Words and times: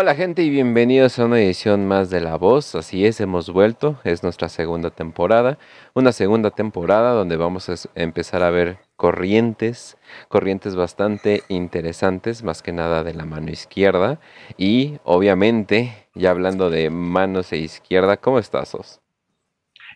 Hola 0.00 0.14
gente 0.14 0.44
y 0.44 0.48
bienvenidos 0.48 1.18
a 1.18 1.24
una 1.24 1.40
edición 1.40 1.88
más 1.88 2.08
de 2.08 2.20
La 2.20 2.36
Voz. 2.36 2.76
Así 2.76 3.04
es, 3.04 3.20
hemos 3.20 3.50
vuelto. 3.50 3.98
Es 4.04 4.22
nuestra 4.22 4.48
segunda 4.48 4.90
temporada. 4.90 5.58
Una 5.92 6.12
segunda 6.12 6.52
temporada 6.52 7.10
donde 7.14 7.36
vamos 7.36 7.68
a 7.68 7.74
empezar 7.96 8.44
a 8.44 8.50
ver 8.50 8.78
corrientes, 8.94 9.96
corrientes 10.28 10.76
bastante 10.76 11.42
interesantes, 11.48 12.44
más 12.44 12.62
que 12.62 12.70
nada 12.70 13.02
de 13.02 13.14
la 13.14 13.24
mano 13.24 13.50
izquierda. 13.50 14.20
Y 14.56 15.00
obviamente, 15.02 16.06
ya 16.14 16.30
hablando 16.30 16.70
de 16.70 16.90
manos 16.90 17.52
e 17.52 17.56
izquierda, 17.56 18.18
¿cómo 18.18 18.38
estás, 18.38 18.76
Os? 18.76 19.00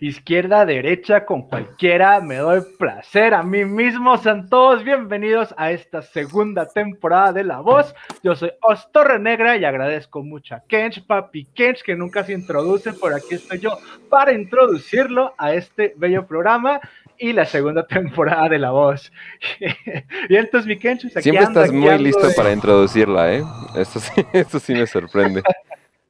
Izquierda, 0.07 0.67
derecha, 0.67 1.25
con 1.25 1.43
cualquiera, 1.43 2.21
me 2.21 2.37
doy 2.37 2.61
placer 2.77 3.35
a 3.35 3.45
mí 3.45 3.65
mismo. 3.65 4.17
Sean 4.19 4.49
todos 4.49 4.83
bienvenidos 4.83 5.55
a 5.57 5.71
esta 5.71 6.03
segunda 6.03 6.67
temporada 6.67 7.33
de 7.33 7.45
La 7.45 7.61
Voz. 7.61 7.95
Yo 8.25 8.35
soy 8.35 8.51
Os 8.63 8.91
Torre 8.91 9.21
Negra 9.21 9.57
y 9.57 9.65
agradezco 9.65 10.25
mucho 10.25 10.57
a 10.57 10.63
Kench, 10.67 11.07
papi 11.07 11.45
Kench, 11.55 11.83
que 11.83 11.95
nunca 11.95 12.25
se 12.25 12.33
introduce, 12.33 12.93
por 12.95 13.15
aquí 13.15 13.37
estoy 13.37 13.61
yo 13.61 13.79
para 14.09 14.33
introducirlo 14.33 15.35
a 15.39 15.55
este 15.55 15.95
bello 15.97 16.27
programa 16.27 16.81
y 17.17 17.33
la 17.33 17.45
segunda 17.45 17.87
temporada 17.87 18.49
de 18.49 18.59
La 18.59 18.73
Voz. 18.73 19.13
y 20.29 20.37
entonces, 20.37 20.67
mi 20.67 20.79
Kench, 20.79 21.03
Siempre 21.21 21.45
estás 21.45 21.71
muy 21.71 21.97
listo 21.99 22.27
para 22.37 22.53
introducirla, 22.53 23.35
¿eh? 23.35 23.45
Esto 23.77 24.01
esto 24.33 24.59
sí 24.59 24.75
me 24.75 24.87
sorprende. 24.89 25.43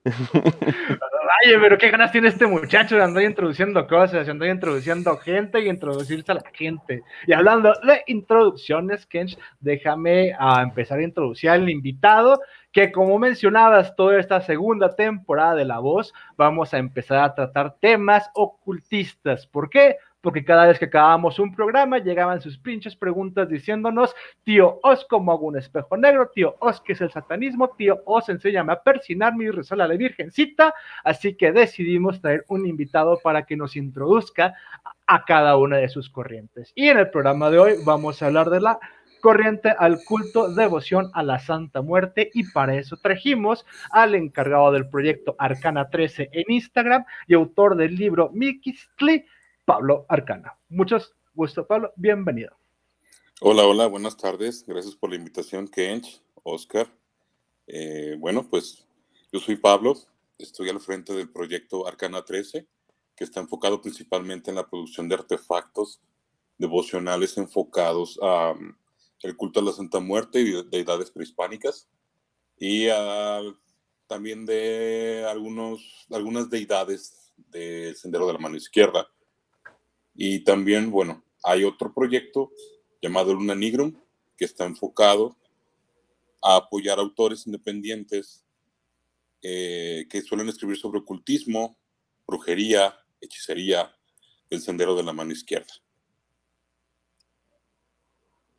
Ay, 0.05 1.53
pero 1.61 1.79
qué 1.79 1.91
ganas 1.91 2.11
tiene 2.11 2.29
este 2.29 2.47
muchacho 2.47 2.97
de 2.97 3.05
andar 3.05 3.23
introduciendo 3.23 3.87
cosas, 3.87 4.29
andar 4.29 4.49
introduciendo 4.49 5.17
gente 5.19 5.61
y 5.61 5.69
introducirse 5.69 6.33
a 6.33 6.37
la 6.37 6.45
gente. 6.53 7.03
Y 7.27 7.33
hablando 7.33 7.73
de 7.85 8.03
introducciones, 8.07 9.07
Kench, 9.07 9.39
déjame 9.61 10.33
ah, 10.39 10.63
empezar 10.63 10.99
a 10.99 11.05
introducir 11.05 11.51
al 11.51 11.71
invitado, 11.71 12.41
que 12.73 12.91
como 12.91 13.19
mencionabas, 13.19 13.95
toda 13.95 14.19
esta 14.19 14.41
segunda 14.41 14.97
temporada 14.97 15.55
de 15.55 15.67
La 15.67 15.79
Voz, 15.79 16.13
vamos 16.37 16.75
a 16.75 16.79
empezar 16.79 17.19
a 17.19 17.35
tratar 17.35 17.77
temas 17.79 18.29
ocultistas. 18.35 19.47
¿Por 19.47 19.71
qué? 19.71 19.97
Porque 20.23 20.45
cada 20.45 20.67
vez 20.67 20.79
que 20.79 20.87
acabábamos 20.87 21.39
un 21.39 21.55
programa 21.55 21.99
llegaban 21.99 22.41
sus 22.41 22.57
pinches 22.57 22.97
preguntas 22.97 23.49
diciéndonos, 23.49 24.15
tío 24.45 24.79
Os, 24.83 25.05
¿cómo 25.05 25.33
hago 25.33 25.47
un 25.47 25.59
espejo 25.59 25.97
negro? 25.97 26.31
Tío 26.35 26.57
Os, 26.61 26.81
¿qué 26.81 26.93
es 26.95 27.01
el 27.03 27.11
satanismo? 27.11 27.69
Tío 27.77 28.01
Os, 28.07 28.29
enséñame 28.29 28.73
a 28.73 28.83
persinarme 28.83 29.45
y 29.45 29.51
rezar 29.51 29.83
a 29.83 29.89
la 29.89 29.95
Virgencita. 29.95 30.73
Así 31.05 31.35
que 31.35 31.53
decidimos 31.53 32.21
traer 32.21 32.45
un 32.49 32.67
invitado 32.67 33.19
para 33.23 33.45
que 33.45 33.57
nos 33.57 33.77
introduzca 33.77 34.55
a 35.07 35.25
cada 35.25 35.57
una 35.59 35.77
de 35.77 35.89
sus 35.89 36.09
corrientes. 36.09 36.73
Y 36.75 36.89
en 36.89 36.99
el 36.99 37.11
programa 37.11 37.51
de 37.51 37.59
hoy 37.59 37.75
vamos 37.85 38.23
a 38.23 38.27
hablar 38.27 38.49
de 38.49 38.61
la 38.61 38.79
corriente 39.21 39.73
al 39.79 40.01
culto 40.05 40.53
devoción 40.53 41.11
a 41.15 41.23
la 41.23 41.39
Santa 41.39 41.81
Muerte 41.81 42.31
y 42.35 42.51
para 42.51 42.77
eso 42.77 42.97
trajimos 42.97 43.65
al 43.93 44.15
encargado 44.17 44.73
del 44.73 44.89
proyecto 44.89 45.37
Arcana 45.39 45.89
13 45.91 46.31
en 46.33 46.45
Instagram 46.49 47.05
y 47.29 47.35
autor 47.35 47.77
del 47.77 47.95
libro 47.95 48.31
Mikistli, 48.35 49.25
Pablo 49.65 50.07
Arcana. 50.09 50.59
Muchos 50.69 51.15
gusto, 51.35 51.67
Pablo. 51.67 51.93
Bienvenido. 51.97 52.57
Hola, 53.41 53.65
hola, 53.65 53.87
buenas 53.87 54.17
tardes. 54.17 54.65
Gracias 54.67 54.95
por 54.95 55.11
la 55.11 55.17
invitación, 55.17 55.69
Kench, 55.69 56.23
Oscar. 56.43 56.89
Eh, 57.67 58.17
bueno, 58.19 58.49
pues 58.49 58.87
yo 59.33 59.41
soy 59.41 59.57
Pablo, 59.57 59.95
estoy 60.39 60.69
al 60.69 60.81
frente 60.81 61.13
del 61.13 61.31
proyecto 61.31 61.87
Arcana 61.87 62.25
13, 62.25 62.67
que 63.17 63.25
está 63.25 63.41
enfocado 63.41 63.81
principalmente 63.81 64.51
en 64.51 64.57
la 64.57 64.69
producción 64.69 65.09
de 65.09 65.15
artefactos 65.15 66.01
devocionales 66.59 67.37
enfocados 67.39 68.19
a 68.23 68.53
um, 68.53 68.75
el 69.23 69.37
culto 69.37 69.61
a 69.61 69.63
la 69.63 69.73
Santa 69.73 70.01
Muerte 70.01 70.41
y 70.41 70.63
deidades 70.65 71.11
prehispánicas 71.11 71.89
y 72.59 72.89
también 74.07 74.45
de 74.45 75.25
algunos, 75.29 76.07
algunas 76.11 76.51
deidades 76.51 77.33
del 77.37 77.97
Sendero 77.97 78.27
de 78.27 78.33
la 78.33 78.39
Mano 78.39 78.57
Izquierda 78.57 79.09
y 80.15 80.41
también, 80.45 80.91
bueno, 80.91 81.25
hay 81.43 81.65
otro 81.65 81.93
proyecto 81.93 82.53
llamado 83.01 83.35
Luna 83.35 83.55
Nigrum, 83.55 84.01
que 84.37 84.45
está 84.45 84.65
enfocado 84.65 85.37
a 86.41 86.57
apoyar 86.57 86.99
autores 86.99 87.47
independientes 87.47 88.45
eh, 89.43 90.07
que 90.09 90.23
suelen 90.23 90.49
escribir 90.49 90.77
sobre 90.77 91.01
ocultismo, 91.01 91.79
brujería, 92.27 92.95
hechicería, 93.21 93.95
el 94.51 94.61
sendero 94.61 94.95
de 94.95 95.03
la 95.03 95.13
mano 95.13 95.33
izquierda. 95.33 95.73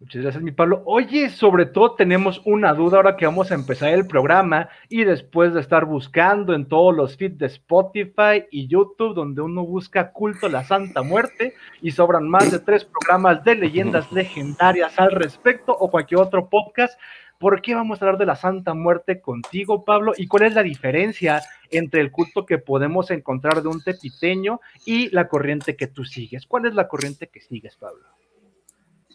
Muchas 0.04 0.22
gracias, 0.22 0.44
mi 0.44 0.52
Pablo. 0.52 0.84
Oye, 0.86 1.30
sobre 1.30 1.66
todo 1.66 1.96
tenemos 1.96 2.42
una 2.44 2.74
duda 2.74 2.98
ahora 2.98 3.16
que 3.16 3.26
vamos 3.26 3.52
a 3.52 3.56
empezar 3.56 3.94
el 3.94 4.06
programa 4.06 4.68
y 4.90 5.06
después 5.06 5.54
de 5.54 5.62
estar 5.62 5.86
buscando 5.86 6.54
en 6.54 6.68
todos 6.68 6.94
los 6.94 7.16
feeds 7.16 7.38
de 7.38 7.46
Spotify 7.46 8.44
y 8.52 8.68
YouTube, 8.68 9.16
donde 9.16 9.42
uno 9.42 9.66
busca 9.66 10.12
culto 10.12 10.48
a 10.48 10.50
la 10.50 10.66
Santa 10.66 11.04
Muerte 11.04 11.54
y 11.82 11.92
sobran 11.92 12.28
más 12.28 12.52
de 12.52 12.60
tres 12.60 12.84
programas 12.84 13.46
de 13.46 13.56
leyendas 13.56 14.12
legendarias 14.12 15.00
al 15.00 15.12
respecto 15.12 15.72
o 15.72 15.90
cualquier 15.90 16.20
otro 16.20 16.50
podcast. 16.50 17.00
¿Por 17.40 17.62
qué 17.62 17.74
vamos 17.74 18.02
a 18.02 18.06
hablar 18.06 18.20
de 18.20 18.26
la 18.26 18.36
Santa 18.36 18.74
Muerte 18.74 19.22
contigo, 19.22 19.86
Pablo? 19.86 20.12
¿Y 20.18 20.28
cuál 20.28 20.44
es 20.44 20.54
la 20.54 20.64
diferencia 20.64 21.42
entre 21.72 22.02
el 22.02 22.12
culto 22.12 22.46
que 22.46 22.58
podemos 22.58 23.10
encontrar 23.10 23.62
de 23.62 23.70
un 23.70 23.82
tepiteño 23.82 24.60
y 24.86 25.08
la 25.12 25.30
corriente 25.30 25.78
que 25.78 25.88
tú 25.88 26.04
sigues? 26.04 26.46
¿Cuál 26.46 26.66
es 26.66 26.74
la 26.74 26.90
corriente 26.90 27.28
que 27.28 27.40
sigues, 27.40 27.78
Pablo? 27.78 28.04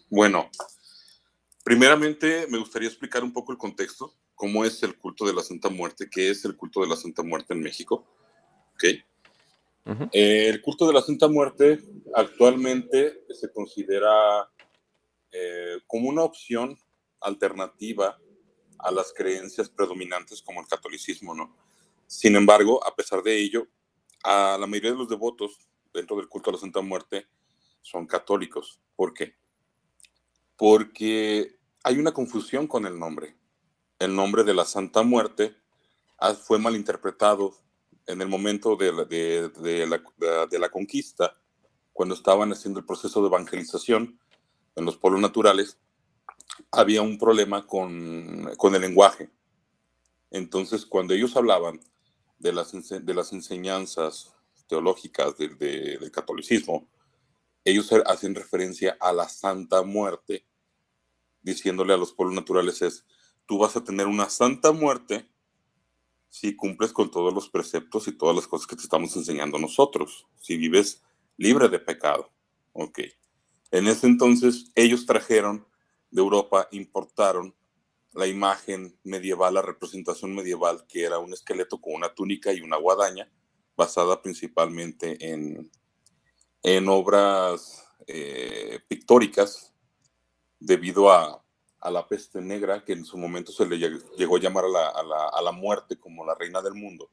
Bueno, 0.09 0.49
Primeramente, 1.63 2.47
me 2.49 2.57
gustaría 2.57 2.87
explicar 2.87 3.23
un 3.23 3.33
poco 3.33 3.51
el 3.51 3.57
contexto, 3.57 4.13
cómo 4.35 4.63
es 4.63 4.81
el 4.83 4.97
culto 4.97 5.25
de 5.25 5.33
la 5.33 5.43
Santa 5.43 5.69
Muerte, 5.69 6.09
qué 6.09 6.29
es 6.29 6.45
el 6.45 6.55
culto 6.55 6.81
de 6.81 6.87
la 6.87 6.95
Santa 6.95 7.23
Muerte 7.23 7.53
en 7.53 7.61
México. 7.61 8.05
¿Okay? 8.73 9.03
Eh, 10.13 10.49
el 10.49 10.61
culto 10.61 10.87
de 10.87 10.93
la 10.93 11.01
Santa 11.01 11.27
Muerte 11.27 11.79
actualmente 12.13 13.25
se 13.29 13.51
considera 13.51 14.49
eh, 15.31 15.79
como 15.87 16.09
una 16.09 16.23
opción 16.23 16.77
alternativa 17.21 18.17
a 18.77 18.91
las 18.91 19.11
creencias 19.13 19.69
predominantes 19.69 20.41
como 20.41 20.61
el 20.61 20.67
catolicismo, 20.67 21.33
¿no? 21.35 21.55
Sin 22.07 22.35
embargo, 22.35 22.85
a 22.85 22.95
pesar 22.95 23.21
de 23.21 23.37
ello, 23.37 23.67
a 24.23 24.57
la 24.59 24.67
mayoría 24.67 24.91
de 24.91 24.97
los 24.97 25.09
devotos 25.09 25.59
dentro 25.93 26.15
del 26.17 26.27
culto 26.27 26.49
a 26.49 26.53
la 26.53 26.59
Santa 26.59 26.81
Muerte 26.81 27.27
son 27.81 28.07
católicos. 28.07 28.79
¿Por 28.95 29.13
qué? 29.13 29.35
Porque 30.59 31.57
hay 31.85 31.97
una 31.99 32.11
confusión 32.11 32.67
con 32.67 32.85
el 32.85 32.99
nombre. 32.99 33.37
El 33.97 34.13
nombre 34.13 34.43
de 34.43 34.53
la 34.53 34.65
Santa 34.65 35.03
Muerte 35.03 35.55
ah, 36.17 36.33
fue 36.33 36.59
malinterpretado 36.59 37.55
en 38.07 38.21
el 38.21 38.27
momento 38.27 38.75
de 38.75 38.91
la, 38.91 39.05
de, 39.05 40.59
la, 40.59 40.69
conquista, 40.69 41.33
cuando 41.93 42.13
estaban 42.13 42.51
haciendo 42.51 42.81
el 42.81 42.85
proceso 42.85 43.21
de 43.21 43.27
evangelización 43.27 44.19
en 44.75 44.83
los 44.83 44.97
pueblos 44.97 45.21
naturales, 45.21 45.77
había 46.71 47.03
un 47.03 47.17
problema 47.17 47.65
con, 47.65 48.51
el 48.61 48.81
lenguaje. 48.81 49.29
Entonces, 50.29 50.85
cuando 50.85 51.13
ellos 51.13 51.37
hablaban 51.37 51.79
de 52.37 52.51
las, 52.51 52.73
de 52.73 53.13
las 53.13 53.31
enseñanzas 53.31 54.33
teológicas 54.67 55.37
del 55.37 56.11
catolicismo, 56.11 56.85
ellos 57.63 57.89
hacen 58.05 58.35
referencia 58.35 58.97
a 58.99 59.13
la 59.13 59.29
Santa 59.29 59.83
Muerte 59.83 60.48
diciéndole 61.41 61.93
a 61.93 61.97
los 61.97 62.13
pueblos 62.13 62.35
naturales 62.35 62.81
es, 62.81 63.05
tú 63.45 63.57
vas 63.57 63.75
a 63.75 63.83
tener 63.83 64.07
una 64.07 64.29
santa 64.29 64.71
muerte 64.71 65.29
si 66.29 66.55
cumples 66.55 66.93
con 66.93 67.09
todos 67.09 67.33
los 67.33 67.49
preceptos 67.49 68.07
y 68.07 68.11
todas 68.11 68.35
las 68.35 68.47
cosas 68.47 68.67
que 68.67 68.75
te 68.75 68.83
estamos 68.83 69.15
enseñando 69.15 69.57
nosotros, 69.57 70.27
si 70.35 70.57
vives 70.57 71.03
libre 71.37 71.69
de 71.69 71.79
pecado. 71.79 72.31
Ok. 72.73 72.99
En 73.71 73.87
ese 73.87 74.07
entonces 74.07 74.71
ellos 74.75 75.05
trajeron 75.05 75.67
de 76.11 76.21
Europa, 76.21 76.67
importaron 76.71 77.55
la 78.13 78.27
imagen 78.27 78.97
medieval, 79.03 79.55
la 79.55 79.61
representación 79.61 80.33
medieval, 80.33 80.85
que 80.87 81.03
era 81.03 81.19
un 81.19 81.33
esqueleto 81.33 81.79
con 81.79 81.93
una 81.93 82.13
túnica 82.13 82.53
y 82.53 82.61
una 82.61 82.77
guadaña, 82.77 83.31
basada 83.75 84.21
principalmente 84.21 85.17
en, 85.31 85.71
en 86.63 86.89
obras 86.89 87.87
eh, 88.07 88.79
pictóricas 88.87 89.73
debido 90.59 91.11
a, 91.11 91.43
la 91.89 92.07
peste 92.07 92.41
negra, 92.41 92.83
que 92.83 92.93
en 92.93 93.05
su 93.05 93.17
momento 93.17 93.51
se 93.51 93.65
le 93.65 93.77
llegó 93.77 94.35
a 94.35 94.39
llamar 94.39 94.65
a 94.65 95.41
la, 95.41 95.51
muerte 95.51 95.97
como 95.97 96.25
la 96.25 96.35
reina 96.35 96.61
del 96.61 96.73
mundo. 96.73 97.09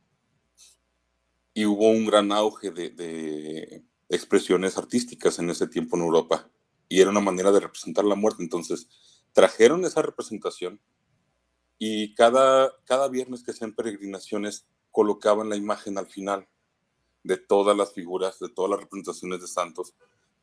Y 1.54 1.64
hubo 1.64 1.88
un 1.88 2.06
gran 2.06 2.32
auge 2.32 2.70
de, 2.70 3.84
expresiones 4.08 4.76
artísticas 4.76 5.38
en 5.38 5.50
ese 5.50 5.68
tiempo 5.68 5.96
en 5.96 6.02
Europa. 6.02 6.50
Y 6.88 7.00
era 7.00 7.10
una 7.10 7.20
manera 7.20 7.52
de 7.52 7.60
representar 7.60 8.04
la 8.04 8.14
muerte. 8.16 8.42
Entonces, 8.42 8.88
trajeron 9.32 9.84
esa 9.84 10.02
representación 10.02 10.80
y 11.78 12.14
cada, 12.14 12.72
cada 12.84 13.08
viernes 13.08 13.42
que 13.42 13.50
hacían 13.52 13.74
peregrinaciones 13.74 14.66
colocaban 14.90 15.48
la 15.48 15.56
imagen 15.56 15.98
al 15.98 16.06
final 16.06 16.48
de 17.22 17.36
todas 17.36 17.76
las 17.76 17.92
figuras, 17.92 18.38
de 18.38 18.48
todas 18.48 18.70
las 18.70 18.80
representaciones 18.80 19.40
de 19.40 19.46
santos 19.46 19.94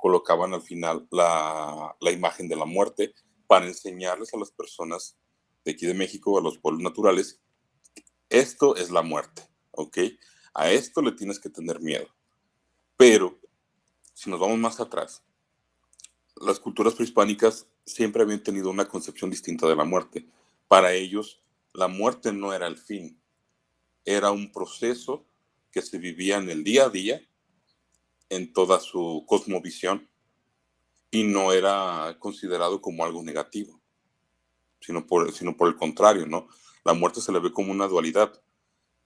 colocaban 0.03 0.53
al 0.53 0.61
final 0.61 1.07
la, 1.11 1.95
imagen 2.11 2.49
de 2.49 2.57
la 2.57 2.65
muerte 2.65 3.13
para 3.47 3.67
enseñarles 3.67 4.33
a 4.33 4.37
las 4.37 4.51
personas 4.51 5.17
de 5.63 5.71
aquí 5.71 5.85
de 5.85 5.93
México, 5.93 6.37
a 6.37 6.41
los 6.41 6.57
pueblos 6.57 6.83
naturales, 6.83 7.39
esto 8.27 8.75
es 8.75 8.91
la 8.91 9.01
muerte, 9.01 9.43
¿ok? 9.71 9.99
A 10.55 10.69
esto 10.69 11.01
le 11.01 11.13
tienes 11.13 11.39
que 11.39 11.49
tener 11.49 11.79
miedo. 11.79 12.09
Pero, 12.97 13.39
si 14.13 14.29
nos 14.29 14.41
vamos 14.41 14.59
más 14.59 14.81
atrás, 14.81 15.23
las 16.35 16.59
culturas 16.59 16.95
prehispánicas 16.95 17.65
siempre 17.85 18.23
habían 18.23 18.43
tenido 18.43 18.71
una 18.71 18.89
concepción 18.89 19.29
distinta 19.29 19.69
de 19.69 19.75
la 19.77 19.85
muerte. 19.85 20.27
Para 20.67 20.91
ellos, 20.91 21.41
la 21.71 21.87
muerte 21.87 22.33
no 22.33 22.53
era 22.53 22.67
el 22.67 22.77
fin, 22.77 23.21
era 24.03 24.31
un 24.31 24.51
proceso 24.51 25.25
que 25.71 25.81
se 25.81 25.97
vivía 25.97 26.39
en 26.39 26.49
el 26.49 26.65
día 26.65 26.87
a 26.87 26.89
día, 26.89 27.21
en 28.35 28.53
toda 28.53 28.79
su 28.79 29.23
cosmovisión, 29.27 30.09
y 31.11 31.23
no 31.23 31.53
era 31.53 32.17
considerado 32.19 32.81
como 32.81 33.05
algo 33.05 33.21
negativo, 33.21 33.79
sino 34.81 35.05
por, 35.05 35.31
sino 35.31 35.55
por 35.55 35.67
el 35.67 35.75
contrario, 35.75 36.25
¿no? 36.25 36.47
La 36.83 36.93
muerte 36.93 37.21
se 37.21 37.31
le 37.31 37.39
ve 37.39 37.51
como 37.51 37.71
una 37.71 37.87
dualidad, 37.87 38.41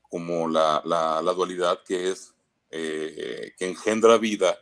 como 0.09 0.47
la, 0.47 0.81
dualidad 1.35 1.83
que 1.83 2.09
es 2.09 2.33
eh, 2.69 3.53
que 3.57 3.67
engendra 3.67 4.17
vida 4.17 4.57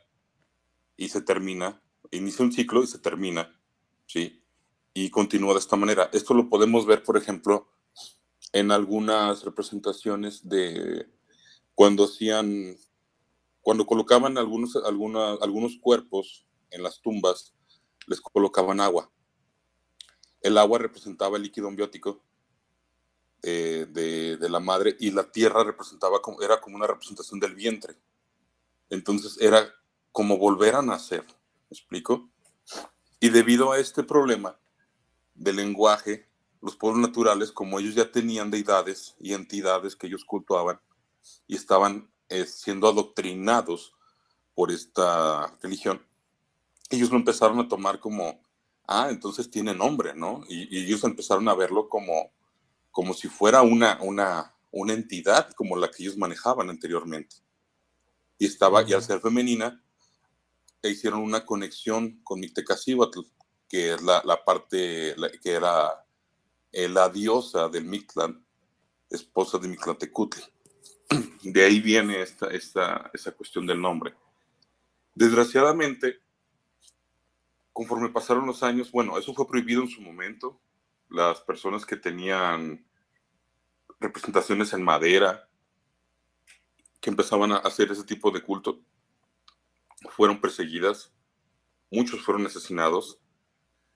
y 0.97 1.09
se 1.09 1.21
termina, 1.21 1.81
inicia 2.11 2.43
un 2.43 2.51
ciclo 2.51 2.83
y 2.83 2.87
se 2.87 2.99
termina, 2.99 3.59
¿sí? 4.07 4.43
Y 4.93 5.09
continúa 5.09 5.53
de 5.53 5.59
esta 5.59 5.75
manera. 5.75 6.09
Esto 6.13 6.33
lo 6.33 6.49
podemos 6.49 6.85
ver, 6.85 7.03
por 7.03 7.17
ejemplo, 7.17 7.67
en 8.53 8.71
algunas 8.71 9.43
representaciones 9.43 10.47
de 10.47 11.07
cuando 11.75 12.05
hacían, 12.05 12.77
cuando 13.65 13.87
colocaban 13.87 14.37
algunos, 14.37 14.75
algunos 14.75 15.79
cuerpos 15.81 16.45
en 16.69 16.83
las 16.83 17.01
tumbas, 17.01 17.55
les 18.05 18.21
colocaban 18.21 18.79
agua. 18.79 19.09
El 20.39 20.59
agua 20.59 20.77
representaba 20.77 21.37
el 21.37 21.41
líquido 21.41 21.67
ambiótico 21.67 22.21
eh, 23.41 23.87
de, 23.89 24.49
la 24.49 24.59
madre 24.59 24.95
y 24.99 25.09
la 25.09 25.31
tierra 25.31 25.63
representaba 25.63 26.21
como, 26.21 26.43
era 26.43 26.61
como 26.61 26.75
una 26.75 26.85
representación 26.85 27.39
del 27.39 27.55
vientre. 27.55 27.95
Entonces 28.91 29.35
era 29.41 29.67
como 30.11 30.37
volver 30.37 30.75
a 30.75 30.83
nacer, 30.83 31.25
¿me 31.25 31.75
explico? 31.75 32.29
Y 33.19 33.29
debido 33.29 33.71
a 33.71 33.79
este 33.79 34.03
problema 34.03 34.59
del 35.33 35.55
lenguaje, 35.55 36.29
los 36.61 36.75
pueblos 36.75 37.01
naturales, 37.01 37.51
como 37.51 37.79
ellos 37.79 37.95
ya 37.95 38.11
tenían 38.11 38.51
deidades 38.51 39.15
y 39.19 39.33
entidades 39.33 39.95
que 39.95 40.05
ellos 40.05 40.23
cultuaban 40.23 40.79
y 41.47 41.55
estaban 41.55 42.11
siendo 42.45 42.87
adoctrinados 42.87 43.93
por 44.53 44.71
esta 44.71 45.55
religión, 45.61 46.05
ellos 46.89 47.09
lo 47.09 47.17
empezaron 47.17 47.59
a 47.59 47.67
tomar 47.67 47.99
como, 47.99 48.41
ah, 48.87 49.07
entonces 49.09 49.49
tiene 49.49 49.73
nombre, 49.73 50.13
¿no? 50.15 50.43
Y, 50.47 50.83
ellos 50.85 51.03
empezaron 51.03 51.47
a 51.49 51.55
verlo 51.55 51.89
como, 51.89 52.31
como 52.91 53.13
si 53.13 53.27
fuera 53.27 53.61
una, 53.61 53.99
una, 54.01 54.55
una 54.71 54.93
entidad 54.93 55.51
como 55.53 55.75
la 55.75 55.89
que 55.89 56.03
ellos 56.03 56.17
manejaban 56.17 56.69
anteriormente. 56.69 57.37
Y 58.37 58.45
estaba, 58.45 58.83
y 58.83 58.93
al 58.93 59.03
ser 59.03 59.19
femenina, 59.21 59.81
e 60.81 60.89
hicieron 60.89 61.21
una 61.21 61.45
conexión 61.45 62.21
con 62.23 62.39
Mictecacíhuatl, 62.39 63.21
que 63.67 63.93
es 63.93 64.01
la, 64.01 64.21
la 64.23 64.43
parte 64.43 65.15
que 65.41 65.51
era 65.51 66.05
eh, 66.71 66.87
la 66.87 67.09
diosa 67.09 67.69
del 67.69 67.85
Mictlán, 67.85 68.45
esposa 69.09 69.57
de 69.57 69.67
Mictlantecutli. 69.67 70.43
De 71.43 71.63
ahí 71.63 71.79
viene 71.79 72.21
esta, 72.21 72.47
esta, 72.47 73.09
esa 73.13 73.31
cuestión 73.31 73.65
del 73.65 73.81
nombre. 73.81 74.15
Desgraciadamente, 75.13 76.19
conforme 77.71 78.09
pasaron 78.09 78.45
los 78.45 78.63
años, 78.63 78.91
bueno, 78.91 79.17
eso 79.17 79.33
fue 79.33 79.47
prohibido 79.47 79.81
en 79.81 79.89
su 79.89 80.01
momento. 80.01 80.59
Las 81.09 81.41
personas 81.41 81.85
que 81.85 81.95
tenían 81.95 82.85
representaciones 83.99 84.73
en 84.73 84.83
madera, 84.83 85.47
que 86.99 87.09
empezaban 87.09 87.51
a 87.51 87.57
hacer 87.57 87.91
ese 87.91 88.03
tipo 88.03 88.31
de 88.31 88.41
culto, 88.41 88.81
fueron 90.09 90.41
perseguidas, 90.41 91.13
muchos 91.91 92.21
fueron 92.21 92.45
asesinados 92.45 93.19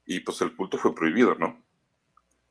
y 0.06 0.20
pues 0.22 0.42
el 0.42 0.56
culto 0.56 0.78
fue 0.78 0.96
prohibido, 0.96 1.36
¿no? 1.36 1.64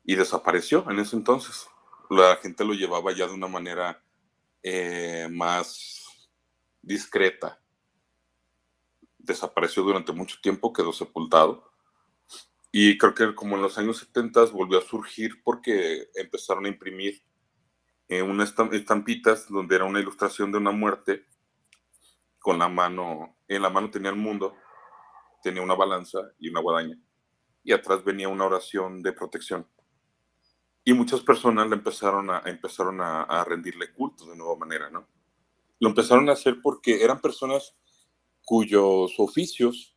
y 0.09 0.15
desapareció 0.15 0.89
en 0.89 0.97
ese 0.97 1.15
entonces. 1.15 1.67
La 2.09 2.37
gente 2.37 2.65
lo 2.65 2.73
llevaba 2.73 3.13
ya 3.13 3.27
de 3.27 3.33
una 3.35 3.47
manera 3.47 4.03
eh, 4.63 5.27
más 5.31 6.29
discreta. 6.81 7.59
Desapareció 9.17 9.83
durante 9.83 10.11
mucho 10.11 10.37
tiempo, 10.41 10.73
quedó 10.73 10.93
sepultado. 10.93 11.69
Y 12.71 12.97
creo 12.97 13.15
que 13.15 13.35
como 13.35 13.55
en 13.55 13.63
los 13.63 13.77
años 13.77 13.97
70 13.97 14.45
volvió 14.45 14.79
a 14.79 14.83
surgir 14.83 15.41
porque 15.43 16.09
empezaron 16.15 16.65
a 16.65 16.69
imprimir 16.69 17.23
eh, 18.07 18.21
unas 18.21 18.53
estampitas 18.71 19.47
donde 19.49 19.75
era 19.75 19.85
una 19.85 19.99
ilustración 19.99 20.51
de 20.51 20.57
una 20.57 20.71
muerte 20.71 21.25
con 22.39 22.57
la 22.57 22.69
mano, 22.69 23.37
en 23.47 23.61
la 23.61 23.69
mano 23.69 23.91
tenía 23.91 24.09
el 24.09 24.15
mundo, 24.15 24.55
tenía 25.43 25.61
una 25.61 25.75
balanza 25.75 26.19
y 26.39 26.49
una 26.49 26.61
guadaña, 26.61 26.97
y 27.63 27.73
atrás 27.73 28.03
venía 28.03 28.29
una 28.29 28.45
oración 28.45 29.01
de 29.03 29.13
protección. 29.13 29.67
Y 30.89 30.93
muchas 30.93 31.21
personas 31.21 31.69
le 31.69 31.75
empezaron 31.75 32.31
a, 32.31 32.41
empezaron 32.47 32.99
a, 32.99 33.43
rendirle 33.43 33.93
culto 33.93 34.25
de 34.25 34.35
nueva 34.35 34.55
manera, 34.55 34.89
¿no? 34.89 35.07
Lo 35.77 35.89
empezaron 35.89 36.27
a 36.27 36.31
hacer 36.31 36.61
porque 36.63 37.03
eran 37.03 37.21
personas 37.21 37.75
cuyos 38.43 39.13
oficios 39.19 39.95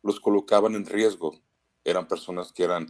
los 0.00 0.20
colocaban 0.20 0.76
en 0.76 0.86
riesgo. 0.86 1.42
Eran 1.82 2.06
personas 2.06 2.52
que 2.52 2.62
eran, 2.62 2.86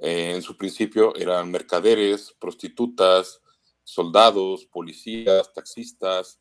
eh, 0.00 0.32
en 0.34 0.42
su 0.42 0.56
principio, 0.56 1.14
eran 1.14 1.52
mercaderes, 1.52 2.34
prostitutas, 2.40 3.42
soldados, 3.84 4.66
policías, 4.66 5.52
taxistas, 5.52 6.40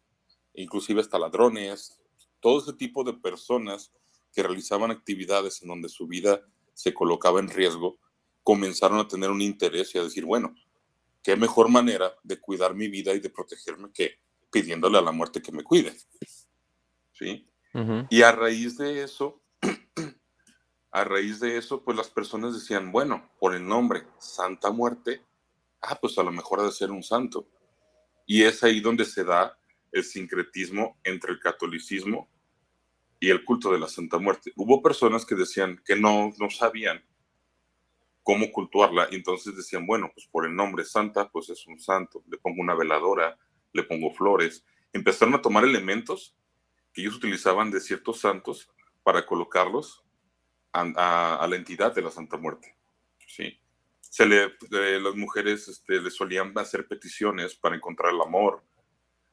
inclusive 0.55 1.01
hasta 1.01 1.19
ladrones, 1.19 2.01
todo 2.39 2.61
ese 2.61 2.73
tipo 2.73 3.03
de 3.03 3.13
personas 3.13 3.93
que 4.33 4.41
realizaban 4.41 4.89
actividades 4.89 5.61
en 5.61 5.67
donde 5.67 5.87
su 5.87 6.07
vida 6.07 6.41
se 6.73 6.95
colocaba 6.95 7.39
en 7.41 7.49
riesgo 7.51 7.99
comenzaron 8.47 8.97
a 8.99 9.07
tener 9.09 9.29
un 9.29 9.41
interés 9.41 9.93
y 9.93 9.97
a 9.97 10.03
decir, 10.03 10.23
bueno, 10.23 10.55
qué 11.21 11.35
mejor 11.35 11.67
manera 11.67 12.13
de 12.23 12.39
cuidar 12.39 12.73
mi 12.75 12.87
vida 12.87 13.13
y 13.13 13.19
de 13.19 13.29
protegerme 13.29 13.91
que 13.91 14.21
pidiéndole 14.49 14.97
a 14.97 15.01
la 15.01 15.11
muerte 15.11 15.41
que 15.41 15.51
me 15.51 15.65
cuide. 15.65 15.93
¿Sí? 17.11 17.45
Y 18.09 18.21
a 18.21 18.31
raíz 18.31 18.77
de 18.77 19.03
eso, 19.03 19.43
a 20.91 21.03
raíz 21.03 21.41
de 21.41 21.57
eso, 21.57 21.83
pues 21.83 21.97
las 21.97 22.09
personas 22.09 22.53
decían, 22.53 22.89
bueno, 22.89 23.29
por 23.37 23.53
el 23.53 23.67
nombre 23.67 24.07
Santa 24.17 24.71
Muerte, 24.71 25.25
ah, 25.81 25.97
pues 25.99 26.17
a 26.17 26.23
lo 26.23 26.31
mejor 26.31 26.61
ha 26.61 26.63
de 26.63 26.71
ser 26.71 26.89
un 26.89 27.03
santo. 27.03 27.49
Y 28.25 28.43
es 28.43 28.63
ahí 28.63 28.79
donde 28.79 29.03
se 29.03 29.25
da 29.25 29.59
el 29.91 30.05
sincretismo 30.05 30.97
entre 31.03 31.33
el 31.33 31.41
catolicismo 31.41 32.29
y 33.19 33.29
el 33.29 33.43
culto 33.43 33.73
de 33.73 33.79
la 33.79 33.89
Santa 33.89 34.19
Muerte. 34.19 34.53
Hubo 34.55 34.81
personas 34.81 35.25
que 35.25 35.35
decían 35.35 35.81
que 35.85 35.97
no, 35.97 36.31
no 36.39 36.49
sabían 36.49 37.03
cómo 38.27 38.51
cultuarla. 38.51 39.07
Y 39.09 39.15
entonces 39.15 39.55
decían, 39.55 39.87
bueno, 39.87 40.11
pues 40.13 40.27
por 40.27 40.45
el 40.45 40.53
nombre 40.53 40.83
Santa, 40.83 41.29
pues 41.29 41.49
es 41.49 41.65
un 41.65 41.79
santo. 41.79 42.25
Le 42.27 42.37
pongo 42.37 42.61
una 42.61 42.75
veladora, 42.75 43.37
le 43.71 43.83
pongo 43.83 44.11
flores. 44.13 44.65
Empezaron 44.91 45.33
a 45.35 45.41
tomar 45.41 45.63
elementos 45.63 46.35
que 46.91 47.03
ellos 47.03 47.15
utilizaban 47.15 47.71
de 47.71 47.79
ciertos 47.79 48.19
santos 48.19 48.69
para 49.01 49.25
colocarlos 49.25 50.03
a, 50.73 51.47
la 51.49 51.55
entidad 51.55 51.95
de 51.95 52.01
la 52.01 52.11
Santa 52.11 52.35
Muerte. 52.35 52.75
¿sí? 53.25 53.61
Se 54.01 54.25
le, 54.25 54.51
las 54.99 55.15
mujeres 55.15 55.69
este, 55.69 56.01
le 56.01 56.11
solían 56.11 56.51
hacer 56.57 56.85
peticiones 56.85 57.55
para 57.55 57.77
encontrar 57.77 58.13
el 58.13 58.19
amor, 58.19 58.61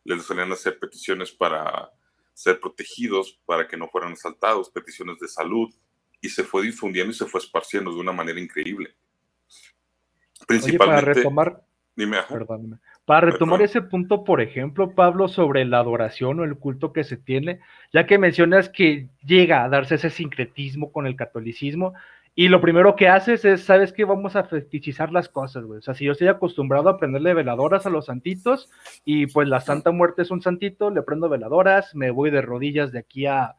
le 0.05 0.21
solían 0.21 0.53
hacer 0.53 0.79
peticiones 0.79 1.33
para 1.33 1.91
ser 2.33 2.61
protegidos, 2.61 3.41
para 3.45 3.67
que 3.67 3.77
no 3.77 3.89
fueran 3.89 4.13
asaltados, 4.13 4.71
peticiones 4.71 5.19
de 5.19 5.27
salud, 5.27 5.75
y 6.25 6.31
se 6.31 6.43
fue 6.43 6.63
difundiendo 6.63 7.13
y 7.13 7.15
se 7.15 7.27
fue 7.27 7.39
esparciendo 7.39 7.93
de 7.93 8.01
una 8.01 8.13
manera 8.13 8.41
increíble. 8.41 8.95
Principalmente. 10.47 11.03
para 11.03 11.15
retomar. 11.15 11.63
Dime, 11.97 12.17
Para 13.05 13.31
retomar 13.31 13.63
ese 13.63 13.81
punto, 13.83 14.25
por 14.25 14.41
ejemplo, 14.41 14.95
Pablo, 14.95 15.29
sobre 15.29 15.65
la 15.65 15.79
adoración 15.79 16.41
o 16.41 16.45
el 16.45 16.57
culto 16.57 16.93
que 16.93 17.05
se 17.05 17.17
tiene, 17.17 17.61
ya 17.93 18.07
que 18.07 18.19
mencionas 18.19 18.69
que 18.69 19.11
llega 19.25 19.63
a 19.63 19.69
darse 19.69 19.95
ese 19.95 20.11
sincretismo 20.11 20.91
con 20.91 21.07
el 21.07 21.15
catolicismo, 21.15 21.93
y 22.35 22.49
lo 22.49 22.61
primero 22.61 22.97
que 22.97 23.07
haces 23.07 23.45
es, 23.45 23.63
¿sabes 23.63 23.93
qué? 23.93 24.05
Vamos 24.05 24.35
a 24.35 24.43
fetichizar 24.43 25.13
las 25.13 25.29
cosas, 25.29 25.65
güey. 25.65 25.79
O 25.79 25.83
sea, 25.83 25.95
si 25.95 26.05
yo 26.05 26.13
estoy 26.13 26.27
acostumbrado 26.27 26.89
a 26.89 26.99
prenderle 26.99 27.33
veladoras 27.33 27.87
a 27.87 27.91
los 27.91 28.07
santitos, 28.07 28.71
y 29.05 29.27
pues 29.27 29.47
la 29.47 29.61
Santa 29.61 29.93
Muerte 29.93 30.23
es 30.23 30.33
un 30.33 30.43
santito, 30.43 30.91
le 30.91 31.03
prendo 31.03 31.29
veladoras, 31.29 31.95
me 31.95 32.11
voy 32.11 32.31
de 32.31 32.41
rodillas 32.43 32.91
de 32.91 32.99
aquí 32.99 33.27
a, 33.27 33.55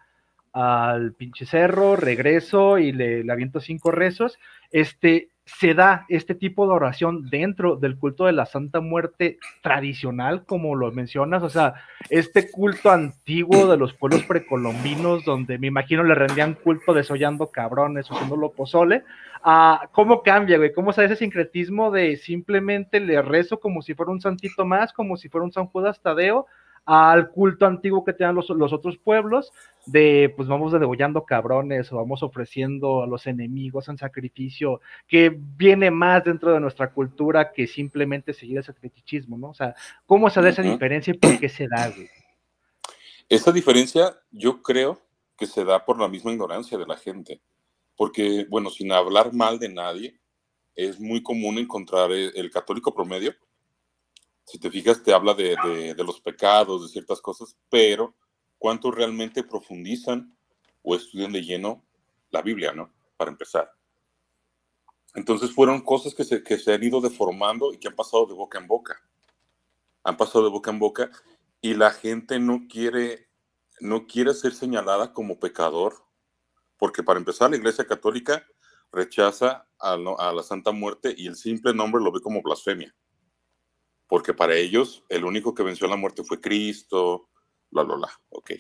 al 0.56 1.12
pinche 1.12 1.46
cerro, 1.46 1.98
regreso 1.98 2.78
y 2.78 2.94
le, 2.94 3.30
aviento 3.30 3.60
cinco 3.60 3.92
rezos. 3.92 4.40
Este, 4.72 5.28
se 5.44 5.74
da 5.74 6.06
este 6.08 6.34
tipo 6.34 6.66
de 6.66 6.74
oración 6.74 7.30
dentro 7.30 7.76
del 7.76 8.00
culto 8.00 8.26
de 8.26 8.32
la 8.32 8.46
Santa 8.46 8.80
Muerte 8.80 9.38
tradicional, 9.62 10.46
como 10.46 10.76
lo 10.76 10.94
mencionas, 10.94 11.44
o 11.44 11.50
sea, 11.50 11.74
este 12.10 12.50
culto 12.50 12.90
antiguo 12.90 13.68
de 13.68 13.76
los 13.76 13.94
pueblos 13.94 14.24
precolombinos, 14.24 15.26
donde 15.26 15.58
me 15.58 15.68
imagino 15.68 16.06
le 16.06 16.16
rendían 16.16 16.54
culto 16.54 16.94
desollando 16.94 17.48
cabrones, 17.48 18.08
lo 18.10 18.52
pozole, 18.54 19.04
a 19.44 19.90
¿cómo 19.92 20.24
cambia, 20.24 20.58
güey? 20.58 20.72
¿Cómo 20.72 20.94
se 20.94 21.04
ese 21.04 21.18
sincretismo 21.18 21.92
de 21.92 22.16
simplemente 22.16 23.02
le 23.02 23.22
rezo 23.22 23.60
como 23.60 23.82
si 23.82 23.94
fuera 23.94 24.14
un 24.14 24.22
santito 24.22 24.66
más, 24.66 24.94
como 24.94 25.18
si 25.18 25.28
fuera 25.28 25.44
un 25.44 25.52
San 25.52 25.66
Judas 25.66 26.00
Tadeo, 26.02 26.48
al 26.86 27.32
culto 27.32 27.66
antiguo 27.66 28.04
que 28.04 28.14
tenían 28.14 28.36
los, 28.36 28.50
los, 28.50 28.72
otros 28.72 28.98
pueblos, 28.98 29.52
de 29.88 30.32
pues 30.36 30.48
vamos 30.48 30.72
degollando 30.72 31.26
cabrones 31.26 31.92
o 31.92 31.98
vamos 31.98 32.22
ofreciendo 32.22 33.04
a 33.04 33.08
los 33.08 33.26
enemigos 33.26 33.90
en 33.90 33.98
sacrificio, 33.98 34.82
que 35.08 35.36
viene 35.36 35.90
más 35.90 36.24
dentro 36.24 36.54
de 36.54 36.60
nuestra 36.60 36.92
cultura 36.92 37.52
que 37.52 37.66
simplemente 37.66 38.34
seguir 38.34 38.58
el 38.58 38.64
sacrifichismo, 38.64 39.38
¿no? 39.38 39.50
O 39.50 39.54
sea, 39.54 39.76
¿cómo 40.06 40.30
se 40.30 40.42
da 40.42 40.50
esa 40.50 40.62
diferencia 40.62 41.14
y 41.14 41.18
por 41.18 41.40
qué 41.40 41.50
se 41.50 41.68
da, 41.68 41.90
güey? 41.90 42.08
Esa 43.28 43.52
diferencia 43.52 44.16
yo 44.32 44.62
creo 44.62 45.02
que 45.38 45.48
se 45.48 45.66
da 45.66 45.84
por 45.84 46.00
la 46.00 46.08
misma 46.08 46.32
ignorancia 46.32 46.78
de 46.78 46.86
la 46.86 46.98
gente, 46.98 47.42
porque, 47.96 48.46
bueno, 48.50 48.70
sin 48.70 48.92
hablar 48.92 49.34
mal 49.34 49.58
de 49.58 49.70
nadie, 49.70 50.20
es 50.76 51.00
muy 51.00 51.24
común 51.24 51.58
encontrar 51.58 52.12
el 52.12 52.52
católico 52.52 52.94
promedio 52.94 53.34
si 54.46 54.60
te 54.60 54.70
fijas, 54.70 55.02
te 55.02 55.12
habla 55.12 55.34
de, 55.34 55.96
los 55.98 56.22
pecados, 56.22 56.84
de 56.84 56.90
ciertas 56.90 57.20
cosas, 57.20 57.58
pero 57.70 58.16
¿cuántos 58.60 58.94
realmente 58.94 59.44
profundizan 59.44 60.38
o 60.84 60.96
estudian 60.96 61.32
de 61.32 61.42
lleno 61.42 61.84
la 62.30 62.44
Biblia, 62.44 62.72
¿no? 62.72 62.92
Para 63.18 63.32
empezar. 63.32 63.72
Entonces 65.16 65.52
fueron 65.52 65.82
cosas 65.82 66.14
que 66.14 66.24
se, 66.24 66.44
que 66.44 66.60
se 66.60 66.74
han 66.74 66.84
ido 66.84 67.02
deformando 67.02 67.74
y 67.74 67.80
que 67.80 67.88
han 67.88 67.96
pasado 67.96 68.28
de 68.28 68.34
boca 68.34 68.60
en 68.60 68.68
boca. 68.68 69.02
Han 70.04 70.18
pasado 70.18 70.44
de 70.44 70.52
boca 70.52 70.70
en 70.70 70.80
boca 70.80 71.10
y 71.60 71.74
la 71.74 71.90
gente 71.90 72.38
no 72.38 72.68
quiere, 72.70 73.28
no 73.80 74.06
quiere 74.06 74.34
ser 74.36 74.54
señalada 74.54 75.12
como 75.12 75.40
pecador, 75.40 76.06
porque 76.78 77.02
para 77.02 77.18
empezar 77.18 77.50
la 77.50 77.58
Iglesia 77.58 77.88
Católica 77.88 78.46
rechaza 78.92 79.68
a 79.80 79.98
la 79.98 80.44
Santa 80.44 80.72
Muerte 80.72 81.16
y 81.18 81.28
el 81.28 81.36
simple 81.36 81.74
nombre 81.74 82.04
lo 82.04 82.12
ve 82.12 82.22
como 82.22 82.44
blasfemia 82.44 82.96
porque 84.08 84.34
para 84.34 84.56
ellos 84.56 85.04
el 85.10 85.26
único 85.26 85.54
que 85.54 85.64
venció 85.64 85.88
la 85.88 85.96
muerte 85.96 86.24
fue 86.24 86.40
Cristo, 86.40 87.30
bla, 87.72 87.84
bla, 87.84 87.96
bla, 87.96 88.10
ok. 88.30 88.52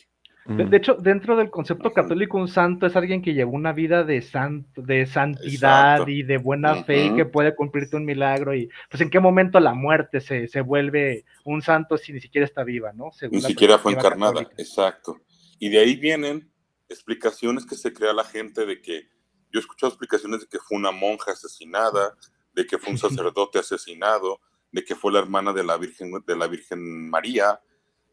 De, 0.48 0.78
hecho, 0.78 0.94
dentro 0.94 1.36
del 1.36 1.50
concepto 1.50 1.92
católico, 1.92 2.38
un 2.38 2.48
santo 2.48 2.86
es 2.86 2.96
alguien 2.96 3.24
que 3.24 3.34
llevó 3.34 3.54
una 3.54 3.74
vida 3.74 4.04
de, 4.04 4.22
santo, 4.22 4.80
de 4.84 5.08
santidad 5.08 6.08
y 6.08 6.22
de 6.22 6.38
buena 6.38 6.84
fe 6.84 7.06
y 7.06 7.16
que 7.16 7.25
puede 7.25 7.56
cumplirte 7.56 7.96
un 7.96 8.06
milagro. 8.06 8.54
Y 8.54 8.70
pues, 8.92 9.02
¿en 9.02 9.10
qué 9.10 9.20
momento 9.20 9.60
la 9.60 9.74
muerte 9.74 10.22
se, 10.22 10.48
se 10.48 10.62
vuelve 10.62 11.25
un 11.46 11.64
santo 11.64 11.98
si 11.98 12.14
ni 12.14 12.20
siquiera 12.20 12.46
está 12.46 12.64
viva, 12.64 12.94
no? 12.94 13.10
ni 13.32 13.42
siquiera 13.42 13.80
fue 13.80 13.94
encarnada, 13.94 14.42
exacto. 14.56 15.20
Y 15.58 15.70
de 15.70 15.80
ahí 15.80 15.96
vienen 15.96 16.52
explicaciones 16.90 17.66
que 17.66 17.74
se 17.74 17.92
crea 17.92 18.14
la 18.14 18.24
gente 18.24 18.68
de 18.68 18.84
que 18.84 19.08
yo 19.52 19.60
he 19.60 19.62
escuchado 19.62 19.90
explicaciones 19.90 20.42
de 20.42 20.48
que 20.48 20.60
fue 20.60 20.78
una 20.78 20.92
monja 20.92 21.32
asesinada, 21.32 22.16
de 22.54 22.68
que 22.68 22.78
fue 22.78 22.92
un 22.92 22.98
sacerdote 23.00 23.58
asesinado, 23.58 24.40
de 24.75 24.84
que 24.84 24.94
fue 24.94 25.13
la 25.13 25.20
hermana 25.20 25.53
de 25.53 25.63
la 25.63 25.77
Virgen, 25.77 26.12
de 26.27 26.36
la 26.36 26.48
Virgen 26.48 27.10
María 27.10 27.62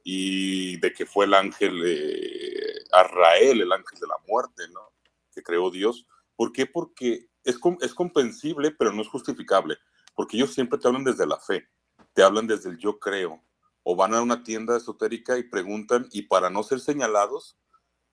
y 0.04 0.76
de 0.76 0.92
que 0.92 1.07
fue 1.07 1.25
el 1.25 1.35
ángel 1.35 1.83
eh, 1.85 2.85
Arrael, 2.92 3.62
el 3.62 3.73
ángel 3.73 3.99
de 3.99 4.07
la 4.07 4.14
muerte, 4.28 4.69
¿no? 4.73 4.92
Que 5.35 5.42
creó 5.42 5.73
Dios. 5.73 6.07
¿Por 6.37 6.52
qué? 6.52 6.66
Porque 6.66 7.26
es, 7.42 7.59
es 7.81 7.95
comprensible, 7.95 8.71
pero 8.71 8.92
no 8.92 9.02
es 9.02 9.09
justificable, 9.09 9.76
porque 10.14 10.37
ellos 10.37 10.54
siempre 10.54 10.78
te 10.78 10.87
hablan 10.87 11.02
desde 11.02 11.26
la 11.26 11.40
fe, 11.40 11.69
te 12.12 12.23
hablan 12.23 12.47
desde 12.47 12.71
el 12.71 12.78
yo 12.78 13.00
creo, 13.00 13.42
o 13.83 13.97
van 13.97 14.14
a 14.14 14.23
una 14.23 14.45
tienda 14.45 14.76
esotérica 14.76 15.38
y 15.38 15.42
preguntan, 15.42 16.09
y 16.12 16.23
para 16.23 16.49
no 16.49 16.62
ser 16.62 16.78
señalados 16.78 17.59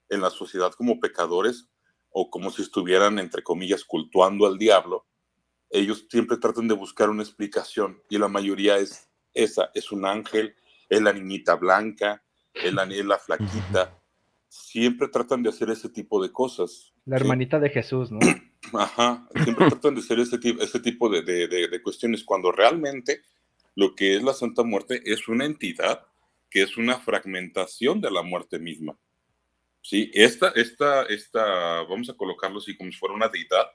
en 0.10 0.22
la 0.22 0.32
sociedad 0.32 0.72
como 0.74 1.00
pecadores, 1.00 1.70
o 2.10 2.32
como 2.32 2.50
si 2.50 2.64
estuvieran, 2.64 3.20
entre 3.20 3.44
comillas, 3.44 3.86
cultuando 3.86 4.48
al 4.48 4.58
diablo, 4.58 5.06
ellos 5.70 6.06
siempre 6.10 6.38
tratan 6.38 6.68
de 6.68 6.74
buscar 6.74 7.10
una 7.10 7.24
explicación 7.24 8.02
y 8.10 8.18
la 8.18 8.28
mayoría 8.28 8.78
es 8.78 9.10
esa, 9.34 9.70
es 9.74 9.92
un 9.92 10.06
ángel, 10.06 10.56
es 10.90 11.02
la 11.02 11.14
niñita 11.14 11.56
blanca, 11.56 12.24
es 12.54 12.74
la, 12.74 12.84
es 12.84 13.06
la 13.06 13.18
flaquita. 13.18 14.02
Siempre 14.48 15.08
tratan 15.08 15.44
de 15.44 15.50
hacer 15.50 15.70
ese 15.70 15.90
tipo 15.90 16.22
de 16.22 16.32
cosas. 16.32 16.92
La 17.06 17.18
hermanita 17.18 17.60
de 17.60 17.70
Jesús, 17.70 18.12
¿no? 18.12 18.20
Ajá, 18.74 19.28
siempre 19.44 19.68
tratan 19.70 19.96
de 19.96 20.02
hacer 20.02 20.20
ese, 20.20 20.40
ese 20.60 20.80
tipo 20.80 21.10
de, 21.10 21.22
de, 21.22 21.48
de, 21.48 21.82
cuestiones 21.82 22.24
cuando 22.24 22.52
realmente 22.52 23.22
lo 23.76 23.96
que 23.96 24.16
es 24.16 24.24
la 24.24 24.34
Santa 24.34 24.64
Muerte 24.64 25.02
es 25.06 25.28
una 25.28 25.46
entidad 25.46 26.06
que 26.50 26.64
es 26.64 26.78
una 26.78 27.00
fragmentación 27.00 28.02
de 28.02 28.10
la 28.10 28.24
muerte 28.24 28.58
misma. 28.58 28.98
Sí, 29.82 30.12
esta, 30.14 30.50
esta, 30.50 31.04
esta, 31.04 31.84
vamos 31.84 32.10
a 32.10 32.16
colocarlo 32.16 32.58
así 32.58 32.76
como 32.76 32.92
si 32.92 32.98
fuera 32.98 33.16
una 33.16 33.30
deidad, 33.30 33.68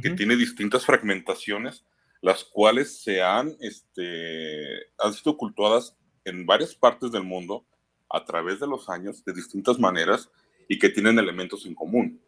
que 0.00 0.10
tiene 0.10 0.36
distintas 0.36 0.84
fragmentaciones, 0.84 1.84
las 2.20 2.44
cuales 2.44 3.02
se 3.02 3.22
han, 3.22 3.56
este, 3.60 4.92
han 4.98 5.12
sido 5.12 5.36
cultuadas 5.36 5.96
en 6.24 6.46
varias 6.46 6.74
partes 6.74 7.12
del 7.12 7.22
mundo 7.22 7.66
a 8.08 8.24
través 8.24 8.60
de 8.60 8.66
los 8.66 8.88
años 8.88 9.24
de 9.24 9.32
distintas 9.32 9.78
maneras 9.78 10.30
y 10.68 10.78
que 10.78 10.88
tienen 10.88 11.18
elementos 11.18 11.66
en 11.66 11.74
común. 11.74 12.20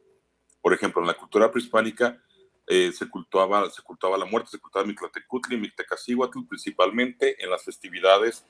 Por 0.60 0.74
ejemplo, 0.74 1.00
en 1.00 1.08
la 1.08 1.14
cultura 1.14 1.50
prehispánica 1.50 2.20
eh, 2.66 2.92
se, 2.92 3.08
cultuaba, 3.08 3.70
se 3.70 3.82
cultuaba 3.82 4.18
la 4.18 4.24
muerte, 4.24 4.50
se 4.50 4.58
cultuaba 4.58 4.86
Mictlatecutli, 4.86 5.56
Mictecacihuatl, 5.56 6.40
principalmente 6.48 7.42
en 7.42 7.50
las 7.50 7.64
festividades 7.64 8.44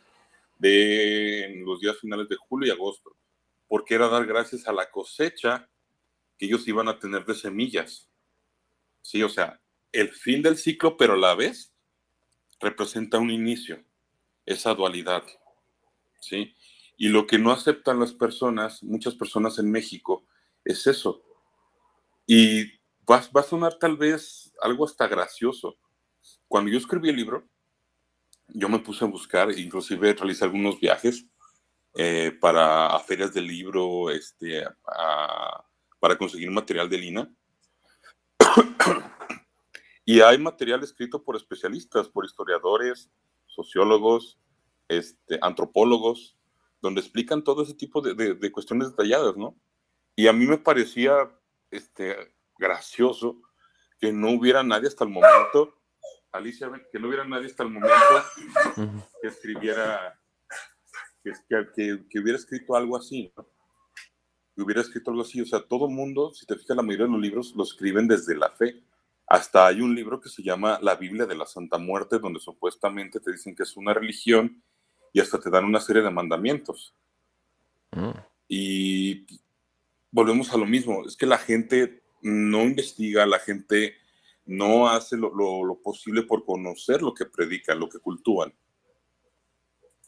de 0.58 1.62
los 1.64 1.80
días 1.80 1.99
finales 2.00 2.28
de 2.28 2.37
julio 2.37 2.68
y 2.68 2.70
agosto, 2.70 3.14
porque 3.68 3.94
era 3.94 4.08
dar 4.08 4.25
gracias 4.26 4.66
a 4.66 4.73
la 4.73 4.90
cosecha 4.90 5.68
que 6.38 6.46
ellos 6.46 6.66
iban 6.66 6.88
a 6.88 6.99
tener 6.99 7.25
de 7.26 7.35
semillas. 7.35 8.08
Sí, 9.06 9.22
o 9.22 9.28
sea, 9.28 9.60
el 9.92 10.08
fin 10.08 10.42
del 10.42 10.56
ciclo, 10.56 10.96
pero 10.96 11.12
a 11.12 11.16
la 11.16 11.36
vez 11.36 11.72
representa 12.58 13.18
un 13.18 13.30
inicio, 13.30 13.84
esa 14.44 14.75
dualidad. 14.75 15.22
¿Sí? 16.18 16.56
Y 16.96 17.10
lo 17.10 17.25
que 17.25 17.38
no 17.38 17.52
aceptan 17.52 18.00
las 18.00 18.12
personas, 18.12 18.82
muchas 18.82 19.14
personas 19.14 19.60
en 19.60 19.70
México, 19.70 20.26
es 20.64 20.88
eso. 20.88 21.22
Y 22.26 22.64
va, 23.08 23.25
a 23.32 23.42
sonar 23.44 23.78
tal 23.78 23.96
vez 23.96 24.52
algo 24.60 24.84
hasta 24.84 25.06
gracioso. 25.06 25.78
Cuando 26.48 26.68
yo 26.72 26.78
escribí 26.78 27.08
el 27.10 27.16
libro, 27.16 27.48
yo 28.48 28.68
me 28.68 28.80
puse 28.80 29.04
a 29.04 29.08
buscar, 29.08 29.56
inclusive 29.56 30.14
realicé 30.14 30.44
algunos 30.44 30.80
viajes 30.80 31.26
eh, 31.94 32.36
para 32.40 32.88
a 32.88 32.98
ferias 32.98 33.32
del 33.32 33.46
libro, 33.46 34.10
este, 34.10 34.64
para 36.00 36.18
conseguir 36.18 36.50
material 36.50 36.90
de 36.90 36.98
Lina 36.98 37.36
y 40.04 40.20
hay 40.20 40.38
material 40.38 40.82
escrito 40.82 41.22
por 41.22 41.36
especialistas, 41.36 42.08
por 42.08 42.24
historiadores, 42.24 43.10
sociólogos, 43.46 44.38
este, 44.88 45.38
antropólogos, 45.42 46.36
donde 46.80 47.00
explican 47.00 47.42
todo 47.42 47.62
ese 47.62 47.74
tipo 47.74 48.00
de, 48.00 48.52
cuestiones 48.52 48.90
detalladas, 48.90 49.36
¿no? 49.36 49.56
Y 50.14 50.28
a 50.28 50.32
mí 50.32 50.46
me 50.46 50.58
parecía 50.58 51.30
este, 51.70 52.34
gracioso 52.58 53.42
que 53.98 54.12
no 54.12 54.30
hubiera 54.30 54.62
nadie 54.62 54.88
hasta 54.88 55.04
el 55.04 55.10
momento, 55.10 55.74
Alicia, 56.32 56.70
que 56.92 56.98
no 56.98 57.08
hubiera 57.08 57.24
nadie 57.24 57.46
hasta 57.46 57.62
el 57.62 57.70
momento 57.70 57.96
que 59.20 59.28
escribiera, 59.28 60.20
que, 61.24 61.32
que, 61.74 62.06
que 62.08 62.18
hubiera 62.20 62.38
escrito 62.38 62.76
algo 62.76 62.96
así, 62.96 63.32
¿no? 63.36 63.46
Hubiera 64.62 64.80
escrito 64.80 65.10
algo 65.10 65.22
así. 65.22 65.40
O 65.40 65.46
sea, 65.46 65.60
todo 65.60 65.88
mundo, 65.88 66.32
si 66.34 66.46
te 66.46 66.56
fijas, 66.56 66.76
la 66.76 66.82
mayoría 66.82 67.06
de 67.06 67.12
los 67.12 67.20
libros 67.20 67.54
lo 67.54 67.64
escriben 67.64 68.08
desde 68.08 68.36
la 68.36 68.50
fe. 68.50 68.82
Hasta 69.26 69.66
hay 69.66 69.80
un 69.80 69.94
libro 69.94 70.20
que 70.20 70.28
se 70.28 70.42
llama 70.42 70.78
La 70.82 70.94
Biblia 70.94 71.26
de 71.26 71.36
la 71.36 71.46
Santa 71.46 71.78
Muerte, 71.78 72.18
donde 72.18 72.40
supuestamente 72.40 73.20
te 73.20 73.32
dicen 73.32 73.54
que 73.54 73.64
es 73.64 73.76
una 73.76 73.92
religión 73.92 74.62
y 75.12 75.20
hasta 75.20 75.40
te 75.40 75.50
dan 75.50 75.64
una 75.64 75.80
serie 75.80 76.02
de 76.02 76.10
mandamientos. 76.10 76.94
Mm. 77.90 78.18
Y 78.48 79.26
volvemos 80.10 80.52
a 80.52 80.56
lo 80.56 80.66
mismo, 80.66 81.04
es 81.04 81.16
que 81.16 81.26
la 81.26 81.38
gente 81.38 82.02
no 82.22 82.62
investiga, 82.62 83.26
la 83.26 83.38
gente 83.38 83.94
no 84.44 84.88
hace 84.88 85.16
lo, 85.16 85.32
lo 85.34 85.80
posible 85.82 86.22
por 86.22 86.44
conocer 86.44 87.02
lo 87.02 87.12
que 87.12 87.26
predican, 87.26 87.80
lo 87.80 87.88
que 87.88 87.98
cultúan. 87.98 88.54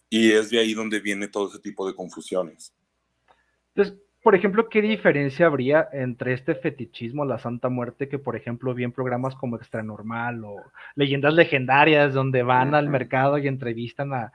Y 0.09 0.31
es 0.31 0.51
de 0.51 0.61
ahí 0.61 0.75
donde 0.75 1.01
viene 1.01 1.29
todo 1.29 1.49
ese 1.49 1.59
tipo 1.59 1.87
de 1.87 1.95
confusiones. 1.95 2.73
Entonces, 3.75 3.99
por 4.29 4.35
ejemplo, 4.35 4.69
¿qué 4.69 4.83
diferencia 4.83 5.47
habría 5.47 5.89
entre 5.91 6.35
este 6.35 6.55
fetichismo, 6.55 7.25
la 7.25 7.39
Santa 7.39 7.71
Muerte, 7.71 8.11
que 8.11 8.19
por 8.19 8.37
ejemplo 8.37 8.75
vi 8.75 8.85
en 8.85 8.93
programas 8.93 9.35
como 9.35 9.57
Extra 9.57 9.83
Normal 9.83 10.45
o 10.45 10.57
Leyendas 10.97 11.33
Legendarias, 11.33 12.13
donde 12.13 12.43
van 12.43 12.75
al 12.75 12.91
mercado 12.91 13.39
y 13.39 13.49
entrevistan 13.49 14.13
a, 14.13 14.31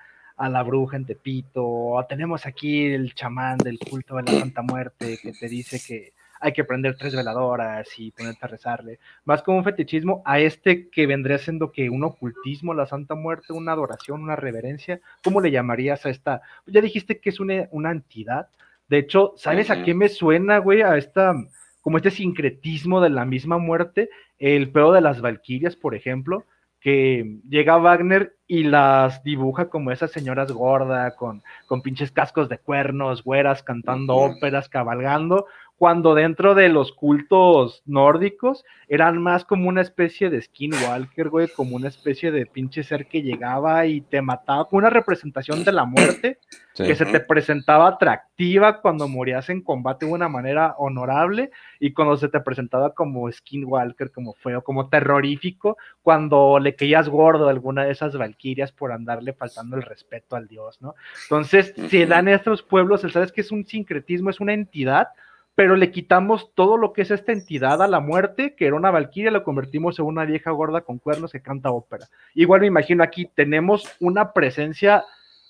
la 0.49 0.63
bruja 0.63 0.97
en 0.97 1.05
Tepito, 1.05 1.63
o 1.63 2.03
tenemos 2.07 2.47
aquí 2.47 2.85
el 2.85 3.13
chamán 3.13 3.59
del 3.59 3.77
culto 3.77 4.15
de 4.15 4.23
la 4.23 4.39
Santa 4.39 4.63
Muerte 4.63 5.19
que 5.21 5.31
te 5.31 5.47
dice 5.47 5.79
que 5.79 6.13
hay 6.39 6.53
que 6.53 6.63
prender 6.63 6.97
tres 6.97 7.15
veladoras 7.15 7.87
y 7.99 8.09
ponerte 8.09 8.45
a 8.45 8.47
rezarle. 8.47 8.97
Más 9.25 9.43
como 9.43 9.59
un 9.59 9.63
fetichismo 9.63 10.23
a 10.25 10.39
este 10.39 10.89
que 10.89 11.05
vendría 11.05 11.37
siendo 11.37 11.71
que 11.71 11.91
un 11.91 12.03
ocultismo, 12.03 12.73
la 12.73 12.87
Santa 12.87 13.13
Muerte, 13.13 13.53
una 13.53 13.73
adoración, 13.73 14.23
una 14.23 14.35
reverencia. 14.35 15.01
¿Cómo 15.23 15.39
le 15.39 15.51
llamarías 15.51 16.03
a 16.07 16.09
esta? 16.09 16.41
Ya 16.65 16.81
dijiste 16.81 17.19
que 17.19 17.29
es 17.29 17.39
una, 17.39 17.67
una 17.69 17.91
entidad. 17.91 18.49
De 18.93 18.99
hecho, 18.99 19.33
¿sabes 19.37 19.71
a 19.71 19.81
qué 19.81 19.95
me 19.95 20.07
suena, 20.07 20.59
güey? 20.59 20.83
A 20.83 20.97
esta, 20.97 21.33
como 21.81 21.97
este 21.97 22.11
sincretismo 22.11 23.01
de 23.01 23.09
la 23.09 23.25
misma 23.25 23.57
muerte, 23.57 24.11
el 24.37 24.71
pedo 24.71 24.91
de 24.91 25.01
las 25.01 25.19
Valquirias, 25.19 25.75
por 25.75 25.95
ejemplo 25.95 26.45
que 26.79 27.39
llega 27.47 27.77
Wagner 27.77 28.35
y 28.45 28.65
las 28.65 29.23
dibuja 29.23 29.69
como 29.69 29.91
esas 29.91 30.11
señoras 30.11 30.51
gordas, 30.51 31.15
con, 31.15 31.41
con 31.65 31.81
pinches 31.81 32.11
cascos 32.11 32.49
de 32.49 32.57
cuernos, 32.57 33.23
güeras, 33.23 33.63
cantando 33.63 34.17
óperas, 34.17 34.67
cabalgando, 34.67 35.47
cuando 35.77 36.13
dentro 36.13 36.55
de 36.55 36.69
los 36.69 36.93
cultos 36.93 37.81
nórdicos 37.85 38.63
eran 38.87 39.21
más 39.21 39.43
como 39.43 39.67
una 39.67 39.81
especie 39.81 40.29
de 40.29 40.41
skinwalker, 40.41 41.29
güey, 41.29 41.47
como 41.47 41.75
una 41.75 41.87
especie 41.87 42.31
de 42.31 42.45
pinche 42.45 42.83
ser 42.83 43.07
que 43.07 43.21
llegaba 43.21 43.85
y 43.85 44.01
te 44.01 44.21
mataba, 44.21 44.65
como 44.65 44.79
una 44.79 44.89
representación 44.89 45.63
de 45.63 45.71
la 45.71 45.85
muerte, 45.85 46.37
que 46.75 46.95
se 46.95 47.05
te 47.05 47.19
presentaba 47.19 47.87
atractiva 47.87 48.81
cuando 48.81 49.07
morías 49.07 49.49
en 49.49 49.61
combate 49.61 50.05
de 50.05 50.11
una 50.11 50.29
manera 50.29 50.75
honorable 50.77 51.51
y 51.79 51.93
cuando 51.93 52.17
se 52.17 52.29
te 52.29 52.39
presentaba 52.39 52.93
como 52.93 53.31
skinwalker, 53.31 54.11
como 54.11 54.33
feo, 54.33 54.63
como 54.63 54.89
terrorífico, 54.89 55.77
cuando 56.01 56.59
le 56.59 56.75
caías 56.75 57.09
gordo 57.09 57.47
a 57.47 57.51
alguna 57.51 57.85
de 57.85 57.91
esas 57.91 58.15
valquirias 58.15 58.71
por 58.71 58.91
andarle 58.91 59.33
faltando 59.33 59.75
el 59.75 59.83
respeto 59.83 60.35
al 60.35 60.47
dios, 60.47 60.81
¿no? 60.81 60.95
Entonces, 61.23 61.73
se 61.89 62.05
dan 62.05 62.27
estos 62.27 62.63
pueblos, 62.63 63.01
¿sabes 63.01 63.31
que 63.31 63.41
es 63.41 63.51
un 63.51 63.65
sincretismo, 63.65 64.29
es 64.29 64.39
una 64.39 64.53
entidad 64.53 65.09
pero 65.55 65.75
le 65.75 65.91
quitamos 65.91 66.53
todo 66.55 66.77
lo 66.77 66.93
que 66.93 67.03
es 67.03 67.11
esta 67.11 67.31
entidad 67.31 67.81
a 67.81 67.87
la 67.87 67.99
muerte, 67.99 68.55
que 68.55 68.65
era 68.65 68.75
una 68.75 68.91
valquiria, 68.91 69.31
la 69.31 69.43
convertimos 69.43 69.99
en 69.99 70.05
una 70.05 70.25
vieja 70.25 70.51
gorda 70.51 70.81
con 70.81 70.97
cuernos 70.97 71.31
que 71.31 71.41
canta 71.41 71.71
ópera. 71.71 72.07
Igual 72.33 72.61
me 72.61 72.67
imagino 72.67 73.03
aquí 73.03 73.29
tenemos 73.33 73.95
una 73.99 74.33
presencia 74.33 75.03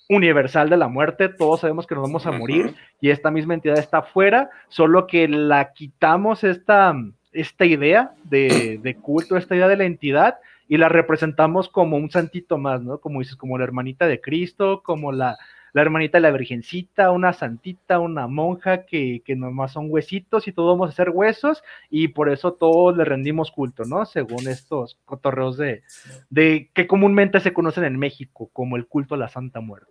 universal 0.08 0.68
de 0.68 0.76
la 0.76 0.88
muerte, 0.88 1.30
todos 1.30 1.60
sabemos 1.60 1.86
que 1.86 1.94
nos 1.94 2.02
vamos 2.02 2.26
a 2.26 2.32
morir 2.32 2.74
y 3.00 3.08
esta 3.08 3.30
misma 3.30 3.54
entidad 3.54 3.78
está 3.78 3.98
afuera, 3.98 4.50
solo 4.68 5.06
que 5.06 5.26
la 5.26 5.72
quitamos 5.72 6.44
esta, 6.44 6.94
esta 7.32 7.64
idea 7.64 8.12
de, 8.24 8.78
de 8.82 8.96
culto, 8.96 9.38
esta 9.38 9.56
idea 9.56 9.68
de 9.68 9.78
la 9.78 9.84
entidad 9.84 10.36
y 10.68 10.76
la 10.76 10.90
representamos 10.90 11.70
como 11.70 11.96
un 11.96 12.10
santito 12.10 12.58
más, 12.58 12.82
¿no? 12.82 12.98
Como 12.98 13.20
dices, 13.20 13.36
como 13.36 13.56
la 13.56 13.64
hermanita 13.64 14.06
de 14.06 14.20
Cristo, 14.20 14.82
como 14.82 15.12
la, 15.12 15.38
la 15.74 15.82
hermanita 15.82 16.18
de 16.18 16.22
la 16.22 16.30
Virgencita, 16.30 17.10
una 17.10 17.32
santita, 17.32 17.98
una 17.98 18.28
monja 18.28 18.86
que, 18.86 19.22
que 19.24 19.34
nomás 19.34 19.72
son 19.72 19.88
huesitos 19.90 20.46
y 20.46 20.52
todos 20.52 20.78
vamos 20.78 20.92
a 20.92 20.96
ser 20.96 21.10
huesos 21.10 21.64
y 21.90 22.08
por 22.08 22.30
eso 22.30 22.52
todos 22.52 22.96
le 22.96 23.04
rendimos 23.04 23.50
culto, 23.50 23.84
¿no? 23.84 24.06
Según 24.06 24.46
estos 24.48 24.98
cotorreos 25.04 25.56
de, 25.56 25.82
de 26.30 26.70
que 26.72 26.86
comúnmente 26.86 27.40
se 27.40 27.52
conocen 27.52 27.84
en 27.84 27.98
México 27.98 28.48
como 28.52 28.76
el 28.76 28.86
culto 28.86 29.16
a 29.16 29.18
la 29.18 29.28
Santa 29.28 29.60
Muerte. 29.60 29.90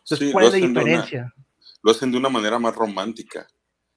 Entonces, 0.00 0.32
¿cuál 0.32 0.46
es 0.46 0.52
la 0.52 0.66
diferencia? 0.66 1.34
lo 1.82 1.90
hacen 1.90 2.10
de 2.10 2.18
una 2.18 2.28
manera 2.28 2.58
más 2.58 2.74
romántica. 2.74 3.46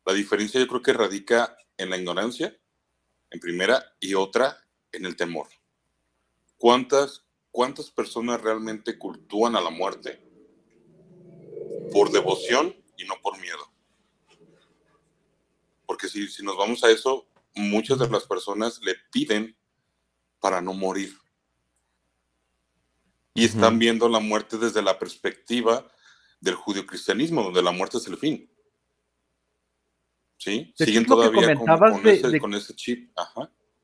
La 0.06 0.14
diferencia 0.14 0.60
yo 0.60 0.68
creo 0.68 0.82
que 0.82 0.94
radica 0.94 1.56
en 1.78 1.90
la 1.90 1.98
ignorancia, 1.98 2.56
en 3.30 3.40
primera, 3.40 3.82
y 4.00 4.14
otra, 4.14 4.58
en 4.92 5.06
el 5.06 5.16
temor. 5.16 5.48
¿Cuántas, 6.58 7.26
cuántas 7.50 7.90
personas 7.90 8.42
realmente 8.42 8.98
cultúan 8.98 9.56
a 9.56 9.62
la 9.62 9.70
muerte? 9.70 10.31
Por 11.92 12.12
devoción 12.12 12.76
y 12.98 13.06
no 13.06 13.16
por 13.22 13.40
miedo. 13.40 13.72
Porque 15.86 16.08
si, 16.08 16.28
si 16.28 16.44
nos 16.44 16.58
vamos 16.58 16.84
a 16.84 16.90
eso, 16.90 17.28
muchas 17.56 18.00
de 18.00 18.10
las 18.10 18.26
personas 18.26 18.80
le 18.82 18.96
piden 19.12 19.56
para 20.40 20.62
no 20.62 20.74
morir. 20.74 21.14
Y 23.34 23.46
están 23.46 23.80
viendo 23.80 24.10
la 24.10 24.20
muerte 24.20 24.58
desde 24.58 24.82
la 24.82 25.00
perspectiva 25.00 25.86
del 26.42 26.56
judio-cristianismo, 26.56 27.44
donde 27.44 27.62
la 27.62 27.72
muerte 27.72 27.98
es 27.98 28.08
el 28.08 28.18
fin. 28.18 28.50
¿Sí? 30.38 30.74
Siguen 30.76 31.06
todavía 31.06 31.56
con, 31.56 32.56
ese, 32.56 32.76
chip. 32.76 33.16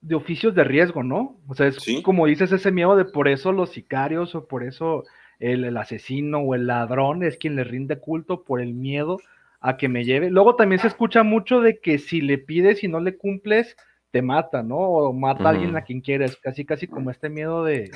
De 0.02 0.16
oficios 0.16 0.56
de 0.56 0.64
riesgo, 0.64 1.04
¿no? 1.04 1.40
O 1.48 1.54
sea, 1.54 1.68
es 1.68 1.78
como 2.04 2.26
dices, 2.26 2.52
ese 2.52 2.72
miedo 2.72 2.96
de 2.96 3.06
por 3.06 3.28
eso 3.28 3.52
los 3.52 3.70
sicarios 3.70 4.34
o 4.34 4.48
por 4.48 4.64
eso 4.64 5.06
el, 5.40 5.76
asesino 5.78 6.40
o 6.40 6.56
el 6.56 6.68
ladrón 6.68 7.24
es 7.24 7.38
quien 7.38 7.56
le 7.56 7.64
rinde 7.64 8.00
culto 8.00 8.44
por 8.44 8.62
el 8.62 8.74
miedo 8.74 9.18
a 9.60 9.78
que 9.78 9.90
me 9.90 10.06
lleve. 10.06 10.30
Luego 10.30 10.56
también 10.56 10.82
se 10.82 10.88
escucha 10.88 11.24
mucho 11.24 11.62
de 11.62 11.80
que 11.80 12.00
si 12.00 12.22
le 12.22 12.38
pides 12.38 12.84
y 12.84 12.88
no 12.88 13.00
le 13.00 13.18
cumples, 13.18 13.76
te 14.12 14.22
mata, 14.22 14.64
¿no? 14.64 14.78
O 14.78 15.14
mata 15.14 15.46
a 15.46 15.50
alguien 15.50 15.76
a 15.76 15.84
quien 15.84 16.02
quieres, 16.02 16.38
casi 16.38 16.66
casi 16.66 16.88
como 16.88 17.12
este 17.12 17.30
miedo 17.30 17.64
de, 17.64 17.92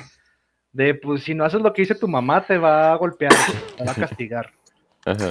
de, 0.72 0.94
pues 0.94 1.24
si 1.24 1.34
no 1.34 1.44
haces 1.44 1.60
lo 1.60 1.72
que 1.72 1.82
dice 1.82 1.94
tu 1.94 2.08
mamá, 2.08 2.44
te 2.46 2.58
va 2.58 2.92
a 2.92 2.96
golpear, 2.96 3.32
te 3.76 3.84
va 3.84 3.92
a 3.92 3.94
castigar. 4.08 4.50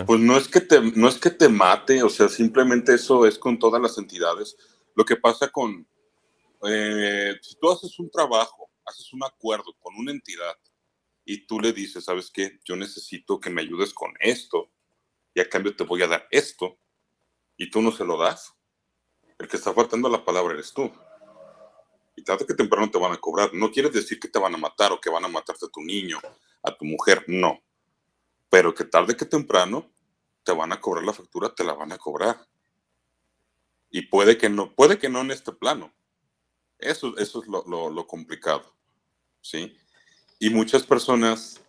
Pues 0.05 0.19
no 0.19 0.35
es, 0.35 0.49
que 0.49 0.59
te, 0.59 0.81
no 0.81 1.07
es 1.07 1.17
que 1.17 1.29
te 1.29 1.47
mate, 1.47 2.03
o 2.03 2.09
sea, 2.09 2.27
simplemente 2.27 2.93
eso 2.93 3.25
es 3.25 3.39
con 3.39 3.57
todas 3.57 3.81
las 3.81 3.97
entidades. 3.97 4.57
Lo 4.95 5.05
que 5.05 5.15
pasa 5.15 5.47
con, 5.47 5.87
eh, 6.67 7.35
si 7.41 7.55
tú 7.55 7.71
haces 7.71 7.97
un 7.97 8.09
trabajo, 8.09 8.69
haces 8.85 9.13
un 9.13 9.23
acuerdo 9.23 9.73
con 9.79 9.95
una 9.95 10.11
entidad 10.11 10.55
y 11.25 11.45
tú 11.45 11.59
le 11.59 11.73
dices, 11.73 12.05
¿sabes 12.05 12.31
qué? 12.31 12.59
Yo 12.65 12.75
necesito 12.75 13.39
que 13.39 13.49
me 13.49 13.61
ayudes 13.61 13.93
con 13.93 14.13
esto 14.19 14.69
y 15.33 15.39
a 15.39 15.49
cambio 15.49 15.75
te 15.75 15.83
voy 15.83 16.01
a 16.01 16.07
dar 16.07 16.27
esto 16.31 16.77
y 17.57 17.69
tú 17.69 17.81
no 17.81 17.91
se 17.91 18.05
lo 18.05 18.17
das. 18.17 18.53
El 19.37 19.47
que 19.47 19.57
está 19.57 19.73
faltando 19.73 20.09
la 20.09 20.23
palabra 20.23 20.53
eres 20.53 20.73
tú. 20.73 20.91
Y 22.15 22.23
tarde 22.23 22.45
que 22.45 22.53
temprano 22.53 22.89
te 22.91 22.99
van 22.99 23.13
a 23.13 23.17
cobrar. 23.17 23.53
No 23.53 23.71
quiere 23.71 23.89
decir 23.89 24.19
que 24.19 24.27
te 24.27 24.39
van 24.39 24.53
a 24.53 24.57
matar 24.57 24.91
o 24.91 24.99
que 24.99 25.09
van 25.09 25.25
a 25.25 25.27
matarte 25.27 25.65
a 25.65 25.69
tu 25.69 25.81
niño, 25.81 26.19
a 26.63 26.75
tu 26.75 26.85
mujer, 26.85 27.23
no. 27.27 27.61
Pero 28.49 28.73
que 28.73 28.83
tarde 28.83 29.15
que 29.15 29.25
temprano 29.25 29.89
te 30.43 30.51
van 30.51 30.71
a 30.71 30.81
cobrar 30.81 31.03
la 31.05 31.13
factura, 31.13 31.53
te 31.53 31.63
la 31.63 31.73
van 31.73 31.91
a 31.91 31.97
cobrar. 31.97 32.47
Y 33.89 34.03
puede 34.03 34.37
que 34.37 34.49
no, 34.49 34.73
puede 34.73 34.97
que 34.97 35.09
no 35.09 35.21
en 35.21 35.31
este 35.31 35.51
plano. 35.51 35.93
Eso, 36.79 37.15
eso 37.17 37.41
es 37.41 37.47
lo, 37.47 38.07
complicado. 38.07 38.75
¿Sí? 39.41 39.75
Y 40.43 40.49
muchas 40.49 40.81
personas 40.81 41.61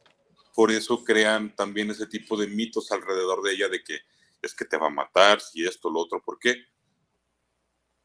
por 0.55 0.71
eso 0.71 1.05
crean 1.05 1.55
también 1.55 1.91
ese 1.91 2.07
tipo 2.07 2.39
de 2.39 2.47
mitos 2.47 2.91
alrededor 2.91 3.43
de 3.43 3.53
ella 3.53 3.69
de 3.69 3.85
que 3.85 4.01
es 4.41 4.55
que 4.55 4.65
te 4.65 4.79
va 4.79 4.87
a 4.87 4.91
matar, 4.91 5.43
si 5.43 5.63
esto, 5.63 5.91
lo 5.91 6.01
otro. 6.01 6.23
¿Por 6.23 6.39
qué? 6.39 6.57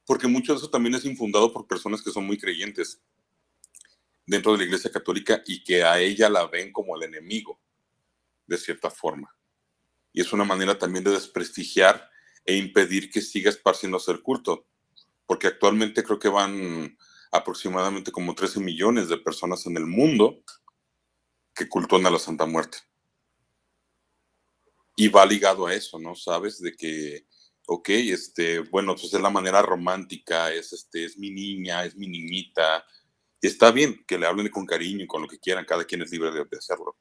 Porque 0.05 0.27
mucho 0.27 0.51
de 0.51 0.57
eso 0.57 0.69
también 0.69 0.93
es 0.95 1.05
infundado 1.05 1.53
por 1.53 1.67
personas 1.67 2.01
que 2.01 2.11
son 2.11 2.27
muy 2.27 2.37
creyentes 2.37 3.01
dentro 4.25 4.51
de 4.51 4.57
la 4.57 4.63
Iglesia 4.65 4.91
Católica 4.91 5.41
y 5.45 5.63
que 5.63 5.85
a 5.85 6.01
ella 6.01 6.29
la 6.29 6.45
ven 6.47 6.73
como 6.73 6.97
el 6.97 7.03
enemigo, 7.03 7.61
de 8.45 8.57
cierta 8.57 8.91
forma. 8.91 9.33
Y 10.11 10.19
es 10.19 10.33
una 10.33 10.43
manera 10.43 10.77
también 10.77 11.05
de 11.05 11.11
desprestigiar 11.11 12.09
e 12.43 12.57
impedir 12.57 13.09
que 13.09 13.21
siga 13.21 13.49
esparciéndose 13.49 14.11
el 14.11 14.21
culto. 14.21 14.67
Porque 15.25 15.47
actualmente 15.47 16.03
creo 16.03 16.19
que 16.19 16.27
van 16.27 16.97
aproximadamente 17.37 18.11
como 18.11 18.35
13 18.35 18.59
millones 18.59 19.09
de 19.09 19.17
personas 19.17 19.65
en 19.65 19.77
el 19.77 19.85
mundo 19.85 20.41
que 21.57 21.67
cultúan 21.67 22.05
a 22.05 22.11
la 22.11 22.19
Santa 22.19 22.45
Muerte. 22.45 22.77
Y 24.95 25.09
va 25.09 25.25
ligado 25.25 25.67
a 25.67 25.73
eso, 25.73 25.99
¿no? 25.99 26.15
Sabes 26.15 26.61
de 26.61 26.75
que, 26.75 27.25
ok, 27.67 27.89
este, 27.89 28.59
bueno, 28.59 28.95
pues 28.95 29.13
es 29.13 29.21
la 29.21 29.29
manera 29.29 29.61
romántica, 29.61 30.51
es, 30.51 30.73
este, 30.73 31.05
es 31.05 31.17
mi 31.17 31.31
niña, 31.31 31.83
es 31.83 31.95
mi 31.95 32.07
niñita. 32.07 32.85
Está 33.41 33.71
bien 33.71 34.03
que 34.07 34.17
le 34.17 34.25
hablen 34.25 34.49
con 34.49 34.65
cariño 34.65 35.03
y 35.03 35.07
con 35.07 35.21
lo 35.21 35.27
que 35.27 35.39
quieran, 35.39 35.65
cada 35.65 35.85
quien 35.85 36.01
es 36.01 36.11
libre 36.11 36.31
de, 36.31 36.57
hacerlo. 36.57 36.95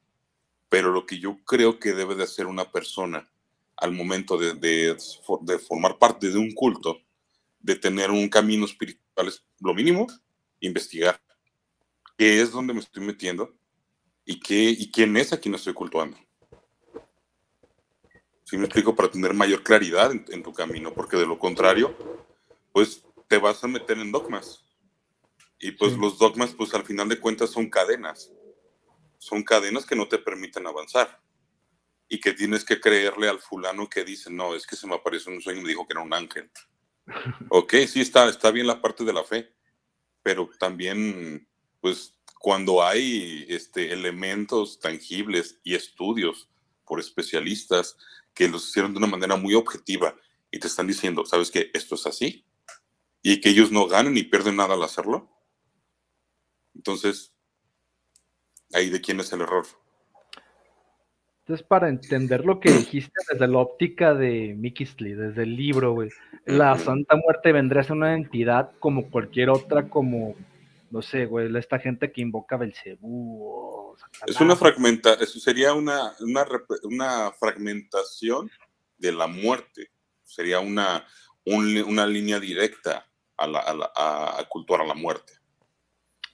Pero 0.69 0.91
lo 0.91 1.05
que 1.05 1.19
yo 1.19 1.37
creo 1.45 1.79
que 1.79 1.93
debe 1.93 2.15
de 2.15 2.23
hacer 2.23 2.45
una 2.45 2.71
persona 2.71 3.31
al 3.77 3.91
momento 3.91 4.37
de, 4.37 4.53
de, 4.55 4.97
de 5.41 5.59
formar 5.59 5.97
parte 5.99 6.29
de 6.29 6.37
un 6.37 6.51
culto, 6.53 6.99
de 7.59 7.75
tener 7.75 8.11
un 8.11 8.27
camino 8.27 8.65
espiritual, 8.65 9.27
es 9.27 9.43
lo 9.59 9.73
mínimo, 9.73 10.07
investigar 10.59 11.21
qué 12.17 12.41
es 12.41 12.51
donde 12.51 12.73
me 12.73 12.79
estoy 12.79 13.03
metiendo 13.03 13.55
y, 14.25 14.39
qué, 14.39 14.55
y 14.55 14.91
quién 14.91 15.15
es 15.15 15.31
a 15.31 15.39
quien 15.39 15.55
estoy 15.55 15.73
cultuando. 15.73 16.17
Si 18.43 18.57
me 18.57 18.65
explico, 18.65 18.95
para 18.95 19.11
tener 19.11 19.33
mayor 19.33 19.63
claridad 19.63 20.11
en, 20.11 20.43
tu 20.43 20.53
camino, 20.53 20.93
porque 20.93 21.17
de 21.17 21.25
lo 21.25 21.37
contrario, 21.37 21.95
pues 22.71 23.05
te 23.27 23.37
vas 23.37 23.63
a 23.63 23.67
meter 23.67 23.97
en 23.97 24.11
dogmas. 24.11 24.65
Y 25.59 25.71
pues 25.71 25.93
los 25.97 26.17
dogmas, 26.17 26.53
pues 26.53 26.73
al 26.73 26.85
final 26.85 27.09
de 27.09 27.19
cuentas 27.19 27.49
son 27.49 27.69
cadenas. 27.69 28.31
Son 29.17 29.43
cadenas 29.43 29.85
que 29.85 29.95
no 29.95 30.07
te 30.07 30.17
permiten 30.17 30.65
avanzar. 30.65 31.21
Y 32.07 32.21
que 32.21 32.31
tienes 32.31 32.63
que 32.63 32.79
creerle 32.79 33.27
al 33.27 33.39
fulano 33.39 33.89
que 33.89 34.05
dice, 34.05 34.31
no, 34.31 34.55
es 34.55 34.65
que 34.65 34.77
se 34.77 34.87
me 34.87 34.95
apareció 34.95 35.31
un 35.31 35.41
sueño 35.41 35.59
y 35.59 35.63
me 35.63 35.69
dijo 35.69 35.85
que 35.85 35.93
era 35.93 36.01
un 36.01 36.13
ángel. 36.13 36.49
ok, 37.49 37.73
sí, 37.85 37.99
está, 37.99 38.29
está 38.29 38.49
bien 38.51 38.67
la 38.67 38.81
parte 38.81 39.03
de 39.03 39.13
la 39.13 39.25
fe 39.25 39.56
pero 40.27 40.49
también, 40.59 41.47
pues, 41.79 42.13
cuando 42.37 42.83
hay 42.83 43.45
este, 43.47 43.93
elementos 43.93 44.77
tangibles 44.77 45.57
y 45.63 45.73
estudios 45.73 46.49
por 46.83 46.99
especialistas 46.99 47.95
que 48.33 48.49
los 48.49 48.67
hicieron 48.67 48.91
de 48.91 48.97
una 48.97 49.07
manera 49.07 49.37
muy 49.37 49.53
objetiva 49.53 50.17
y 50.51 50.59
te 50.59 50.67
están 50.67 50.85
diciendo, 50.85 51.25
¿sabes 51.25 51.49
qué? 51.49 51.71
Esto 51.73 51.95
es 51.95 52.05
así, 52.05 52.45
y 53.23 53.39
que 53.39 53.51
ellos 53.51 53.71
no 53.71 53.87
ganen 53.87 54.15
ni 54.15 54.23
pierden 54.23 54.57
nada 54.57 54.73
al 54.73 54.83
hacerlo. 54.83 55.31
Entonces, 56.75 57.33
ahí 58.73 58.89
de 58.89 58.99
quién 58.99 59.21
es 59.21 59.31
el 59.31 59.39
error. 59.39 59.65
Entonces, 61.47 61.65
para 61.65 61.87
entender 61.87 62.43
lo 62.43 62.59
que 62.59 62.69
dijiste 62.69 63.13
desde 63.31 63.47
la 63.47 63.59
óptica 63.59 64.13
de 64.13 64.53
Mickey 64.57 64.85
desde 64.97 65.43
el 65.43 65.55
libro, 65.55 65.93
güey, 65.93 66.09
la 66.43 66.77
Santa 66.77 67.15
Muerte 67.15 67.53
vendría 67.53 67.79
a 67.79 67.85
ser 67.85 67.95
una 67.95 68.15
entidad 68.15 68.71
como 68.79 69.09
cualquier 69.09 69.51
otra, 69.51 69.87
como, 69.87 70.35
no 70.91 71.01
sé, 71.01 71.25
güey, 71.25 71.55
esta 71.55 71.79
gente 71.79 72.11
que 72.11 72.19
invoca 72.19 72.57
Belcebú 72.57 73.45
o 73.45 73.95
Es 74.25 74.41
una 74.41 74.57
fragmenta, 74.57 75.13
eso 75.13 75.39
sería 75.39 75.73
una, 75.73 76.11
una, 76.19 77.31
fragmentación 77.31 78.51
de 78.97 79.13
la 79.13 79.27
muerte, 79.27 79.91
sería 80.25 80.59
una, 80.59 81.07
una 81.45 82.05
línea 82.05 82.41
directa 82.41 83.07
a, 83.37 83.47
la, 83.47 83.59
a, 83.59 84.37
a, 84.37 84.49
cultuar 84.49 84.81
a 84.81 84.85
la 84.85 84.95
muerte. 84.95 85.31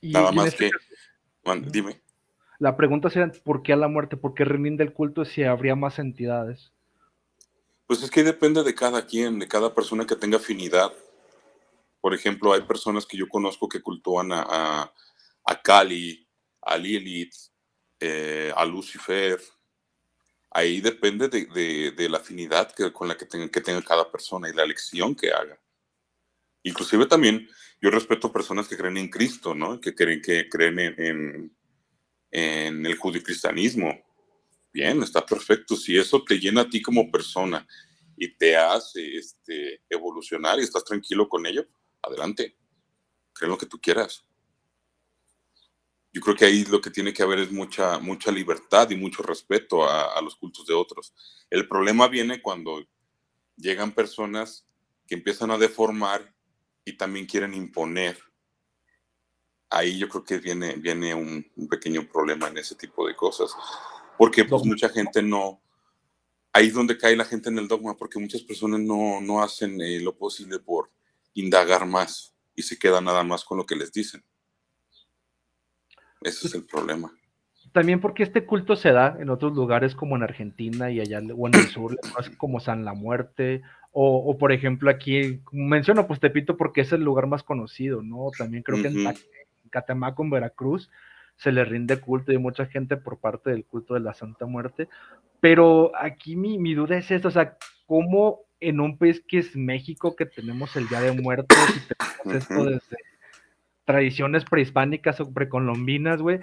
Nada 0.02 0.32
más 0.32 0.48
este 0.48 0.72
que, 0.72 1.70
dime. 1.70 2.03
La 2.64 2.78
pregunta 2.78 3.10
sería, 3.10 3.30
¿por 3.44 3.62
qué 3.62 3.74
a 3.74 3.76
la 3.76 3.90
muerte? 3.90 4.16
¿Por 4.16 4.34
qué 4.34 4.46
rinde 4.46 4.86
el 4.86 4.94
culto 4.94 5.26
si 5.26 5.44
habría 5.44 5.76
más 5.76 6.00
entidades? 6.00 6.72
Pues 7.86 8.02
es 8.04 8.10
que 8.10 8.24
depende 8.24 8.64
de 8.64 8.74
cada 8.74 9.06
quien, 9.06 9.38
de 9.38 9.50
cada 9.50 9.76
persona 9.76 10.08
que 10.08 10.16
tenga 10.16 10.38
afinidad. 10.38 10.94
Por 12.00 12.14
ejemplo, 12.14 12.54
hay 12.54 12.62
personas 12.62 13.06
que 13.06 13.18
yo 13.18 13.28
conozco 13.28 13.68
que 13.68 13.82
cultúan 13.82 14.32
a, 14.32 14.46
a, 14.48 14.94
a 15.44 15.62
Kali, 15.62 16.26
a 16.62 16.78
Lilith, 16.78 17.36
eh, 18.00 18.54
a 18.56 18.64
Lucifer. 18.64 19.42
Ahí 20.50 20.80
depende 20.80 21.28
de, 21.28 21.92
de, 21.92 22.08
la 22.08 22.20
afinidad 22.20 22.72
que, 22.72 22.94
con 22.94 23.10
la 23.10 23.18
que 23.18 23.26
tenga, 23.26 23.50
que 23.50 23.60
tenga 23.60 23.82
cada 23.82 24.10
persona 24.10 24.48
y 24.48 24.54
la 24.54 24.64
elección 24.64 25.16
que 25.16 25.34
haga. 25.34 25.60
Inclusive 26.64 27.08
también 27.08 27.46
yo 27.82 27.92
respeto 27.92 28.32
personas 28.32 28.70
que 28.70 28.78
creen 28.78 28.96
en 28.96 29.10
Cristo, 29.10 29.54
¿no? 29.54 29.82
Que 29.82 29.94
creen, 29.94 30.22
que 30.22 30.48
creen 30.48 30.80
en 30.80 30.96
en 30.98 31.63
el 32.34 32.96
judio-cristianismo. 32.96 34.04
Bien, 34.74 35.04
está 35.04 35.24
perfecto. 35.26 35.76
Si 35.76 35.96
eso 35.98 36.24
te 36.24 36.40
llena 36.40 36.62
a 36.62 36.70
ti 36.70 36.82
como 36.82 37.12
persona 37.12 37.66
y 38.18 38.36
te 38.36 38.58
hace 38.58 39.16
este, 39.16 39.84
evolucionar 39.90 40.60
y 40.60 40.64
estás 40.64 40.84
tranquilo 40.84 41.30
con 41.30 41.46
ello, 41.46 41.68
adelante. 42.02 42.58
Cree 43.34 43.50
lo 43.50 43.58
que 43.58 43.68
tú 43.68 43.80
quieras. 43.80 44.26
Yo 46.12 46.22
creo 46.22 46.36
que 46.36 46.46
ahí 46.46 46.66
lo 46.66 46.82
que 46.82 46.92
tiene 46.92 47.14
que 47.14 47.24
haber 47.24 47.40
es 47.40 47.52
mucha, 47.52 47.98
mucha 48.00 48.32
libertad 48.32 48.90
y 48.90 48.96
mucho 48.96 49.24
respeto 49.24 49.84
a, 49.84 50.18
a 50.18 50.22
los 50.22 50.36
cultos 50.36 50.66
de 50.66 50.74
otros. 50.74 51.14
El 51.50 51.68
problema 51.68 52.08
viene 52.08 52.42
cuando 52.42 52.84
llegan 53.56 53.92
personas 53.92 54.68
que 55.08 55.16
empiezan 55.16 55.52
a 55.52 55.58
deformar 55.58 56.34
y 56.86 56.94
también 56.94 57.26
quieren 57.26 57.54
imponer 57.54 58.18
ahí 59.74 59.98
yo 59.98 60.08
creo 60.08 60.24
que 60.24 60.38
viene, 60.38 60.76
viene 60.76 61.14
un, 61.14 61.46
pequeño 61.70 62.08
problema 62.08 62.48
en 62.48 62.58
ese 62.58 62.76
tipo 62.76 63.08
de 63.08 63.16
cosas. 63.16 63.52
Porque 64.18 64.46
pues 64.46 64.64
mucha 64.64 64.90
gente 64.90 65.22
no, 65.24 65.60
ahí 66.54 66.68
es 66.68 66.74
donde 66.74 66.98
cae 66.98 67.16
la 67.16 67.26
gente 67.26 67.50
en 67.50 67.58
el 67.58 67.68
dogma, 67.68 67.98
porque 67.98 68.20
muchas 68.20 68.42
personas 68.42 68.80
no, 68.80 69.20
no 69.22 69.42
hacen 69.42 69.82
eh, 69.82 70.00
lo 70.00 70.16
posible 70.16 70.60
por 70.60 70.92
indagar 71.34 71.88
más 71.88 72.36
y 72.56 72.62
se 72.62 72.78
quedan 72.78 73.06
nada 73.06 73.24
más 73.24 73.44
con 73.44 73.58
lo 73.58 73.66
que 73.66 73.76
les 73.76 73.92
dicen. 73.92 74.24
Ese 76.22 76.48
es 76.48 76.54
el 76.54 76.64
problema. 76.66 77.12
También 77.74 78.00
porque 78.00 78.22
este 78.22 78.46
culto 78.46 78.76
se 78.76 78.92
da 78.92 79.18
en 79.20 79.32
otros 79.32 79.54
lugares 79.54 79.96
como 79.96 80.16
en 80.16 80.22
Argentina 80.22 80.92
y 80.92 81.00
allá 81.00 81.22
o 81.36 81.48
en 81.48 81.56
el 81.56 81.68
sur, 81.70 81.98
como 82.38 82.60
San 82.60 82.86
la 82.86 82.94
Muerte, 82.94 83.64
o, 83.92 84.18
o, 84.18 84.38
por 84.38 84.52
ejemplo 84.52 84.92
aquí, 84.92 85.42
menciono 85.52 86.06
pues 86.06 86.20
Tepito 86.20 86.56
porque 86.56 86.82
es 86.82 86.92
el 86.92 87.04
lugar 87.04 87.26
más 87.26 87.42
conocido, 87.42 88.04
¿no? 88.04 88.30
También 88.38 88.62
creo 88.62 88.82
que 88.82 88.90
en 88.90 89.04
Catemaco, 89.74 90.24
en 90.24 90.30
Veracruz, 90.30 90.90
se 91.36 91.52
le 91.52 91.66
rinde 91.66 92.00
culto 92.00 92.32
y 92.32 92.38
mucha 92.38 92.68
gente 92.68 92.96
por 92.96 93.20
parte 93.20 93.50
del 93.50 93.66
culto 93.66 93.96
de 93.96 94.00
la 94.00 94.14
Santa 94.14 94.46
Muerte. 94.46 94.88
Pero 95.40 95.92
aquí 95.98 96.36
mi, 96.36 96.60
mi 96.60 96.76
duda 96.76 96.98
es 96.98 97.10
esta, 97.12 97.28
o 97.28 97.32
sea, 97.32 97.58
¿cómo 97.88 98.46
en 98.60 98.80
un 98.80 98.98
país 98.98 99.22
que 99.28 99.40
es 99.40 99.56
México, 99.56 100.16
que 100.16 100.26
tenemos 100.26 100.76
el 100.76 100.88
Día 100.88 101.02
de 101.02 101.12
Muertos 101.12 101.58
y 101.70 101.94
tenemos 101.94 102.44
esto 102.44 102.66
desde 102.66 102.98
tradiciones 103.84 104.46
prehispánicas 104.46 105.20
o 105.20 105.34
precolombinas, 105.34 106.22
güey, 106.22 106.40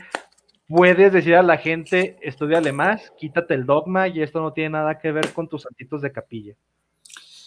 puedes 0.69 1.13
decir 1.13 1.35
a 1.37 1.43
la 1.43 1.57
gente, 1.57 2.19
estudiale 2.21 2.73
más, 2.73 3.11
quítate 3.19 3.55
el 3.55 3.65
dogma 3.65 4.09
y 4.09 4.23
esto 4.23 4.41
no 4.41 4.53
tiene 4.53 4.71
nada 4.71 4.99
que 4.99 5.13
ver 5.13 5.33
con 5.33 5.49
tus 5.49 5.63
santitos 5.63 6.03
de 6.03 6.13
capilla. 6.13 6.55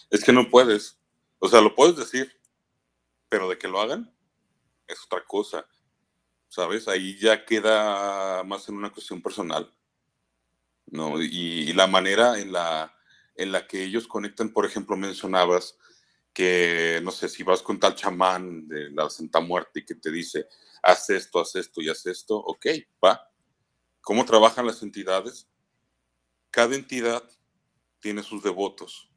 Es 0.10 0.24
que 0.24 0.34
no 0.34 0.50
puedes. 0.50 1.00
O 1.40 1.48
sea, 1.48 1.62
lo 1.62 1.76
puedes 1.76 1.96
decir, 1.96 2.32
pero 3.30 3.50
de 3.50 3.58
que 3.58 3.68
lo 3.68 3.80
hagan, 3.80 4.12
es 4.88 5.04
otra 5.06 5.24
cosa. 5.26 5.66
¿Sabes? 6.54 6.88
Ahí 6.88 7.18
ya 7.18 7.46
queda 7.46 8.44
más 8.44 8.70
en 8.70 8.76
una 8.76 8.92
cuestión 8.92 9.24
personal, 9.24 9.74
¿no? 10.86 11.20
Y, 11.20 11.74
la 11.74 11.88
manera 11.88 12.40
en 12.40 12.52
la, 12.52 12.96
en 13.36 13.52
la 13.52 13.66
que 13.66 13.84
ellos 13.84 14.08
conectan, 14.08 14.54
por 14.54 14.64
ejemplo, 14.64 14.96
mencionabas 14.96 15.80
que, 16.32 17.02
no 17.04 17.10
sé, 17.10 17.28
si 17.28 17.42
vas 17.42 17.64
con 17.64 17.80
tal 17.80 17.96
chamán 17.96 18.68
de 18.68 18.92
la 18.92 19.10
Santa 19.10 19.40
Muerte 19.40 19.80
y 19.80 19.86
que 19.86 19.96
te 19.96 20.12
dice, 20.12 20.46
haz 20.84 21.10
esto, 21.10 21.40
haz 21.40 21.56
esto 21.56 21.82
y 21.82 21.90
haz 21.90 22.06
esto, 22.06 22.38
ok, 22.38 22.68
va. 23.04 23.32
¿Cómo 24.02 24.24
trabajan 24.24 24.68
las 24.68 24.84
entidades? 24.84 25.48
Cada 26.52 26.76
entidad 26.76 27.24
tiene 28.00 28.22
sus 28.22 28.44
devotos 28.44 29.10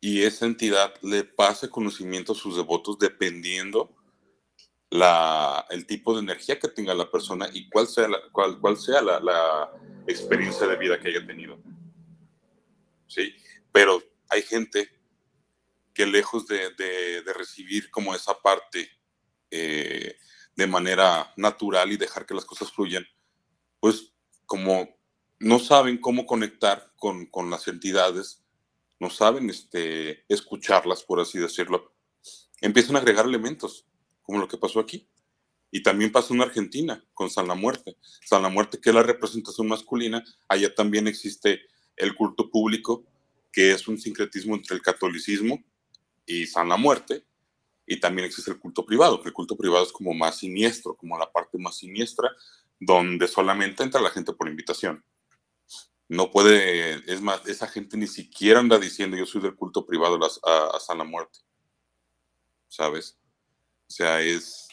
y 0.00 0.22
esa 0.22 0.44
entidad 0.44 0.92
le 1.02 1.22
pasa 1.22 1.68
conocimiento 1.68 2.32
a 2.32 2.36
sus 2.36 2.56
devotos 2.56 2.98
dependiendo 2.98 3.94
el 4.90 5.86
tipo 5.86 6.14
de 6.14 6.20
energía 6.20 6.58
que 6.58 6.68
tenga 6.68 6.94
la 6.94 7.10
persona 7.10 7.48
y 7.52 7.68
cuál 7.68 7.86
sea 7.86 8.08
la, 8.08 8.18
cuál, 8.32 8.58
cuál 8.58 8.76
sea 8.76 9.00
la, 9.00 9.70
experiencia 10.06 10.66
de 10.66 10.76
vida 10.76 10.98
que 10.98 11.08
haya 11.08 11.24
tenido. 11.24 11.58
¿Sí? 13.06 13.32
Pero 13.70 14.02
hay 14.28 14.42
gente 14.42 14.88
que 15.94 16.04
lejos 16.04 16.48
de, 16.48 16.70
de, 16.74 17.32
recibir 17.32 17.90
como 17.90 18.14
esa 18.14 18.34
parte 18.34 18.90
eh, 19.50 20.16
de 20.56 20.66
manera 20.66 21.32
natural 21.36 21.92
y 21.92 21.96
dejar 21.96 22.26
que 22.26 22.34
las 22.34 22.44
cosas 22.44 22.72
fluyan, 22.72 23.06
pues 23.78 24.12
como 24.46 24.98
no 25.38 25.58
saben 25.60 25.98
cómo 25.98 26.26
conectar 26.26 26.92
con, 26.96 27.26
con 27.26 27.50
las 27.50 27.68
entidades, 27.68 28.42
no 28.98 29.10
saben 29.10 29.48
este, 29.48 30.24
escucharlas, 30.28 31.04
por 31.04 31.20
así 31.20 31.38
decirlo, 31.38 31.94
empiezan 32.60 32.96
a 32.96 32.98
agregar 32.98 33.26
elementos 33.26 33.86
como 34.30 34.42
lo 34.42 34.48
que 34.48 34.58
pasó 34.58 34.78
aquí. 34.78 35.08
Y 35.72 35.82
también 35.82 36.12
pasó 36.12 36.34
en 36.34 36.42
Argentina 36.42 37.04
con 37.14 37.30
San 37.30 37.48
la 37.48 37.56
Muerte. 37.56 37.96
San 38.24 38.42
la 38.42 38.48
Muerte, 38.48 38.80
que 38.80 38.90
es 38.90 38.94
la 38.94 39.02
representación 39.02 39.66
masculina, 39.66 40.24
allá 40.46 40.72
también 40.72 41.08
existe 41.08 41.62
el 41.96 42.14
culto 42.14 42.48
público, 42.48 43.04
que 43.50 43.72
es 43.72 43.88
un 43.88 43.98
sincretismo 43.98 44.54
entre 44.54 44.76
el 44.76 44.82
catolicismo 44.82 45.64
y 46.26 46.46
San 46.46 46.68
la 46.68 46.76
Muerte. 46.76 47.24
Y 47.86 47.98
también 47.98 48.24
existe 48.24 48.52
el 48.52 48.60
culto 48.60 48.86
privado, 48.86 49.20
que 49.20 49.30
el 49.30 49.34
culto 49.34 49.56
privado 49.56 49.84
es 49.84 49.90
como 49.90 50.14
más 50.14 50.38
siniestro, 50.38 50.94
como 50.94 51.18
la 51.18 51.30
parte 51.32 51.58
más 51.58 51.76
siniestra, 51.76 52.30
donde 52.78 53.26
solamente 53.26 53.82
entra 53.82 54.00
la 54.00 54.10
gente 54.10 54.32
por 54.32 54.48
invitación. 54.48 55.04
No 56.08 56.30
puede, 56.30 57.02
es 57.12 57.20
más, 57.20 57.44
esa 57.48 57.66
gente 57.66 57.96
ni 57.96 58.06
siquiera 58.06 58.60
anda 58.60 58.78
diciendo 58.78 59.16
yo 59.16 59.26
soy 59.26 59.42
del 59.42 59.56
culto 59.56 59.84
privado 59.84 60.20
a, 60.44 60.76
a 60.76 60.78
San 60.78 60.98
la 60.98 61.04
Muerte. 61.04 61.40
¿Sabes? 62.68 63.19
O 63.90 63.92
sea, 63.92 64.22
es, 64.22 64.68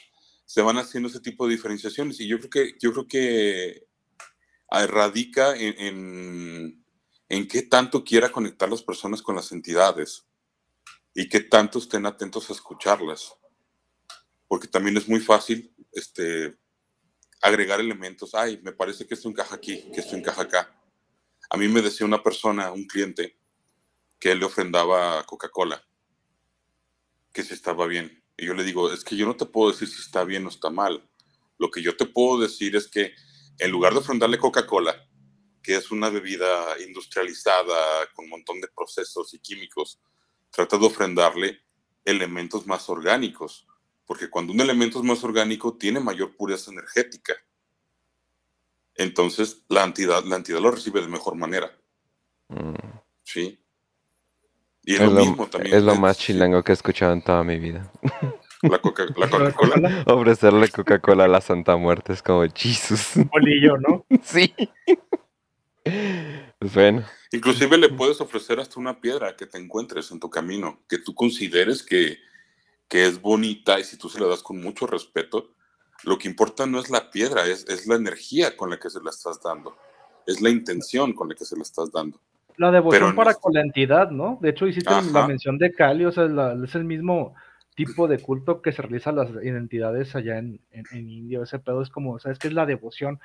se 0.45 0.61
van 0.61 0.77
haciendo 0.77 1.09
ese 1.09 1.19
tipo 1.19 1.47
de 1.47 1.55
diferenciaciones 1.55 2.19
y 2.19 2.27
yo 2.27 2.37
creo 2.37 2.49
que, 2.51 2.75
yo 2.79 2.93
creo 2.93 3.07
que 3.07 3.87
radica 4.69 5.55
en, 5.55 6.85
en, 7.27 7.47
qué 7.47 7.63
tanto 7.63 8.03
quiera 8.03 8.31
conectar 8.31 8.69
las 8.69 8.83
personas 8.83 9.23
con 9.23 9.35
las 9.35 9.51
entidades 9.51 10.27
y 11.15 11.27
qué 11.27 11.39
tanto 11.39 11.79
estén 11.79 12.05
atentos 12.05 12.47
a 12.51 12.53
escucharlas. 12.53 13.33
Porque 14.47 14.67
también 14.67 14.95
es 14.97 15.09
muy 15.09 15.19
fácil 15.19 15.73
este, 15.93 16.55
agregar 17.41 17.79
elementos. 17.79 18.35
Ay, 18.35 18.59
me 18.61 18.71
parece 18.71 19.07
que 19.07 19.15
esto 19.15 19.29
encaja 19.29 19.55
aquí, 19.55 19.89
que 19.95 20.01
esto 20.01 20.15
encaja 20.15 20.43
acá. 20.43 20.79
A 21.49 21.57
mí 21.57 21.67
me 21.67 21.81
decía 21.81 22.05
una 22.05 22.21
persona, 22.21 22.71
un 22.71 22.85
cliente, 22.85 23.35
que 24.19 24.33
él 24.33 24.39
le 24.39 24.45
ofrendaba 24.45 25.25
Coca-Cola, 25.25 25.83
que 27.33 27.41
se 27.41 27.55
estaba 27.55 27.87
bien. 27.87 28.26
Y 28.37 28.45
yo 28.45 28.53
le 28.53 28.63
digo, 28.63 28.93
es 28.93 29.03
que 29.03 29.17
yo 29.17 29.25
no 29.25 29.35
te 29.35 29.45
puedo 29.45 29.71
decir 29.71 29.87
si 29.87 29.99
está 29.99 30.23
bien 30.23 30.45
o 30.45 30.49
está 30.49 30.69
mal. 30.69 31.03
Lo 31.57 31.71
que 31.71 31.81
yo 31.81 31.97
te 31.97 32.05
puedo 32.05 32.39
decir 32.39 32.75
es 32.75 32.87
que 32.87 33.13
en 33.57 33.71
lugar 33.71 33.93
de 33.93 33.99
ofrendarle 33.99 34.37
Coca-Cola, 34.37 34.95
que 35.63 35.75
es 35.75 35.91
una 35.91 36.09
bebida 36.09 36.79
industrializada 36.79 38.07
con 38.13 38.25
un 38.25 38.31
montón 38.31 38.61
de 38.61 38.67
procesos 38.67 39.33
y 39.33 39.39
químicos, 39.39 39.99
trata 40.51 40.77
de 40.77 40.85
ofrendarle 40.85 41.61
elementos 42.05 42.65
más 42.67 42.87
orgánicos, 42.89 43.67
porque 44.05 44.29
cuando 44.29 44.53
un 44.53 44.61
elemento 44.61 44.99
es 44.99 45.03
más 45.03 45.23
orgánico 45.23 45.75
tiene 45.75 45.99
mayor 45.99 46.35
pureza 46.35 46.71
energética. 46.71 47.35
Entonces 48.95 49.63
la 49.67 49.83
entidad, 49.83 50.23
la 50.23 50.37
entidad 50.37 50.59
lo 50.59 50.71
recibe 50.71 51.01
de 51.01 51.07
mejor 51.07 51.35
manera. 51.35 51.75
Mm. 52.47 52.73
Sí. 53.23 53.59
Y 54.87 54.95
es, 54.95 55.01
lo, 55.01 55.19
mismo 55.19 55.47
también. 55.47 55.75
Es 55.75 55.83
lo 55.83 55.95
más 55.97 56.17
chilango 56.17 56.63
que 56.63 56.71
he 56.71 56.73
escuchado 56.73 57.11
en 57.11 57.21
toda 57.21 57.43
mi 57.43 57.59
vida. 57.59 57.91
La 58.61 58.79
Coca- 58.79 59.05
la 59.17 59.29
Coca-Cola. 59.29 60.03
Ofrecerle 60.07 60.69
Coca-Cola 60.69 61.25
a 61.25 61.27
la 61.27 61.41
Santa 61.41 61.75
Muerte 61.75 62.13
es 62.13 62.23
como 62.23 62.45
Jesus. 62.55 63.17
Un 63.17 63.27
bolillo, 63.27 63.77
¿no? 63.77 64.05
sí. 64.23 64.55
Pues 65.83 66.73
bueno. 66.73 67.03
Inclusive 67.33 67.77
le 67.77 67.89
puedes 67.89 68.21
ofrecer 68.21 68.61
hasta 68.61 68.79
una 68.79 69.01
piedra 69.01 69.35
que 69.35 69.45
te 69.45 69.57
encuentres 69.57 70.09
en 70.11 70.21
tu 70.21 70.29
camino, 70.29 70.79
que 70.87 70.99
tú 70.99 71.13
consideres 71.13 71.83
que, 71.83 72.19
que 72.87 73.05
es 73.05 73.21
bonita 73.21 73.81
y 73.81 73.83
si 73.83 73.97
tú 73.97 74.07
se 74.07 74.21
la 74.21 74.27
das 74.27 74.41
con 74.41 74.61
mucho 74.61 74.87
respeto, 74.87 75.51
lo 76.03 76.17
que 76.17 76.29
importa 76.29 76.65
no 76.65 76.79
es 76.79 76.89
la 76.89 77.11
piedra, 77.11 77.45
es, 77.45 77.67
es 77.67 77.87
la 77.87 77.95
energía 77.95 78.55
con 78.55 78.69
la 78.69 78.79
que 78.79 78.89
se 78.89 79.01
la 79.03 79.09
estás 79.09 79.43
dando, 79.43 79.75
es 80.25 80.39
la 80.39 80.49
intención 80.49 81.11
con 81.11 81.27
la 81.27 81.35
que 81.35 81.43
se 81.43 81.57
la 81.57 81.63
estás 81.63 81.91
dando. 81.91 82.21
La 82.57 82.71
devoción 82.71 83.15
para 83.15 83.35
con 83.35 83.53
la 83.53 83.61
entidad, 83.61 84.09
¿no? 84.11 84.39
De 84.41 84.49
hecho, 84.49 84.67
hiciste 84.67 84.89
Ajá. 84.89 85.11
la 85.11 85.27
mención 85.27 85.57
de 85.57 85.71
Cali, 85.73 86.05
o 86.05 86.11
sea, 86.11 86.25
es, 86.25 86.31
la- 86.31 86.57
es 86.63 86.75
el 86.75 86.83
mismo 86.83 87.35
tipo 87.75 88.07
de 88.07 88.19
culto 88.19 88.61
que 88.63 88.71
se 88.71 88.81
realiza 88.81 89.11
a 89.11 89.13
las 89.13 89.29
identidades 89.43 90.15
allá 90.15 90.39
en, 90.39 90.59
en, 90.71 90.85
en 90.91 91.09
India. 91.09 91.41
Ese 91.43 91.59
pedo 91.59 91.81
es 91.83 91.89
como, 91.91 92.17
¿sabes 92.19 92.39
qué 92.39 92.47
es 92.47 92.53
la 92.53 92.65
devoción? 92.65 93.19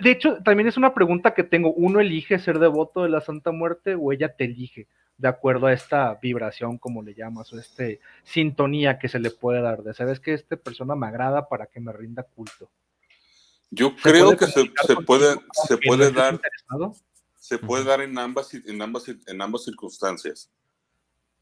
De 0.00 0.10
hecho, 0.10 0.42
también 0.42 0.68
es 0.68 0.76
una 0.76 0.94
pregunta 0.94 1.34
que 1.34 1.44
tengo. 1.44 1.72
¿Uno 1.72 2.00
elige 2.00 2.38
ser 2.40 2.58
devoto 2.58 3.04
de 3.04 3.08
la 3.08 3.20
Santa 3.20 3.52
Muerte 3.52 3.94
o 3.94 4.12
ella 4.12 4.34
te 4.34 4.44
elige 4.44 4.88
de 5.18 5.28
acuerdo 5.28 5.66
a 5.66 5.72
esta 5.72 6.18
vibración, 6.20 6.78
como 6.78 7.02
le 7.02 7.14
llamas, 7.14 7.52
o 7.52 7.58
este 7.60 8.00
sintonía 8.24 8.98
que 8.98 9.08
se 9.08 9.20
le 9.20 9.30
puede 9.30 9.60
dar? 9.60 9.82
De, 9.84 9.94
¿sabes 9.94 10.18
que 10.18 10.34
esta 10.34 10.56
persona 10.56 10.96
me 10.96 11.06
agrada 11.06 11.48
para 11.48 11.66
que 11.66 11.78
me 11.78 11.92
rinda 11.92 12.24
culto? 12.24 12.68
Yo 13.70 13.92
¿Se 14.02 14.10
creo 14.10 14.36
que 14.36 14.46
se, 14.46 14.64
se 14.86 14.96
puede, 14.96 15.36
se 15.66 15.78
puede 15.78 16.10
dar, 16.10 16.34
interesado? 16.34 16.94
Se 17.52 17.58
puede 17.58 17.84
dar 17.84 18.00
en 18.00 18.16
ambas, 18.16 18.54
en 18.54 18.80
ambas, 18.80 19.04
en 19.08 19.42
ambas 19.42 19.64
circunstancias. 19.64 20.50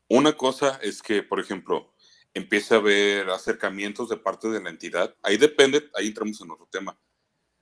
Una 0.09 0.37
cosa 0.37 0.81
es 0.83 1.03
que, 1.03 1.23
por 1.23 1.38
ejemplo, 1.38 1.94
empiece 2.35 2.75
a 2.75 2.79
haber 2.79 3.31
acercamientos 3.31 4.09
de 4.09 4.16
parte 4.16 4.49
de 4.49 4.61
la 4.61 4.70
entidad. 4.70 5.16
Ahí 5.23 5.37
depende, 5.37 5.88
ahí 5.94 6.09
entramos 6.09 6.40
en 6.40 6.51
otro 6.51 6.66
tema. 6.66 7.01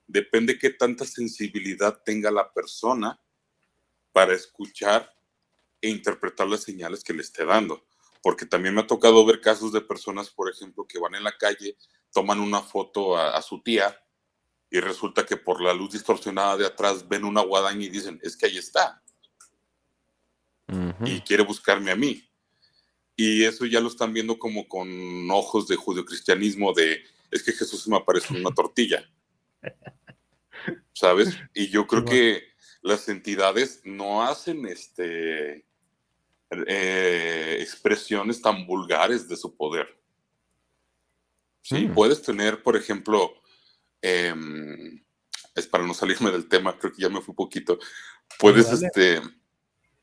Depende 0.07 0.59
qué 0.59 0.71
tanta 0.71 1.05
sensibilidad 1.05 2.01
tenga 2.03 2.31
la 2.31 2.51
persona 2.51 3.21
para 4.13 4.33
escuchar 4.33 5.15
e 5.83 5.91
interpretar 5.91 6.47
las 6.49 6.63
señales 6.63 7.05
que 7.05 7.13
le 7.13 7.21
esté 7.21 7.45
dando. 7.45 7.87
Porque 8.23 8.47
también 8.47 8.75
me 8.75 8.81
ha 8.81 8.87
tocado 8.87 9.27
ver 9.27 9.43
casos 9.43 9.75
de 9.75 9.83
personas, 9.83 10.31
por 10.31 10.51
ejemplo, 10.51 10.87
que 10.87 10.99
van 10.99 11.17
en 11.17 11.25
la 11.25 11.37
calle, 11.37 11.77
toman 12.15 12.41
una 12.41 12.63
foto 12.63 13.15
a, 13.15 13.37
a 13.37 13.43
su 13.43 13.63
tía 13.63 13.95
y 14.71 14.81
resulta 14.81 15.25
que 15.25 15.37
por 15.37 15.61
la 15.63 15.73
luz 15.73 15.93
distorsionada 15.93 16.57
de 16.57 16.67
atrás 16.67 17.07
ven 17.09 17.25
una 17.25 17.41
guadaña 17.43 17.85
y 17.85 17.89
dicen, 17.89 18.21
es 18.23 18.37
que 18.37 18.47
ahí 18.47 18.59
está 18.59 19.03
y 21.05 21.21
quiere 21.23 21.43
buscarme 21.43 21.91
a 21.91 21.97
mí. 21.97 22.23
Y 23.17 23.45
eso 23.45 23.65
ya 23.65 23.81
lo 23.81 23.89
están 23.89 24.13
viendo 24.13 24.39
como 24.39 24.69
con 24.69 25.31
ojos 25.31 25.67
de 25.67 25.77
judeocristianismo 25.77 26.73
de, 26.75 27.03
es 27.31 27.43
que 27.43 27.53
Jesús 27.53 27.89
me 27.89 27.97
aparece 27.97 28.35
en 28.35 28.41
una 28.41 28.51
tortilla. 28.55 29.11
¿Sabes? 30.93 31.37
Y 31.55 31.69
yo 31.69 31.87
creo 31.87 32.05
que 32.05 32.43
las 32.83 33.09
entidades 33.09 33.81
no 33.85 34.23
hacen 34.23 34.67
este 34.67 35.65
eh, 36.51 37.59
expresiones 37.61 38.41
tan 38.43 38.67
vulgares 38.67 39.27
de 39.29 39.37
su 39.37 39.57
poder. 39.57 39.99
Sí, 41.63 41.87
Mm. 41.87 41.95
puedes 41.95 42.23
tener, 42.23 42.63
por 42.63 42.77
ejemplo, 42.77 43.35
em, 44.03 45.05
es 45.55 45.67
para 45.67 45.85
no 45.87 45.95
salirme 45.95 46.31
del 46.31 46.49
tema, 46.49 46.79
creo 46.79 46.93
que 46.93 47.03
ya 47.03 47.09
me 47.09 47.21
fui 47.21 47.35
poquito. 47.35 47.79
Puedes, 48.39 48.67
este, 48.87 49.21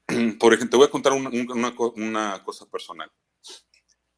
por 0.39 0.53
ejemplo, 0.53 0.69
te 0.71 0.77
voy 0.77 0.85
a 0.87 0.91
contar 0.91 1.13
una, 1.13 1.29
un- 1.29 1.51
una 1.51 1.75
co- 1.75 1.93
una 1.97 2.43
cosa 2.43 2.65
personal. 2.69 3.11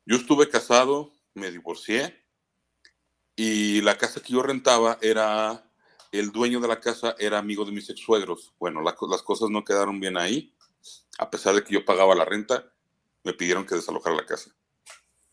Yo 0.06 0.16
estuve 0.16 0.50
casado, 0.50 1.14
me 1.34 1.52
divorcié 1.52 2.24
y 3.36 3.82
la 3.82 3.98
casa 3.98 4.22
que 4.22 4.34
yo 4.34 4.42
rentaba 4.42 4.98
era, 5.02 5.70
el 6.12 6.32
dueño 6.32 6.60
de 6.60 6.68
la 6.68 6.80
casa 6.80 7.16
era 7.20 7.38
amigo 7.38 7.66
de 7.66 7.72
mis 7.72 7.90
ex 7.90 8.00
suegros. 8.00 8.54
Bueno, 8.60 8.82
la 8.82 8.96
las 9.10 9.22
cosas 9.22 9.50
no 9.50 9.64
quedaron 9.64 10.00
bien 10.00 10.18
ahí. 10.18 10.56
A 11.20 11.30
pesar 11.30 11.54
de 11.56 11.64
que 11.64 11.74
yo 11.74 11.86
pagaba 11.86 12.16
la 12.16 12.26
renta, 12.26 12.72
me 13.24 13.34
pidieron 13.34 13.66
que 13.66 13.76
desalojara 13.76 14.16
la 14.16 14.26
casa. 14.26 14.56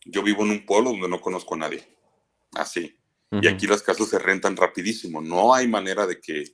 Yo 0.05 0.23
vivo 0.23 0.43
en 0.43 0.51
un 0.51 0.67
pueblo 0.67 0.91
donde 0.91 1.09
no 1.09 1.21
conozco 1.21 1.55
a 1.55 1.59
nadie. 1.59 1.97
Así. 2.55 2.99
Y 3.31 3.49
aquí 3.49 3.67
las 3.67 3.83
casas 3.83 4.09
se 4.09 4.19
rentan 4.19 4.57
rapidísimo. 4.57 5.21
No 5.21 5.55
hay 5.55 5.67
manera 5.67 6.07
de 6.07 6.21
que 6.21 6.45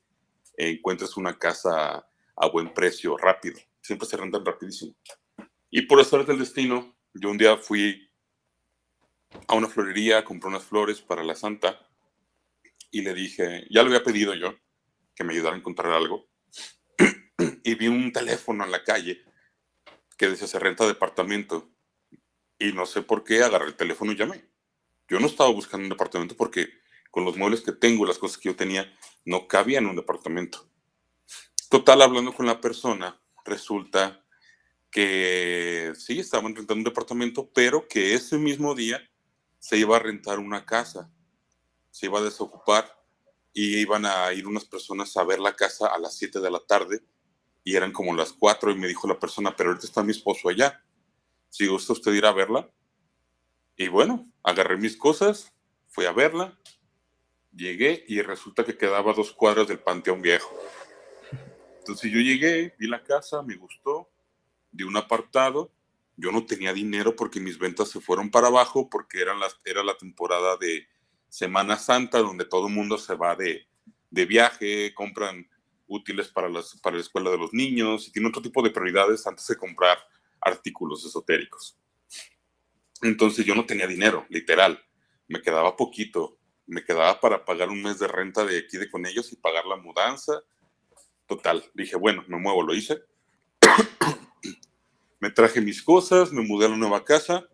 encuentres 0.57 1.17
una 1.17 1.39
casa 1.39 2.07
a 2.37 2.49
buen 2.49 2.73
precio 2.73 3.17
rápido. 3.17 3.61
Siempre 3.83 4.09
se 4.09 4.17
rentan 4.17 4.45
rapidísimo. 4.45 4.95
Y 5.71 5.83
por 5.83 6.01
azar 6.01 6.25
del 6.25 6.39
destino, 6.39 6.97
yo 7.13 7.31
un 7.31 7.39
día 7.39 7.57
fui 7.57 8.11
a 9.47 9.55
una 9.55 9.69
florería, 9.69 10.25
compré 10.25 10.49
unas 10.49 10.65
flores 10.65 11.01
para 11.01 11.23
la 11.23 11.35
santa 11.35 11.79
y 12.91 13.03
le 13.03 13.15
dije, 13.15 13.67
ya 13.71 13.83
le 13.83 13.89
había 13.89 14.03
pedido 14.03 14.35
yo 14.35 14.55
que 15.15 15.25
me 15.25 15.35
ayudara 15.35 15.55
a 15.55 15.59
encontrar 15.59 15.93
algo. 15.93 16.29
y 17.65 17.75
vi 17.75 17.89
un 17.89 18.13
teléfono 18.13 18.65
en 18.65 18.71
la 18.71 18.83
calle 18.83 19.23
que 20.17 20.29
decía 20.29 20.47
se 20.47 20.59
renta 20.59 20.87
departamento. 20.87 21.71
Y 22.59 22.73
no 22.73 22.85
sé 22.85 23.03
por 23.03 23.25
qué 23.25 23.43
agarré 23.43 23.67
el 23.67 23.77
teléfono 23.77 24.13
y 24.13 24.17
llamé. 24.17 24.50
Yo 25.11 25.19
no 25.19 25.27
estaba 25.27 25.51
buscando 25.51 25.85
un 25.85 25.91
departamento 25.91 26.37
porque 26.37 26.69
con 27.11 27.25
los 27.25 27.37
muebles 27.37 27.63
que 27.63 27.73
tengo 27.73 28.07
las 28.07 28.19
cosas 28.19 28.39
que 28.39 28.49
yo 28.49 28.55
tenía, 28.55 28.97
no 29.25 29.49
cabía 29.49 29.79
en 29.79 29.87
un 29.87 29.97
departamento. 29.97 30.69
Total, 31.69 32.01
hablando 32.03 32.33
con 32.33 32.47
la 32.47 32.61
persona, 32.61 33.21
resulta 33.45 34.25
que 34.91 35.93
sí, 35.97 36.21
estaban 36.21 36.55
rentando 36.55 36.75
un 36.75 36.85
departamento, 36.85 37.51
pero 37.53 37.89
que 37.89 38.15
ese 38.15 38.39
mismo 38.39 38.75
día 38.77 39.01
se 39.59 39.77
iba 39.77 39.97
a 39.97 40.01
rentar 40.01 40.39
una 40.39 40.65
casa, 40.65 41.13
se 41.91 42.07
iba 42.07 42.21
a 42.21 42.23
desocupar 42.23 42.97
y 43.53 43.79
iban 43.79 44.07
a 44.07 44.33
ir 44.33 44.47
unas 44.47 44.65
personas 44.65 45.17
a 45.17 45.25
ver 45.25 45.41
la 45.41 45.57
casa 45.57 45.89
a 45.89 45.99
las 45.99 46.17
7 46.17 46.41
de 46.41 46.51
la 46.51 46.61
tarde 46.61 47.03
y 47.65 47.75
eran 47.75 47.93
como 47.93 48.15
las 48.15 48.33
4 48.33 48.71
y 48.71 48.77
me 48.77 48.87
dijo 48.87 49.09
la 49.09 49.19
persona, 49.19 49.55
pero 49.57 49.71
ahorita 49.71 49.87
está 49.87 50.05
mi 50.05 50.13
esposo 50.13 50.49
allá. 50.49 50.85
Si 51.49 51.67
gusta 51.67 51.95
usted 51.95 52.13
ir 52.13 52.27
a 52.27 52.33
verla. 52.33 52.71
Y 53.81 53.89
bueno, 53.89 54.31
agarré 54.43 54.77
mis 54.77 54.95
cosas, 54.95 55.55
fui 55.89 56.05
a 56.05 56.13
verla, 56.13 56.55
llegué 57.51 58.05
y 58.09 58.21
resulta 58.21 58.63
que 58.63 58.77
quedaba 58.77 59.15
dos 59.15 59.33
cuadras 59.33 59.69
del 59.69 59.79
Panteón 59.79 60.21
Viejo. 60.21 60.55
Entonces 61.79 62.13
yo 62.13 62.19
llegué, 62.21 62.75
vi 62.79 62.87
la 62.89 63.03
casa, 63.03 63.41
me 63.43 63.57
gustó, 63.57 64.11
di 64.71 64.85
un 64.85 64.99
apartado. 64.99 65.73
Yo 66.19 66.31
no 66.31 66.45
tenía 66.45 66.75
dinero 66.75 67.17
porque 67.17 67.41
mis 67.41 67.59
ventas 67.59 67.89
se 67.89 68.03
fueron 68.03 68.31
para 68.31 68.49
abajo 68.49 68.91
porque 68.91 69.23
eran 69.23 69.41
las, 69.41 69.57
era 69.65 69.83
la 69.83 69.97
temporada 69.97 70.59
de 70.59 70.87
Semana 71.31 71.79
Santa 71.79 72.19
donde 72.19 72.45
todo 72.45 72.67
el 72.67 72.75
mundo 72.75 72.99
se 72.99 73.15
va 73.15 73.35
de, 73.35 73.67
de 74.11 74.27
viaje, 74.27 74.93
compran 74.93 75.49
útiles 75.87 76.29
para, 76.29 76.51
las, 76.51 76.79
para 76.83 76.97
la 76.97 77.03
escuela 77.03 77.31
de 77.31 77.39
los 77.39 77.55
niños 77.55 78.09
y 78.09 78.13
tiene 78.13 78.29
otro 78.29 78.43
tipo 78.43 78.63
de 78.63 78.73
prioridades 78.73 79.27
antes 79.27 79.47
de 79.47 79.57
comprar 79.57 79.97
artículos 80.39 81.03
esotéricos. 81.07 81.79
Entonces 83.03 83.47
yo 83.47 83.55
no 83.55 83.67
tenía 83.67 83.87
dinero, 83.87 84.27
literal. 84.29 84.85
Me 85.29 85.41
quedaba 85.43 85.77
poquito. 85.77 86.39
Me 86.67 86.85
quedaba 86.85 87.21
para 87.21 87.45
pagar 87.45 87.69
un 87.69 87.83
mes 87.83 87.99
de 87.99 88.09
renta 88.09 88.45
de 88.45 88.59
aquí 88.59 88.77
de 88.77 88.91
con 88.91 89.07
ellos 89.07 89.33
y 89.33 89.37
pagar 89.37 89.67
la 89.67 89.77
mudanza. 89.77 90.43
Total, 91.27 91.65
dije, 91.75 91.97
bueno, 91.97 92.25
me 92.29 92.39
muevo, 92.39 92.63
lo 92.63 92.75
hice. 92.75 93.03
me 95.21 95.31
traje 95.31 95.61
mis 95.61 95.83
cosas, 95.83 96.33
me 96.33 96.43
mudé 96.43 96.67
a 96.67 96.71
la 96.71 96.77
nueva 96.77 97.05
casa 97.05 97.49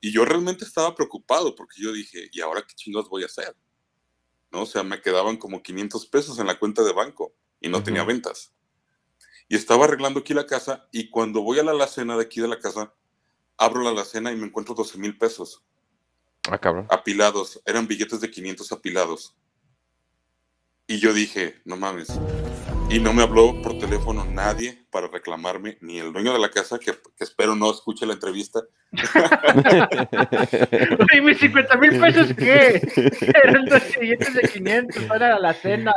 y 0.00 0.12
yo 0.12 0.24
realmente 0.24 0.64
estaba 0.64 0.94
preocupado 0.94 1.54
porque 1.54 1.82
yo 1.82 1.92
dije, 1.92 2.28
¿y 2.32 2.40
ahora 2.40 2.64
qué 2.66 2.74
chingados 2.74 3.08
voy 3.08 3.22
a 3.22 3.26
hacer? 3.26 3.54
¿No? 4.50 4.62
O 4.62 4.66
sea, 4.66 4.82
me 4.82 5.00
quedaban 5.02 5.36
como 5.36 5.62
500 5.62 6.06
pesos 6.06 6.38
en 6.38 6.46
la 6.46 6.58
cuenta 6.58 6.82
de 6.82 6.92
banco 6.92 7.34
y 7.60 7.68
no 7.68 7.82
tenía 7.82 8.04
ventas. 8.04 8.52
Y 9.48 9.56
estaba 9.56 9.84
arreglando 9.84 10.20
aquí 10.20 10.32
la 10.32 10.46
casa 10.46 10.88
y 10.90 11.10
cuando 11.10 11.42
voy 11.42 11.58
a 11.58 11.62
la 11.62 11.72
alacena 11.72 12.16
de 12.16 12.22
aquí 12.22 12.40
de 12.40 12.48
la 12.48 12.58
casa, 12.58 12.94
abro 13.60 13.82
la 13.82 13.90
alacena 13.90 14.32
y 14.32 14.36
me 14.36 14.46
encuentro 14.46 14.74
12 14.74 14.98
mil 14.98 15.16
pesos 15.16 15.62
Ah, 16.50 16.58
cabrón. 16.58 16.86
apilados. 16.90 17.60
Eran 17.66 17.86
billetes 17.86 18.20
de 18.20 18.30
500 18.30 18.72
apilados. 18.72 19.36
Y 20.86 20.98
yo 20.98 21.12
dije, 21.12 21.60
no 21.64 21.76
mames. 21.76 22.08
Y 22.90 22.98
no 22.98 23.12
me 23.12 23.22
habló 23.22 23.60
por 23.62 23.78
teléfono 23.78 24.24
nadie 24.24 24.84
para 24.90 25.06
reclamarme, 25.06 25.78
ni 25.80 26.00
el 26.00 26.12
dueño 26.12 26.32
de 26.32 26.40
la 26.40 26.50
casa, 26.50 26.80
que, 26.80 26.92
que 27.16 27.22
espero 27.22 27.54
no 27.54 27.70
escuche 27.70 28.04
la 28.04 28.14
entrevista, 28.14 28.60
¿Y 31.14 31.20
mis 31.20 31.38
50 31.38 31.76
mil 31.76 32.00
pesos 32.00 32.34
qué? 32.36 32.80
Eran 33.44 33.66
dos 33.66 33.82
billetes 34.00 34.34
de 34.34 34.40
500 34.48 35.04
para 35.04 35.38
la 35.38 35.54
cena. 35.54 35.92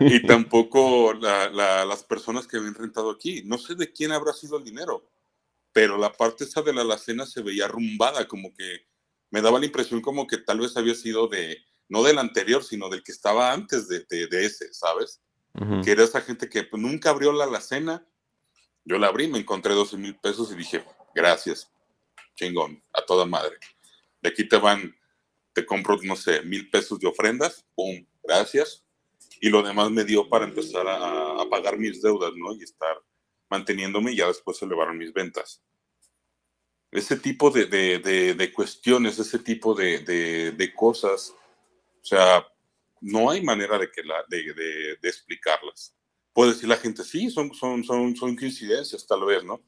y 0.00 0.20
tampoco 0.26 1.14
la- 1.14 1.48
la- 1.50 1.84
las 1.86 2.04
personas 2.04 2.46
que 2.46 2.58
habían 2.58 2.74
rentado 2.74 3.10
aquí. 3.10 3.42
No 3.46 3.56
sé 3.56 3.74
de 3.74 3.90
quién 3.92 4.12
habrá 4.12 4.34
sido 4.34 4.58
el 4.58 4.64
dinero, 4.64 5.08
pero 5.76 5.98
la 5.98 6.10
parte 6.10 6.44
esa 6.44 6.62
de 6.62 6.72
la 6.72 6.80
alacena 6.80 7.26
se 7.26 7.42
veía 7.42 7.66
arrumbada, 7.66 8.26
como 8.26 8.50
que 8.54 8.86
me 9.30 9.42
daba 9.42 9.58
la 9.58 9.66
impresión 9.66 10.00
como 10.00 10.26
que 10.26 10.38
tal 10.38 10.60
vez 10.60 10.74
había 10.74 10.94
sido 10.94 11.28
de, 11.28 11.58
no 11.90 12.02
del 12.02 12.16
anterior, 12.18 12.64
sino 12.64 12.88
del 12.88 13.02
que 13.02 13.12
estaba 13.12 13.52
antes 13.52 13.86
de, 13.86 14.06
de- 14.08 14.26
de 14.26 14.46
ese, 14.46 14.72
¿sabes? 14.72 15.20
Que 15.82 15.90
era 15.90 16.02
esa 16.04 16.22
gente 16.22 16.48
que 16.48 16.62
pues, 16.62 16.80
nunca 16.80 17.10
abrió 17.10 17.30
la 17.30 17.44
alacena. 17.44 18.06
Yo 18.86 18.96
la 18.98 19.08
abrí, 19.08 19.28
me 19.28 19.38
encontré 19.38 19.74
12 19.74 19.98
mil 19.98 20.16
pesos 20.16 20.50
y 20.50 20.54
dije, 20.54 20.82
gracias, 21.14 21.70
chingón, 22.36 22.82
a 22.94 23.02
toda 23.04 23.26
madre. 23.26 23.58
De 24.22 24.30
aquí 24.30 24.48
te 24.48 24.56
van, 24.56 24.96
te 25.52 25.66
compro, 25.66 25.98
no 26.04 26.16
sé, 26.16 26.40
mil 26.40 26.70
pesos 26.70 26.98
de 27.00 27.06
ofrendas, 27.06 27.66
pum, 27.74 28.02
gracias. 28.24 28.82
Y 29.42 29.50
lo 29.50 29.62
demás 29.62 29.90
me 29.90 30.04
dio 30.04 30.26
para 30.26 30.46
empezar 30.46 30.86
a, 30.88 31.42
a 31.42 31.50
pagar 31.50 31.76
mis 31.78 32.00
deudas, 32.00 32.32
¿no? 32.34 32.54
Y 32.54 32.62
estar 32.62 32.96
manteniéndome 33.50 34.12
y 34.12 34.16
ya 34.16 34.26
después 34.26 34.56
se 34.56 34.64
elevaron 34.64 34.98
mis 34.98 35.12
ventas. 35.12 35.62
Ese 36.90 37.16
tipo 37.16 37.50
de, 37.50 37.66
de, 37.66 37.98
de, 37.98 38.34
de 38.34 38.52
cuestiones, 38.52 39.18
ese 39.18 39.38
tipo 39.38 39.74
de, 39.74 40.72
cosas, 40.74 41.34
o 42.00 42.04
sea, 42.04 42.46
no 43.00 43.30
hay 43.30 43.42
manera 43.42 43.78
de, 43.78 43.90
que 43.90 44.02
la, 44.02 44.24
de, 44.28 44.98
explicarlas. 45.02 45.94
Puede 46.32 46.52
decir 46.52 46.68
la 46.68 46.76
gente, 46.76 47.02
sí, 47.02 47.30
son, 47.30 47.52
son, 47.54 47.82
son, 47.82 48.14
son 48.16 48.36
coincidencias 48.36 49.06
tal 49.06 49.24
vez, 49.24 49.42
¿no? 49.42 49.60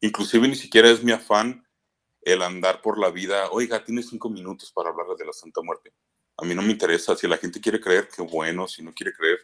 Inclusive 0.00 0.48
ni 0.48 0.56
siquiera 0.56 0.90
es 0.90 1.02
mi 1.02 1.12
afán 1.12 1.64
el 2.22 2.42
andar 2.42 2.80
por 2.80 2.98
la 2.98 3.10
vida, 3.10 3.50
oiga, 3.50 3.84
tienes 3.84 4.08
cinco 4.08 4.30
minutos 4.30 4.72
para 4.72 4.90
hablar 4.90 5.06
de 5.16 5.26
la 5.26 5.32
Santa 5.32 5.60
Muerte. 5.62 5.92
A 6.36 6.44
mí 6.44 6.54
no 6.54 6.62
me 6.62 6.72
interesa, 6.72 7.14
si 7.14 7.28
la 7.28 7.36
gente 7.36 7.60
quiere 7.60 7.80
creer, 7.80 8.08
qué 8.08 8.22
bueno, 8.22 8.66
si 8.66 8.82
no 8.82 8.92
quiere 8.92 9.12
creer, 9.12 9.38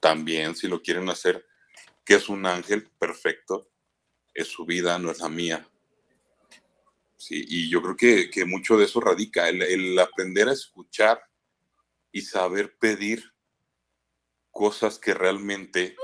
también, 0.00 0.54
si 0.54 0.68
lo 0.68 0.80
quieren 0.80 1.08
hacer, 1.08 1.44
que 2.06 2.14
es 2.14 2.28
un 2.28 2.46
ángel 2.46 2.88
perfecto, 2.98 3.68
es 4.32 4.46
su 4.46 4.64
vida, 4.64 4.96
no 4.98 5.10
es 5.10 5.18
la 5.18 5.28
mía. 5.28 5.68
Sí, 7.16 7.44
y 7.48 7.68
yo 7.68 7.82
creo 7.82 7.96
que, 7.96 8.30
que 8.30 8.44
mucho 8.44 8.78
de 8.78 8.84
eso 8.84 9.00
radica, 9.00 9.48
el, 9.48 9.60
el, 9.62 9.98
aprender 9.98 10.48
a 10.48 10.52
escuchar 10.52 11.20
y 12.12 12.20
saber 12.20 12.76
pedir 12.78 13.24
cosas 14.52 14.98
que 15.00 15.14
realmente 15.14 15.96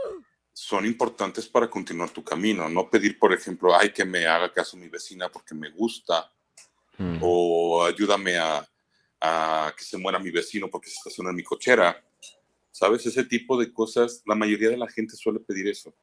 son 0.53 0.85
importantes 0.87 1.47
para 1.47 1.71
continuar 1.71 2.11
tu 2.11 2.25
camino. 2.25 2.69
No 2.69 2.91
pedir, 2.91 3.19
por 3.19 3.33
ejemplo, 3.33 3.75
ay, 3.75 3.93
que 3.93 4.05
me 4.05 4.27
haga 4.27 4.53
caso 4.53 4.77
mi 4.77 4.88
vecina 4.88 5.31
porque 5.31 5.55
me 5.55 5.71
gusta, 5.71 6.29
mm. 6.99 7.19
o 7.21 7.85
ayúdame 7.85 8.38
a, 8.38 8.69
a, 9.21 9.73
que 9.77 9.85
se 9.85 9.99
muera 9.99 10.19
mi 10.19 10.33
vecino 10.33 10.69
porque 10.69 10.91
se 10.91 10.97
estaciona 10.97 11.31
en 11.31 11.37
mi 11.37 11.45
cochera. 11.45 12.03
¿Sabes? 12.73 13.07
Ese 13.07 13.25
tipo 13.25 13.59
de 13.59 13.73
cosas, 13.73 14.23
la 14.27 14.35
mayoría 14.35 14.71
de 14.71 14.79
la 14.79 14.89
gente 14.89 15.15
suele 15.15 15.41
pedir 15.41 15.69
eso. 15.69 15.95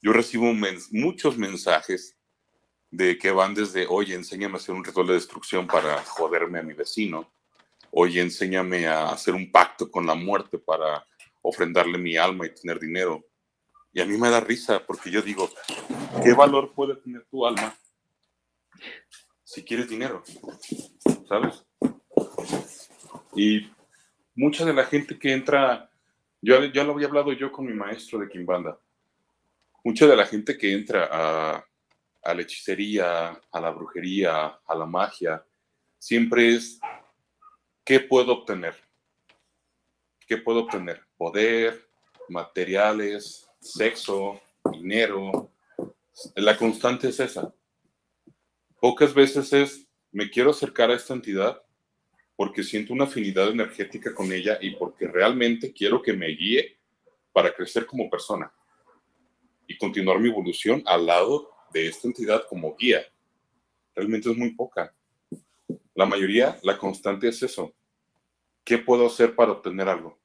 Yo 0.00 0.12
recibo 0.12 0.52
muchos 0.92 1.38
mensajes 1.38 2.16
de 2.90 3.18
que 3.18 3.30
van 3.30 3.54
desde, 3.54 3.86
oye, 3.88 4.14
enséñame 4.14 4.54
a 4.54 4.58
hacer 4.58 4.74
un 4.74 4.84
ritual 4.84 5.06
de 5.06 5.14
destrucción 5.14 5.66
para 5.66 6.04
joderme 6.04 6.60
a 6.60 6.62
mi 6.62 6.74
vecino, 6.74 7.32
oye, 7.90 8.20
enséñame 8.20 8.86
a 8.86 9.08
hacer 9.08 9.34
un 9.34 9.50
pacto 9.50 9.90
con 9.90 10.06
la 10.06 10.14
muerte 10.14 10.58
para 10.58 11.06
ofrendarle 11.42 11.96
mi 11.96 12.16
alma 12.16 12.46
y 12.46 12.54
tener 12.54 12.78
dinero. 12.78 13.24
Y 13.92 14.00
a 14.00 14.04
mí 14.04 14.18
me 14.18 14.28
da 14.28 14.40
risa 14.40 14.84
porque 14.84 15.10
yo 15.10 15.22
digo, 15.22 15.50
¿qué 16.22 16.34
valor 16.34 16.72
puede 16.74 16.96
tener 16.96 17.24
tu 17.30 17.46
alma 17.46 17.76
si 19.42 19.64
quieres 19.64 19.88
dinero? 19.88 20.22
¿Sabes? 21.28 21.64
Y 23.34 23.70
mucha 24.34 24.64
de 24.64 24.74
la 24.74 24.84
gente 24.84 25.18
que 25.18 25.32
entra, 25.32 25.90
yo 26.44 26.62
ya 26.66 26.84
lo 26.84 26.92
había 26.92 27.06
hablado 27.06 27.32
yo 27.32 27.50
con 27.50 27.64
mi 27.64 27.72
maestro 27.72 28.18
de 28.18 28.28
Kimbanda, 28.28 28.78
mucha 29.82 30.06
de 30.06 30.14
la 30.14 30.26
gente 30.26 30.58
que 30.58 30.72
entra 30.72 31.08
a, 31.10 31.64
a 32.22 32.34
la 32.34 32.42
hechicería, 32.42 33.40
a 33.50 33.60
la 33.60 33.70
brujería, 33.70 34.58
a 34.66 34.74
la 34.74 34.84
magia, 34.84 35.42
siempre 35.98 36.54
es, 36.54 36.78
¿qué 37.82 37.98
puedo 37.98 38.32
obtener? 38.32 38.74
¿Qué 40.26 40.36
puedo 40.36 40.60
obtener? 40.60 41.02
Poder, 41.16 41.88
materiales, 42.28 43.48
sexo, 43.60 44.40
dinero. 44.70 45.50
La 46.36 46.56
constante 46.56 47.08
es 47.08 47.20
esa. 47.20 47.54
Pocas 48.80 49.14
veces 49.14 49.52
es, 49.52 49.86
me 50.12 50.30
quiero 50.30 50.50
acercar 50.50 50.90
a 50.90 50.94
esta 50.94 51.14
entidad 51.14 51.63
porque 52.36 52.62
siento 52.62 52.92
una 52.92 53.04
afinidad 53.04 53.50
energética 53.50 54.14
con 54.14 54.32
ella 54.32 54.58
y 54.60 54.72
porque 54.76 55.06
realmente 55.06 55.72
quiero 55.72 56.02
que 56.02 56.12
me 56.12 56.28
guíe 56.28 56.78
para 57.32 57.52
crecer 57.52 57.86
como 57.86 58.10
persona 58.10 58.52
y 59.66 59.76
continuar 59.78 60.18
mi 60.20 60.28
evolución 60.28 60.82
al 60.86 61.06
lado 61.06 61.50
de 61.72 61.88
esta 61.88 62.08
entidad 62.08 62.44
como 62.48 62.76
guía. 62.76 63.02
Realmente 63.94 64.30
es 64.30 64.36
muy 64.36 64.50
poca. 64.50 64.94
La 65.94 66.06
mayoría, 66.06 66.58
la 66.62 66.76
constante 66.76 67.28
es 67.28 67.42
eso. 67.42 67.72
¿Qué 68.64 68.78
puedo 68.78 69.06
hacer 69.06 69.34
para 69.34 69.52
obtener 69.52 69.88
algo? 69.88 70.18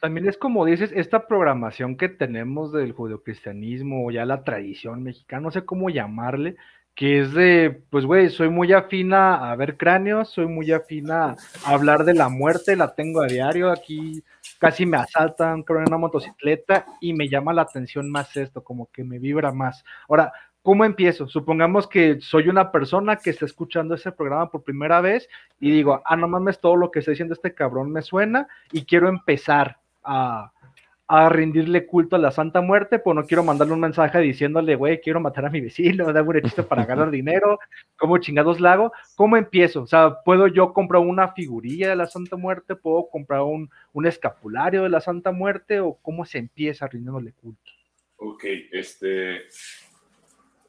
También 0.00 0.28
es 0.28 0.36
como 0.36 0.64
dices, 0.64 0.92
esta 0.94 1.26
programación 1.26 1.96
que 1.96 2.08
tenemos 2.08 2.72
del 2.72 2.92
judeocristianismo 2.92 4.06
o 4.06 4.10
ya 4.10 4.24
la 4.24 4.44
tradición 4.44 5.02
mexicana, 5.02 5.42
no 5.42 5.50
sé 5.50 5.64
cómo 5.64 5.90
llamarle, 5.90 6.56
que 6.98 7.20
es 7.20 7.32
de, 7.32 7.80
pues 7.90 8.04
güey, 8.04 8.28
soy 8.28 8.48
muy 8.48 8.72
afina 8.72 9.52
a 9.52 9.54
ver 9.54 9.76
cráneos, 9.76 10.30
soy 10.30 10.48
muy 10.48 10.72
afina 10.72 11.36
a 11.64 11.70
hablar 11.70 12.02
de 12.04 12.12
la 12.12 12.28
muerte, 12.28 12.74
la 12.74 12.92
tengo 12.92 13.20
a 13.20 13.28
diario, 13.28 13.70
aquí 13.70 14.24
casi 14.58 14.84
me 14.84 14.96
asaltan, 14.96 15.62
creo, 15.62 15.78
en 15.78 15.86
una 15.86 15.96
motocicleta 15.96 16.86
y 17.00 17.12
me 17.12 17.28
llama 17.28 17.52
la 17.52 17.62
atención 17.62 18.10
más 18.10 18.36
esto, 18.36 18.64
como 18.64 18.90
que 18.90 19.04
me 19.04 19.20
vibra 19.20 19.52
más. 19.52 19.84
Ahora, 20.08 20.32
¿cómo 20.64 20.84
empiezo? 20.84 21.28
Supongamos 21.28 21.86
que 21.86 22.20
soy 22.20 22.48
una 22.48 22.72
persona 22.72 23.14
que 23.14 23.30
está 23.30 23.44
escuchando 23.44 23.94
ese 23.94 24.10
programa 24.10 24.50
por 24.50 24.64
primera 24.64 25.00
vez 25.00 25.28
y 25.60 25.70
digo, 25.70 26.02
ah, 26.04 26.16
no 26.16 26.26
mames, 26.26 26.58
todo 26.58 26.74
lo 26.74 26.90
que 26.90 26.98
está 26.98 27.12
diciendo 27.12 27.34
este 27.34 27.54
cabrón 27.54 27.92
me 27.92 28.02
suena 28.02 28.48
y 28.72 28.86
quiero 28.86 29.08
empezar 29.08 29.78
a, 30.02 30.50
a 31.10 31.30
rendirle 31.30 31.86
culto 31.86 32.16
a 32.16 32.18
la 32.18 32.30
Santa 32.30 32.60
Muerte, 32.60 32.98
pues 32.98 33.16
no 33.16 33.24
quiero 33.24 33.42
mandarle 33.42 33.72
un 33.72 33.80
mensaje 33.80 34.18
diciéndole, 34.18 34.74
güey, 34.74 35.00
quiero 35.00 35.20
matar 35.20 35.46
a 35.46 35.50
mi 35.50 35.62
vecino, 35.62 36.04
dar 36.12 36.22
un 36.22 36.36
hechizo 36.36 36.68
para 36.68 36.84
ganar 36.84 37.10
dinero, 37.10 37.58
¿cómo 37.96 38.18
chingados 38.18 38.60
la 38.60 38.74
hago? 38.74 38.92
¿Cómo 39.16 39.38
empiezo? 39.38 39.82
O 39.82 39.86
sea, 39.86 40.22
¿puedo 40.22 40.46
yo 40.48 40.74
comprar 40.74 41.00
una 41.00 41.32
figurilla 41.32 41.88
de 41.88 41.96
la 41.96 42.06
Santa 42.06 42.36
Muerte? 42.36 42.76
¿Puedo 42.76 43.08
comprar 43.08 43.40
un, 43.40 43.70
un 43.94 44.06
escapulario 44.06 44.82
de 44.82 44.90
la 44.90 45.00
Santa 45.00 45.32
Muerte? 45.32 45.80
¿O 45.80 45.94
cómo 45.94 46.26
se 46.26 46.38
empieza 46.38 46.86
rindiéndole 46.86 47.32
culto? 47.32 47.72
Ok, 48.16 48.44
este... 48.70 49.46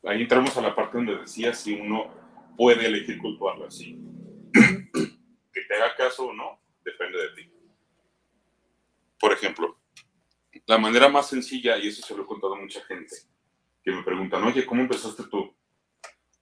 Ahí 0.05 0.21
entramos 0.21 0.55
a 0.57 0.61
la 0.61 0.73
parte 0.73 0.97
donde 0.97 1.17
decía 1.17 1.53
si 1.53 1.73
uno 1.73 2.07
puede 2.55 2.85
elegir 2.85 3.17
cultuarlo 3.17 3.67
así. 3.67 3.99
que 4.53 5.61
te 5.67 5.75
haga 5.75 5.93
caso 5.97 6.27
o 6.27 6.33
no, 6.33 6.61
depende 6.85 7.17
de 7.17 7.29
ti. 7.35 7.51
Por 9.19 9.33
ejemplo, 9.33 9.78
la 10.69 10.77
manera 10.77 11.09
más 11.09 11.27
sencilla, 11.27 11.79
y 11.79 11.87
eso 11.87 12.05
se 12.05 12.15
lo 12.15 12.21
he 12.21 12.27
contado 12.27 12.53
a 12.53 12.59
mucha 12.59 12.79
gente, 12.85 13.15
que 13.83 13.91
me 13.91 14.03
preguntan, 14.03 14.43
oye, 14.43 14.67
¿cómo 14.67 14.83
empezaste 14.83 15.23
tú? 15.23 15.51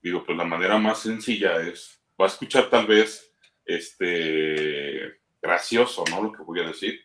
Digo, 0.02 0.22
pues 0.22 0.36
la 0.36 0.44
manera 0.44 0.76
más 0.76 0.98
sencilla 0.98 1.56
es, 1.62 1.98
va 2.20 2.26
a 2.26 2.28
escuchar 2.28 2.68
tal 2.68 2.86
vez, 2.86 3.34
este, 3.64 5.18
gracioso, 5.40 6.04
¿no? 6.10 6.24
Lo 6.24 6.32
que 6.32 6.42
voy 6.42 6.60
a 6.60 6.66
decir. 6.66 7.00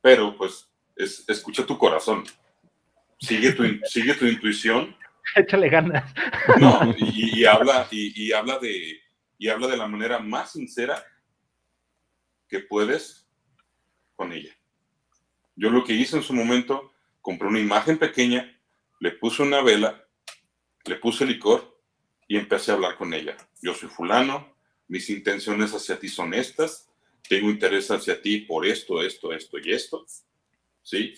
Pero, 0.00 0.36
pues, 0.36 0.70
es, 0.94 1.28
escucha 1.28 1.66
tu 1.66 1.76
corazón. 1.76 2.22
Sigue 3.18 3.50
tu, 3.50 3.64
sigue 3.84 4.14
tu 4.14 4.26
intuición. 4.26 4.96
Échale 5.34 5.68
ganas. 5.70 6.14
No, 6.60 6.94
y, 6.98 7.44
habla, 7.46 7.88
y, 7.90 8.26
y, 8.26 8.32
habla 8.32 8.60
de, 8.60 9.00
y 9.38 9.48
habla 9.48 9.66
de 9.66 9.76
la 9.76 9.88
manera 9.88 10.20
más 10.20 10.52
sincera 10.52 11.04
que 12.48 12.60
puedes 12.60 13.26
con 14.14 14.32
ella. 14.32 14.56
Yo 15.56 15.70
lo 15.70 15.84
que 15.84 15.92
hice 15.92 16.16
en 16.16 16.22
su 16.22 16.32
momento, 16.32 16.92
compré 17.20 17.48
una 17.48 17.60
imagen 17.60 17.98
pequeña, 17.98 18.60
le 19.00 19.12
puse 19.12 19.42
una 19.42 19.62
vela, 19.62 20.06
le 20.84 20.96
puse 20.96 21.24
licor 21.26 21.80
y 22.26 22.36
empecé 22.36 22.70
a 22.70 22.74
hablar 22.74 22.96
con 22.96 23.14
ella. 23.14 23.36
Yo 23.62 23.74
soy 23.74 23.88
fulano, 23.88 24.54
mis 24.88 25.08
intenciones 25.10 25.72
hacia 25.72 25.98
ti 25.98 26.08
son 26.08 26.34
estas, 26.34 26.90
tengo 27.28 27.50
interés 27.50 27.90
hacia 27.90 28.20
ti 28.20 28.40
por 28.40 28.66
esto, 28.66 29.02
esto, 29.02 29.32
esto 29.32 29.58
y 29.58 29.72
esto. 29.72 30.04
¿Sí? 30.82 31.14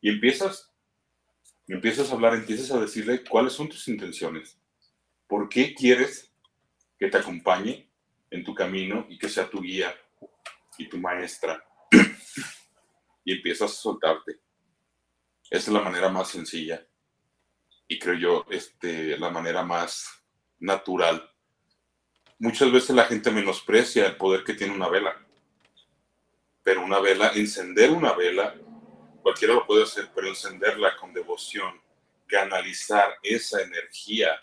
Y 0.00 0.08
empiezas, 0.08 0.72
empiezas 1.68 2.10
a 2.10 2.14
hablar, 2.14 2.34
empiezas 2.34 2.70
a 2.70 2.80
decirle 2.80 3.22
cuáles 3.24 3.52
son 3.52 3.68
tus 3.68 3.88
intenciones. 3.88 4.58
¿Por 5.26 5.48
qué 5.48 5.74
quieres 5.74 6.32
que 6.98 7.08
te 7.08 7.18
acompañe 7.18 7.88
en 8.30 8.44
tu 8.44 8.54
camino 8.54 9.06
y 9.08 9.18
que 9.18 9.28
sea 9.28 9.50
tu 9.50 9.60
guía 9.60 9.94
y 10.78 10.88
tu 10.88 10.98
maestra? 10.98 11.64
Y 13.24 13.32
empiezas 13.32 13.70
a 13.70 13.74
soltarte. 13.74 14.40
Esa 15.50 15.70
es 15.70 15.74
la 15.74 15.82
manera 15.82 16.08
más 16.08 16.28
sencilla 16.28 16.86
y 17.90 17.98
creo 17.98 18.14
yo 18.14 18.46
este, 18.50 19.18
la 19.18 19.30
manera 19.30 19.64
más 19.64 20.08
natural. 20.60 21.28
Muchas 22.38 22.70
veces 22.70 22.94
la 22.94 23.04
gente 23.04 23.32
menosprecia 23.32 24.06
el 24.06 24.16
poder 24.16 24.44
que 24.44 24.54
tiene 24.54 24.72
una 24.72 24.88
vela, 24.88 25.26
pero 26.62 26.84
una 26.84 27.00
vela, 27.00 27.32
encender 27.34 27.90
una 27.90 28.12
vela, 28.12 28.54
cualquiera 29.22 29.54
lo 29.54 29.66
puede 29.66 29.82
hacer, 29.82 30.08
pero 30.14 30.28
encenderla 30.28 30.96
con 30.96 31.12
devoción, 31.12 31.80
canalizar 32.28 33.18
esa 33.24 33.60
energía 33.60 34.40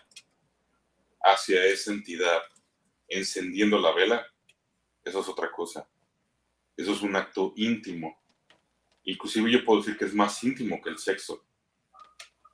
hacia 1.22 1.64
esa 1.64 1.90
entidad, 1.90 2.42
encendiendo 3.08 3.78
la 3.78 3.92
vela, 3.92 4.26
eso 5.02 5.20
es 5.20 5.28
otra 5.28 5.50
cosa. 5.50 5.88
Eso 6.76 6.92
es 6.92 7.00
un 7.00 7.16
acto 7.16 7.54
íntimo 7.56 8.20
Inclusive 9.08 9.50
yo 9.50 9.64
puedo 9.64 9.80
decir 9.80 9.96
que 9.96 10.04
es 10.04 10.12
más 10.12 10.44
íntimo 10.44 10.82
que 10.82 10.90
el 10.90 10.98
sexo, 10.98 11.42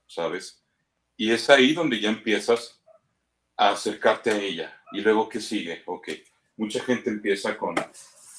¿sabes? 0.06 0.64
Y 1.16 1.32
es 1.32 1.50
ahí 1.50 1.72
donde 1.72 1.98
ya 1.98 2.10
empiezas 2.10 2.80
a 3.56 3.70
acercarte 3.70 4.30
a 4.30 4.38
ella. 4.40 4.80
Y 4.92 5.00
luego, 5.00 5.28
¿qué 5.28 5.40
sigue? 5.40 5.82
Ok, 5.84 6.10
mucha 6.56 6.78
gente 6.84 7.10
empieza 7.10 7.58
con, 7.58 7.74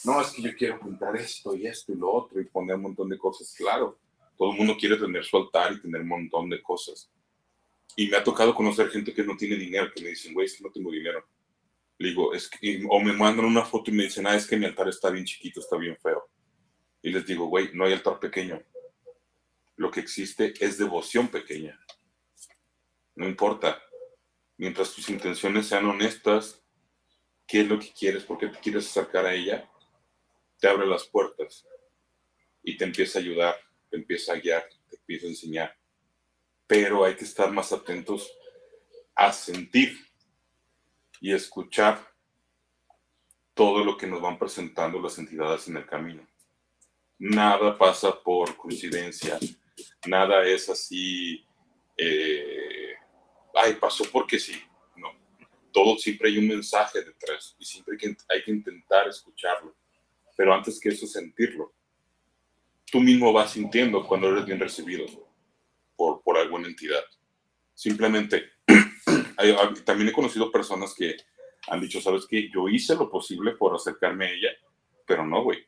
no, 0.06 0.22
es 0.22 0.32
que 0.32 0.42
yo 0.42 0.56
quiero 0.56 0.80
pintar 0.80 1.18
esto 1.18 1.58
y 1.58 1.68
esto 1.68 1.92
y 1.92 1.98
lo 1.98 2.10
otro 2.10 2.40
y 2.40 2.46
poner 2.46 2.78
un 2.78 2.84
montón 2.84 3.10
de 3.10 3.18
cosas. 3.18 3.54
Claro, 3.54 4.00
todo 4.38 4.52
el 4.52 4.58
mundo 4.58 4.78
quiere 4.80 4.96
tener 4.96 5.26
su 5.26 5.36
altar 5.36 5.74
y 5.74 5.82
tener 5.82 6.00
un 6.00 6.08
montón 6.08 6.50
de 6.50 6.64
cosas. 6.64 7.12
Y 7.98 8.08
me 8.08 8.16
ha 8.16 8.24
tocado 8.24 8.56
conocer 8.56 8.90
gente 8.92 9.14
que 9.14 9.26
no 9.26 9.36
tiene 9.36 9.58
dinero, 9.58 9.92
que 9.94 10.02
me 10.02 10.12
dicen, 10.12 10.34
güey, 10.34 10.46
es 10.46 10.56
que 10.56 10.64
no 10.64 10.72
tengo 10.72 10.90
dinero. 10.90 11.28
Le 11.98 12.10
digo, 12.10 12.34
es 12.34 12.50
que, 12.50 12.82
o 12.90 12.98
me 13.02 13.12
mandan 13.12 13.44
una 13.44 13.66
foto 13.66 13.92
y 13.92 13.94
me 13.94 14.04
dicen, 14.04 14.26
ah, 14.26 14.36
es 14.36 14.48
que 14.48 14.56
mi 14.56 14.66
altar 14.66 14.88
está 14.88 15.10
bien 15.10 15.26
chiquito, 15.26 15.60
está 15.60 15.76
bien 15.76 15.98
feo. 16.02 16.15
Y 17.06 17.12
les 17.12 17.24
digo, 17.24 17.46
güey, 17.46 17.70
no 17.76 17.86
hay 17.86 17.94
altar 17.94 18.20
pequeño. 18.20 18.60
Lo 19.76 19.92
que 19.92 20.00
existe 20.00 20.56
es 20.60 20.80
devoción 20.80 21.28
pequeña. 21.28 21.80
No 23.14 23.28
importa. 23.28 23.80
Mientras 24.58 24.92
tus 24.92 25.08
intenciones 25.10 25.68
sean 25.68 25.86
honestas, 25.86 26.64
qué 27.46 27.62
es 27.62 27.68
lo 27.68 27.78
que 27.78 27.94
quieres, 27.94 28.24
por 28.24 28.40
qué 28.40 28.48
te 28.48 28.58
quieres 28.58 28.88
acercar 28.88 29.24
a 29.28 29.36
ella, 29.36 29.70
te 30.60 30.68
abre 30.68 30.88
las 30.88 31.06
puertas 31.06 31.68
y 32.64 32.76
te 32.76 32.86
empieza 32.86 33.20
a 33.20 33.22
ayudar, 33.22 33.56
te 33.92 33.98
empieza 33.98 34.34
a 34.34 34.38
guiar, 34.38 34.68
te 34.90 34.96
empieza 34.96 35.28
a 35.28 35.30
enseñar. 35.30 35.78
Pero 36.66 37.06
hay 37.06 37.16
que 37.16 37.26
estar 37.26 37.52
más 37.52 37.72
atentos 37.72 38.36
a 39.14 39.32
sentir 39.32 39.96
y 41.22 41.34
escuchar 41.34 42.04
todo 43.54 43.86
lo 43.86 43.96
que 43.96 44.08
nos 44.08 44.22
van 44.22 44.40
presentando 44.40 45.00
las 45.00 45.20
entidades 45.20 45.68
en 45.68 45.78
el 45.78 45.86
camino. 45.86 46.28
Nada 47.18 47.78
pasa 47.78 48.22
por 48.22 48.58
coincidencia, 48.58 49.40
nada 50.06 50.46
es 50.46 50.70
así, 50.70 51.46
eh, 51.98 52.94
ay, 53.54 53.76
pasó 53.76 54.04
porque 54.12 54.38
sí, 54.38 54.62
no. 54.98 55.10
Todo 55.72 55.98
siempre 55.98 56.30
hay 56.30 56.38
un 56.38 56.48
mensaje 56.48 57.02
detrás 57.02 57.56
y 57.58 57.66
siempre 57.66 57.94
hay 57.94 57.98
que, 57.98 58.18
hay 58.30 58.44
que 58.44 58.52
intentar 58.52 59.08
escucharlo, 59.08 59.76
pero 60.36 60.54
antes 60.54 60.80
que 60.80 60.90
eso 60.90 61.08
sentirlo. 61.08 61.74
Tú 62.92 63.00
mismo 63.00 63.32
vas 63.32 63.52
sintiendo 63.52 64.06
cuando 64.06 64.30
eres 64.30 64.46
bien 64.46 64.60
recibido 64.60 65.06
por, 65.96 66.22
por 66.22 66.38
alguna 66.38 66.68
entidad. 66.68 67.04
Simplemente 67.74 68.52
también 69.86 70.10
he 70.10 70.14
conocido 70.14 70.52
personas 70.52 70.94
que 70.94 71.16
han 71.68 71.82
dicho, 71.82 72.00
sabes 72.02 72.26
qué, 72.30 72.50
yo 72.54 72.68
hice 72.70 72.96
lo 72.96 73.10
posible 73.10 73.54
por 73.54 73.74
acercarme 73.74 74.26
a 74.26 74.32
ella, 74.32 74.50
pero 75.06 75.26
no, 75.26 75.44
güey. 75.44 75.66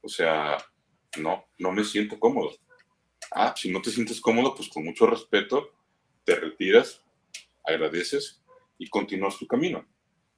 O 0.00 0.08
sea, 0.08 0.56
no, 1.16 1.44
no 1.58 1.72
me 1.72 1.84
siento 1.84 2.18
cómodo. 2.18 2.52
Ah, 3.30 3.54
si 3.56 3.70
no 3.70 3.80
te 3.80 3.90
sientes 3.90 4.20
cómodo, 4.20 4.54
pues 4.54 4.68
con 4.68 4.84
mucho 4.84 5.06
respeto, 5.06 5.70
te 6.24 6.34
retiras, 6.36 7.02
agradeces 7.64 8.42
y 8.78 8.88
continúas 8.88 9.38
tu 9.38 9.46
camino. 9.46 9.84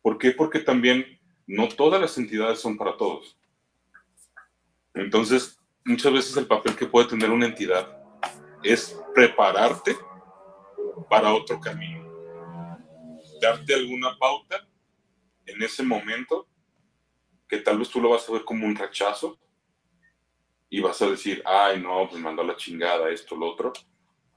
¿Por 0.03 0.19
qué? 0.19 0.31
Porque 0.33 0.61
también 0.61 1.19
no 1.47 1.69
todas 1.69 2.01
las 2.01 2.17
entidades 2.19 2.61
son 2.61 2.77
para 2.77 2.97
todos. 2.97 3.37
Entonces, 4.95 5.61
muchas 5.85 6.13
veces 6.13 6.37
el 6.37 6.47
papel 6.47 6.77
que 6.77 6.87
puede 6.87 7.09
tener 7.09 7.31
una 7.31 7.47
entidad 7.47 7.99
es 8.63 8.99
prepararte 9.15 9.97
para 11.09 11.33
otro 11.35 11.61
camino 11.61 12.07
darte 13.41 13.75
alguna 13.75 14.17
pauta 14.19 14.67
en 15.47 15.63
ese 15.63 15.83
momento 15.83 16.49
que 17.49 17.59
tal 17.59 17.79
vez 17.79 17.89
tú 17.89 18.01
lo 18.01 18.11
vas 18.11 18.29
a 18.29 18.33
ver 18.33 18.45
como 18.45 18.67
un 18.67 18.75
rechazo 18.75 19.39
y 20.69 20.81
vas 20.81 21.01
a 21.03 21.11
decir, 21.11 21.43
ay, 21.45 21.81
no, 21.81 22.09
pues 22.09 22.21
mandó 22.21 22.43
la 22.43 22.57
chingada, 22.57 23.11
esto, 23.11 23.37
lo 23.37 23.51
otro. 23.51 23.73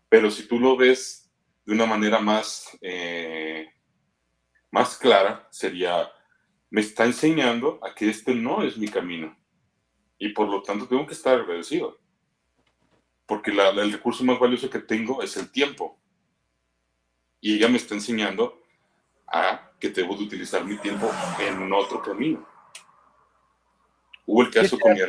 Pero 0.08 0.30
si 0.30 0.48
tú 0.48 0.60
lo 0.60 0.76
ves 0.78 1.32
de 1.66 1.74
una 1.74 1.86
manera 1.86 2.20
más, 2.20 2.78
eh, 2.82 3.68
más 4.72 4.98
clara, 4.98 5.48
sería, 5.52 6.12
me 6.70 6.82
está 6.82 7.06
enseñando 7.06 7.80
a 7.84 7.94
que 7.94 8.10
este 8.10 8.36
no 8.36 8.64
es 8.64 8.78
mi 8.78 8.88
camino. 8.88 9.38
Y 10.18 10.30
por 10.30 10.50
lo 10.50 10.62
tanto 10.62 10.88
tengo 10.88 11.08
que 11.08 11.14
estar 11.14 11.40
agradecido. 11.40 12.00
Porque 13.26 13.52
el 13.52 13.92
recurso 13.92 14.24
más 14.24 14.40
valioso 14.40 14.70
que 14.70 14.80
tengo 14.80 15.22
es 15.22 15.38
el 15.38 15.52
tiempo. 15.52 16.00
Y 17.42 17.56
ella 17.56 17.70
me 17.70 17.78
está 17.78 17.94
enseñando 17.94 18.62
a 19.28 19.72
que 19.80 19.90
debo 19.90 20.16
de 20.16 20.24
utilizar 20.24 20.66
mi 20.66 20.78
tiempo 20.78 21.10
en 21.40 21.72
otro 21.72 22.02
camino. 22.02 22.48
Hubo 24.26 24.42
el 24.44 24.52
caso 24.52 24.78
con 24.78 24.94
mi 24.94 25.02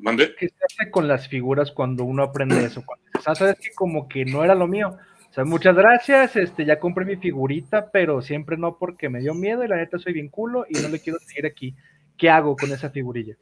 ¿Mande? 0.00 0.34
¿Qué 0.38 0.48
se 0.48 0.54
hace 0.64 0.90
con 0.90 1.08
las 1.08 1.28
figuras 1.28 1.72
cuando 1.72 2.04
uno 2.04 2.22
aprende 2.22 2.64
eso? 2.64 2.82
Cuando 2.84 3.04
dices, 3.06 3.28
ah, 3.28 3.34
sabes 3.34 3.56
que 3.58 3.72
como 3.74 4.08
que 4.08 4.24
no 4.24 4.44
era 4.44 4.54
lo 4.54 4.66
mío. 4.66 4.96
O 5.30 5.32
sea, 5.32 5.44
muchas 5.44 5.74
gracias, 5.76 6.36
este, 6.36 6.64
ya 6.64 6.78
compré 6.78 7.04
mi 7.04 7.16
figurita, 7.16 7.90
pero 7.90 8.22
siempre 8.22 8.56
no 8.56 8.78
porque 8.78 9.08
me 9.08 9.20
dio 9.20 9.34
miedo 9.34 9.64
y 9.64 9.68
la 9.68 9.76
neta 9.76 9.98
soy 9.98 10.14
bien 10.14 10.28
culo 10.28 10.64
y 10.68 10.74
no 10.80 10.88
le 10.88 11.00
quiero 11.00 11.18
seguir 11.18 11.46
aquí. 11.46 11.74
¿Qué 12.16 12.30
hago 12.30 12.56
con 12.56 12.72
esa 12.72 12.90
figurilla? 12.90 13.36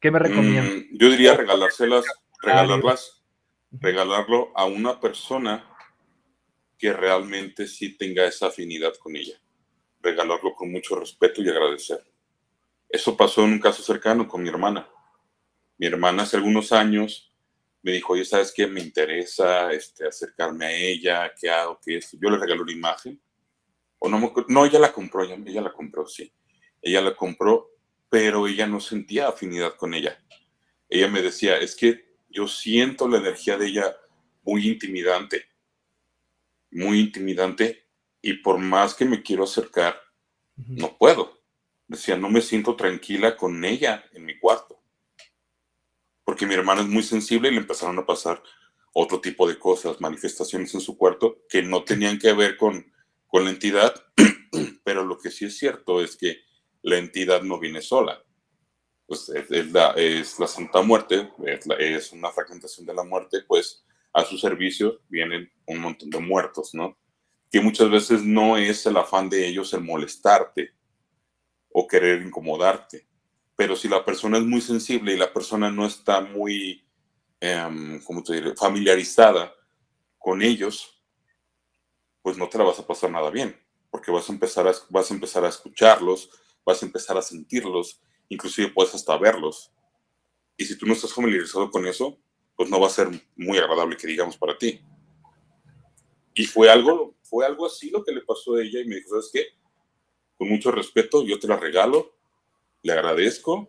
¿Qué 0.00 0.10
me 0.10 0.20
recomiendas? 0.20 0.72
Mm, 0.72 0.98
yo 0.98 1.10
diría 1.10 1.36
regalárselas, 1.36 2.04
regalarlas, 2.40 3.24
regalarlo 3.72 4.52
a 4.54 4.64
una 4.66 5.00
persona 5.00 5.64
que 6.78 6.92
realmente 6.92 7.66
sí 7.66 7.96
tenga 7.96 8.24
esa 8.24 8.46
afinidad 8.46 8.94
con 9.00 9.16
ella. 9.16 9.34
Regalarlo 10.00 10.54
con 10.54 10.70
mucho 10.70 10.94
respeto 10.94 11.42
y 11.42 11.48
agradecer. 11.48 12.04
Eso 12.88 13.16
pasó 13.16 13.44
en 13.44 13.54
un 13.54 13.58
caso 13.58 13.82
cercano 13.82 14.28
con 14.28 14.42
mi 14.42 14.48
hermana. 14.48 14.88
Mi 15.78 15.86
hermana 15.86 16.24
hace 16.24 16.36
algunos 16.36 16.72
años 16.72 17.32
me 17.82 17.92
dijo, 17.92 18.12
oye, 18.12 18.24
¿sabes 18.24 18.52
qué? 18.54 18.66
Me 18.66 18.80
interesa 18.80 19.72
este, 19.72 20.06
acercarme 20.06 20.66
a 20.66 20.72
ella, 20.72 21.32
¿qué 21.40 21.48
hago? 21.48 21.78
¿Qué 21.82 21.96
esto? 21.96 22.16
Yo 22.20 22.30
le 22.30 22.38
regalo 22.38 22.62
una 22.62 22.72
imagen. 22.72 23.20
O 24.00 24.08
no, 24.08 24.32
no, 24.48 24.66
ella 24.66 24.78
la 24.78 24.92
compró, 24.92 25.24
ella, 25.24 25.36
ella 25.46 25.62
la 25.62 25.72
compró, 25.72 26.06
sí. 26.06 26.32
Ella 26.82 27.00
la 27.00 27.16
compró, 27.16 27.70
pero 28.08 28.46
ella 28.46 28.66
no 28.66 28.80
sentía 28.80 29.28
afinidad 29.28 29.74
con 29.76 29.94
ella. 29.94 30.18
Ella 30.88 31.08
me 31.08 31.22
decía, 31.22 31.58
es 31.58 31.74
que 31.74 32.16
yo 32.28 32.46
siento 32.46 33.08
la 33.08 33.18
energía 33.18 33.56
de 33.56 33.66
ella 33.66 33.96
muy 34.42 34.68
intimidante 34.68 35.48
muy 36.70 37.00
intimidante 37.00 37.86
y 38.20 38.34
por 38.34 38.58
más 38.58 38.94
que 38.94 39.04
me 39.04 39.22
quiero 39.22 39.44
acercar, 39.44 40.00
no 40.56 40.96
puedo. 40.96 41.40
Decía, 41.86 42.16
no 42.16 42.28
me 42.28 42.40
siento 42.40 42.76
tranquila 42.76 43.36
con 43.36 43.64
ella 43.64 44.04
en 44.12 44.24
mi 44.24 44.38
cuarto. 44.38 44.67
Porque 46.28 46.44
mi 46.44 46.52
hermana 46.52 46.82
es 46.82 46.88
muy 46.88 47.02
sensible 47.02 47.48
y 47.48 47.52
le 47.52 47.60
empezaron 47.60 47.98
a 47.98 48.04
pasar 48.04 48.42
otro 48.92 49.18
tipo 49.18 49.48
de 49.48 49.58
cosas, 49.58 49.98
manifestaciones 49.98 50.74
en 50.74 50.82
su 50.82 50.98
cuarto 50.98 51.38
que 51.48 51.62
no 51.62 51.84
tenían 51.84 52.18
que 52.18 52.34
ver 52.34 52.58
con, 52.58 52.92
con 53.26 53.44
la 53.44 53.50
entidad, 53.50 53.94
pero 54.84 55.06
lo 55.06 55.16
que 55.16 55.30
sí 55.30 55.46
es 55.46 55.56
cierto 55.56 56.02
es 56.02 56.18
que 56.18 56.42
la 56.82 56.98
entidad 56.98 57.40
no 57.40 57.58
viene 57.58 57.80
sola. 57.80 58.22
Pues 59.06 59.30
es, 59.30 59.72
la, 59.72 59.94
la 59.96 60.46
Santa 60.46 60.82
Muerte, 60.82 61.30
es, 61.46 61.66
es 61.78 62.12
una 62.12 62.30
fragmentación 62.30 62.84
de 62.84 62.92
la 62.92 63.04
muerte, 63.04 63.38
pues 63.48 63.86
a 64.12 64.22
su 64.22 64.36
servicio 64.36 65.00
vienen 65.08 65.50
un 65.64 65.78
montón 65.78 66.10
de 66.10 66.20
muertos, 66.20 66.74
¿no? 66.74 66.98
Que 67.50 67.62
muchas 67.62 67.90
veces 67.90 68.22
no 68.22 68.58
es 68.58 68.84
el 68.84 68.98
afán 68.98 69.30
de 69.30 69.48
ellos 69.48 69.72
el 69.72 69.80
molestarte 69.80 70.72
o 71.70 71.86
querer 71.86 72.20
incomodarte, 72.20 73.07
pero 73.58 73.74
si 73.74 73.88
la 73.88 74.04
persona 74.04 74.38
es 74.38 74.44
muy 74.44 74.60
sensible 74.60 75.12
y 75.12 75.16
la 75.16 75.32
persona 75.32 75.68
no 75.68 75.84
está 75.84 76.20
muy, 76.20 76.86
eh, 77.40 78.00
¿cómo 78.04 78.22
familiarizada 78.56 79.52
con 80.16 80.42
ellos, 80.42 81.02
pues 82.22 82.38
no 82.38 82.48
te 82.48 82.56
la 82.56 82.62
vas 82.62 82.78
a 82.78 82.86
pasar 82.86 83.10
nada 83.10 83.30
bien, 83.30 83.60
porque 83.90 84.12
vas 84.12 84.28
a 84.30 84.32
empezar 84.32 84.68
a, 84.68 84.72
vas 84.90 85.10
a, 85.10 85.14
empezar 85.14 85.44
a 85.44 85.48
escucharlos, 85.48 86.30
vas 86.64 86.80
a 86.80 86.86
empezar 86.86 87.18
a 87.18 87.22
sentirlos, 87.22 88.00
inclusive 88.28 88.68
puedes 88.68 88.94
hasta 88.94 89.18
verlos. 89.18 89.72
Y 90.56 90.64
si 90.64 90.78
tú 90.78 90.86
no 90.86 90.92
estás 90.92 91.12
familiarizado 91.12 91.68
con 91.68 91.84
eso, 91.84 92.16
pues 92.54 92.70
no 92.70 92.78
va 92.78 92.86
a 92.86 92.90
ser 92.90 93.08
muy 93.34 93.58
agradable 93.58 93.96
que 93.96 94.06
digamos 94.06 94.36
para 94.36 94.56
ti. 94.56 94.80
Y 96.32 96.44
fue 96.44 96.70
algo, 96.70 97.16
fue 97.22 97.44
algo 97.44 97.66
así 97.66 97.90
lo 97.90 98.04
que 98.04 98.12
le 98.12 98.20
pasó 98.20 98.54
a 98.54 98.62
ella 98.62 98.80
y 98.80 98.86
me 98.86 98.94
dijo, 98.94 99.08
¿sabes 99.08 99.30
qué? 99.32 99.46
Con 100.36 100.48
mucho 100.48 100.70
respeto, 100.70 101.24
yo 101.24 101.40
te 101.40 101.48
la 101.48 101.56
regalo, 101.56 102.17
le 102.82 102.92
agradezco, 102.92 103.68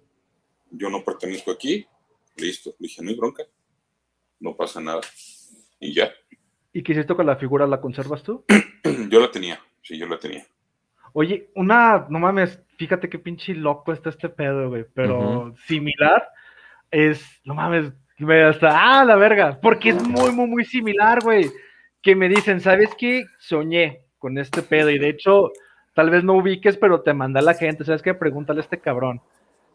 yo 0.72 0.89
no 0.89 1.03
pertenezco 1.03 1.51
aquí, 1.51 1.86
listo. 2.38 2.72
Le 2.80 2.88
dije, 2.88 3.01
no 3.01 3.10
hay 3.10 3.16
bronca, 3.16 3.43
no 4.39 4.55
pasa 4.55 4.80
nada. 4.80 5.01
Y 5.80 5.93
ya. 5.93 6.12
¿Y 6.74 6.84
qué 6.84 6.93
hiciste 6.93 7.16
con 7.16 7.26
la 7.26 7.38
figura? 7.38 7.66
¿La 7.66 7.82
conservas 7.82 8.24
tú? 8.24 8.45
yo 9.10 9.20
la 9.20 9.32
tenía, 9.32 9.60
sí, 9.82 9.97
yo 9.97 10.07
la 10.07 10.20
tenía. 10.20 10.45
Oye, 11.14 11.49
una, 11.55 12.05
no 12.10 12.20
mames, 12.20 12.62
fíjate 12.78 13.10
qué 13.10 13.18
pinche 13.18 13.53
loco 13.55 13.91
está 13.91 14.10
este 14.10 14.30
pedo, 14.30 14.70
güey, 14.70 14.86
pero 14.93 15.55
similar 15.66 16.28
es, 16.91 17.26
no 17.43 17.55
mames, 17.55 17.91
me 18.20 18.43
hasta, 18.43 18.99
ah, 18.99 19.05
la 19.05 19.16
verga, 19.16 19.60
porque 19.62 19.89
es 19.89 20.07
muy, 20.07 20.32
muy, 20.32 20.47
muy 20.47 20.66
similar, 20.66 21.20
güey. 21.24 21.49
Que 22.01 22.16
me 22.16 22.30
dicen, 22.30 22.62
¿sabes 22.62 22.89
qué? 22.97 23.26
Soñé 23.39 24.05
con 24.18 24.38
este 24.38 24.62
pedo 24.62 24.89
y 24.89 24.99
de 24.99 25.10
hecho, 25.10 25.51
tal 26.00 26.12
vez 26.12 26.24
no 26.24 26.36
ubiques, 26.36 26.78
pero 26.78 27.02
te 27.02 27.14
manda 27.14 27.41
la 27.41 27.56
gente, 27.56 27.84
¿sabes 27.84 28.02
qué? 28.02 28.14
Pregúntale 28.14 28.62
a 28.62 28.64
este 28.64 28.80
cabrón. 28.80 29.20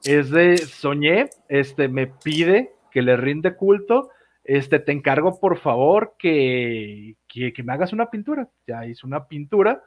Es 0.04 0.30
de, 0.30 0.56
soñé, 0.56 1.28
este, 1.50 1.86
me 1.88 2.06
pide 2.06 2.72
que 2.90 3.02
le 3.02 3.18
rinde 3.18 3.56
culto, 3.56 4.08
este, 4.42 4.78
te 4.78 4.92
encargo 4.92 5.38
por 5.38 5.58
favor 5.58 6.14
que, 6.18 7.16
que, 7.28 7.52
me 7.62 7.74
hagas 7.74 7.92
una 7.92 8.08
pintura. 8.08 8.48
Ya 8.66 8.86
hice 8.86 9.06
una 9.06 9.28
pintura 9.28 9.82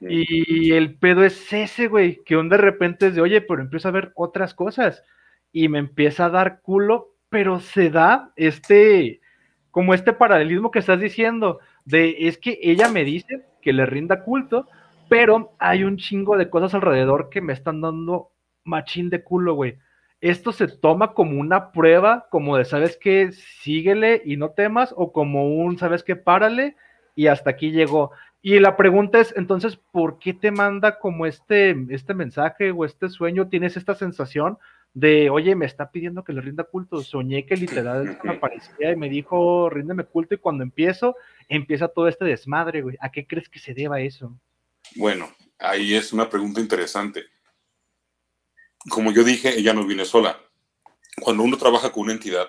Y 0.00 0.72
el 0.72 0.98
pedo 0.98 1.22
es 1.22 1.52
ese, 1.52 1.86
güey, 1.86 2.20
que 2.24 2.36
un 2.36 2.48
de 2.48 2.56
repente 2.56 3.06
es 3.06 3.14
de, 3.14 3.20
oye, 3.20 3.40
pero 3.40 3.62
empiezo 3.62 3.86
a 3.86 3.92
ver 3.92 4.10
otras 4.16 4.54
cosas 4.54 5.04
y 5.52 5.68
me 5.68 5.78
empieza 5.78 6.24
a 6.24 6.30
dar 6.30 6.62
culo, 6.62 7.14
pero 7.28 7.60
se 7.60 7.90
da 7.90 8.32
este, 8.34 9.20
como 9.70 9.94
este 9.94 10.12
paralelismo 10.12 10.72
que 10.72 10.80
estás 10.80 10.98
diciendo, 10.98 11.60
de 11.84 12.26
es 12.26 12.38
que 12.38 12.58
ella 12.60 12.88
me 12.88 13.04
dice 13.04 13.44
que 13.62 13.72
le 13.72 13.86
rinda 13.86 14.24
culto, 14.24 14.66
pero 15.08 15.54
hay 15.58 15.84
un 15.84 15.96
chingo 15.96 16.36
de 16.36 16.50
cosas 16.50 16.74
alrededor 16.74 17.28
que 17.30 17.40
me 17.40 17.52
están 17.52 17.80
dando 17.80 18.32
machín 18.64 19.10
de 19.10 19.22
culo, 19.22 19.54
güey. 19.54 19.78
Esto 20.20 20.52
se 20.52 20.68
toma 20.68 21.12
como 21.12 21.38
una 21.40 21.72
prueba, 21.72 22.26
como 22.30 22.56
de, 22.56 22.64
¿sabes 22.64 22.98
qué? 23.00 23.32
Síguele 23.32 24.22
y 24.24 24.36
no 24.36 24.50
temas, 24.50 24.94
o 24.96 25.12
como 25.12 25.54
un, 25.56 25.78
¿sabes 25.78 26.02
qué? 26.02 26.16
Párale 26.16 26.76
y 27.14 27.26
hasta 27.28 27.50
aquí 27.50 27.70
llegó. 27.70 28.12
Y 28.42 28.60
la 28.60 28.76
pregunta 28.76 29.20
es, 29.20 29.34
entonces, 29.36 29.76
¿por 29.76 30.18
qué 30.18 30.32
te 30.32 30.50
manda 30.50 30.98
como 30.98 31.26
este, 31.26 31.76
este 31.90 32.14
mensaje 32.14 32.70
o 32.70 32.84
este 32.84 33.08
sueño? 33.08 33.48
¿Tienes 33.48 33.76
esta 33.76 33.94
sensación 33.94 34.58
de, 34.94 35.30
oye, 35.30 35.56
me 35.56 35.66
está 35.66 35.90
pidiendo 35.90 36.24
que 36.24 36.32
le 36.32 36.40
rinda 36.40 36.64
culto? 36.64 37.02
Soñé 37.02 37.44
que 37.44 37.56
literal 37.56 38.18
me 38.24 38.32
aparecía 38.32 38.92
y 38.92 38.96
me 38.96 39.08
dijo, 39.08 39.68
ríndeme 39.68 40.04
culto, 40.04 40.34
y 40.34 40.38
cuando 40.38 40.62
empiezo, 40.62 41.16
empieza 41.48 41.88
todo 41.88 42.08
este 42.08 42.24
desmadre, 42.24 42.82
güey. 42.82 42.96
¿A 43.00 43.10
qué 43.10 43.26
crees 43.26 43.48
que 43.48 43.58
se 43.58 43.74
deba 43.74 44.00
eso? 44.00 44.32
Bueno, 44.94 45.34
ahí 45.58 45.94
es 45.94 46.12
una 46.12 46.30
pregunta 46.30 46.60
interesante. 46.60 47.26
Como 48.88 49.12
yo 49.12 49.24
dije, 49.24 49.58
ella 49.58 49.72
no 49.72 49.86
viene 49.86 50.04
sola. 50.04 50.40
Cuando 51.20 51.42
uno 51.42 51.58
trabaja 51.58 51.90
con 51.92 52.04
una 52.04 52.12
entidad, 52.12 52.48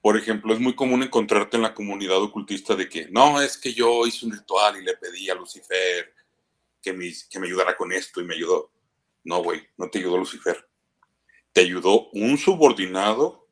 por 0.00 0.16
ejemplo, 0.16 0.54
es 0.54 0.60
muy 0.60 0.74
común 0.74 1.02
encontrarte 1.02 1.56
en 1.56 1.62
la 1.62 1.74
comunidad 1.74 2.22
ocultista 2.22 2.74
de 2.74 2.88
que, 2.88 3.08
no, 3.10 3.40
es 3.40 3.58
que 3.58 3.72
yo 3.72 4.06
hice 4.06 4.26
un 4.26 4.32
ritual 4.32 4.76
y 4.76 4.84
le 4.84 4.96
pedí 4.96 5.28
a 5.28 5.34
Lucifer 5.34 6.14
que 6.80 6.92
me, 6.92 7.12
que 7.28 7.38
me 7.38 7.46
ayudara 7.46 7.76
con 7.76 7.92
esto 7.92 8.20
y 8.20 8.24
me 8.24 8.34
ayudó. 8.34 8.72
No, 9.24 9.42
güey, 9.42 9.62
no 9.76 9.90
te 9.90 9.98
ayudó 9.98 10.18
Lucifer. 10.18 10.68
Te 11.52 11.62
ayudó 11.62 12.08
un 12.10 12.38
subordinado 12.38 13.48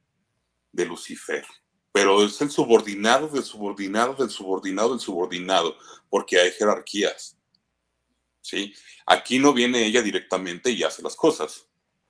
de 0.72 0.86
Lucifer. 0.86 1.44
Pero 1.92 2.24
es 2.24 2.40
el 2.40 2.50
subordinado 2.50 3.28
del 3.28 3.42
subordinado 3.42 4.14
del 4.14 4.30
subordinado 4.30 4.90
del 4.90 5.00
subordinado, 5.00 5.76
porque 6.08 6.38
hay 6.38 6.52
jerarquías. 6.52 7.37
¿Sí? 8.48 8.74
Aquí 9.06 9.38
no 9.38 9.52
viene 9.52 9.84
ella 9.84 10.00
directamente 10.00 10.70
y 10.70 10.82
hace 10.82 11.02
las 11.02 11.14
cosas. 11.14 11.66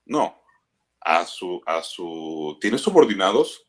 No. 0.07 0.41
A 1.01 1.26
su, 1.26 1.61
a 1.66 1.82
su, 1.82 2.57
tiene 2.61 2.78
subordinados 2.78 3.66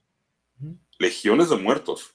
legiones 0.99 1.49
de 1.49 1.55
muertos. 1.55 2.13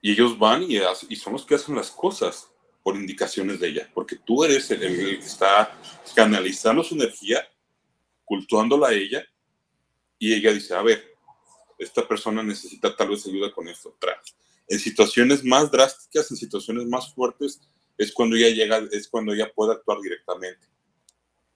Y 0.00 0.12
ellos 0.12 0.38
van 0.38 0.62
y, 0.62 0.78
y 1.08 1.16
son 1.16 1.34
los 1.34 1.44
que 1.44 1.56
hacen 1.56 1.74
las 1.74 1.90
cosas 1.90 2.48
por 2.82 2.96
indicaciones 2.96 3.60
de 3.60 3.68
ella, 3.68 3.90
porque 3.94 4.16
tú 4.16 4.44
eres 4.44 4.70
el, 4.70 4.80
que 4.80 5.12
está 5.14 5.78
canalizando 6.14 6.84
su 6.84 6.94
energía, 6.94 7.46
cultuándola 8.24 8.88
a 8.88 8.92
ella, 8.92 9.24
y 10.18 10.34
ella 10.34 10.52
dice, 10.52 10.74
a 10.74 10.82
ver, 10.82 11.16
esta 11.78 12.06
persona 12.06 12.42
necesita 12.42 12.94
tal 12.94 13.08
vez 13.08 13.26
ayuda 13.26 13.50
con 13.52 13.68
esto. 13.68 13.96
En 14.68 14.78
situaciones 14.78 15.42
más 15.42 15.70
drásticas, 15.70 16.30
en 16.30 16.36
situaciones 16.36 16.86
más 16.86 17.12
fuertes, 17.14 17.62
es 17.96 18.12
cuando 18.12 18.36
ella 18.36 18.50
llega, 18.50 18.78
es 18.90 19.08
cuando 19.08 19.32
ella 19.32 19.52
puede 19.54 19.72
actuar 19.72 20.00
directamente. 20.00 20.66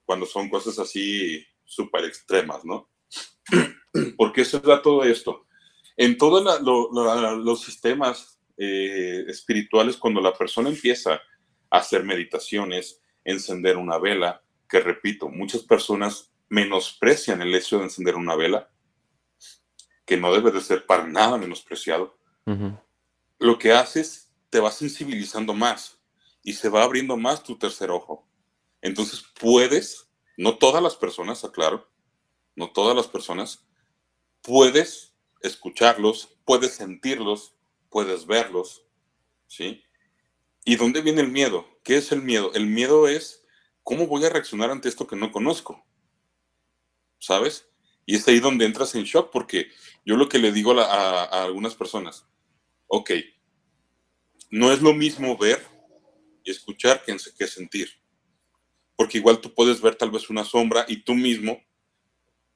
Cuando 0.05 0.25
son 0.25 0.49
cosas 0.49 0.79
así 0.79 1.45
súper 1.65 2.05
extremas, 2.05 2.63
¿no? 2.65 2.89
Porque 4.17 4.41
eso 4.41 4.59
da 4.59 4.81
todo 4.81 5.03
esto. 5.03 5.45
En 5.97 6.17
todos 6.17 6.61
los 7.43 7.61
sistemas 7.61 8.39
eh, 8.57 9.25
espirituales, 9.27 9.97
cuando 9.97 10.21
la 10.21 10.33
persona 10.33 10.69
empieza 10.69 11.15
a 11.69 11.77
hacer 11.77 12.03
meditaciones, 12.03 13.01
encender 13.23 13.77
una 13.77 13.97
vela, 13.97 14.41
que 14.67 14.79
repito, 14.79 15.29
muchas 15.29 15.61
personas 15.63 16.31
menosprecian 16.47 17.41
el 17.41 17.53
hecho 17.53 17.77
de 17.77 17.85
encender 17.85 18.15
una 18.15 18.35
vela, 18.35 18.71
que 20.05 20.17
no 20.17 20.33
debe 20.33 20.51
de 20.51 20.61
ser 20.61 20.85
para 20.85 21.05
nada 21.05 21.37
menospreciado. 21.37 22.17
Lo 23.37 23.59
que 23.59 23.71
haces, 23.71 24.31
te 24.49 24.59
va 24.59 24.71
sensibilizando 24.71 25.53
más 25.53 25.98
y 26.43 26.53
se 26.53 26.69
va 26.69 26.83
abriendo 26.83 27.17
más 27.17 27.43
tu 27.43 27.57
tercer 27.57 27.91
ojo. 27.91 28.27
Entonces 28.81 29.23
puedes, 29.39 30.09
no 30.37 30.57
todas 30.57 30.81
las 30.81 30.95
personas, 30.95 31.43
aclaro, 31.43 31.89
no 32.55 32.71
todas 32.71 32.95
las 32.95 33.07
personas, 33.07 33.65
puedes 34.41 35.13
escucharlos, 35.41 36.37
puedes 36.45 36.73
sentirlos, 36.73 37.55
puedes 37.89 38.25
verlos, 38.25 38.85
¿sí? 39.47 39.83
¿Y 40.65 40.75
dónde 40.75 41.01
viene 41.01 41.21
el 41.21 41.29
miedo? 41.29 41.65
¿Qué 41.83 41.97
es 41.97 42.11
el 42.11 42.21
miedo? 42.21 42.51
El 42.53 42.67
miedo 42.67 43.07
es 43.07 43.45
cómo 43.83 44.07
voy 44.07 44.25
a 44.25 44.29
reaccionar 44.29 44.71
ante 44.71 44.89
esto 44.89 45.07
que 45.07 45.15
no 45.15 45.31
conozco, 45.31 45.85
¿sabes? 47.19 47.67
Y 48.05 48.15
es 48.15 48.27
ahí 48.27 48.39
donde 48.39 48.65
entras 48.65 48.95
en 48.95 49.03
shock, 49.03 49.31
porque 49.31 49.69
yo 50.05 50.15
lo 50.15 50.29
que 50.29 50.39
le 50.39 50.51
digo 50.51 50.79
a, 50.79 51.23
algunas 51.43 51.75
personas, 51.75 52.25
ok, 52.87 53.11
no 54.49 54.71
es 54.71 54.81
lo 54.81 54.93
mismo 54.93 55.37
ver 55.37 55.65
escuchar 56.51 57.03
que, 57.03 57.15
que 57.37 57.47
sentir. 57.47 57.89
Porque 58.95 59.17
igual 59.17 59.39
tú 59.39 59.53
puedes 59.53 59.81
ver 59.81 59.95
tal 59.95 60.11
vez 60.11 60.29
una 60.29 60.43
sombra 60.43 60.85
y 60.87 61.03
tú 61.03 61.15
mismo, 61.15 61.61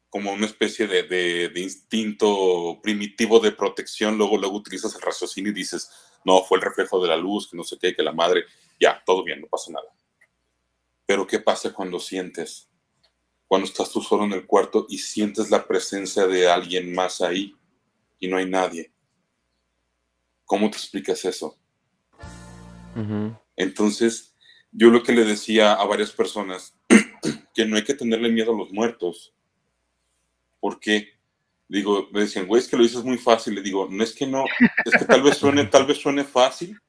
como 0.10 0.32
una 0.32 0.46
especie 0.46 0.88
de, 0.88 1.04
de, 1.04 1.60
instinto 1.60 2.80
primitivo 2.84 3.39
de 3.39 3.52
protección, 3.52 4.18
luego, 4.18 4.38
luego 4.38 4.58
utilizas 4.58 4.94
el 4.96 5.02
raciocinio 5.02 5.52
y 5.52 5.56
dices, 5.56 5.89
no, 6.24 6.44
fue 6.44 6.58
el 6.58 6.64
reflejo 6.64 7.02
de 7.02 7.10
la 7.10 7.18
luz, 7.18 7.50
que 7.50 7.58
no 7.58 7.64
sé 7.64 7.78
qué, 7.80 7.96
que 7.96 8.04
la 8.04 8.12
madre, 8.12 8.44
ya, 8.80 9.02
todo 9.06 9.24
bien, 9.24 9.41
no 9.41 9.48
pasa 9.48 9.72
nada. 9.72 9.88
Pero 11.06 11.26
¿qué 11.26 11.39
pasa 11.39 11.74
cuando 11.74 12.00
sientes? 12.00 12.70
Cuando 13.48 13.68
estás 13.68 13.91
tú 13.91 14.02
solo 14.02 14.26
en 14.26 14.34
el 14.34 14.46
cuarto 14.46 14.86
y 14.89 14.98
sientes 14.98 15.50
la 15.50 15.68
presencia 15.68 16.28
de 16.28 16.50
alguien 16.50 16.94
más 16.94 17.22
ahí 17.22 17.56
y 18.20 18.28
no 18.28 18.38
hay 18.38 18.46
nadie. 18.46 18.91
¿Cómo 20.46 20.70
te 20.70 20.78
explicas 20.78 21.26
eso? 21.26 21.58
Entonces, 23.56 24.36
yo 24.72 24.89
lo 24.89 25.04
que 25.04 25.14
le 25.14 25.26
decía 25.26 25.74
a 25.74 25.86
varias 25.86 26.12
personas, 26.12 26.76
que 27.54 27.66
no 27.66 27.76
hay 27.76 27.84
que 27.84 27.93
tenerle 27.93 28.30
miedo 28.30 28.54
a 28.54 28.58
los 28.58 28.72
muertos. 28.72 29.34
porque 30.60 31.14
Digo, 31.74 32.08
me 32.12 32.22
decían, 32.22 32.45
güey, 32.45 32.62
es 32.62 32.68
que 32.68 32.78
lo 32.78 32.84
dices 32.84 33.04
muy 33.04 33.18
fácil. 33.18 33.56
Le 33.56 33.62
digo, 33.64 33.88
no 33.89 34.04
es 34.04 34.14
que 34.14 34.28
no, 34.28 34.45
es 34.86 34.93
que 34.95 35.06
tal 35.06 35.24
vez 35.24 35.38
suene, 35.38 35.66
tal 35.66 35.88
vez 35.88 35.97
suene 35.97 36.24
fácil, 36.24 36.80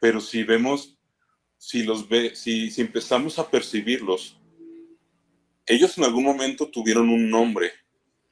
pero 0.00 0.20
si 0.20 0.44
vemos, 0.44 0.96
si 1.58 1.82
los 1.82 2.08
ve, 2.08 2.36
si, 2.36 2.70
si 2.70 2.80
empezamos 2.80 3.40
a 3.40 3.50
percibirlos, 3.50 4.38
ellos 5.66 5.98
en 5.98 6.04
algún 6.04 6.22
momento 6.22 6.70
tuvieron 6.70 7.08
un 7.08 7.28
nombre, 7.28 7.72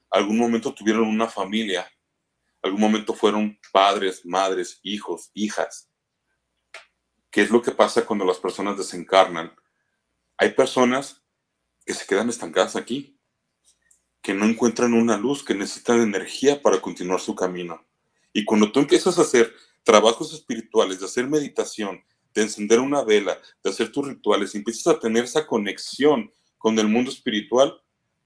algún 0.09 0.39
momento 0.39 0.73
tuvieron 0.73 1.09
una 1.09 1.27
familia, 1.27 1.91
algún 2.63 2.81
momento 2.81 3.13
fueron 3.13 3.59
padres, 3.73 4.25
madres, 4.25 4.79
hijos, 4.85 5.33
hijas. 5.35 5.90
¿Qué 7.31 7.43
es 7.43 7.51
lo 7.51 7.63
que 7.63 7.71
pasa 7.71 8.05
cuando 8.05 8.25
las 8.25 8.39
personas 8.39 8.77
desencarnan? 8.77 9.53
Hay 10.37 10.51
personas 10.51 11.23
que 11.87 11.95
se 11.95 12.07
quedan 12.07 12.29
estancadas 12.29 12.77
aquí, 12.77 13.19
que 14.21 14.35
no 14.35 14.45
encuentran 14.45 14.95
una 14.95 15.17
luz, 15.17 15.45
que 15.45 15.55
necesitan 15.55 16.01
energía 16.01 16.61
para 16.61 16.81
continuar 16.81 17.21
su 17.21 17.35
camino. 17.35 17.87
Y 18.33 18.45
cuando 18.45 18.71
tú 18.71 18.81
empiezas 18.81 19.19
a 19.19 19.23
hacer 19.23 19.53
trabajos 19.83 20.35
espirituales, 20.35 21.01
de 21.01 21.07
hacer 21.07 21.27
meditación, 21.29 22.03
de 22.35 22.43
encender 22.43 22.81
una 22.81 23.03
vela, 23.03 23.41
de 23.63 23.71
hacer 23.71 23.91
tus 23.91 24.07
rituales, 24.07 24.55
y 24.55 24.59
empiezas 24.59 24.89
a 24.89 24.99
tener 24.99 25.25
esa 25.25 25.47
conexión 25.47 26.33
con 26.59 26.79
el 26.79 26.89
mundo 26.89 27.11
espiritual, 27.11 27.81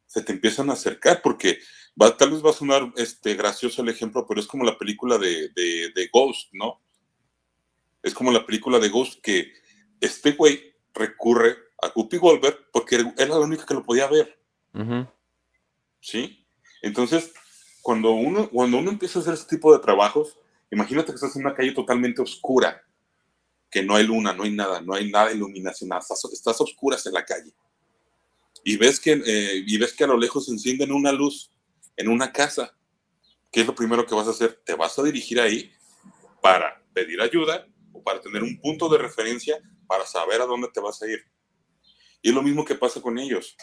se 0.06 0.22
te 0.22 0.32
empiezan 0.32 0.70
a 0.70 0.74
acercar, 0.74 1.22
porque 1.22 1.58
va, 2.00 2.16
tal 2.16 2.30
vez 2.30 2.44
va 2.44 2.50
a 2.50 2.54
sonar 2.54 2.92
este, 2.96 3.34
gracioso 3.34 3.82
el 3.82 3.88
ejemplo, 3.88 4.26
pero 4.26 4.40
es 4.40 4.46
como 4.46 4.64
la 4.64 4.78
película 4.78 5.18
de, 5.18 5.48
de, 5.50 5.90
de 5.94 6.10
Ghost, 6.12 6.48
¿no? 6.52 6.83
Es 8.04 8.12
como 8.12 8.30
la 8.30 8.44
película 8.44 8.78
de 8.78 8.90
Ghost 8.90 9.20
que 9.22 9.50
este 9.98 10.32
güey 10.32 10.74
recurre 10.92 11.56
a 11.82 11.88
Guppy 11.88 12.18
Goldberg 12.18 12.70
porque 12.70 12.96
era 13.16 13.30
la 13.30 13.40
única 13.40 13.64
que 13.64 13.72
lo 13.72 13.82
podía 13.82 14.06
ver. 14.06 14.38
¿Sí? 16.00 16.46
Entonces, 16.82 17.32
cuando 17.80 18.10
uno, 18.12 18.50
cuando 18.50 18.76
uno 18.76 18.90
empieza 18.90 19.18
a 19.18 19.22
hacer 19.22 19.34
este 19.34 19.56
tipo 19.56 19.72
de 19.72 19.82
trabajos, 19.82 20.38
imagínate 20.70 21.12
que 21.12 21.14
estás 21.14 21.34
en 21.34 21.46
una 21.46 21.54
calle 21.54 21.72
totalmente 21.72 22.20
oscura, 22.20 22.84
que 23.70 23.82
no 23.82 23.96
hay 23.96 24.06
luna, 24.06 24.34
no 24.34 24.42
hay 24.42 24.52
nada, 24.52 24.82
no 24.82 24.92
hay 24.92 25.10
nada 25.10 25.28
de 25.28 25.36
iluminación, 25.36 25.90
estás, 25.98 26.22
estás 26.30 26.60
oscuras 26.60 27.06
en 27.06 27.14
la 27.14 27.24
calle. 27.24 27.54
Y 28.64 28.76
ves, 28.76 29.00
que, 29.00 29.12
eh, 29.12 29.64
y 29.66 29.78
ves 29.78 29.94
que 29.94 30.04
a 30.04 30.08
lo 30.08 30.18
lejos 30.18 30.44
se 30.44 30.52
encienden 30.52 30.92
una 30.92 31.10
luz 31.10 31.50
en 31.96 32.08
una 32.08 32.30
casa. 32.30 32.76
¿Qué 33.50 33.62
es 33.62 33.66
lo 33.66 33.74
primero 33.74 34.06
que 34.06 34.14
vas 34.14 34.26
a 34.26 34.32
hacer? 34.32 34.60
Te 34.62 34.74
vas 34.74 34.98
a 34.98 35.02
dirigir 35.02 35.40
ahí 35.40 35.72
para 36.42 36.82
pedir 36.92 37.22
ayuda 37.22 37.66
o 37.94 38.02
para 38.02 38.20
tener 38.20 38.42
un 38.42 38.60
punto 38.60 38.88
de 38.90 38.98
referencia 38.98 39.58
para 39.86 40.04
saber 40.04 40.42
a 40.42 40.46
dónde 40.46 40.68
te 40.74 40.80
vas 40.80 41.00
a 41.00 41.06
ir. 41.06 41.24
Y 42.20 42.28
es 42.28 42.34
lo 42.34 42.42
mismo 42.42 42.64
que 42.64 42.74
pasa 42.74 43.00
con 43.00 43.18
ellos. 43.18 43.56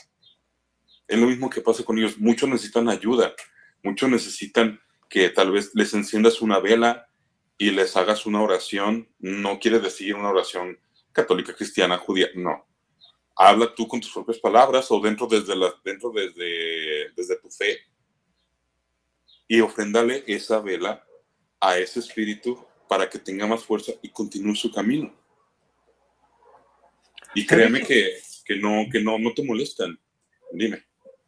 Es 1.07 1.19
lo 1.19 1.27
mismo 1.27 1.49
que 1.49 1.61
pasa 1.61 1.83
con 1.83 1.97
ellos. 1.97 2.17
Muchos 2.17 2.49
necesitan 2.49 2.89
ayuda. 2.89 3.35
Muchos 3.83 4.09
necesitan 4.09 4.79
que 5.09 5.29
tal 5.29 5.51
vez 5.51 5.71
les 5.75 5.93
enciendas 5.93 6.41
una 6.41 6.59
vela 6.59 7.07
y 7.57 7.71
les 7.71 7.95
hagas 7.97 8.25
una 8.25 8.41
oración. 8.41 9.09
No 9.19 9.59
quiere 9.59 9.79
decir 9.79 10.15
una 10.15 10.29
oración 10.29 10.79
católica, 11.11 11.53
cristiana, 11.53 11.97
judía, 11.97 12.29
no. 12.33 12.65
Habla 13.35 13.75
tú 13.75 13.87
con 13.87 13.99
tus 13.99 14.11
propias 14.11 14.39
palabras 14.39 14.89
o 14.89 14.99
dentro 14.99 15.27
desde, 15.27 15.55
la, 15.55 15.73
dentro 15.83 16.11
desde, 16.11 17.11
desde 17.15 17.35
tu 17.37 17.49
fe 17.49 17.79
y 19.51 19.59
ofréndale 19.59 20.23
esa 20.27 20.61
vela 20.61 21.05
a 21.59 21.77
ese 21.77 21.99
espíritu 21.99 22.65
para 22.91 23.09
que 23.09 23.19
tenga 23.19 23.47
más 23.47 23.63
fuerza 23.63 23.93
y 24.01 24.09
continúe 24.09 24.53
su 24.53 24.69
camino. 24.69 25.13
Y 27.33 27.45
créeme 27.45 27.79
que, 27.83 28.15
que, 28.43 28.57
no, 28.57 28.83
que 28.91 28.99
no, 28.99 29.17
no 29.17 29.33
te 29.33 29.45
molestan. 29.45 29.97
Dime. 30.51 30.83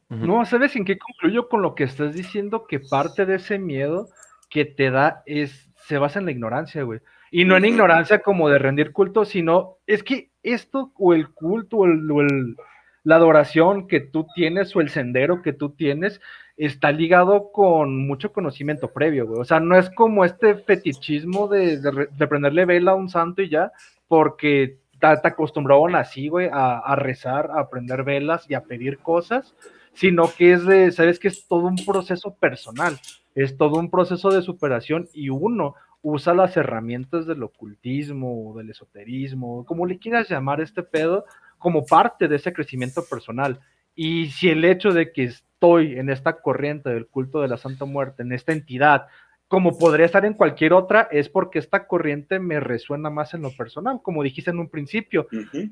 No, 0.09 0.43
¿sabes 0.45 0.75
en 0.75 0.83
qué 0.83 0.97
concluyo 0.97 1.47
con 1.47 1.61
lo 1.61 1.73
que 1.73 1.85
estás 1.85 2.15
diciendo? 2.15 2.67
Que 2.67 2.81
parte 2.81 3.25
de 3.25 3.35
ese 3.35 3.59
miedo 3.59 4.09
que 4.49 4.65
te 4.65 4.91
da 4.91 5.23
es, 5.25 5.69
se 5.87 5.97
basa 5.97 6.19
en 6.19 6.25
la 6.25 6.31
ignorancia, 6.31 6.83
güey. 6.83 6.99
Y 7.31 7.45
no 7.45 7.55
en 7.55 7.63
ignorancia 7.63 8.19
como 8.19 8.49
de 8.49 8.59
rendir 8.59 8.91
culto, 8.91 9.23
sino 9.23 9.77
es 9.87 10.03
que 10.03 10.31
esto 10.43 10.91
o 10.97 11.13
el 11.13 11.29
culto 11.29 11.77
o, 11.77 11.85
el, 11.85 12.57
la 13.03 13.15
adoración 13.15 13.87
que 13.87 13.99
tú 13.99 14.27
tienes 14.35 14.75
o 14.75 14.81
el 14.81 14.89
sendero 14.89 15.41
que 15.41 15.53
tú 15.53 15.69
tienes 15.71 16.21
está 16.55 16.91
ligado 16.91 17.51
con 17.51 18.07
mucho 18.07 18.31
conocimiento 18.31 18.91
previo, 18.91 19.27
güey. 19.27 19.41
O 19.41 19.45
sea, 19.45 19.59
no 19.59 19.77
es 19.77 19.89
como 19.89 20.23
este 20.23 20.55
fetichismo 20.55 21.47
de, 21.47 21.79
de, 21.79 22.27
prenderle 22.27 22.65
vela 22.65 22.91
a 22.91 22.95
un 22.95 23.09
santo 23.09 23.41
y 23.41 23.49
ya, 23.49 23.71
porque 24.07 24.77
te, 24.99 25.17
te 25.17 25.27
acostumbraron 25.27 25.95
así, 25.95 26.27
güey, 26.27 26.49
a, 26.51 26.77
a, 26.79 26.95
rezar, 26.95 27.49
a 27.55 27.69
prender 27.69 28.03
velas 28.03 28.45
y 28.49 28.53
a 28.53 28.63
pedir 28.63 28.99
cosas, 28.99 29.55
sino 29.93 30.31
que 30.31 30.53
es 30.53 30.65
de, 30.65 30.91
sabes 30.91 31.19
que 31.19 31.27
es 31.27 31.47
todo 31.47 31.67
un 31.67 31.77
proceso 31.85 32.35
personal, 32.35 32.99
es 33.35 33.57
todo 33.57 33.79
un 33.79 33.89
proceso 33.89 34.29
de 34.29 34.41
superación 34.43 35.09
y 35.13 35.29
uno 35.29 35.75
usa 36.03 36.33
las 36.33 36.55
herramientas 36.57 37.25
del 37.25 37.41
ocultismo, 37.43 38.53
del 38.57 38.69
esoterismo, 38.69 39.65
como 39.65 39.85
le 39.85 39.97
quieras 39.97 40.29
llamar 40.29 40.59
este 40.61 40.83
pedo, 40.83 41.25
como 41.63 41.85
parte 41.85 42.27
de 42.27 42.35
ese 42.35 42.51
crecimiento 42.51 43.05
personal. 43.05 43.61
Y 43.95 44.27
si 44.27 44.49
el 44.49 44.65
hecho 44.65 44.91
de 44.91 45.13
que 45.13 45.23
estoy 45.23 45.97
en 45.97 46.09
esta 46.09 46.41
corriente 46.41 46.89
del 46.89 47.07
culto 47.07 47.41
de 47.41 47.47
la 47.47 47.57
Santa 47.57 47.85
Muerte, 47.85 48.21
en 48.21 48.33
esta 48.33 48.51
entidad, 48.51 49.07
como 49.47 49.77
podría 49.77 50.05
estar 50.05 50.25
en 50.25 50.33
cualquier 50.33 50.73
otra, 50.73 51.07
es 51.09 51.29
porque 51.29 51.59
esta 51.59 51.87
corriente 51.87 52.39
me 52.39 52.59
resuena 52.59 53.09
más 53.09 53.33
en 53.33 53.43
lo 53.43 53.55
personal, 53.55 54.01
como 54.03 54.23
dijiste 54.23 54.51
en 54.51 54.59
un 54.59 54.69
principio. 54.69 55.27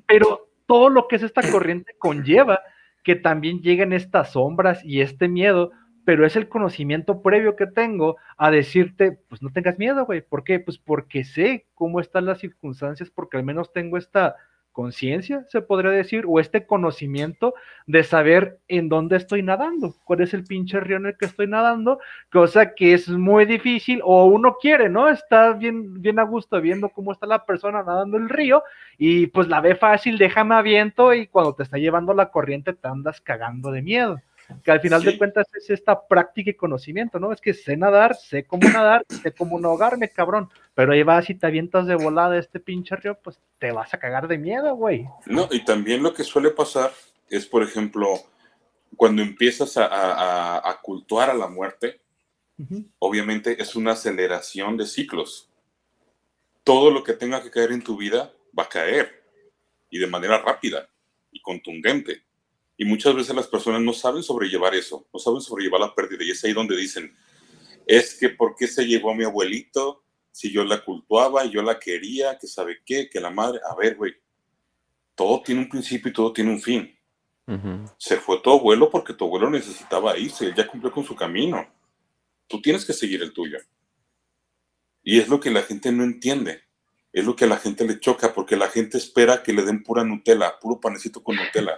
Pero 0.08 0.48
todo 0.66 0.89
lo 0.89 1.10
que 1.10 1.18
es 1.18 1.24
esta 1.24 1.42
corriente 1.52 1.94
conlleva 2.00 2.62
que 3.04 3.16
también 3.16 3.60
lleguen 3.60 3.92
estas 3.92 4.32
sombras 4.32 4.86
y 4.86 5.02
este 5.02 5.28
miedo, 5.28 5.72
pero 6.06 6.26
es 6.26 6.38
el 6.38 6.48
conocimiento 6.48 7.22
previo 7.22 7.58
que 7.58 7.68
tengo 7.68 8.16
a 8.38 8.50
decirte, 8.50 9.20
pues 9.28 9.42
no 9.42 9.50
tengas 9.52 9.78
miedo, 9.78 10.06
güey. 10.06 10.22
¿Por 10.22 10.46
qué? 10.46 10.60
Pues 10.60 10.78
porque 10.78 11.26
sé 11.26 11.66
cómo 11.74 12.00
están 12.00 12.26
las 12.26 12.39
circunstancias, 12.39 13.10
porque 13.10 13.38
al 13.38 13.44
menos 13.44 13.74
tengo 13.74 13.98
esta 13.98 14.38
conciencia, 14.72 15.46
se 15.50 15.62
podría 15.62 15.92
decir, 15.92 16.26
o 16.28 16.40
este 16.40 16.66
conocimiento 16.66 17.54
de 17.88 18.04
saber 18.04 18.60
en 18.68 18.90
dónde 18.90 19.18
estoy 19.18 19.44
nadando, 19.44 19.96
cuál 20.04 20.22
es 20.22 20.34
el 20.34 20.44
pinche 20.44 20.80
río 20.80 20.98
en 20.98 21.08
el 21.08 21.18
que 21.18 21.26
estoy 21.26 21.48
nadando, 21.48 22.00
cosa 22.32 22.74
que 22.74 22.94
es 22.94 23.10
muy 23.10 23.46
difícil, 23.46 24.02
o 24.04 24.26
uno 24.26 24.58
quiere, 24.62 24.90
¿no? 24.90 25.10
Está 25.10 25.54
bien, 25.54 26.02
bien 26.02 26.20
a 26.20 26.24
gusto 26.24 26.60
viendo 26.62 26.90
cómo 26.90 27.12
está 27.12 27.26
la 27.26 27.46
persona 27.46 27.84
nadando 27.84 28.18
el 28.18 28.30
río, 28.30 28.64
y 28.98 29.28
pues 29.28 29.48
la 29.48 29.62
ve 29.62 29.76
fácil, 29.76 30.18
déjame 30.18 30.56
aviento, 30.56 31.14
y 31.14 31.28
cuando 31.28 31.54
te 31.54 31.64
está 31.64 31.78
llevando 31.78 32.14
la 32.14 32.30
corriente 32.30 32.74
te 32.74 32.88
andas 32.88 33.22
cagando 33.22 33.72
de 33.72 33.82
miedo 33.82 34.22
que 34.64 34.72
al 34.72 34.82
final 34.82 35.04
de 35.04 35.18
cuentas 35.18 35.47
es 35.54 35.70
esta 35.70 36.08
práctica 36.08 36.52
y 36.52 36.56
conocimiento, 36.56 37.20
¿no? 37.20 37.32
Es 37.32 37.41
que 37.41 37.54
sé 37.54 37.78
nadar, 37.78 38.16
sé 38.16 38.45
cómo 38.45 38.70
nadar, 38.70 39.06
sé 39.22 39.32
cómo 39.32 39.60
no 39.60 39.70
ahogarme, 39.70 40.10
cabrón. 40.10 40.49
Pero 40.74 40.93
ahí 40.93 41.04
vas 41.04 41.30
y 41.30 41.36
te 41.36 41.47
avientas 41.47 41.88
de 41.88 41.95
volada 41.95 42.38
este 42.38 42.60
pinche 42.60 42.95
río, 42.95 43.18
pues 43.22 43.39
te 43.60 43.72
vas 43.72 43.93
a 43.93 43.99
cagar 43.99 44.28
de 44.28 44.38
miedo, 44.38 44.76
güey. 44.76 45.06
No, 45.26 45.47
y 45.52 45.64
también 45.66 46.04
lo 46.04 46.14
que 46.14 46.24
suele 46.24 46.52
pasar 46.52 46.91
es, 47.30 47.45
por 47.45 47.64
ejemplo, 47.64 48.08
cuando 48.95 49.22
empiezas 49.22 49.78
a, 49.78 49.86
a, 49.86 50.70
a 50.70 50.82
cultuar 50.82 51.30
a 51.30 51.34
la 51.34 51.47
muerte, 51.47 52.02
obviamente 52.99 53.62
es 53.62 53.76
una 53.76 53.93
aceleración 53.93 54.78
de 54.78 54.86
ciclos. 54.86 55.49
Todo 56.64 56.91
lo 56.91 57.04
que 57.04 57.14
tenga 57.14 57.41
que 57.41 57.49
caer 57.49 57.72
en 57.72 57.82
tu 57.82 57.97
vida 57.97 58.32
va 58.58 58.64
a 58.64 58.70
caer 58.70 59.24
y 59.89 59.99
de 59.99 60.08
manera 60.08 60.39
rápida 60.39 60.88
y 61.32 61.41
contundente. 61.41 62.24
Y 62.78 62.86
muchas 62.86 63.16
veces 63.16 63.36
las 63.36 63.48
personas 63.48 63.82
no 63.82 63.94
saben 63.94 64.24
sobrellevar 64.24 64.74
eso, 64.74 65.08
no 65.14 65.20
saben 65.20 65.42
sobrellevar 65.42 65.82
la 65.82 65.94
pérdida. 65.94 66.24
Y 66.24 66.32
es 66.32 66.44
ahí 66.44 66.54
donde 66.54 66.76
dicen, 66.76 67.16
es 67.86 68.16
que 68.16 68.30
¿por 68.30 68.56
qué 68.56 68.68
se 68.68 68.86
llevó 68.86 69.12
a 69.12 69.16
mi 69.16 69.24
abuelito? 69.24 70.04
Si 70.32 70.52
yo 70.52 70.64
la 70.64 70.84
cultuaba, 70.84 71.46
yo 71.46 71.62
la 71.62 71.80
quería, 71.80 72.38
que 72.38 72.48
sabe 72.48 72.80
qué, 72.86 73.10
que 73.10 73.20
la 73.20 73.30
madre, 73.30 73.60
a 73.70 73.76
ver, 73.76 73.96
güey, 73.96 74.14
todo 75.16 75.42
tiene 75.44 75.62
un 75.62 75.70
principio 75.70 76.10
y 76.10 76.14
todo 76.14 76.34
tiene 76.34 76.52
un 76.52 76.62
fin. 76.62 76.98
Se 77.98 78.16
fue 78.16 78.40
tu 78.40 78.50
abuelo 78.50 78.90
porque 78.90 79.14
tu 79.14 79.26
abuelo 79.26 79.50
necesitaba 79.50 80.18
irse, 80.18 80.46
él 80.46 80.56
ya 80.56 80.66
cumplió 80.66 80.92
con 80.92 81.04
su 81.04 81.16
camino. 81.16 81.68
Tú 82.48 82.62
tienes 82.62 82.86
que 82.86 82.94
seguir 82.94 83.22
el 83.22 83.34
tuyo. 83.34 83.58
Y 85.04 85.20
es 85.20 85.28
lo 85.28 85.40
que 85.40 85.52
la 85.52 85.62
gente 85.62 85.92
no 85.92 86.04
entiende. 86.04 86.62
Es 87.12 87.26
lo 87.26 87.36
que 87.36 87.44
a 87.44 87.48
la 87.48 87.58
gente 87.58 87.86
le 87.86 88.00
choca, 88.00 88.34
porque 88.34 88.56
la 88.56 88.70
gente 88.70 88.98
espera 88.98 89.44
que 89.44 89.52
le 89.52 89.64
den 89.64 89.84
pura 89.84 90.04
Nutella, 90.04 90.58
puro 90.60 90.80
panecito 90.80 91.22
con 91.22 91.36
Nutella. 91.36 91.78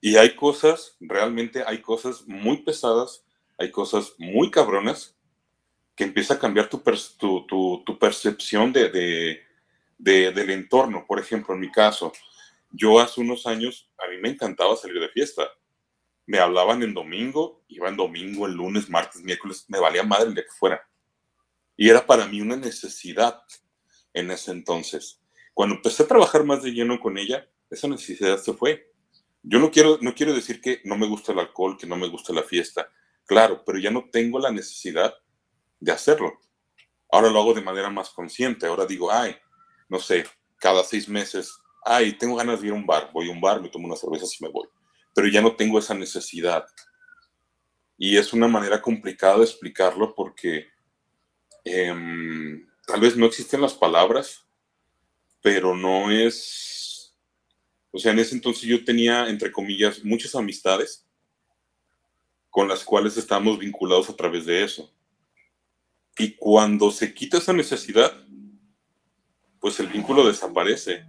Y 0.00 0.16
hay 0.16 0.36
cosas, 0.36 0.98
realmente 1.00 1.64
hay 1.66 1.80
cosas 1.80 2.26
muy 2.26 2.58
pesadas, 2.58 3.24
hay 3.56 3.70
cosas 3.70 4.12
muy 4.18 4.50
cabronas 4.50 5.16
que 5.96 6.04
empieza 6.04 6.34
a 6.34 6.38
cambiar 6.38 6.68
tu, 6.68 6.82
tu, 7.46 7.98
percepción 7.98 8.70
de, 8.70 9.40
del 9.96 10.50
entorno. 10.50 11.06
Por 11.06 11.18
ejemplo, 11.18 11.54
en 11.54 11.60
mi 11.60 11.70
caso, 11.70 12.12
yo 12.70 13.00
hace 13.00 13.22
unos 13.22 13.46
años, 13.46 13.90
a 13.96 14.10
mí 14.10 14.18
me 14.18 14.28
encantaba 14.28 14.76
salir 14.76 15.00
de 15.00 15.08
fiesta. 15.08 15.48
Me 16.26 16.38
hablaban 16.38 16.82
en 16.82 16.92
domingo, 16.92 17.64
iba 17.68 17.88
en 17.88 17.96
domingo, 17.96 18.46
el 18.46 18.52
lunes, 18.52 18.90
martes, 18.90 19.22
miércoles, 19.22 19.64
me 19.68 19.78
valía 19.78 20.02
madre 20.02 20.28
el 20.28 20.34
que 20.34 20.42
fuera. 20.50 20.86
Y 21.78 21.88
era 21.88 22.04
para 22.04 22.26
mí 22.26 22.42
una 22.42 22.56
necesidad 22.56 23.42
en 24.12 24.30
ese 24.30 24.50
entonces. 24.50 25.20
Cuando 25.54 25.76
empecé 25.76 26.02
a 26.02 26.08
trabajar 26.08 26.44
más 26.44 26.62
de 26.62 26.72
lleno 26.72 27.00
con 27.00 27.16
ella, 27.16 27.48
esa 27.74 27.88
necesidad 27.88 28.38
se 28.38 28.52
fue. 28.54 28.90
Yo 29.42 29.58
no 29.58 29.70
quiero, 29.70 29.98
no 30.00 30.14
quiero 30.14 30.32
decir 30.32 30.60
que 30.60 30.80
no 30.84 30.96
me 30.96 31.06
gusta 31.06 31.32
el 31.32 31.38
alcohol, 31.38 31.76
que 31.76 31.86
no 31.86 31.96
me 31.96 32.08
gusta 32.08 32.32
la 32.32 32.42
fiesta, 32.42 32.88
claro, 33.26 33.62
pero 33.64 33.78
ya 33.78 33.90
no 33.90 34.08
tengo 34.10 34.38
la 34.38 34.50
necesidad 34.50 35.14
de 35.80 35.92
hacerlo. 35.92 36.40
Ahora 37.10 37.30
lo 37.30 37.40
hago 37.40 37.54
de 37.54 37.60
manera 37.60 37.90
más 37.90 38.10
consciente. 38.10 38.66
Ahora 38.66 38.86
digo, 38.86 39.12
ay, 39.12 39.36
no 39.88 39.98
sé, 39.98 40.24
cada 40.58 40.82
seis 40.82 41.08
meses, 41.08 41.56
ay, 41.84 42.14
tengo 42.14 42.36
ganas 42.36 42.60
de 42.60 42.68
ir 42.68 42.72
a 42.72 42.76
un 42.76 42.86
bar, 42.86 43.10
voy 43.12 43.28
a 43.28 43.32
un 43.32 43.40
bar, 43.40 43.60
me 43.60 43.68
tomo 43.68 43.86
una 43.86 43.96
cerveza 43.96 44.26
y 44.26 44.42
me 44.42 44.50
voy. 44.50 44.66
Pero 45.14 45.28
ya 45.28 45.42
no 45.42 45.54
tengo 45.54 45.78
esa 45.78 45.94
necesidad. 45.94 46.64
Y 47.96 48.16
es 48.16 48.32
una 48.32 48.48
manera 48.48 48.82
complicada 48.82 49.38
de 49.38 49.44
explicarlo 49.44 50.14
porque 50.14 50.66
em, 51.64 52.66
tal 52.86 53.00
vez 53.00 53.16
no 53.16 53.26
existen 53.26 53.60
las 53.60 53.74
palabras, 53.74 54.46
pero 55.40 55.76
no 55.76 56.10
es 56.10 56.83
o 57.94 57.98
sea, 58.00 58.10
en 58.10 58.18
ese 58.18 58.34
entonces 58.34 58.64
yo 58.64 58.84
tenía, 58.84 59.28
entre 59.28 59.52
comillas, 59.52 60.04
muchas 60.04 60.34
amistades 60.34 61.06
con 62.50 62.66
las 62.66 62.82
cuales 62.82 63.16
estábamos 63.16 63.56
vinculados 63.56 64.10
a 64.10 64.16
través 64.16 64.46
de 64.46 64.64
eso. 64.64 64.92
Y 66.18 66.34
cuando 66.34 66.90
se 66.90 67.14
quita 67.14 67.38
esa 67.38 67.52
necesidad, 67.52 68.12
pues 69.60 69.78
el 69.78 69.86
vínculo 69.86 70.26
desaparece. 70.26 71.06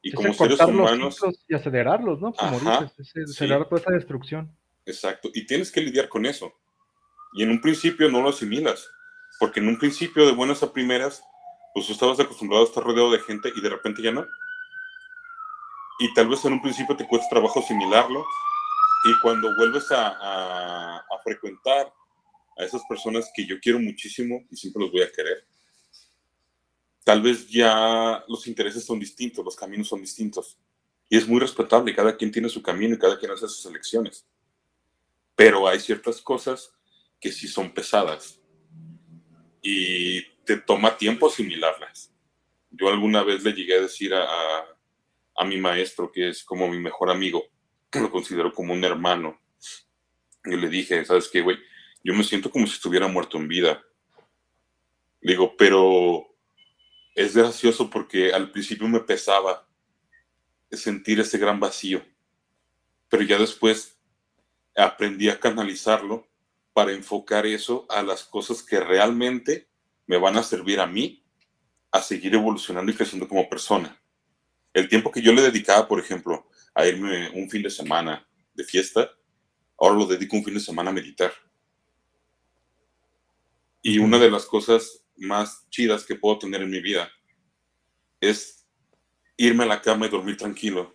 Y 0.00 0.12
como 0.12 0.32
seres 0.32 0.60
humanos... 0.60 1.18
Y 1.48 1.56
acelerarlos, 1.56 2.20
¿no? 2.20 2.32
Como 2.32 2.60
dices, 2.60 3.28
acelerar 3.28 3.68
toda 3.68 3.80
esa 3.80 3.90
destrucción. 3.90 4.56
Exacto, 4.84 5.28
y 5.34 5.44
tienes 5.44 5.72
que 5.72 5.80
lidiar 5.80 6.08
con 6.08 6.24
eso. 6.24 6.52
Y 7.32 7.42
en 7.42 7.50
un 7.50 7.60
principio 7.60 8.08
no 8.08 8.22
lo 8.22 8.28
asimilas, 8.28 8.88
porque 9.40 9.58
en 9.58 9.66
un 9.66 9.76
principio 9.76 10.24
de 10.24 10.32
buenas 10.32 10.62
a 10.62 10.72
primeras, 10.72 11.24
pues 11.74 11.90
estabas 11.90 12.20
acostumbrado 12.20 12.62
a 12.64 12.68
estar 12.68 12.84
rodeado 12.84 13.10
de 13.10 13.18
gente 13.18 13.50
y 13.56 13.60
de 13.60 13.70
repente 13.70 14.02
ya 14.02 14.12
no 14.12 14.24
y 15.98 16.12
tal 16.14 16.28
vez 16.28 16.44
en 16.44 16.54
un 16.54 16.62
principio 16.62 16.96
te 16.96 17.06
cuesta 17.06 17.28
trabajo 17.28 17.60
asimilarlo 17.60 18.24
y 19.04 19.20
cuando 19.20 19.54
vuelves 19.56 19.86
a, 19.90 21.02
frecuentar 21.24 21.92
a 22.56 22.64
esas 22.64 22.82
personas 22.88 23.30
que 23.34 23.44
yo 23.44 23.58
quiero 23.60 23.80
muchísimo 23.80 24.44
y 24.48 24.56
siempre 24.56 24.82
los 24.82 24.92
voy 24.92 25.02
a 25.02 25.10
querer, 25.10 25.44
tal 27.02 27.20
vez 27.20 27.48
ya 27.48 28.24
los 28.28 28.46
intereses 28.46 28.84
son 28.84 29.00
distintos, 29.00 29.44
los 29.44 29.56
caminos 29.56 29.88
son 29.88 30.00
distintos. 30.00 30.56
Y 31.08 31.16
es 31.16 31.26
muy 31.26 31.40
respetable, 31.40 31.94
cada 31.94 32.16
quien 32.16 32.30
tiene 32.30 32.48
su 32.48 32.62
camino 32.62 32.94
y 32.94 32.98
cada 32.98 33.18
quien 33.18 33.32
hace 33.32 33.48
sus 33.48 33.66
elecciones. 33.66 34.24
Pero 35.34 35.66
hay 35.66 35.80
ciertas 35.80 36.20
cosas 36.20 36.72
que 37.20 37.32
sí 37.32 37.48
son 37.48 37.72
pesadas 37.72 38.40
y 39.62 40.22
te 40.44 40.56
toma 40.56 40.96
tiempo 40.96 41.26
asimilarlas. 41.26 42.12
Yo 42.70 42.88
alguna 42.88 43.24
vez 43.24 43.42
le 43.42 43.52
llegué 43.52 43.78
a 43.78 43.82
decir 43.82 44.14
a 44.14 44.75
mi 45.44 45.58
maestro, 45.58 46.10
que 46.10 46.30
es 46.30 46.44
como 46.44 46.68
mi 46.68 46.78
mejor 46.78 47.10
amigo, 47.10 47.44
lo 47.92 48.10
considero 48.10 48.52
como 48.52 48.72
un 48.72 48.84
hermano. 48.84 49.40
Y 50.44 50.56
le 50.56 50.68
dije, 50.68 51.04
¿sabes 51.04 51.28
qué, 51.28 51.40
güey? 51.40 51.58
Yo 52.04 52.14
me 52.14 52.24
siento 52.24 52.50
como 52.50 52.66
si 52.66 52.74
estuviera 52.74 53.08
muerto 53.08 53.36
en 53.36 53.48
vida. 53.48 53.82
Digo, 55.20 55.56
pero 55.56 56.26
es 57.14 57.34
gracioso 57.34 57.90
porque 57.90 58.32
al 58.32 58.50
principio 58.50 58.86
me 58.88 59.00
pesaba 59.00 59.66
sentir 60.70 61.20
ese 61.20 61.38
gran 61.38 61.58
vacío, 61.58 62.04
pero 63.08 63.22
ya 63.22 63.38
después 63.38 63.98
aprendí 64.76 65.28
a 65.28 65.40
canalizarlo 65.40 66.28
para 66.72 66.92
enfocar 66.92 67.46
eso 67.46 67.86
a 67.88 68.02
las 68.02 68.24
cosas 68.24 68.62
que 68.62 68.78
realmente 68.80 69.68
me 70.06 70.18
van 70.18 70.36
a 70.36 70.42
servir 70.42 70.78
a 70.80 70.86
mí 70.86 71.24
a 71.90 72.02
seguir 72.02 72.34
evolucionando 72.34 72.92
y 72.92 72.94
creciendo 72.94 73.26
como 73.26 73.48
persona. 73.48 73.98
El 74.76 74.90
tiempo 74.90 75.10
que 75.10 75.22
yo 75.22 75.32
le 75.32 75.40
dedicaba, 75.40 75.88
por 75.88 75.98
ejemplo, 75.98 76.50
a 76.74 76.86
irme 76.86 77.30
un 77.30 77.48
fin 77.48 77.62
de 77.62 77.70
semana 77.70 78.28
de 78.52 78.62
fiesta, 78.62 79.10
ahora 79.78 79.96
lo 79.96 80.04
dedico 80.04 80.36
un 80.36 80.44
fin 80.44 80.52
de 80.52 80.60
semana 80.60 80.90
a 80.90 80.92
meditar. 80.92 81.32
Y 83.80 83.96
una 83.96 84.18
de 84.18 84.30
las 84.30 84.44
cosas 84.44 85.02
más 85.16 85.66
chidas 85.70 86.04
que 86.04 86.14
puedo 86.14 86.40
tener 86.40 86.60
en 86.60 86.68
mi 86.68 86.82
vida 86.82 87.10
es 88.20 88.66
irme 89.38 89.64
a 89.64 89.68
la 89.68 89.80
cama 89.80 90.04
y 90.04 90.10
dormir 90.10 90.36
tranquilo, 90.36 90.94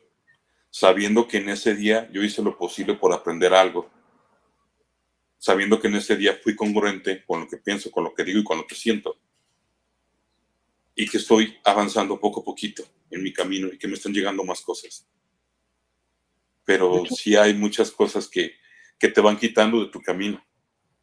sabiendo 0.70 1.28
que 1.28 1.38
en 1.38 1.50
ese 1.50 1.74
día 1.74 2.08
yo 2.12 2.22
hice 2.22 2.44
lo 2.44 2.60
posible 2.60 2.94
por 2.94 3.12
aprender 3.12 3.52
algo, 3.52 3.90
sabiendo 5.40 5.80
que 5.80 5.88
en 5.88 5.96
ese 5.96 6.16
día 6.16 6.40
fui 6.44 6.56
congruente 6.56 7.26
con 7.26 7.40
lo 7.40 7.48
que 7.48 7.58
pienso, 7.58 7.90
con 7.90 8.04
lo 8.04 8.14
que 8.14 8.26
digo 8.26 8.42
y 8.42 8.44
con 8.44 8.60
lo 8.60 8.68
que 8.68 8.76
siento, 8.76 9.18
y 10.96 11.08
que 11.08 11.18
estoy 11.18 11.58
avanzando 11.64 12.20
poco 12.20 12.42
a 12.42 12.44
poquito 12.44 12.84
en 13.10 13.24
mi 13.24 13.34
camino 13.34 13.68
y 13.68 13.78
que 13.78 13.88
me 13.88 13.96
están 13.96 14.14
llegando 14.14 14.44
más 14.44 14.62
cosas. 14.62 15.08
Pero 16.66 17.04
sí 17.06 17.36
hay 17.36 17.54
muchas 17.54 17.92
cosas 17.92 18.28
que, 18.28 18.54
que 19.00 19.10
te 19.10 19.22
van 19.22 19.38
quitando 19.38 19.80
de 19.84 19.92
tu 19.92 20.02
camino. 20.02 20.44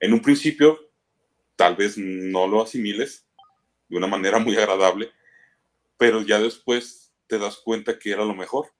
En 0.00 0.12
un 0.12 0.20
principio 0.20 0.78
tal 1.56 1.74
vez 1.74 1.98
no 1.98 2.46
lo 2.46 2.62
asimiles 2.62 3.26
de 3.88 3.96
una 3.96 4.06
manera 4.06 4.38
muy 4.38 4.56
agradable, 4.56 5.10
pero 5.96 6.22
ya 6.22 6.38
después 6.38 7.12
te 7.26 7.38
das 7.38 7.56
cuenta 7.56 7.98
que 7.98 8.12
era 8.12 8.24
lo 8.24 8.34
mejor. 8.34 8.72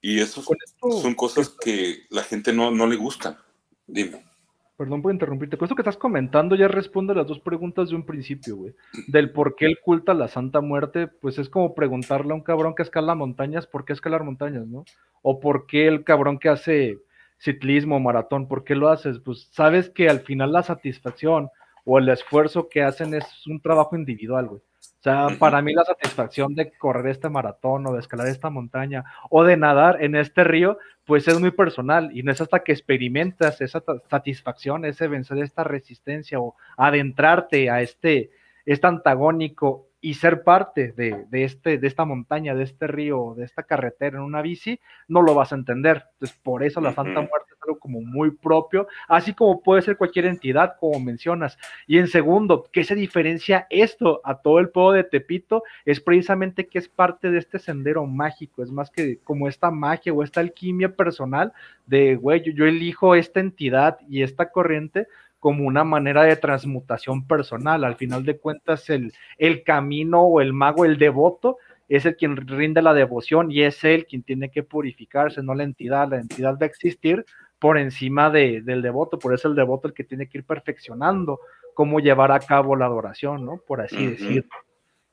Y 0.00 0.20
eso 0.20 0.42
son 0.80 1.14
cosas 1.14 1.48
que 1.48 2.06
la 2.10 2.24
gente 2.24 2.52
no, 2.52 2.72
no 2.72 2.88
le 2.88 2.96
gustan. 2.96 3.38
Dime. 3.86 4.31
Perdón 4.76 5.02
por 5.02 5.12
interrumpirte. 5.12 5.56
Con 5.56 5.66
esto 5.66 5.76
que 5.76 5.82
estás 5.82 5.96
comentando 5.96 6.56
ya 6.56 6.66
responde 6.66 7.12
a 7.12 7.16
las 7.16 7.26
dos 7.26 7.40
preguntas 7.40 7.90
de 7.90 7.96
un 7.96 8.06
principio, 8.06 8.56
güey. 8.56 8.74
Del 9.06 9.30
por 9.30 9.54
qué 9.54 9.66
el 9.66 9.78
culto 9.80 10.12
a 10.12 10.14
la 10.14 10.28
Santa 10.28 10.60
Muerte, 10.60 11.06
pues 11.06 11.38
es 11.38 11.48
como 11.48 11.74
preguntarle 11.74 12.32
a 12.32 12.36
un 12.36 12.42
cabrón 12.42 12.74
que 12.74 12.82
escala 12.82 13.14
montañas, 13.14 13.66
¿por 13.66 13.84
qué 13.84 13.92
escalar 13.92 14.24
montañas, 14.24 14.66
no? 14.66 14.84
O 15.20 15.40
por 15.40 15.66
qué 15.66 15.86
el 15.86 16.04
cabrón 16.04 16.38
que 16.38 16.48
hace 16.48 16.98
ciclismo, 17.38 18.00
maratón, 18.00 18.48
¿por 18.48 18.64
qué 18.64 18.74
lo 18.74 18.88
haces? 18.88 19.18
Pues 19.18 19.48
sabes 19.52 19.90
que 19.90 20.08
al 20.08 20.20
final 20.20 20.52
la 20.52 20.62
satisfacción 20.62 21.50
o 21.84 21.98
el 21.98 22.08
esfuerzo 22.08 22.68
que 22.68 22.82
hacen 22.82 23.14
es 23.14 23.46
un 23.46 23.60
trabajo 23.60 23.96
individual, 23.96 24.48
güey. 24.48 24.62
O 24.82 25.02
sea, 25.02 25.28
para 25.38 25.62
mí 25.62 25.72
la 25.72 25.84
satisfacción 25.84 26.54
de 26.54 26.72
correr 26.78 27.06
este 27.06 27.28
maratón 27.28 27.86
o 27.86 27.92
de 27.92 28.00
escalar 28.00 28.28
esta 28.28 28.50
montaña 28.50 29.04
o 29.30 29.44
de 29.44 29.56
nadar 29.56 30.02
en 30.02 30.14
este 30.14 30.44
río, 30.44 30.78
pues 31.04 31.26
es 31.26 31.40
muy 31.40 31.50
personal 31.50 32.10
y 32.16 32.22
no 32.22 32.32
es 32.32 32.40
hasta 32.40 32.62
que 32.62 32.72
experimentas 32.72 33.60
esa 33.60 33.82
satisfacción, 34.08 34.84
ese 34.84 35.08
vencer 35.08 35.38
esta 35.38 35.64
resistencia 35.64 36.40
o 36.40 36.54
adentrarte 36.76 37.70
a 37.70 37.80
este, 37.80 38.30
este 38.64 38.86
antagónico 38.86 39.88
y 40.04 40.14
ser 40.14 40.42
parte 40.42 40.92
de, 40.92 41.26
este, 41.30 41.78
de 41.78 41.86
esta 41.86 42.04
montaña, 42.04 42.56
de 42.56 42.64
este 42.64 42.88
río, 42.88 43.34
de 43.36 43.44
esta 43.44 43.62
carretera 43.62 44.18
en 44.18 44.24
una 44.24 44.42
bici, 44.42 44.80
no 45.06 45.22
lo 45.22 45.32
vas 45.32 45.52
a 45.52 45.54
entender. 45.54 46.06
Entonces, 46.14 46.36
por 46.42 46.64
eso 46.64 46.80
la 46.80 46.92
Santa 46.92 47.20
Muerte 47.20 47.52
es 47.52 47.62
algo 47.62 47.78
como 47.78 48.00
muy 48.00 48.32
propio, 48.32 48.88
así 49.06 49.32
como 49.32 49.62
puede 49.62 49.80
ser 49.80 49.96
cualquier 49.96 50.26
entidad, 50.26 50.74
como 50.80 50.98
mencionas. 50.98 51.56
Y 51.86 51.98
en 51.98 52.08
segundo, 52.08 52.68
¿qué 52.72 52.82
se 52.82 52.96
diferencia 52.96 53.68
esto 53.70 54.20
a 54.24 54.42
todo 54.42 54.58
el 54.58 54.70
pueblo 54.70 54.90
de 54.90 55.04
Tepito? 55.04 55.62
Es 55.84 56.00
precisamente 56.00 56.66
que 56.66 56.80
es 56.80 56.88
parte 56.88 57.30
de 57.30 57.38
este 57.38 57.60
sendero 57.60 58.04
mágico, 58.04 58.64
es 58.64 58.72
más 58.72 58.90
que 58.90 59.20
como 59.22 59.46
esta 59.46 59.70
magia 59.70 60.12
o 60.12 60.24
esta 60.24 60.40
alquimia 60.40 60.96
personal 60.96 61.52
de, 61.86 62.16
güey, 62.16 62.42
yo 62.42 62.66
elijo 62.66 63.14
esta 63.14 63.38
entidad 63.38 63.98
y 64.08 64.22
esta 64.22 64.50
corriente 64.50 65.06
como 65.42 65.66
una 65.66 65.82
manera 65.82 66.22
de 66.22 66.36
transmutación 66.36 67.26
personal. 67.26 67.82
Al 67.82 67.96
final 67.96 68.24
de 68.24 68.38
cuentas, 68.38 68.88
el, 68.90 69.12
el 69.38 69.64
camino 69.64 70.22
o 70.22 70.40
el 70.40 70.52
mago, 70.52 70.84
el 70.84 70.98
devoto, 70.98 71.58
es 71.88 72.06
el 72.06 72.14
quien 72.14 72.36
rinde 72.36 72.80
la 72.80 72.94
devoción 72.94 73.50
y 73.50 73.62
es 73.62 73.82
él 73.82 74.06
quien 74.06 74.22
tiene 74.22 74.52
que 74.52 74.62
purificarse, 74.62 75.42
no 75.42 75.56
la 75.56 75.64
entidad. 75.64 76.08
La 76.10 76.20
entidad 76.20 76.54
va 76.54 76.58
a 76.62 76.66
existir 76.66 77.26
por 77.58 77.76
encima 77.76 78.30
de, 78.30 78.60
del 78.60 78.82
devoto, 78.82 79.18
por 79.18 79.34
eso 79.34 79.48
el 79.48 79.56
devoto 79.56 79.88
el 79.88 79.94
que 79.94 80.04
tiene 80.04 80.28
que 80.28 80.38
ir 80.38 80.44
perfeccionando 80.44 81.40
cómo 81.74 81.98
llevar 81.98 82.30
a 82.30 82.38
cabo 82.38 82.76
la 82.76 82.86
adoración, 82.86 83.44
¿no? 83.44 83.56
Por 83.66 83.80
así 83.80 84.06
decirlo. 84.06 84.44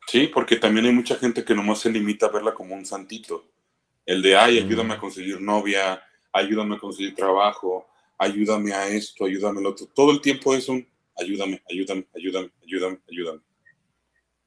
Sí, 0.05 0.29
porque 0.31 0.57
también 0.57 0.85
hay 0.85 0.93
mucha 0.93 1.15
gente 1.15 1.43
que 1.43 1.55
nomás 1.55 1.79
se 1.79 1.89
limita 1.89 2.27
a 2.27 2.31
verla 2.31 2.53
como 2.53 2.75
un 2.75 2.85
santito. 2.85 3.45
El 4.05 4.21
de, 4.21 4.37
ay, 4.37 4.59
ayúdame 4.59 4.93
a 4.93 4.99
conseguir 4.99 5.41
novia, 5.41 5.99
ayúdame 6.31 6.75
a 6.75 6.79
conseguir 6.79 7.15
trabajo, 7.15 7.87
ayúdame 8.19 8.73
a 8.73 8.87
esto, 8.87 9.25
ayúdame 9.25 9.65
a 9.65 9.69
otro. 9.69 9.87
Todo 9.87 10.11
el 10.11 10.21
tiempo 10.21 10.53
es 10.53 10.69
un 10.69 10.87
ayúdame, 11.15 11.61
ayúdame, 11.69 12.05
ayúdame, 12.15 12.51
ayúdame, 12.63 12.99
ayúdame. 13.09 13.41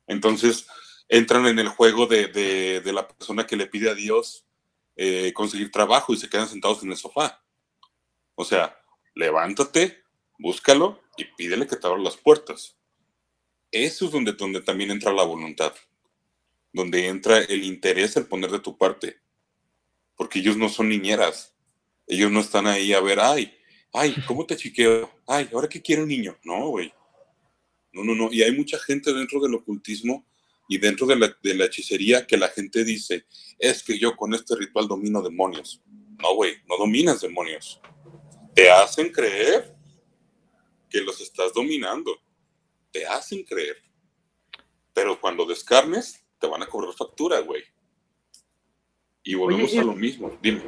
Entonces 0.07 0.67
entran 1.09 1.47
en 1.47 1.59
el 1.59 1.69
juego 1.69 2.07
de, 2.07 2.83
la 2.85 3.09
persona 3.09 3.47
que 3.47 3.57
le 3.57 3.67
pide 3.67 3.91
a 3.91 3.95
Dios 3.95 4.47
eh, 4.97 5.33
conseguir 5.35 5.71
trabajo 5.71 6.13
y 6.13 6.17
se 6.17 6.29
quedan 6.29 6.49
sentados 6.49 6.83
en 6.83 6.91
el 6.91 6.97
sofá. 6.97 7.43
O 8.35 8.45
sea, 8.45 8.79
levántate, 9.15 10.03
búscalo 10.39 11.03
y 11.17 11.25
pídele 11.25 11.67
que 11.67 11.77
te 11.77 11.87
abra 11.87 12.01
las 12.01 12.17
puertas. 12.17 12.77
Eso 13.71 14.07
es 14.07 14.11
donde, 14.11 14.33
donde 14.33 14.61
también 14.61 14.91
entra 14.91 15.13
la 15.13 15.23
voluntad, 15.23 15.75
donde 16.73 17.09
entra 17.09 17.39
el 17.39 17.65
interés, 17.65 18.17
el 18.17 18.27
poner 18.27 18.51
de 18.51 18.61
tu 18.61 18.77
parte, 18.77 19.19
porque 20.15 20.41
ellos 20.41 20.59
no 20.59 20.69
son 20.69 20.91
niñeras, 20.91 21.55
ellos 22.07 22.31
no 22.31 22.41
están 22.41 22.67
ahí 22.67 22.93
a 22.93 23.01
ver, 23.01 23.21
ay, 23.21 23.57
ay, 23.93 24.15
¿cómo 24.27 24.47
te 24.47 24.57
chiqueo? 24.57 25.11
Ay, 25.27 25.49
¿ahora 25.53 25.69
qué 25.69 25.81
quiere 25.81 26.03
un 26.03 26.09
niño? 26.09 26.37
No, 26.45 26.69
güey. 26.69 26.93
No, 27.93 28.05
no, 28.05 28.15
no. 28.15 28.33
Y 28.33 28.43
hay 28.43 28.53
mucha 28.53 28.79
gente 28.79 29.13
dentro 29.13 29.41
del 29.41 29.55
ocultismo 29.55 30.25
y 30.69 30.79
dentro 30.79 31.07
de 31.07 31.17
la, 31.17 31.37
de 31.43 31.55
la 31.55 31.67
hechicería 31.67 32.27
que 32.27 32.37
la 32.37 32.49
gente 32.49 32.85
dice, 32.85 33.27
es 33.59 33.83
que 33.83 33.99
yo 33.99 34.17
con 34.17 34.33
este 34.35 34.57
ritual 34.57 34.89
domino 34.89 35.23
demonios. 35.23 35.83
No, 36.21 36.35
güey, 36.35 36.55
no 36.69 36.77
dominas 36.79 37.21
demonios. 37.21 37.81
Te 38.55 38.71
hacen 38.71 39.11
creer 39.11 39.75
que 40.89 41.01
los 41.01 41.21
estás 41.21 41.53
dominando. 41.53 42.17
Te 42.91 43.07
hacen 43.07 43.43
creer. 43.45 43.77
Pero 44.95 45.21
cuando 45.21 45.45
descarnes, 45.45 46.25
te 46.39 46.47
van 46.47 46.63
a 46.63 46.67
cobrar 46.67 46.93
factura, 46.95 47.41
güey. 47.41 47.63
Y 49.23 49.35
volvemos 49.35 49.75
a 49.77 49.83
lo 49.83 49.95
mismo. 49.95 50.37
Dime. 50.43 50.63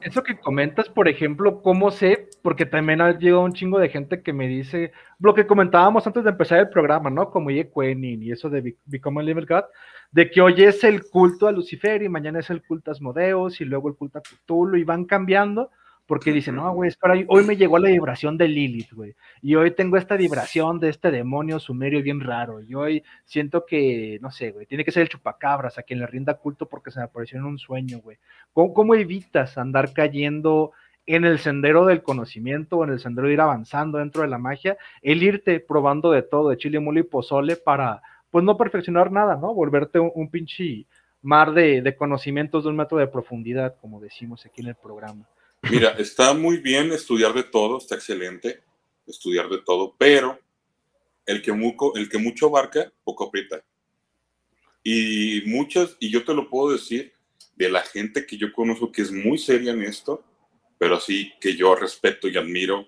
Eso 0.00 0.22
que 0.22 0.38
comentas, 0.38 0.88
por 0.88 1.08
ejemplo, 1.08 1.62
¿cómo 1.62 1.90
sé? 1.90 2.28
Porque 2.44 2.66
también 2.66 3.00
ha 3.00 3.18
llegado 3.18 3.42
un 3.42 3.54
chingo 3.54 3.78
de 3.78 3.88
gente 3.88 4.22
que 4.22 4.34
me 4.34 4.46
dice 4.46 4.92
lo 5.18 5.32
que 5.32 5.46
comentábamos 5.46 6.06
antes 6.06 6.24
de 6.24 6.28
empezar 6.28 6.58
el 6.58 6.68
programa, 6.68 7.08
¿no? 7.08 7.30
Como 7.30 7.50
Ye 7.50 7.70
y 7.74 8.30
eso 8.30 8.50
de 8.50 8.76
Become 8.84 9.22
a 9.22 9.24
Living 9.24 9.46
God, 9.48 9.64
de 10.12 10.30
que 10.30 10.42
hoy 10.42 10.62
es 10.62 10.84
el 10.84 11.04
culto 11.08 11.48
a 11.48 11.52
Lucifer 11.52 12.02
y 12.02 12.10
mañana 12.10 12.40
es 12.40 12.50
el 12.50 12.62
culto 12.62 12.90
a 12.90 12.92
Asmodeus 12.92 13.62
y 13.62 13.64
luego 13.64 13.88
el 13.88 13.94
culto 13.94 14.18
a 14.18 14.20
Cthulhu 14.20 14.76
y 14.76 14.84
van 14.84 15.06
cambiando 15.06 15.70
porque 16.06 16.32
dicen, 16.32 16.56
no, 16.56 16.70
güey, 16.74 16.88
espera, 16.88 17.14
hoy 17.28 17.44
me 17.44 17.56
llegó 17.56 17.78
la 17.78 17.88
vibración 17.88 18.36
de 18.36 18.46
Lilith, 18.46 18.92
güey, 18.92 19.14
y 19.40 19.54
hoy 19.54 19.70
tengo 19.70 19.96
esta 19.96 20.16
vibración 20.16 20.78
de 20.78 20.90
este 20.90 21.10
demonio 21.10 21.58
sumerio 21.58 22.02
bien 22.02 22.20
raro, 22.20 22.60
y 22.60 22.74
hoy 22.74 23.02
siento 23.24 23.64
que, 23.64 24.18
no 24.20 24.30
sé, 24.30 24.50
güey, 24.52 24.66
tiene 24.66 24.84
que 24.84 24.90
ser 24.90 25.02
el 25.02 25.08
chupacabras 25.08 25.78
a 25.78 25.82
quien 25.82 26.00
le 26.00 26.06
rinda 26.06 26.34
culto 26.34 26.68
porque 26.68 26.90
se 26.90 26.98
me 26.98 27.06
apareció 27.06 27.38
en 27.38 27.46
un 27.46 27.58
sueño, 27.58 28.00
güey. 28.00 28.18
¿Cómo, 28.52 28.94
evitas 28.94 29.56
andar 29.56 29.94
cayendo 29.94 30.72
en 31.06 31.24
el 31.24 31.38
sendero 31.38 31.84
del 31.86 32.02
conocimiento 32.02 32.78
o 32.78 32.84
en 32.84 32.90
el 32.90 33.00
sendero 33.00 33.28
de 33.28 33.34
ir 33.34 33.40
avanzando 33.40 33.98
dentro 33.98 34.22
de 34.22 34.28
la 34.28 34.38
magia, 34.38 34.76
el 35.02 35.22
irte 35.22 35.60
probando 35.60 36.10
de 36.10 36.22
todo, 36.22 36.50
de 36.50 36.56
chile, 36.56 36.80
mole 36.80 37.00
y 37.00 37.04
pozole 37.04 37.56
para, 37.56 38.02
pues 38.30 38.44
no 38.44 38.56
perfeccionar 38.56 39.12
nada, 39.12 39.36
¿no? 39.36 39.52
Volverte 39.54 39.98
un, 39.98 40.10
un 40.14 40.30
pinche 40.30 40.86
mar 41.22 41.52
de, 41.52 41.82
de 41.82 41.96
conocimientos 41.96 42.64
de 42.64 42.70
un 42.70 42.76
metro 42.76 42.98
de 42.98 43.06
profundidad, 43.06 43.76
como 43.80 44.00
decimos 44.00 44.44
aquí 44.46 44.60
en 44.60 44.68
el 44.68 44.74
programa. 44.74 45.26
Mira, 45.70 45.90
está 45.98 46.34
muy 46.34 46.58
bien 46.58 46.92
estudiar 46.92 47.32
de 47.32 47.42
todo, 47.42 47.78
está 47.78 47.94
excelente 47.94 48.60
estudiar 49.06 49.48
de 49.48 49.58
todo, 49.58 49.94
pero 49.98 50.38
el 51.26 51.42
que, 51.42 51.50
el 51.94 52.08
que 52.08 52.18
mucho 52.18 52.46
abarca, 52.46 52.92
poco 53.02 53.24
aprieta. 53.24 53.62
Y 54.82 55.42
muchas, 55.46 55.96
y 56.00 56.10
yo 56.10 56.24
te 56.24 56.34
lo 56.34 56.48
puedo 56.50 56.72
decir, 56.72 57.12
de 57.56 57.70
la 57.70 57.80
gente 57.80 58.26
que 58.26 58.36
yo 58.36 58.52
conozco 58.52 58.92
que 58.92 59.02
es 59.02 59.12
muy 59.12 59.38
seria 59.38 59.72
en 59.72 59.82
esto, 59.82 60.22
pero 60.84 61.00
sí 61.00 61.32
que 61.40 61.56
yo 61.56 61.74
respeto 61.74 62.28
y 62.28 62.36
admiro, 62.36 62.86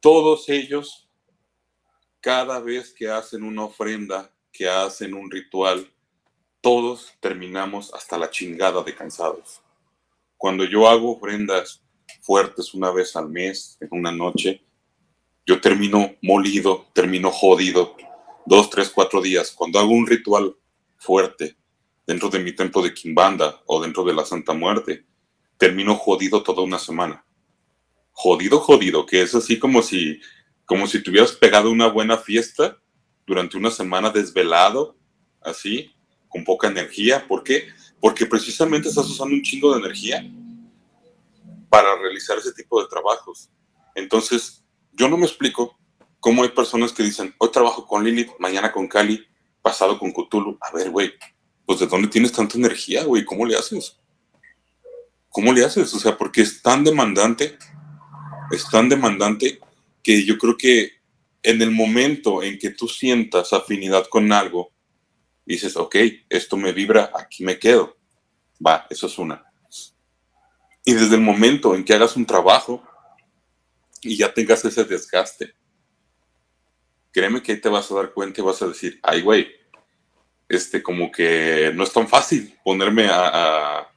todos 0.00 0.48
ellos, 0.48 1.08
cada 2.18 2.58
vez 2.58 2.92
que 2.92 3.08
hacen 3.08 3.44
una 3.44 3.62
ofrenda, 3.62 4.34
que 4.50 4.68
hacen 4.68 5.14
un 5.14 5.30
ritual, 5.30 5.88
todos 6.60 7.12
terminamos 7.20 7.94
hasta 7.94 8.18
la 8.18 8.28
chingada 8.28 8.82
de 8.82 8.92
cansados. 8.92 9.60
Cuando 10.36 10.64
yo 10.64 10.88
hago 10.88 11.12
ofrendas 11.12 11.80
fuertes 12.22 12.74
una 12.74 12.90
vez 12.90 13.14
al 13.14 13.28
mes, 13.28 13.78
en 13.80 13.90
una 13.92 14.10
noche, 14.10 14.60
yo 15.46 15.60
termino 15.60 16.16
molido, 16.22 16.88
termino 16.92 17.30
jodido, 17.30 17.96
dos, 18.46 18.68
tres, 18.68 18.90
cuatro 18.90 19.22
días, 19.22 19.52
cuando 19.52 19.78
hago 19.78 19.92
un 19.92 20.08
ritual 20.08 20.56
fuerte 20.96 21.56
dentro 22.04 22.28
de 22.28 22.40
mi 22.40 22.50
templo 22.50 22.82
de 22.82 22.92
Kimbanda 22.92 23.62
o 23.66 23.80
dentro 23.80 24.02
de 24.02 24.12
la 24.12 24.24
Santa 24.24 24.54
Muerte, 24.54 25.06
termino 25.58 25.96
jodido 25.96 26.42
toda 26.42 26.62
una 26.62 26.78
semana. 26.78 27.24
Jodido, 28.12 28.60
jodido, 28.60 29.04
que 29.04 29.22
es 29.22 29.34
así 29.34 29.58
como 29.58 29.82
si, 29.82 30.20
como 30.64 30.86
si 30.86 31.02
te 31.02 31.10
hubieras 31.10 31.32
pegado 31.32 31.70
una 31.70 31.88
buena 31.88 32.16
fiesta 32.16 32.78
durante 33.26 33.56
una 33.56 33.70
semana 33.70 34.10
desvelado, 34.10 34.96
así, 35.42 35.92
con 36.28 36.44
poca 36.44 36.68
energía. 36.68 37.26
¿Por 37.28 37.42
qué? 37.42 37.68
Porque 38.00 38.26
precisamente 38.26 38.88
estás 38.88 39.06
usando 39.06 39.34
un 39.34 39.42
chingo 39.42 39.72
de 39.74 39.80
energía 39.80 40.24
para 41.68 41.96
realizar 41.96 42.38
ese 42.38 42.52
tipo 42.52 42.80
de 42.80 42.88
trabajos. 42.88 43.50
Entonces, 43.94 44.64
yo 44.92 45.08
no 45.08 45.16
me 45.16 45.26
explico 45.26 45.76
cómo 46.20 46.42
hay 46.42 46.48
personas 46.50 46.92
que 46.92 47.02
dicen, 47.02 47.34
hoy 47.38 47.50
trabajo 47.50 47.86
con 47.86 48.04
Lilith, 48.04 48.30
mañana 48.38 48.72
con 48.72 48.88
Kali, 48.88 49.26
pasado 49.60 49.98
con 49.98 50.12
Cthulhu. 50.12 50.56
A 50.60 50.72
ver, 50.72 50.90
güey, 50.90 51.12
pues 51.66 51.80
¿de 51.80 51.86
dónde 51.86 52.08
tienes 52.08 52.32
tanta 52.32 52.56
energía, 52.56 53.04
güey? 53.04 53.24
¿Cómo 53.24 53.44
le 53.44 53.56
haces? 53.56 53.98
¿Cómo 55.30 55.52
le 55.52 55.64
haces? 55.64 55.92
O 55.94 55.98
sea, 55.98 56.16
porque 56.16 56.42
es 56.42 56.62
tan 56.62 56.84
demandante, 56.84 57.58
es 58.50 58.68
tan 58.70 58.88
demandante 58.88 59.60
que 60.02 60.24
yo 60.24 60.38
creo 60.38 60.56
que 60.56 60.92
en 61.42 61.62
el 61.62 61.70
momento 61.70 62.42
en 62.42 62.58
que 62.58 62.70
tú 62.70 62.88
sientas 62.88 63.52
afinidad 63.52 64.06
con 64.08 64.32
algo, 64.32 64.72
dices, 65.44 65.76
ok, 65.76 65.96
esto 66.28 66.56
me 66.56 66.72
vibra, 66.72 67.10
aquí 67.14 67.44
me 67.44 67.58
quedo. 67.58 67.96
Va, 68.64 68.86
eso 68.90 69.06
es 69.06 69.18
una. 69.18 69.44
Y 70.84 70.94
desde 70.94 71.16
el 71.16 71.20
momento 71.20 71.74
en 71.74 71.84
que 71.84 71.94
hagas 71.94 72.16
un 72.16 72.26
trabajo 72.26 72.82
y 74.00 74.16
ya 74.16 74.32
tengas 74.32 74.64
ese 74.64 74.84
desgaste, 74.84 75.54
créeme 77.12 77.42
que 77.42 77.52
ahí 77.52 77.60
te 77.60 77.68
vas 77.68 77.90
a 77.90 77.94
dar 77.94 78.12
cuenta 78.12 78.40
y 78.40 78.44
vas 78.44 78.62
a 78.62 78.68
decir, 78.68 78.98
ay, 79.02 79.22
güey, 79.22 79.48
este, 80.48 80.82
como 80.82 81.12
que 81.12 81.72
no 81.74 81.82
es 81.82 81.92
tan 81.92 82.08
fácil 82.08 82.56
ponerme 82.64 83.08
a, 83.10 83.88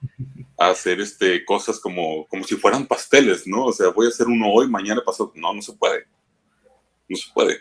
hacer 0.70 1.02
este, 1.02 1.44
cosas 1.46 1.80
como, 1.80 2.28
como 2.28 2.44
si 2.44 2.56
fueran 2.56 2.88
pasteles, 2.88 3.48
¿no? 3.48 3.66
O 3.66 3.74
sea, 3.74 3.90
voy 3.90 4.06
a 4.06 4.10
hacer 4.10 4.28
uno 4.28 4.52
hoy, 4.52 4.68
mañana 4.68 5.02
pasado. 5.04 5.32
No, 5.36 5.54
no 5.54 5.62
se 5.62 5.74
puede. 5.74 6.06
No 7.08 7.18
se 7.18 7.32
puede. 7.34 7.60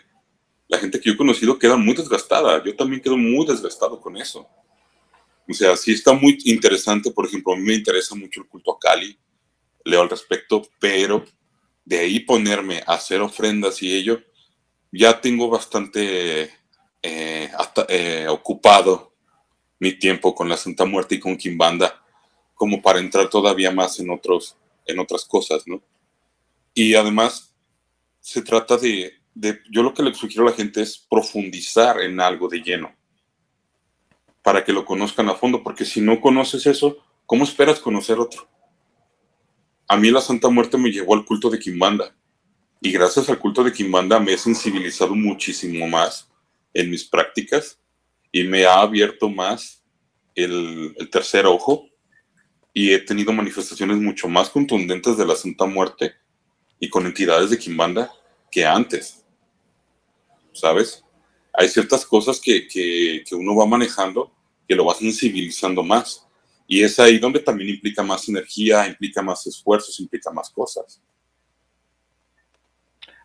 La 0.67 0.77
gente 0.77 0.99
que 0.99 1.09
yo 1.09 1.13
he 1.13 1.17
conocido 1.17 1.57
queda 1.57 1.77
muy 1.77 1.93
desgastada. 1.93 2.63
Yo 2.63 2.75
también 2.75 3.01
quedo 3.01 3.17
muy 3.17 3.45
desgastado 3.45 3.99
con 3.99 4.17
eso. 4.17 4.47
O 5.49 5.53
sea, 5.53 5.75
sí 5.75 5.91
está 5.93 6.13
muy 6.13 6.37
interesante. 6.45 7.11
Por 7.11 7.25
ejemplo, 7.25 7.53
a 7.53 7.57
mí 7.57 7.63
me 7.63 7.73
interesa 7.73 8.15
mucho 8.15 8.41
el 8.41 8.47
culto 8.47 8.73
a 8.73 8.79
Cali. 8.79 9.17
Leo 9.83 10.01
al 10.01 10.09
respecto, 10.09 10.61
pero 10.79 11.25
de 11.85 11.99
ahí 11.99 12.19
ponerme 12.19 12.83
a 12.85 12.93
hacer 12.93 13.21
ofrendas 13.21 13.81
y 13.81 13.93
ello, 13.93 14.21
ya 14.91 15.19
tengo 15.19 15.49
bastante 15.49 16.43
eh, 17.01 17.51
eh, 17.87 18.27
ocupado 18.29 19.13
mi 19.79 19.93
tiempo 19.93 20.35
con 20.35 20.47
la 20.47 20.57
Santa 20.57 20.85
Muerte 20.85 21.15
y 21.15 21.19
con 21.19 21.35
Kimbanda, 21.37 22.00
como 22.61 22.79
para 22.79 22.99
entrar 22.99 23.27
todavía 23.27 23.71
más 23.71 23.99
en, 23.99 24.11
otros, 24.11 24.55
en 24.85 24.99
otras 24.99 25.25
cosas, 25.25 25.63
¿no? 25.65 25.81
Y 26.75 26.93
además, 26.93 27.55
se 28.19 28.43
trata 28.43 28.77
de, 28.77 29.13
yo 29.71 29.81
lo 29.81 29.95
que 29.95 30.03
le 30.03 30.13
sugiero 30.13 30.43
a 30.43 30.51
la 30.51 30.55
gente 30.55 30.79
es 30.79 30.95
profundizar 31.09 31.99
en 32.01 32.21
algo 32.21 32.47
de 32.47 32.61
lleno, 32.61 32.95
para 34.43 34.63
que 34.63 34.71
lo 34.71 34.85
conozcan 34.85 35.27
a 35.27 35.33
fondo, 35.33 35.63
porque 35.63 35.85
si 35.85 36.01
no 36.01 36.21
conoces 36.21 36.67
eso, 36.67 36.99
¿cómo 37.25 37.45
esperas 37.45 37.79
conocer 37.79 38.19
otro? 38.19 38.47
A 39.87 39.97
mí 39.97 40.11
la 40.11 40.21
Santa 40.21 40.47
Muerte 40.49 40.77
me 40.77 40.91
llevó 40.91 41.15
al 41.15 41.25
culto 41.25 41.49
de 41.49 41.57
Kimbanda, 41.57 42.15
y 42.79 42.91
gracias 42.91 43.27
al 43.27 43.39
culto 43.39 43.63
de 43.63 43.73
Kimbanda 43.73 44.19
me 44.19 44.33
he 44.33 44.37
sensibilizado 44.37 45.15
muchísimo 45.15 45.87
más 45.87 46.29
en 46.75 46.91
mis 46.91 47.05
prácticas 47.05 47.79
y 48.31 48.43
me 48.43 48.65
ha 48.65 48.81
abierto 48.81 49.29
más 49.29 49.81
el, 50.35 50.95
tercer 51.11 51.47
ojo 51.47 51.90
y 52.73 52.93
he 52.93 52.99
tenido 52.99 53.33
manifestaciones 53.33 53.97
mucho 53.97 54.27
más 54.27 54.49
contundentes 54.49 55.17
de 55.17 55.25
la 55.25 55.35
Santa 55.35 55.65
Muerte 55.65 56.13
y 56.79 56.89
con 56.89 57.05
entidades 57.05 57.49
de 57.49 57.57
Kimbanda 57.57 58.11
que 58.49 58.65
antes. 58.65 59.25
¿Sabes? 60.53 61.03
Hay 61.53 61.67
ciertas 61.67 62.05
cosas 62.05 62.39
que, 62.39 62.67
que, 62.67 63.23
que, 63.27 63.35
uno 63.35 63.55
va 63.55 63.65
manejando 63.65 64.31
que 64.67 64.75
lo 64.75 64.85
va 64.85 64.93
sensibilizando 64.93 65.83
más. 65.83 66.27
Y 66.67 66.81
es 66.81 66.97
ahí 66.99 67.19
donde 67.19 67.39
también 67.39 67.69
implica 67.69 68.03
más 68.03 68.29
energía, 68.29 68.87
implica 68.87 69.21
más 69.21 69.45
esfuerzos, 69.45 69.99
implica 69.99 70.31
más 70.31 70.49
cosas. 70.49 71.01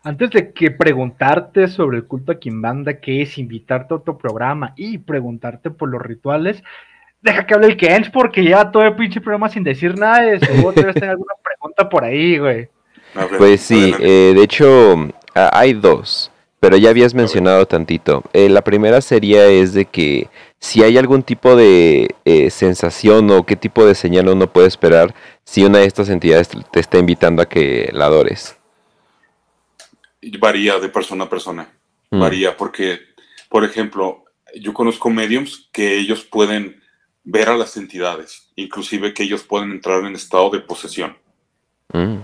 Antes 0.03 0.29
de 0.31 0.53
que 0.53 0.71
preguntarte 0.71 1.67
sobre 1.67 1.97
el 1.97 2.05
culto 2.05 2.31
a 2.31 2.39
Kimbanda, 2.39 2.99
que 2.99 3.21
es 3.21 3.37
invitarte 3.37 3.93
a 3.93 3.97
otro 3.97 4.17
programa 4.17 4.73
y 4.77 4.97
preguntarte 4.99 5.69
por 5.69 5.89
los 5.89 6.01
rituales, 6.01 6.63
deja 7.21 7.45
que 7.45 7.53
hable 7.53 7.67
el 7.67 7.77
Kens 7.77 8.09
porque 8.09 8.43
ya 8.43 8.71
todo 8.71 8.83
el 8.83 8.95
pinche 8.95 9.21
programa 9.21 9.49
sin 9.49 9.63
decir 9.63 9.97
nada 9.97 10.21
de 10.21 10.35
eso. 10.35 10.47
Vos 10.61 10.75
tener 10.75 11.09
alguna 11.09 11.33
pregunta 11.43 11.89
por 11.89 12.03
ahí, 12.03 12.37
güey. 12.37 12.69
Pues 13.37 13.61
sí, 13.61 13.93
eh, 13.99 14.33
de 14.35 14.43
hecho 14.43 15.09
hay 15.33 15.73
dos, 15.73 16.31
pero 16.59 16.77
ya 16.77 16.89
habías 16.89 17.13
mencionado 17.13 17.65
tantito. 17.65 18.23
Eh, 18.33 18.49
la 18.49 18.61
primera 18.63 19.01
sería 19.01 19.47
es 19.47 19.73
de 19.73 19.85
que 19.85 20.29
si 20.59 20.83
hay 20.83 20.97
algún 20.97 21.23
tipo 21.23 21.55
de 21.55 22.15
eh, 22.25 22.49
sensación 22.51 23.31
o 23.31 23.45
qué 23.45 23.55
tipo 23.55 23.85
de 23.85 23.95
señal 23.95 24.29
uno 24.29 24.47
puede 24.47 24.67
esperar 24.67 25.15
si 25.43 25.63
una 25.63 25.79
de 25.79 25.85
estas 25.85 26.09
entidades 26.09 26.49
te 26.71 26.79
está 26.79 26.99
invitando 26.99 27.41
a 27.41 27.49
que 27.49 27.89
la 27.93 28.05
adores 28.05 28.57
varía 30.39 30.79
de 30.79 30.89
persona 30.89 31.25
a 31.25 31.29
persona. 31.29 31.69
Mm. 32.11 32.19
Varía 32.19 32.57
porque, 32.57 32.99
por 33.49 33.63
ejemplo, 33.63 34.25
yo 34.55 34.73
conozco 34.73 35.09
mediums 35.09 35.69
que 35.71 35.97
ellos 35.97 36.23
pueden 36.23 36.81
ver 37.29 37.49
a 37.49 37.57
las 37.57 37.75
entidades, 37.75 38.49
inclusive 38.55 39.13
que 39.13 39.23
ellos 39.23 39.43
pueden 39.43 39.71
entrar 39.71 40.05
en 40.05 40.15
estado 40.15 40.49
de 40.49 40.61
posesión. 40.61 41.17
Mm. 41.91 42.19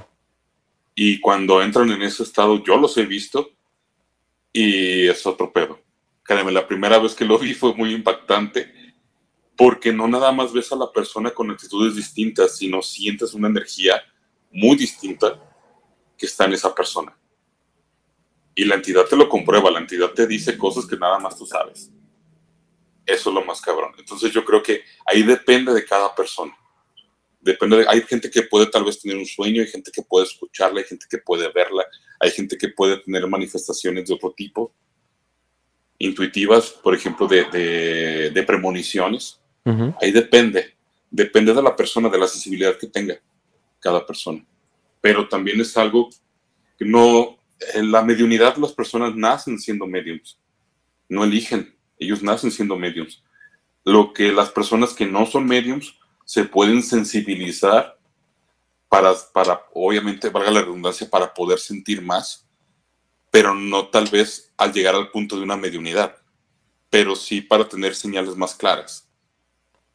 Y 0.95 1.19
cuando 1.19 1.61
entran 1.61 1.91
en 1.91 2.01
ese 2.03 2.23
estado, 2.23 2.63
yo 2.63 2.77
los 2.77 2.97
he 2.97 3.05
visto 3.05 3.51
y 4.53 5.07
es 5.07 5.25
otro 5.25 5.51
pedo. 5.51 5.79
Créeme, 6.23 6.53
la 6.53 6.65
primera 6.65 6.99
vez 6.99 7.13
que 7.15 7.25
lo 7.25 7.37
vi 7.43 7.53
fue 7.53 7.73
muy 7.73 7.93
impactante 7.93 8.73
porque 9.57 9.91
no 9.91 10.07
nada 10.07 10.31
más 10.31 10.53
ves 10.53 10.71
a 10.71 10.77
la 10.77 10.91
persona 10.91 11.31
con 11.31 11.51
actitudes 11.51 11.95
distintas, 11.95 12.57
sino 12.57 12.81
sientes 12.81 13.33
una 13.33 13.49
energía 13.49 14.01
muy 14.51 14.77
distinta 14.77 15.37
que 16.17 16.25
está 16.25 16.45
en 16.45 16.53
esa 16.53 16.73
persona 16.73 17.15
y 18.55 18.65
la 18.65 18.75
entidad 18.75 19.05
te 19.05 19.15
lo 19.15 19.27
comprueba, 19.27 19.69
la 19.69 19.79
entidad 19.79 20.11
te 20.11 20.27
dice 20.27 20.57
cosas 20.57 20.85
que 20.85 20.95
nada 20.95 21.19
más 21.19 21.37
tú 21.37 21.45
sabes. 21.45 21.91
Eso 23.05 23.29
es 23.29 23.35
lo 23.35 23.43
más 23.43 23.61
cabrón. 23.61 23.93
Entonces 23.97 24.31
yo 24.31 24.43
creo 24.45 24.63
que 24.63 24.83
ahí 25.05 25.23
depende 25.23 25.73
de 25.73 25.85
cada 25.85 26.13
persona. 26.15 26.55
Depende 27.41 27.77
de, 27.77 27.85
hay 27.89 28.01
gente 28.01 28.29
que 28.29 28.43
puede 28.43 28.67
tal 28.67 28.85
vez 28.85 29.01
tener 29.01 29.17
un 29.17 29.25
sueño, 29.25 29.61
hay 29.61 29.67
gente 29.67 29.91
que 29.91 30.01
puede 30.01 30.25
escucharla, 30.25 30.79
hay 30.79 30.85
gente 30.85 31.05
que 31.09 31.17
puede 31.17 31.51
verla, 31.51 31.85
hay 32.19 32.31
gente 32.31 32.57
que 32.57 32.69
puede 32.69 32.97
tener 32.97 33.27
manifestaciones 33.27 34.07
de 34.07 34.13
otro 34.13 34.31
tipo, 34.31 34.73
intuitivas, 35.97 36.69
por 36.69 36.95
ejemplo, 36.95 37.27
de, 37.27 38.31
de, 38.33 38.43
premoniciones. 38.43 39.39
Ahí 40.01 40.11
depende, 40.11 40.73
depende 41.09 41.53
de 41.53 41.61
la 41.61 41.75
persona, 41.75 42.09
de 42.09 42.17
la 42.17 42.27
sensibilidad 42.27 42.77
que 42.77 42.87
tenga 42.87 43.19
cada 43.79 44.05
persona. 44.05 44.45
Pero 45.01 45.27
también 45.27 45.59
es 45.59 45.75
algo 45.77 46.09
que 46.77 46.85
no, 46.85 47.37
en 47.73 47.91
la 47.91 48.01
mediunidad 48.03 48.55
las 48.57 48.73
personas 48.73 49.15
nacen 49.15 49.59
siendo 49.59 49.85
mediums, 49.85 50.39
no 51.09 51.23
eligen, 51.23 51.73
ellos 52.03 52.23
nacen 52.23 52.51
siendo 52.51 52.77
mediums. 52.77 53.23
Lo 53.83 54.13
que 54.13 54.31
las 54.31 54.49
personas 54.49 54.93
que 54.93 55.05
no 55.05 55.25
son 55.25 55.45
mediums 55.45 55.95
se 56.25 56.45
pueden 56.45 56.81
sensibilizar 56.81 57.97
para, 58.87 59.13
para, 59.33 59.65
obviamente, 59.73 60.29
valga 60.29 60.51
la 60.51 60.61
redundancia, 60.61 61.09
para 61.09 61.33
poder 61.33 61.59
sentir 61.59 62.01
más, 62.01 62.47
pero 63.31 63.53
no 63.53 63.87
tal 63.87 64.07
vez 64.07 64.53
al 64.57 64.71
llegar 64.71 64.95
al 64.95 65.09
punto 65.09 65.35
de 65.35 65.43
una 65.43 65.57
mediunidad, 65.57 66.15
pero 66.89 67.15
sí 67.15 67.41
para 67.41 67.67
tener 67.67 67.95
señales 67.95 68.35
más 68.35 68.55
claras. 68.55 69.09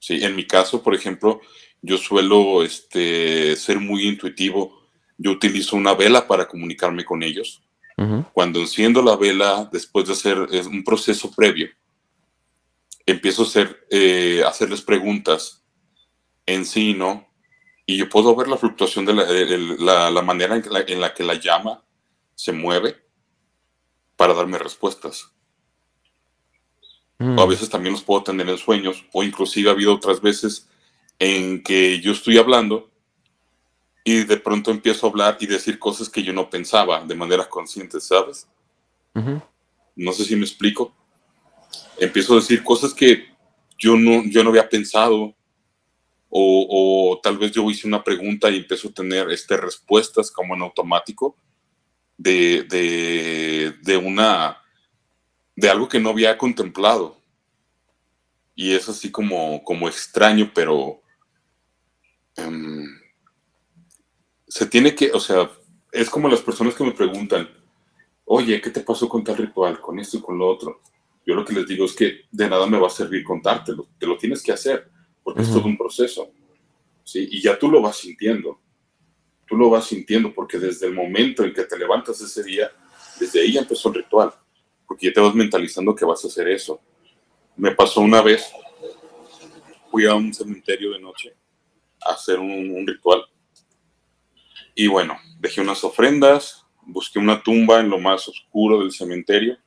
Sí, 0.01 0.23
en 0.23 0.35
mi 0.35 0.47
caso, 0.47 0.83
por 0.83 0.95
ejemplo, 0.95 1.41
yo 1.81 1.97
suelo 1.97 2.63
este, 2.63 3.57
ser 3.57 3.79
muy 3.79 4.09
intuitivo 4.09 4.79
yo 5.19 5.33
utilizo 5.33 5.77
una 5.77 5.95
vela 5.95 6.27
para 6.27 6.47
comunicarme 6.47 7.05
con 7.05 7.23
ellos. 7.23 7.63
Cuando 8.33 8.61
enciendo 8.61 9.03
la 9.03 9.17
vela, 9.17 9.69
después 9.73 10.07
de 10.07 10.13
hacer 10.13 10.39
un 10.71 10.85
proceso 10.85 11.33
previo, 11.35 11.69
empiezo 13.13 13.43
a 13.43 13.47
hacer, 13.47 13.87
eh, 13.91 14.43
hacerles 14.47 14.83
preguntas 14.83 15.65
en 16.47 16.65
sí, 16.65 16.95
¿no? 16.95 17.29
Y 17.87 17.97
yo 17.97 18.09
puedo 18.09 18.35
ver 18.37 18.49
la 18.49 18.57
fluctuación 18.57 19.07
de 19.07 19.15
la, 19.15 20.11
la, 20.11 20.23
manera 20.23 20.57
en, 20.57 21.01
la, 21.01 21.15
que 21.15 21.25
la 21.25 21.35
llama 21.35 21.83
se 22.35 22.53
mueve 22.53 22.97
para 24.17 24.35
darme 24.35 24.59
respuestas. 24.59 25.33
O 27.19 27.25
a 27.25 27.47
mm. 27.47 27.49
veces 27.49 27.71
también 27.71 27.95
los 27.95 28.03
puedo 28.03 28.23
tener 28.23 28.49
en 28.49 28.59
sueños, 28.59 29.05
o 29.13 29.23
inclusive 29.23 29.71
ha 29.71 29.73
habido 29.73 29.95
otras 29.95 30.21
veces 30.21 30.69
en 31.19 31.63
que 31.63 32.01
yo 32.01 32.13
estoy 32.13 32.39
hablando 32.39 32.91
y 34.05 34.25
de 34.25 34.37
pronto 34.37 34.71
empiezo 34.71 35.07
a 35.07 35.11
hablar 35.11 35.37
y 35.41 35.47
decir 35.47 35.79
cosas 35.79 36.09
que 36.09 36.23
yo 36.23 36.33
no 36.33 36.49
pensaba 36.49 37.05
de 37.05 37.15
manera 37.15 37.49
consciente, 37.49 38.01
¿sabes? 38.01 38.47
No 39.97 40.13
sé 40.13 40.25
si 40.25 40.37
me 40.37 40.45
explico. 40.45 40.95
Empiezo 41.99 42.35
a 42.35 42.37
decir 42.37 42.63
cosas 42.63 42.95
que 42.95 43.27
yo 43.79 43.97
no, 43.97 44.25
yo 44.27 44.43
no 44.43 44.51
había 44.51 44.69
pensado. 44.69 45.35
O, 46.31 47.19
tal 47.23 47.39
vez 47.39 47.53
yo 47.53 47.69
hice 47.71 47.89
una 47.89 48.05
pregunta 48.05 48.51
y 48.51 48.59
empiezo 48.59 48.89
a 48.89 48.93
tener 48.93 49.31
este, 49.31 49.57
respuestas 49.57 50.31
como 50.31 50.55
en 50.55 50.61
automático 50.61 51.37
de, 52.19 52.65
de, 52.65 53.75
de, 53.83 53.97
una 53.97 54.59
de 55.57 55.71
algo 55.71 55.89
que 55.89 55.99
no 55.99 56.11
había 56.11 56.37
contemplado. 56.37 57.19
Y 58.55 58.75
es 58.75 58.89
así 58.89 59.11
como, 59.11 59.65
como 59.65 59.89
extraño, 59.89 60.51
pero 60.55 61.01
um, 62.37 62.87
se 64.47 64.67
tiene 64.67 64.95
que, 64.95 65.11
o 65.13 65.21
sea, 65.21 65.51
es 65.93 66.11
como 66.11 66.29
las 66.29 66.43
personas 66.43 66.75
que 66.75 66.85
me 66.85 66.93
preguntan, 66.93 67.49
oye, 68.25 68.61
¿qué 68.61 68.71
te 68.71 68.81
pasó 68.81 69.09
con 69.09 69.25
tal 69.25 69.37
ritual, 69.37 69.81
con 69.81 69.99
esto 69.99 70.19
y 70.19 70.21
con 70.21 70.37
lo 70.37 70.49
otro? 70.49 70.83
Yo 71.29 71.35
lo 71.35 71.45
que 71.45 71.53
les 71.53 71.67
digo 71.67 71.85
es 71.85 71.93
que 71.93 72.23
de 72.31 72.49
nada 72.49 72.67
me 72.67 72.79
va 72.79 72.87
a 72.87 72.91
servir 72.91 73.23
contártelo, 73.23 73.87
te 73.99 74.07
lo 74.07 74.17
tienes 74.17 74.43
que 74.43 74.51
hacer, 74.51 74.91
porque 75.23 75.43
es 75.43 75.53
todo 75.53 75.67
un 75.67 75.77
proceso, 75.77 76.33
¿sí? 77.05 77.29
Y 77.31 77.43
ya 77.43 77.59
tú 77.59 77.71
lo 77.71 77.83
vas 77.83 77.99
sintiendo, 77.99 78.59
tú 79.47 79.55
lo 79.55 79.69
vas 79.69 79.85
sintiendo, 79.85 80.33
porque 80.33 80.59
desde 80.59 80.87
el 80.87 80.95
momento 80.95 81.45
en 81.45 81.53
que 81.53 81.65
te 81.65 81.79
levantas 81.79 82.19
ese 82.23 82.43
día, 82.43 82.71
desde 83.21 83.43
ahí 83.43 83.53
ya 83.53 83.61
empezó 83.61 83.91
el 83.91 83.97
ritual, 83.97 84.33
porque 84.87 85.09
ya 85.09 85.13
te 85.13 85.21
vas 85.21 85.35
mentalizando 85.35 85.95
que 85.95 86.07
vas 86.07 86.25
a 86.25 86.29
hacer 86.29 86.49
eso. 86.49 86.81
Me 87.59 87.73
pasó 87.73 88.01
una 88.01 88.23
vez, 88.23 88.51
fui 89.91 90.07
a 90.07 90.15
un 90.15 90.33
cementerio 90.33 90.93
de 90.93 91.01
noche 91.01 91.37
a 92.07 92.13
hacer 92.13 92.39
un, 92.39 92.71
un 92.71 92.87
ritual, 92.87 93.23
y 94.75 94.87
bueno, 94.87 95.19
dejé 95.39 95.61
unas 95.61 95.85
ofrendas, 95.85 96.65
busqué 96.87 97.19
una 97.19 97.43
tumba 97.43 97.81
en 97.81 97.91
lo 97.91 97.99
más 97.99 98.27
oscuro 98.29 98.79
del 98.79 98.93
cementerio 98.93 99.59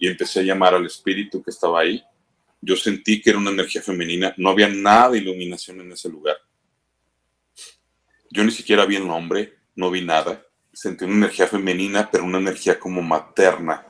y 0.00 0.08
empecé 0.08 0.40
a 0.40 0.42
llamar 0.42 0.74
al 0.74 0.86
espíritu 0.86 1.42
que 1.42 1.50
estaba 1.50 1.80
ahí. 1.80 2.02
Yo 2.62 2.74
sentí 2.74 3.20
que 3.20 3.30
era 3.30 3.38
una 3.38 3.50
energía 3.50 3.82
femenina, 3.82 4.34
no 4.38 4.48
había 4.48 4.68
nada 4.68 5.10
de 5.10 5.18
iluminación 5.18 5.82
en 5.82 5.92
ese 5.92 6.08
lugar. 6.08 6.38
Yo 8.30 8.42
ni 8.42 8.50
siquiera 8.50 8.86
vi 8.86 8.96
el 8.96 9.06
nombre, 9.06 9.58
no 9.76 9.90
vi 9.90 10.02
nada. 10.02 10.42
Sentí 10.72 11.04
una 11.04 11.14
energía 11.14 11.46
femenina, 11.46 12.08
pero 12.10 12.24
una 12.24 12.38
energía 12.38 12.80
como 12.80 13.02
materna. 13.02 13.86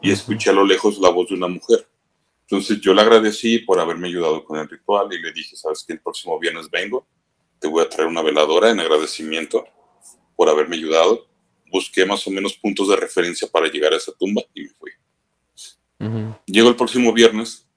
Y 0.00 0.12
escuché 0.12 0.50
a 0.50 0.54
lo 0.54 0.64
lejos 0.64 0.98
la 0.98 1.08
voz 1.08 1.28
de 1.28 1.34
una 1.34 1.48
mujer. 1.48 1.86
Entonces 2.42 2.80
yo 2.80 2.94
le 2.94 3.02
agradecí 3.02 3.58
por 3.58 3.80
haberme 3.80 4.06
ayudado 4.06 4.44
con 4.44 4.60
el 4.60 4.68
ritual 4.68 5.12
y 5.12 5.20
le 5.20 5.32
dije, 5.32 5.56
sabes 5.56 5.82
que 5.84 5.94
el 5.94 6.00
próximo 6.00 6.38
viernes 6.38 6.70
vengo, 6.70 7.08
te 7.58 7.66
voy 7.66 7.82
a 7.82 7.88
traer 7.88 8.08
una 8.08 8.22
veladora 8.22 8.70
en 8.70 8.78
agradecimiento 8.78 9.64
por 10.36 10.48
haberme 10.48 10.76
ayudado 10.76 11.31
busqué 11.72 12.04
más 12.04 12.24
o 12.26 12.30
menos 12.30 12.54
puntos 12.54 12.88
de 12.88 12.96
referencia 12.96 13.48
para 13.48 13.66
llegar 13.66 13.94
a 13.94 13.96
esa 13.96 14.12
tumba 14.12 14.42
y 14.54 14.62
me 14.62 14.68
fui. 14.68 14.90
Llego 16.46 16.68
el 16.68 16.76
próximo 16.76 17.12
viernes, 17.12 17.68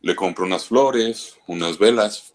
le 0.00 0.14
compro 0.14 0.44
unas 0.44 0.66
flores, 0.66 1.36
unas 1.46 1.78
velas, 1.78 2.34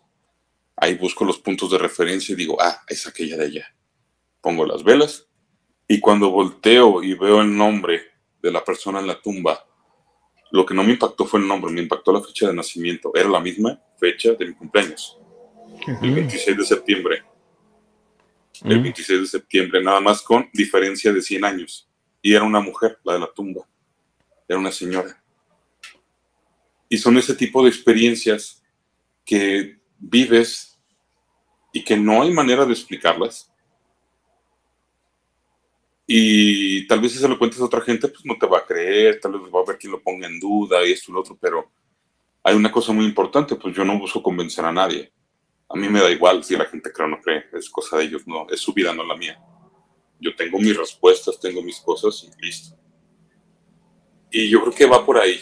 ahí 0.75 0.95
busco 0.95 1.25
los 1.25 1.37
puntos 1.37 1.69
de 1.69 1.77
referencia 1.77 2.33
y 2.33 2.35
digo, 2.35 2.57
ah, 2.61 2.81
es 2.87 3.05
aquella 3.05 3.37
de 3.37 3.45
allá. 3.45 3.75
Pongo 4.41 4.65
las 4.65 4.83
velas 4.83 5.27
y 5.87 5.99
cuando 5.99 6.31
volteo 6.31 7.03
y 7.03 7.13
veo 7.13 7.41
el 7.41 7.55
nombre 7.55 8.01
de 8.41 8.51
la 8.51 8.63
persona 8.63 8.99
en 8.99 9.07
la 9.07 9.21
tumba, 9.21 9.65
lo 10.51 10.65
que 10.65 10.73
no 10.73 10.83
me 10.83 10.93
impactó 10.93 11.25
fue 11.25 11.41
el 11.41 11.47
nombre, 11.47 11.71
me 11.71 11.81
impactó 11.81 12.13
la 12.13 12.21
fecha 12.21 12.47
de 12.47 12.53
nacimiento. 12.53 13.11
Era 13.13 13.29
la 13.29 13.41
misma 13.41 13.79
fecha 13.99 14.33
de 14.33 14.45
mi 14.45 14.53
cumpleaños, 14.53 15.19
el 16.01 16.15
26 16.15 16.57
de 16.57 16.65
septiembre 16.65 17.23
el 18.63 18.81
26 18.81 19.21
de 19.21 19.27
septiembre, 19.27 19.83
nada 19.83 19.99
más 19.99 20.21
con 20.21 20.49
diferencia 20.53 21.11
de 21.11 21.21
100 21.21 21.45
años. 21.45 21.89
Y 22.21 22.33
era 22.33 22.43
una 22.43 22.59
mujer, 22.59 22.99
la 23.03 23.13
de 23.13 23.19
la 23.19 23.33
tumba. 23.33 23.67
Era 24.47 24.59
una 24.59 24.71
señora. 24.71 25.21
Y 26.89 26.97
son 26.97 27.17
ese 27.17 27.35
tipo 27.35 27.63
de 27.63 27.69
experiencias 27.69 28.63
que 29.25 29.77
vives 29.97 30.79
y 31.73 31.83
que 31.83 31.97
no 31.97 32.21
hay 32.21 32.31
manera 32.31 32.65
de 32.65 32.73
explicarlas. 32.73 33.51
Y 36.05 36.87
tal 36.87 37.01
vez 37.01 37.11
si 37.11 37.17
se 37.17 37.27
lo 37.27 37.37
cuentes 37.37 37.59
a 37.59 37.65
otra 37.65 37.81
gente, 37.81 38.07
pues 38.07 38.25
no 38.25 38.37
te 38.39 38.47
va 38.47 38.59
a 38.59 38.65
creer, 38.65 39.19
tal 39.19 39.33
vez 39.33 39.41
va 39.53 39.59
a 39.59 39.63
haber 39.63 39.77
quien 39.77 39.91
lo 39.91 40.01
ponga 40.01 40.27
en 40.27 40.39
duda 40.39 40.85
y 40.85 40.93
esto 40.93 41.11
y 41.11 41.13
lo 41.13 41.19
otro, 41.19 41.37
pero 41.39 41.69
hay 42.43 42.55
una 42.55 42.71
cosa 42.71 42.93
muy 42.93 43.03
importante, 43.03 43.55
pues 43.57 43.75
yo 43.75 43.83
no 43.83 43.99
busco 43.99 44.23
convencer 44.23 44.63
a 44.63 44.71
nadie 44.71 45.11
a 45.69 45.75
mí 45.75 45.89
me 45.89 45.99
da 45.99 46.09
igual 46.09 46.43
si 46.43 46.55
la 46.55 46.65
gente 46.65 46.91
cree 46.91 47.07
o 47.07 47.09
no 47.09 47.21
cree, 47.21 47.45
es 47.53 47.69
cosa 47.69 47.97
de 47.97 48.05
ellos, 48.05 48.25
no, 48.25 48.47
es 48.49 48.59
su 48.59 48.73
vida, 48.73 48.93
no 48.93 49.03
la 49.03 49.15
mía. 49.15 49.39
Yo 50.19 50.35
tengo 50.35 50.57
mis 50.59 50.75
respuestas, 50.75 51.39
tengo 51.39 51.61
mis 51.61 51.79
cosas 51.79 52.23
y 52.23 52.41
listo. 52.41 52.75
Y 54.31 54.49
yo 54.49 54.61
creo 54.61 54.73
que 54.73 54.85
va 54.85 55.05
por 55.05 55.17
ahí. 55.17 55.39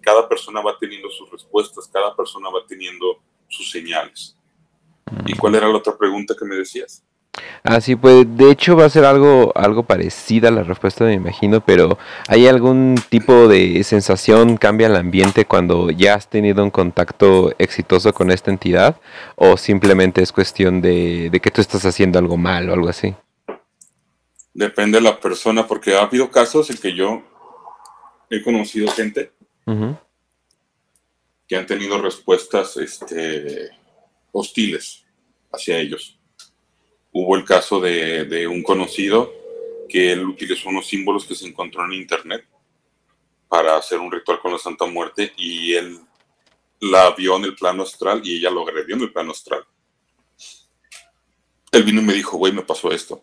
Cada 0.00 0.28
persona 0.28 0.60
va 0.60 0.76
teniendo 0.78 1.10
sus 1.10 1.30
respuestas, 1.30 1.88
cada 1.92 2.14
persona 2.16 2.48
va 2.48 2.64
teniendo 2.66 3.22
sus 3.48 3.70
señales. 3.70 4.36
¿Y 5.26 5.36
cuál 5.36 5.54
era 5.56 5.68
la 5.68 5.76
otra 5.76 5.96
pregunta 5.96 6.34
que 6.38 6.44
me 6.44 6.56
decías? 6.56 7.04
Así 7.62 7.96
pues, 7.96 8.26
de 8.36 8.50
hecho 8.50 8.76
va 8.76 8.84
a 8.84 8.90
ser 8.90 9.04
algo, 9.04 9.52
algo 9.56 9.84
parecida 9.84 10.48
a 10.48 10.50
la 10.50 10.64
respuesta, 10.64 11.04
me 11.04 11.14
imagino, 11.14 11.64
pero 11.64 11.96
¿hay 12.28 12.46
algún 12.46 12.96
tipo 13.08 13.48
de 13.48 13.82
sensación, 13.84 14.58
cambia 14.58 14.88
el 14.88 14.96
ambiente 14.96 15.46
cuando 15.46 15.90
ya 15.90 16.14
has 16.14 16.28
tenido 16.28 16.62
un 16.62 16.70
contacto 16.70 17.54
exitoso 17.58 18.12
con 18.12 18.30
esta 18.30 18.50
entidad? 18.50 19.00
¿O 19.36 19.56
simplemente 19.56 20.22
es 20.22 20.30
cuestión 20.30 20.82
de, 20.82 21.30
que 21.42 21.50
tú 21.50 21.62
estás 21.62 21.86
haciendo 21.86 22.18
algo 22.18 22.36
mal 22.36 22.68
o 22.68 22.74
algo 22.74 22.88
así? 22.88 23.14
Depende 24.52 24.98
de 24.98 25.04
la 25.04 25.18
persona, 25.18 25.66
porque 25.66 25.94
ha 25.94 26.02
habido 26.02 26.30
casos 26.30 26.68
en 26.68 26.76
que 26.76 26.94
yo 26.94 27.22
he 28.28 28.42
conocido 28.42 28.90
gente 28.90 29.32
que 31.48 31.56
han 31.56 31.66
tenido 31.66 32.00
respuestas 32.02 32.76
este, 32.76 33.70
hostiles 34.32 35.04
hacia 35.50 35.78
ellos 35.78 36.18
Hubo 37.12 37.36
el 37.36 37.44
caso 37.44 37.80
de, 37.80 38.46
un 38.46 38.62
conocido 38.62 39.32
que 39.88 40.12
él 40.12 40.24
utilizó 40.24 40.70
unos 40.70 40.86
símbolos 40.86 41.26
que 41.26 41.34
se 41.34 41.46
encontró 41.46 41.84
en 41.84 41.92
internet 41.92 42.46
para 43.48 43.76
hacer 43.76 43.98
un 43.98 44.10
ritual 44.10 44.40
con 44.40 44.52
la 44.52 44.58
Santa 44.58 44.86
Muerte 44.86 45.32
y 45.36 45.74
él 45.74 46.00
la 46.80 47.10
vio 47.10 47.36
en 47.36 47.44
el 47.44 47.54
plano 47.54 47.82
astral 47.82 48.22
y 48.24 48.38
ella 48.38 48.50
lo 48.50 48.66
agredió 48.66 48.96
en 48.96 49.02
el 49.02 49.12
plano 49.12 49.32
astral. 49.32 49.64
Él 51.70 51.82
vino 51.84 52.00
y 52.00 52.04
me 52.04 52.14
dijo, 52.14 52.38
güey, 52.38 52.52
me 52.52 52.62
pasó 52.62 52.90
esto. 52.90 53.22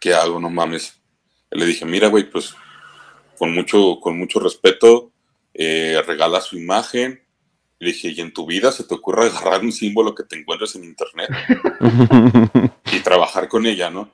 ¿Qué 0.00 0.14
hago? 0.14 0.40
No 0.40 0.48
mames. 0.48 0.98
Le 1.50 1.66
dije, 1.66 1.84
mira, 1.84 2.08
güey, 2.08 2.28
pues 2.30 2.54
con 3.38 3.54
mucho, 3.54 3.98
con 4.00 4.18
mucho 4.18 4.40
respeto, 4.40 5.12
eh, 5.52 6.02
regala 6.06 6.40
su 6.40 6.56
imagen, 6.56 7.25
le 7.78 7.92
dije, 7.92 8.08
¿y 8.08 8.20
en 8.20 8.32
tu 8.32 8.46
vida 8.46 8.72
se 8.72 8.84
te 8.84 8.94
ocurre 8.94 9.26
agarrar 9.26 9.60
un 9.60 9.72
símbolo 9.72 10.14
que 10.14 10.22
te 10.22 10.38
encuentres 10.38 10.74
en 10.76 10.84
internet 10.84 11.30
y 12.92 13.00
trabajar 13.00 13.48
con 13.48 13.66
ella, 13.66 13.90
¿no? 13.90 14.12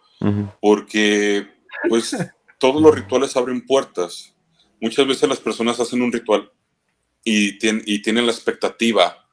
Porque, 0.60 1.48
pues, 1.88 2.16
todos 2.58 2.80
los 2.80 2.94
rituales 2.94 3.36
abren 3.36 3.64
puertas. 3.66 4.34
Muchas 4.80 5.06
veces 5.06 5.28
las 5.28 5.40
personas 5.40 5.80
hacen 5.80 6.02
un 6.02 6.12
ritual 6.12 6.50
y, 7.24 7.58
y 7.86 8.02
tienen 8.02 8.26
la 8.26 8.32
expectativa 8.32 9.28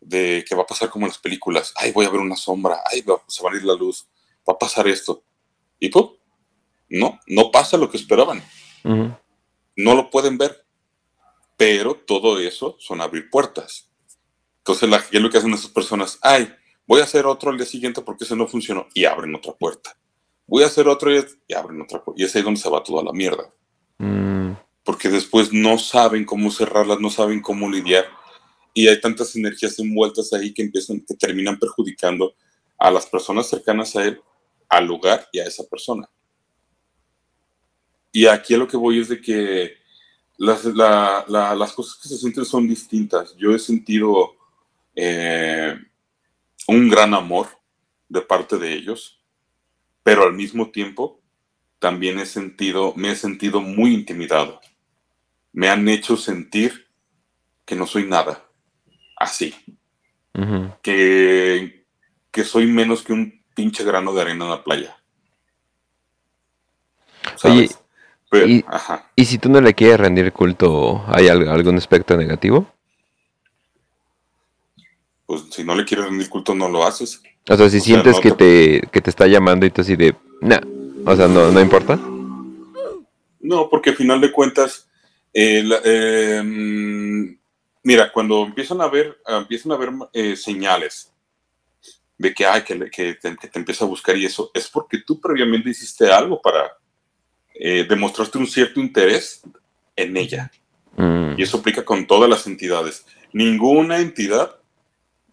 de 0.00 0.44
que 0.48 0.54
va 0.54 0.62
a 0.62 0.66
pasar 0.66 0.88
como 0.88 1.06
en 1.06 1.10
las 1.10 1.18
películas. 1.18 1.72
Ay, 1.76 1.92
voy 1.92 2.06
a 2.06 2.10
ver 2.10 2.20
una 2.20 2.36
sombra. 2.36 2.80
Ay, 2.90 3.04
se 3.28 3.42
va 3.42 3.50
a 3.50 3.56
ir 3.56 3.64
la 3.64 3.74
luz. 3.74 4.06
Va 4.48 4.54
a 4.54 4.58
pasar 4.58 4.88
esto. 4.88 5.22
Y 5.78 5.88
pues, 5.90 6.06
no, 6.88 7.20
no 7.26 7.50
pasa 7.50 7.76
lo 7.76 7.90
que 7.90 7.96
esperaban. 7.96 8.42
No 8.82 9.94
lo 9.94 10.10
pueden 10.10 10.38
ver 10.38 10.66
pero 11.60 11.94
todo 11.94 12.38
eso 12.38 12.74
son 12.78 13.02
abrir 13.02 13.28
puertas. 13.28 13.90
Entonces, 14.60 14.88
la, 14.88 14.98
¿qué 15.06 15.18
es 15.18 15.22
lo 15.22 15.28
que 15.28 15.36
hacen 15.36 15.52
esas 15.52 15.70
personas? 15.70 16.18
Ay, 16.22 16.50
voy 16.86 17.02
a 17.02 17.04
hacer 17.04 17.26
otro 17.26 17.50
al 17.50 17.58
día 17.58 17.66
siguiente 17.66 18.00
porque 18.00 18.24
ese 18.24 18.34
no 18.34 18.48
funcionó 18.48 18.86
y 18.94 19.04
abren 19.04 19.34
otra 19.34 19.52
puerta. 19.52 19.94
Voy 20.46 20.62
a 20.62 20.68
hacer 20.68 20.88
otro 20.88 21.14
y, 21.14 21.22
abren 21.52 21.82
otra 21.82 22.02
puerta. 22.02 22.18
Y 22.18 22.24
es 22.24 22.34
ahí 22.34 22.40
donde 22.40 22.58
se 22.58 22.70
va 22.70 22.82
toda 22.82 23.04
la 23.04 23.12
mierda. 23.12 23.52
Mm. 23.98 24.52
Porque 24.82 25.10
después 25.10 25.52
no 25.52 25.76
saben 25.76 26.24
cómo 26.24 26.50
cerrarlas, 26.50 26.98
no 26.98 27.10
saben 27.10 27.42
cómo 27.42 27.68
lidiar. 27.68 28.06
Y 28.72 28.88
hay 28.88 28.98
tantas 28.98 29.36
energías 29.36 29.78
envueltas 29.80 30.32
ahí 30.32 30.54
que 30.54 30.62
empiezan, 30.62 31.04
que 31.06 31.12
terminan 31.12 31.58
perjudicando 31.58 32.32
a 32.78 32.90
las 32.90 33.04
personas 33.04 33.50
cercanas 33.50 33.94
a 33.96 34.04
él, 34.04 34.18
al 34.66 34.86
lugar 34.86 35.28
y 35.30 35.40
a 35.40 35.44
esa 35.44 35.64
persona. 35.64 36.08
Y 38.12 38.24
aquí 38.24 38.54
a 38.54 38.56
lo 38.56 38.66
que 38.66 38.78
voy 38.78 38.98
es 38.98 39.08
de 39.10 39.20
que 39.20 39.79
las, 40.40 40.64
las 40.64 41.72
cosas 41.74 42.00
que 42.00 42.08
se 42.08 42.16
sienten 42.16 42.46
son 42.46 42.66
distintas. 42.66 43.36
Yo 43.36 43.54
he 43.54 43.58
sentido 43.58 44.36
eh, 44.96 45.78
un 46.66 46.88
gran 46.88 47.12
amor 47.12 47.48
de 48.08 48.22
parte 48.22 48.56
de 48.56 48.72
ellos, 48.72 49.20
pero 50.02 50.24
al 50.24 50.32
mismo 50.32 50.70
tiempo 50.70 51.20
también 51.78 52.18
he 52.18 52.26
sentido, 52.26 52.94
me 52.96 53.10
he 53.10 53.16
sentido 53.16 53.60
muy 53.60 53.92
intimidado. 53.92 54.60
Me 55.52 55.68
han 55.68 55.86
hecho 55.88 56.16
sentir 56.16 56.86
que 57.66 57.76
no 57.76 57.86
soy 57.86 58.06
nada, 58.06 58.42
así. 59.16 59.54
que, 60.80 61.84
que 62.30 62.44
soy 62.44 62.66
menos 62.66 63.02
que 63.02 63.12
un 63.12 63.44
pinche 63.54 63.84
grano 63.84 64.14
de 64.14 64.22
arena 64.22 64.46
en 64.46 64.50
la 64.50 64.64
playa. 64.64 64.96
¿sabes? 67.36 67.79
Pero, 68.30 68.46
Y- 68.46 68.64
ajá. 68.68 69.10
¿Y 69.16 69.24
si 69.26 69.38
tú 69.38 69.48
no 69.50 69.60
le 69.60 69.74
quieres 69.74 69.98
rendir 70.00 70.32
culto, 70.32 71.04
hay 71.08 71.28
al- 71.28 71.48
algún 71.48 71.76
aspecto 71.76 72.16
negativo? 72.16 72.66
Pues 75.26 75.42
si 75.50 75.64
no 75.64 75.74
le 75.74 75.84
quieres 75.84 76.06
rendir 76.06 76.28
culto, 76.28 76.54
no 76.54 76.68
lo 76.68 76.84
haces. 76.84 77.20
O 77.48 77.56
sea, 77.56 77.68
si 77.68 77.76
O 77.78 77.80
sea, 77.80 77.80
sientes 77.80 78.14
no 78.14 78.20
que, 78.20 78.30
te, 78.32 78.80
que 78.92 79.00
te 79.00 79.10
está 79.10 79.26
llamando 79.26 79.66
y 79.66 79.70
tú 79.70 79.80
así 79.82 79.96
de, 79.96 80.14
nah, 80.40 80.60
o 81.04 81.16
sea, 81.16 81.26
no, 81.26 81.50
no 81.50 81.60
importa. 81.60 81.98
No, 83.40 83.68
porque 83.68 83.90
al 83.90 83.96
final 83.96 84.20
de 84.20 84.30
cuentas, 84.30 84.88
eh, 85.32 85.62
la- 85.64 85.80
eh, 85.84 86.42
mm, 86.44 87.38
mira, 87.82 88.12
cuando 88.12 88.44
empiezan 88.44 88.80
a 88.80 88.88
ver, 88.88 89.18
empiezan 89.26 89.72
a 89.72 89.76
ver 89.76 89.90
eh, 90.12 90.36
señales 90.36 91.12
de 92.18 92.34
que, 92.34 92.46
ay, 92.46 92.62
que 92.62 92.74
te, 93.14 93.36
que 93.36 93.48
te 93.48 93.58
empieza 93.58 93.84
a 93.84 93.88
buscar 93.88 94.16
y 94.16 94.26
eso, 94.26 94.50
es 94.54 94.68
porque 94.68 94.98
tú 95.04 95.18
previamente 95.20 95.70
hiciste 95.70 96.12
algo 96.12 96.40
para 96.40 96.70
eh, 97.60 97.84
demostrarte 97.88 98.38
un 98.38 98.46
cierto 98.46 98.80
interés 98.80 99.42
en 99.94 100.16
ella. 100.16 100.50
Mm, 100.96 101.34
Y 101.38 101.42
eso 101.42 101.58
aplica 101.58 101.84
con 101.84 102.06
todas 102.06 102.28
las 102.28 102.46
entidades. 102.46 103.04
Ninguna 103.32 103.98
entidad 103.98 104.56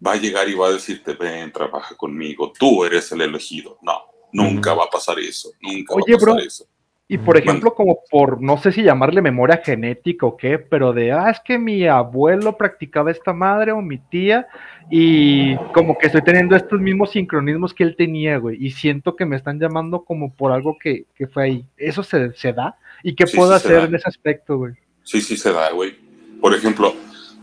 va 0.06 0.12
a 0.12 0.16
llegar 0.16 0.48
y 0.48 0.54
va 0.54 0.68
a 0.68 0.72
decirte, 0.72 1.14
ven, 1.14 1.50
trabaja 1.50 1.94
conmigo, 1.96 2.52
tú 2.56 2.84
eres 2.84 3.10
el 3.12 3.22
elegido. 3.22 3.78
No, 3.82 4.02
nunca 4.32 4.74
va 4.74 4.84
a 4.84 4.90
pasar 4.90 5.18
eso, 5.18 5.50
nunca 5.60 5.94
Oye, 5.94 6.12
va 6.12 6.16
a 6.16 6.18
pasar 6.20 6.34
bro. 6.34 6.38
eso. 6.44 6.66
Y 7.10 7.16
por 7.16 7.38
ejemplo, 7.38 7.74
como 7.74 8.00
por, 8.10 8.42
no 8.42 8.58
sé 8.58 8.70
si 8.70 8.82
llamarle 8.82 9.22
memoria 9.22 9.62
genética 9.64 10.26
o 10.26 10.36
qué, 10.36 10.58
pero 10.58 10.92
de, 10.92 11.12
ah, 11.12 11.30
es 11.30 11.40
que 11.40 11.58
mi 11.58 11.86
abuelo 11.86 12.58
practicaba 12.58 13.10
esta 13.10 13.32
madre 13.32 13.72
o 13.72 13.80
mi 13.80 13.96
tía 13.96 14.46
y 14.90 15.56
como 15.72 15.96
que 15.96 16.08
estoy 16.08 16.20
teniendo 16.20 16.54
estos 16.54 16.78
mismos 16.78 17.12
sincronismos 17.12 17.72
que 17.72 17.84
él 17.84 17.96
tenía, 17.96 18.36
güey, 18.36 18.62
y 18.62 18.72
siento 18.72 19.16
que 19.16 19.24
me 19.24 19.36
están 19.36 19.58
llamando 19.58 20.04
como 20.04 20.34
por 20.34 20.52
algo 20.52 20.76
que, 20.78 21.06
que 21.14 21.26
fue 21.26 21.44
ahí. 21.44 21.66
¿Eso 21.78 22.02
se, 22.02 22.34
se 22.34 22.52
da? 22.52 22.76
¿Y 23.02 23.14
qué 23.14 23.26
Sí, 23.26 23.38
puedo 23.38 23.58
sí 23.58 23.66
hacer 23.66 23.84
en 23.84 23.94
ese 23.94 24.06
aspecto, 24.06 24.58
güey? 24.58 24.74
Sí, 25.02 25.22
sí 25.22 25.38
se 25.38 25.50
da, 25.50 25.70
güey. 25.72 25.96
Por 26.42 26.54
ejemplo, 26.54 26.94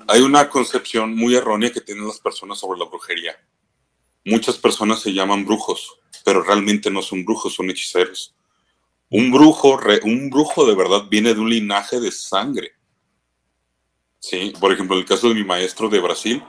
hay 0.07 0.22
una 0.22 0.47
concepción 0.47 1.16
muy 1.16 1.36
errónea 1.36 1.72
que 1.72 1.82
tienen 1.82 2.05
las 2.05 2.20
personas 2.20 2.59
sobre 2.59 2.78
la 2.78 2.86
brujería. 2.86 3.36
Muchas 4.24 4.59
personas 4.59 4.99
se 4.99 5.11
llaman 5.11 5.43
brujos, 5.43 5.99
pero 6.24 6.43
realmente 6.43 6.91
no 6.91 7.01
son 7.01 7.26
brujos, 7.26 7.55
son 7.55 7.72
hechiceros. 7.72 8.36
Un 9.10 9.32
brujo, 9.32 9.80
un 10.03 10.30
brujo 10.30 10.66
de 10.66 10.76
verdad 10.76 11.06
viene 11.10 11.34
de 11.34 11.39
un 11.39 11.49
linaje 11.49 11.99
de 11.99 12.12
sangre. 12.12 12.72
Sí, 14.20 14.53
por 14.60 14.72
ejemplo, 14.72 14.95
en 14.95 15.03
el 15.03 15.08
caso 15.08 15.30
de 15.30 15.36
mi 15.36 15.43
maestro 15.43 15.88
de 15.88 15.99
Brasil, 15.99 16.43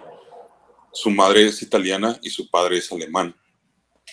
su 0.93 1.11
madre 1.11 1.47
es 1.47 1.61
italiana 1.61 2.19
y 2.23 2.31
su 2.31 2.49
padre 2.49 2.79
es 2.79 2.91
alemán. 2.91 3.37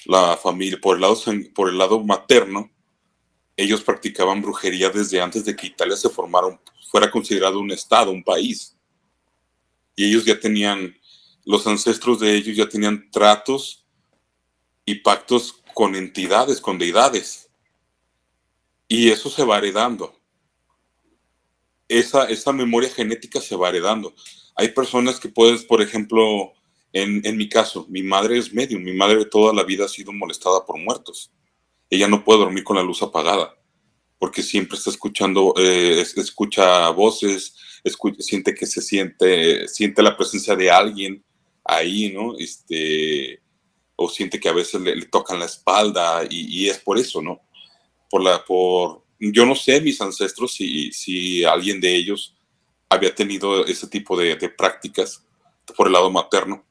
La 0.05 0.35
familia, 0.35 0.77
por 0.81 0.95
el 0.95 1.01
lado, 1.01 1.17
por 1.55 1.69
el 1.69 1.77
lado 1.77 2.03
materno, 2.03 2.69
ellos 3.55 3.81
practicaban 3.81 4.41
brujería 4.41 4.89
desde 4.89 5.21
antes 5.21 5.45
de 5.45 5.55
que 5.55 5.67
Italia 5.67 5.95
se 5.95 6.09
formara, 6.09 6.59
fuera 6.91 7.09
considerado 7.09 7.59
un 7.59 7.71
estado, 7.71 8.11
un 8.11 8.23
país. 8.23 8.75
Y 9.95 10.09
ellos 10.09 10.25
ya 10.25 10.37
tenían, 10.37 10.93
los 11.45 11.65
ancestros 11.67 12.19
de 12.19 12.35
ellos 12.35 12.57
ya 12.57 12.67
tenían 12.67 13.09
tratos 13.11 13.85
y 14.85 14.95
pactos 14.95 15.63
con 15.73 15.95
entidades, 15.95 16.59
con 16.59 16.77
deidades. 16.77 17.49
Y 18.93 19.09
eso 19.09 19.27
se 19.27 19.43
va 19.43 19.57
heredando. 19.57 20.13
Esa, 21.87 22.25
esa 22.25 22.53
memoria 22.53 22.91
genética 22.91 23.41
se 23.41 23.55
va 23.55 23.69
heredando. 23.69 24.13
Hay 24.55 24.67
personas 24.67 25.19
que 25.19 25.29
puedes, 25.29 25.63
por 25.63 25.81
ejemplo, 25.81 26.53
en, 26.91 27.25
en 27.25 27.35
mi 27.35 27.49
caso, 27.49 27.87
mi 27.89 28.03
madre 28.03 28.37
es 28.37 28.53
medium, 28.53 28.83
mi 28.83 28.93
madre 28.93 29.25
toda 29.25 29.51
la 29.51 29.63
vida 29.63 29.85
ha 29.85 29.87
sido 29.87 30.13
molestada 30.13 30.63
por 30.63 30.77
muertos. 30.77 31.31
Ella 31.89 32.07
no 32.07 32.23
puede 32.23 32.41
dormir 32.41 32.63
con 32.63 32.75
la 32.77 32.83
luz 32.83 33.01
apagada, 33.01 33.57
porque 34.19 34.43
siempre 34.43 34.77
está 34.77 34.91
escuchando, 34.91 35.55
eh, 35.57 35.99
es- 36.01 36.15
escucha 36.15 36.87
voces, 36.91 37.55
siente 38.19 38.53
que 38.53 38.67
se 38.67 38.79
siente, 38.83 39.67
siente 39.69 40.03
la 40.03 40.15
presencia 40.15 40.55
de 40.55 40.69
alguien 40.69 41.25
ahí, 41.63 42.11
¿no? 42.13 42.37
Este, 42.37 43.41
o 43.95 44.07
siente 44.07 44.39
que 44.39 44.49
a 44.49 44.53
veces 44.53 44.79
le, 44.81 45.03
tocan 45.07 45.39
la 45.39 45.45
espalda 45.45 46.27
y 46.29 46.69
es 46.69 46.77
por 46.77 46.99
eso, 46.99 47.23
¿no? 47.23 47.41
Por 48.13 48.23
la, 48.23 48.45
por, 48.45 49.01
yo 49.17 49.43
no 49.43 49.55
sé 49.55 49.81
mis 49.81 49.99
ancestros 49.99 50.53
si, 50.53 50.91
si 50.91 51.43
alguien 51.43 51.81
de 51.81 51.95
ellos 51.95 52.35
había 52.87 53.15
tenido 53.15 53.65
ese 53.65 53.87
tipo 53.87 54.15
de, 54.15 54.35
de 54.35 54.49
prácticas 54.49 55.25
por 55.75 55.87
el 55.87 55.93
lado 55.93 56.11
materno, 56.11 56.63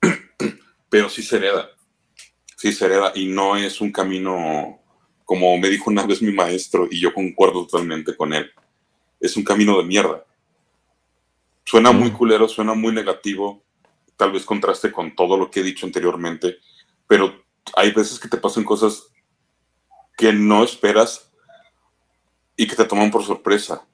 pero 0.88 1.10
sí 1.10 1.22
se 1.22 1.36
hereda, 1.36 1.68
sí 2.56 2.72
se 2.72 2.86
hereda 2.86 3.12
y 3.14 3.26
no 3.26 3.58
es 3.58 3.82
un 3.82 3.92
camino, 3.92 4.80
como 5.26 5.58
me 5.58 5.68
dijo 5.68 5.90
una 5.90 6.06
vez 6.06 6.22
mi 6.22 6.32
maestro 6.32 6.88
y 6.90 6.98
yo 6.98 7.12
concuerdo 7.12 7.66
totalmente 7.66 8.16
con 8.16 8.32
él, 8.32 8.50
es 9.20 9.36
un 9.36 9.44
camino 9.44 9.76
de 9.76 9.84
mierda. 9.84 10.24
Suena 11.66 11.92
muy 11.92 12.10
Mm. 12.10 12.14
culero, 12.14 12.48
suena 12.48 12.72
muy 12.72 12.94
negativo, 12.94 13.62
tal 14.16 14.32
vez 14.32 14.46
contraste 14.46 14.90
con 14.90 15.14
todo 15.14 15.36
lo 15.36 15.50
que 15.50 15.60
he 15.60 15.62
dicho 15.62 15.84
anteriormente, 15.84 16.56
pero 17.06 17.44
hay 17.74 17.90
veces 17.90 18.18
que 18.18 18.28
te 18.28 18.38
pasan 18.38 18.64
cosas 18.64 19.12
que 20.16 20.32
no 20.32 20.64
esperas 20.64 21.30
y 22.56 22.66
que 22.66 22.74
te 22.76 22.84
toman 22.84 23.10
por 23.10 23.24
sorpresa. 23.24 23.86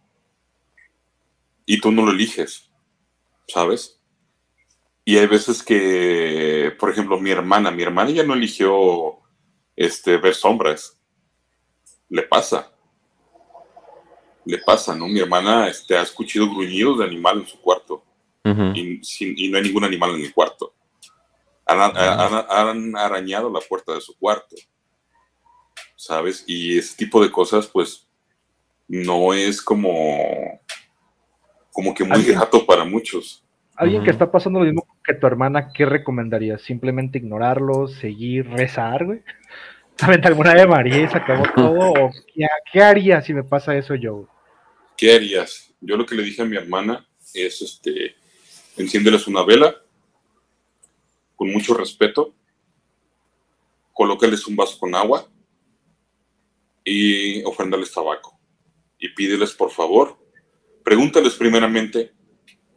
Y 1.67 1.81
tú 1.81 1.91
no 1.93 2.05
lo 2.05 2.13
eliges, 2.13 2.71
¿sabes? 3.49 3.99
Y 5.05 5.17
hay 5.19 5.27
veces 5.27 5.63
que, 5.63 6.75
por 6.79 6.91
ejemplo, 6.91 7.19
mi 7.19 7.31
hermana, 7.31 7.71
mi 7.71 7.83
hermana 7.83 8.11
ya 8.11 8.23
no 8.23 8.35
eligió 8.35 9.19
este, 9.75 10.17
ver 10.19 10.35
sombras. 10.35 10.97
Le 12.09 12.23
pasa. 12.23 12.71
Le 14.45 14.59
pasa, 14.59 14.95
¿no? 14.95 15.07
Mi 15.09 15.21
hermana 15.21 15.69
este, 15.69 15.97
ha 15.97 16.03
escuchado 16.03 16.47
gruñidos 16.51 16.99
de 16.99 17.05
animal 17.05 17.39
en 17.41 17.47
su 17.47 17.61
cuarto 17.61 18.05
y, 18.77 19.03
sin- 19.05 19.35
y 19.39 19.49
no 19.49 19.57
hay 19.57 19.65
ningún 19.65 19.85
animal 19.85 20.15
en 20.17 20.23
el 20.23 20.35
cuarto. 20.35 20.75
Han, 21.67 21.81
han- 21.81 22.47
han 22.49 22.97
arañado 22.97 23.51
la 23.51 23.61
puerta 23.61 23.95
de 23.95 24.01
su 24.01 24.17
cuarto, 24.19 24.57
¿sabes? 26.03 26.43
Y 26.49 26.77
ese 26.79 26.97
tipo 26.97 27.23
de 27.23 27.31
cosas, 27.31 27.69
pues, 27.69 28.09
no 28.89 29.33
es 29.33 29.63
como, 29.63 30.61
como 31.71 31.95
que 31.95 32.03
muy 32.03 32.17
Alguien- 32.17 32.39
grato 32.39 32.67
para 32.67 32.85
muchos. 32.85 33.45
Alguien 33.77 34.03
que 34.03 34.11
está 34.11 34.31
pasando 34.31 34.59
lo 34.59 34.65
mismo 34.65 34.85
que 35.05 35.15
tu 35.15 35.27
hermana, 35.29 35.73
¿qué 35.73 35.87
recomendarías? 35.87 36.61
¿Simplemente 36.63 37.19
ignorarlo, 37.19 37.87
seguir, 37.87 38.49
rezar, 38.51 39.05
güey? 39.05 39.23
¿Saben 39.97 40.27
alguna 40.27 40.55
de 40.55 40.67
María 40.67 41.03
y 41.05 41.09
se 41.09 41.17
acabó 41.19 41.45
todo? 41.55 41.93
¿O 41.93 42.11
qué, 42.35 42.49
qué 42.73 42.83
haría 42.83 43.23
si 43.23 43.33
me 43.33 43.45
pasa 43.45 43.77
eso 43.77 43.95
yo? 43.95 44.27
¿Qué 44.97 45.15
harías? 45.15 45.73
Yo 45.81 45.97
lo 45.97 46.05
que 46.05 46.17
le 46.17 46.25
dije 46.25 46.43
a 46.43 46.47
mi 46.47 46.57
hermana 46.57 47.07
es, 47.33 47.63
este, 47.63 48.17
enciéndeles 48.77 49.29
una 49.29 49.45
vela 49.45 49.77
con 51.37 51.53
mucho 51.53 51.75
respeto, 51.75 52.35
colócales 53.93 54.49
un 54.49 54.57
vaso 54.57 54.77
con 54.81 54.95
agua 54.97 55.29
y 56.85 57.43
ofréndales 57.45 57.93
tabaco. 57.93 58.39
Y 58.99 59.09
pídeles, 59.11 59.53
por 59.53 59.71
favor, 59.71 60.19
pregúntales 60.85 61.35
primeramente 61.35 62.13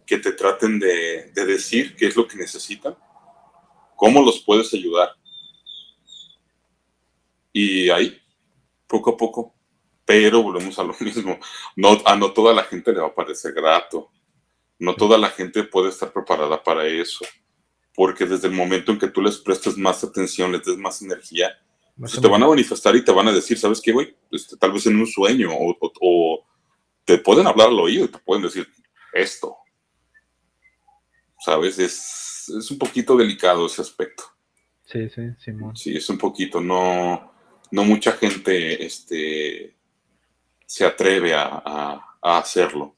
que 0.06 0.18
te 0.18 0.32
traten 0.32 0.80
de, 0.80 1.32
de 1.34 1.46
decir 1.46 1.96
qué 1.96 2.08
es 2.08 2.16
lo 2.16 2.28
que 2.28 2.38
necesitan, 2.38 2.96
cómo 3.96 4.22
los 4.24 4.42
puedes 4.42 4.74
ayudar. 4.74 5.10
Y 7.52 7.90
ahí, 7.90 8.20
poco 8.88 9.12
a 9.12 9.18
poco, 9.18 9.56
pero 10.06 10.44
volvemos 10.44 10.78
a 10.78 10.84
lo 10.84 10.96
mismo. 11.00 11.40
No, 11.76 12.02
a 12.06 12.16
no 12.16 12.32
toda 12.32 12.54
la 12.54 12.64
gente 12.64 12.94
le 12.94 13.02
va 13.02 13.08
a 13.08 13.16
parecer 13.16 13.54
grato. 13.54 14.12
No 14.78 14.96
toda 14.96 15.18
la 15.18 15.30
gente 15.30 15.64
puede 15.64 15.90
estar 15.90 16.14
preparada 16.14 16.64
para 16.64 16.86
eso. 16.86 17.26
Porque 17.94 18.26
desde 18.26 18.48
el 18.48 18.54
momento 18.54 18.92
en 18.92 19.00
que 19.00 19.08
tú 19.08 19.22
les 19.22 19.38
prestes 19.38 19.78
más 19.78 20.04
atención, 20.04 20.52
les 20.52 20.66
des 20.66 20.78
más 20.78 21.02
energía, 21.02 21.58
Te 22.22 22.28
van 22.28 22.44
a 22.44 22.48
manifestar 22.48 22.96
y 22.96 23.04
te 23.06 23.12
van 23.12 23.28
a 23.30 23.32
decir, 23.32 23.58
¿sabes 23.58 23.80
qué, 23.82 23.92
güey? 23.94 24.16
Este, 24.32 24.58
tal 24.58 24.72
vez 24.74 24.86
en 24.88 24.98
un 24.98 25.08
sueño 25.08 25.50
o, 25.54 25.72
o- 25.80 25.94
o 26.02 26.46
te 27.06 27.18
pueden 27.20 27.48
hablar 27.48 27.70
al 27.70 27.80
oído 27.80 28.06
y 28.06 28.08
te 28.10 28.18
pueden 28.20 28.44
decir 28.44 28.68
esto. 29.14 29.56
¿Sabes? 31.40 31.78
Es, 31.80 32.50
es 32.58 32.72
un 32.72 32.78
poquito 32.78 33.16
delicado 33.16 33.66
ese 33.68 33.82
aspecto. 33.82 34.24
Sí, 34.84 35.10
sí, 35.10 35.22
Simón. 35.40 35.76
Sí, 35.76 35.96
es 35.96 36.10
un 36.10 36.18
poquito. 36.18 36.60
No, 36.62 37.32
no 37.72 37.84
mucha 37.84 38.12
gente 38.14 38.84
este, 38.86 39.76
se 40.66 40.86
atreve 40.86 41.34
a, 41.34 41.62
a- 41.66 42.18
a 42.22 42.38
hacerlo. 42.40 42.96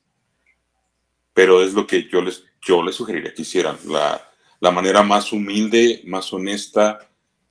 Pero 1.33 1.61
es 1.61 1.73
lo 1.73 1.85
que 1.85 2.07
yo 2.09 2.21
les, 2.21 2.43
yo 2.61 2.81
les 2.81 2.95
sugeriría 2.95 3.33
que 3.33 3.41
hicieran. 3.43 3.77
La, 3.85 4.27
la 4.59 4.71
manera 4.71 5.03
más 5.03 5.31
humilde, 5.33 6.01
más 6.05 6.31
honesta 6.33 6.99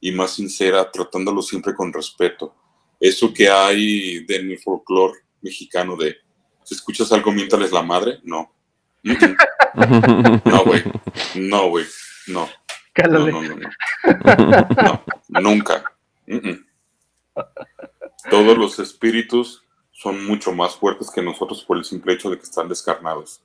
y 0.07 0.13
más 0.13 0.35
sincera, 0.35 0.89
tratándolo 0.89 1.43
siempre 1.43 1.75
con 1.75 1.93
respeto. 1.93 2.55
Eso 3.01 3.35
que 3.35 3.49
hay 3.51 4.25
de 4.25 4.37
en 4.37 4.53
el 4.53 4.59
folclore 4.61 5.19
mexicano 5.43 5.97
de 5.97 6.17
si 6.63 6.77
escuchas 6.77 7.11
algo, 7.11 7.33
miéntales 7.33 7.73
la 7.73 7.83
madre, 7.83 8.21
no. 8.23 8.55
Mm, 9.03 9.13
mm. 9.13 10.43
No, 10.45 10.65
güey. 10.65 10.85
No, 11.35 11.69
güey. 11.71 11.87
No. 12.29 12.49
No, 13.11 13.19
no, 13.19 13.43
no, 13.43 13.57
no. 13.57 15.05
No, 15.29 15.41
nunca. 15.41 15.83
Mm. 16.29 16.53
Todos 18.31 18.57
los 18.57 18.79
espíritus 18.79 19.65
son 19.91 20.25
mucho 20.25 20.53
más 20.53 20.77
fuertes 20.77 21.11
que 21.11 21.21
nosotros 21.21 21.65
por 21.65 21.79
el 21.79 21.85
simple 21.85 22.13
hecho 22.13 22.31
de 22.31 22.37
que 22.37 22.45
están 22.45 22.69
descarnados. 22.69 23.43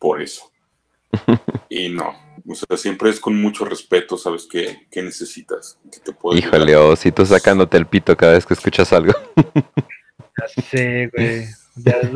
Por 0.00 0.20
eso. 0.20 0.50
y 1.68 1.90
no, 1.90 2.25
o 2.48 2.54
sea, 2.54 2.76
siempre 2.76 3.10
es 3.10 3.18
con 3.18 3.40
mucho 3.40 3.64
respeto, 3.64 4.16
¿sabes 4.16 4.46
qué, 4.50 4.86
qué 4.90 5.02
necesitas? 5.02 5.78
¿Qué 5.90 5.98
te 6.00 6.12
puedo 6.12 6.38
Híjole, 6.38 6.76
o 6.76 6.94
si 6.94 7.10
tú 7.10 7.26
sacándote 7.26 7.76
el 7.76 7.86
pito 7.86 8.16
cada 8.16 8.34
vez 8.34 8.46
que 8.46 8.54
escuchas 8.54 8.92
algo. 8.92 9.12
ya 9.36 10.62
sé, 10.62 11.10
güey. 11.14 11.44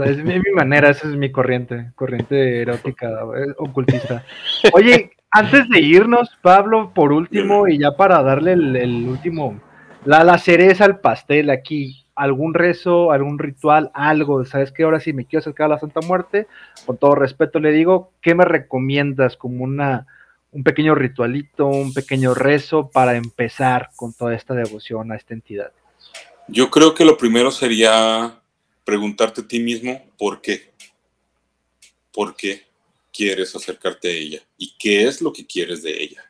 es, 0.09 0.25
mi, 0.25 0.41
manera, 0.55 0.91
esa 0.91 1.09
es 1.09 1.17
mi 1.17 1.33
corriente, 1.33 1.91
corriente 1.95 2.63
erótica, 2.63 3.09
eh, 3.09 3.55
ocultista. 3.59 4.25
Oye, 4.73 5.13
antes 5.31 5.69
de 5.69 5.81
irnos, 5.81 6.31
Pablo, 6.43 6.93
por 6.95 7.13
último, 7.13 7.67
y 7.67 7.79
ya 7.79 7.97
para 7.97 8.23
darle 8.23 8.53
el, 8.53 9.09
último, 9.09 9.61
la, 10.05 10.23
la 10.25 10.39
cereza 10.39 10.85
al 10.85 11.01
pastel 11.01 11.51
aquí, 11.51 12.05
algún 12.15 12.55
rezo, 12.55 13.13
algún 13.13 13.39
ritual, 13.39 13.91
algo, 13.95 14.45
¿sabes 14.45 14.73
qué? 14.73 14.85
Ahora 14.85 15.01
sí 15.01 15.13
me 15.13 15.25
quiero 15.25 15.41
acercar 15.41 15.67
a 15.67 15.75
la 15.75 15.79
Santa 15.79 16.01
Muerte, 16.07 16.47
con 16.87 16.99
todo 16.99 17.15
respeto 17.15 17.59
le 17.61 17.73
digo, 17.73 18.13
¿qué 18.21 18.35
me 18.35 18.45
recomiendas 18.45 19.37
como 19.37 19.65
una, 19.65 20.07
un 20.53 20.65
pequeño 20.65 20.95
ritualito, 20.95 21.67
un 21.67 21.93
pequeño 21.93 22.35
rezo 22.35 22.91
para 22.91 23.17
empezar 23.17 23.91
con 23.97 24.13
toda 24.13 24.35
esta 24.35 24.55
devoción 24.55 25.13
a 25.13 25.17
esta 25.17 25.35
entidad? 25.35 25.73
Yo 26.49 26.71
creo 26.71 26.95
que 26.95 27.05
lo 27.05 27.17
primero 27.17 27.51
sería 27.51 28.41
preguntarte 28.85 29.43
a 29.43 29.49
ti 29.49 29.61
mismo 29.61 30.05
por 30.19 30.41
qué. 30.41 30.71
¿Por 32.13 32.35
qué? 32.35 32.71
quieres 33.13 33.55
acercarte 33.55 34.09
a 34.09 34.13
ella 34.13 34.41
y 34.57 34.75
qué 34.79 35.07
es 35.07 35.21
lo 35.21 35.33
que 35.33 35.47
quieres 35.47 35.83
de 35.83 36.03
ella. 36.03 36.25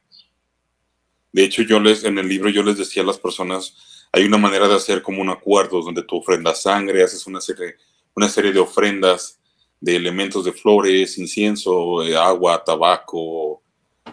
De 1.33 1.45
hecho, 1.45 1.63
yo 1.63 1.79
les, 1.79 2.03
en 2.05 2.19
el 2.19 2.29
libro 2.29 2.51
yo 2.51 2.63
les 2.63 2.79
decía 2.79 3.03
a 3.03 3.07
las 3.07 3.19
personas, 3.19 4.09
hay 4.13 4.25
una 4.25 4.39
manera 4.39 4.67
de 4.67 4.75
hacer 4.75 5.03
como 5.03 5.23
un 5.23 5.31
acuerdo 5.31 5.83
donde 5.83 6.03
tú 6.03 6.17
ofrendas 6.17 6.63
sangre, 6.63 7.03
haces 7.03 7.27
una 7.27 7.41
serie, 7.41 7.77
una 8.17 8.29
serie 8.29 8.53
de 8.53 8.59
ofrendas 8.59 9.39
de 9.81 9.97
elementos 9.97 10.45
de 10.45 10.53
flores, 10.53 11.17
incienso, 11.17 12.03
eh, 12.03 12.17
agua, 12.17 12.63
tabaco, 12.65 13.60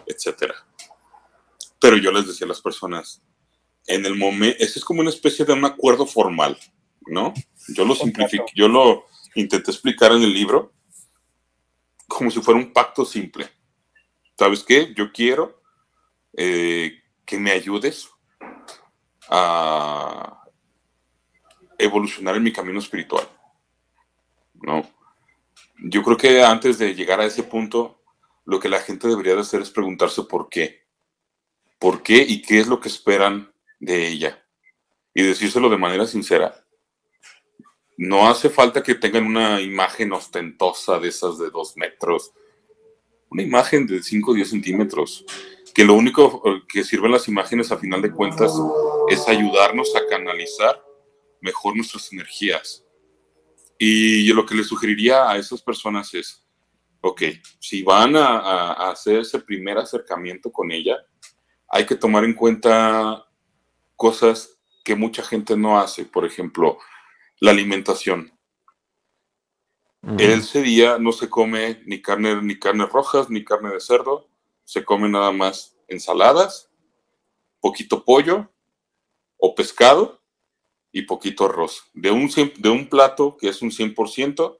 etc. 0.08 0.52
Pero 1.80 1.96
yo 1.96 2.10
les 2.10 2.26
decía 2.26 2.44
a 2.44 2.48
las 2.48 2.60
personas, 2.60 3.22
en 3.86 4.04
el 4.04 4.16
momento, 4.16 4.56
ese 4.60 4.78
es 4.78 4.84
como 4.84 5.00
una 5.00 5.10
especie 5.10 5.44
de 5.44 5.52
un 5.52 5.64
acuerdo 5.64 6.06
formal, 6.06 6.58
¿no? 7.06 7.32
Yo 7.68 7.84
lo 7.84 7.94
simplifico, 7.94 8.46
yo 8.54 8.68
lo 8.68 9.06
intenté 9.34 9.70
explicar 9.70 10.12
en 10.12 10.22
el 10.22 10.32
libro, 10.32 10.72
como 12.06 12.30
si 12.30 12.40
fuera 12.40 12.60
un 12.60 12.72
pacto 12.72 13.04
simple. 13.04 13.48
¿Sabes 14.38 14.62
qué? 14.62 14.94
Yo 14.94 15.12
quiero 15.12 15.62
eh, 16.36 17.02
que 17.24 17.38
me 17.38 17.50
ayudes 17.50 18.08
a 19.28 20.44
evolucionar 21.78 22.36
en 22.36 22.42
mi 22.42 22.52
camino 22.52 22.78
espiritual. 22.78 23.28
¿No? 24.54 24.88
Yo 25.78 26.02
creo 26.02 26.16
que 26.16 26.42
antes 26.42 26.78
de 26.78 26.94
llegar 26.94 27.20
a 27.20 27.26
ese 27.26 27.42
punto, 27.42 27.97
lo 28.48 28.58
que 28.58 28.70
la 28.70 28.80
gente 28.80 29.06
debería 29.06 29.34
de 29.34 29.42
hacer 29.42 29.60
es 29.60 29.70
preguntarse 29.70 30.22
por 30.22 30.48
qué. 30.48 30.86
¿Por 31.78 32.02
qué 32.02 32.24
y 32.26 32.40
qué 32.40 32.60
es 32.60 32.66
lo 32.66 32.80
que 32.80 32.88
esperan 32.88 33.52
de 33.78 34.08
ella? 34.08 34.42
Y 35.12 35.22
decírselo 35.22 35.68
de 35.68 35.76
manera 35.76 36.06
sincera 36.06 36.64
no 37.98 38.26
hace 38.26 38.48
falta 38.48 38.82
que 38.82 38.94
tengan 38.94 39.26
una 39.26 39.60
imagen 39.60 40.12
ostentosa 40.12 40.98
de 40.98 41.08
esas 41.08 41.36
de 41.36 41.50
dos 41.50 41.76
metros. 41.76 42.32
Una 43.28 43.42
imagen 43.42 43.86
de 43.86 44.02
5 44.02 44.30
o 44.30 44.34
10 44.34 44.48
centímetros. 44.48 45.26
Que 45.74 45.84
lo 45.84 45.92
único 45.92 46.40
eh, 46.46 46.62
que 46.72 46.84
sirven 46.84 47.12
las 47.12 47.28
imágenes 47.28 47.70
a 47.70 47.76
final 47.76 48.00
de 48.00 48.12
cuentas 48.12 48.54
es 49.10 49.28
ayudarnos 49.28 49.94
a 49.94 50.06
canalizar 50.08 50.82
mejor 51.42 51.76
nuestras 51.76 52.10
energías. 52.14 52.82
Y 53.78 54.32
lo 54.32 54.46
que 54.46 54.54
le 54.54 54.64
sugeriría 54.64 55.28
a 55.28 55.36
esas 55.36 55.60
personas 55.60 56.14
es, 56.14 56.47
ok, 57.00 57.22
si 57.58 57.82
van 57.82 58.16
a, 58.16 58.38
a 58.38 58.90
hacer 58.90 59.20
ese 59.20 59.40
primer 59.40 59.78
acercamiento 59.78 60.50
con 60.50 60.70
ella, 60.70 60.96
hay 61.68 61.86
que 61.86 61.96
tomar 61.96 62.24
en 62.24 62.34
cuenta 62.34 63.26
cosas 63.96 64.58
que 64.84 64.94
mucha 64.94 65.22
gente 65.22 65.56
no 65.56 65.78
hace. 65.78 66.04
Por 66.06 66.24
ejemplo, 66.24 66.78
la 67.40 67.50
alimentación. 67.50 68.32
Ese 70.18 70.62
día 70.62 70.98
no 70.98 71.12
se 71.12 71.28
come 71.28 71.82
ni 71.84 72.00
carne, 72.00 72.40
ni 72.40 72.58
carnes 72.58 72.88
rojas, 72.88 73.28
ni 73.28 73.44
carne 73.44 73.70
de 73.70 73.80
cerdo, 73.80 74.28
se 74.64 74.84
come 74.84 75.08
nada 75.08 75.32
más 75.32 75.76
ensaladas, 75.88 76.70
poquito 77.60 78.04
pollo 78.04 78.50
o 79.36 79.54
pescado 79.54 80.22
y 80.92 81.02
poquito 81.02 81.46
arroz. 81.46 81.90
De 81.94 82.10
un, 82.10 82.30
de 82.56 82.68
un 82.70 82.88
plato 82.88 83.36
que 83.36 83.48
es 83.48 83.60
un 83.60 83.70
100%, 83.70 84.57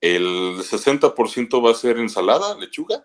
el 0.00 0.58
60% 0.58 1.64
va 1.64 1.70
a 1.72 1.74
ser 1.74 1.98
ensalada, 1.98 2.56
lechuga, 2.56 3.04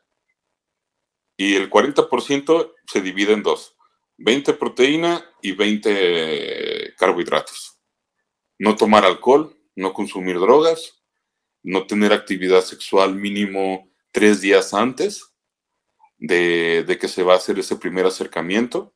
y 1.37 1.55
el 1.55 1.69
40% 1.69 2.73
se 2.85 3.01
divide 3.01 3.33
en 3.33 3.43
dos, 3.43 3.75
20 4.17 4.53
proteína 4.53 5.25
y 5.41 5.53
20 5.53 6.95
carbohidratos 6.97 7.73
no 8.63 8.77
tomar 8.77 9.03
alcohol, 9.03 9.57
no 9.75 9.93
consumir 9.93 10.39
drogas, 10.39 11.03
no 11.63 11.85
tener 11.85 12.13
actividad 12.13 12.61
sexual 12.61 13.13
mínimo 13.15 13.91
tres 14.11 14.39
días 14.39 14.73
antes 14.73 15.33
de, 16.17 16.97
que 16.99 17.07
se 17.09 17.23
va 17.23 17.33
a 17.33 17.37
hacer 17.37 17.59
ese 17.59 17.75
primer 17.75 18.05
acercamiento. 18.05 18.93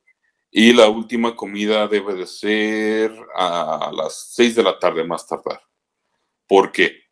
Y 0.50 0.72
la 0.72 0.88
última 0.88 1.36
comida 1.36 1.86
debe 1.86 2.14
de 2.14 2.26
ser 2.26 3.14
a 3.34 3.90
las 3.94 4.32
seis 4.32 4.54
de 4.54 4.62
la 4.62 4.78
tarde 4.78 5.04
más 5.04 5.26
tardar. 5.26 5.60
¿Por 6.46 6.72
qué? 6.72 7.02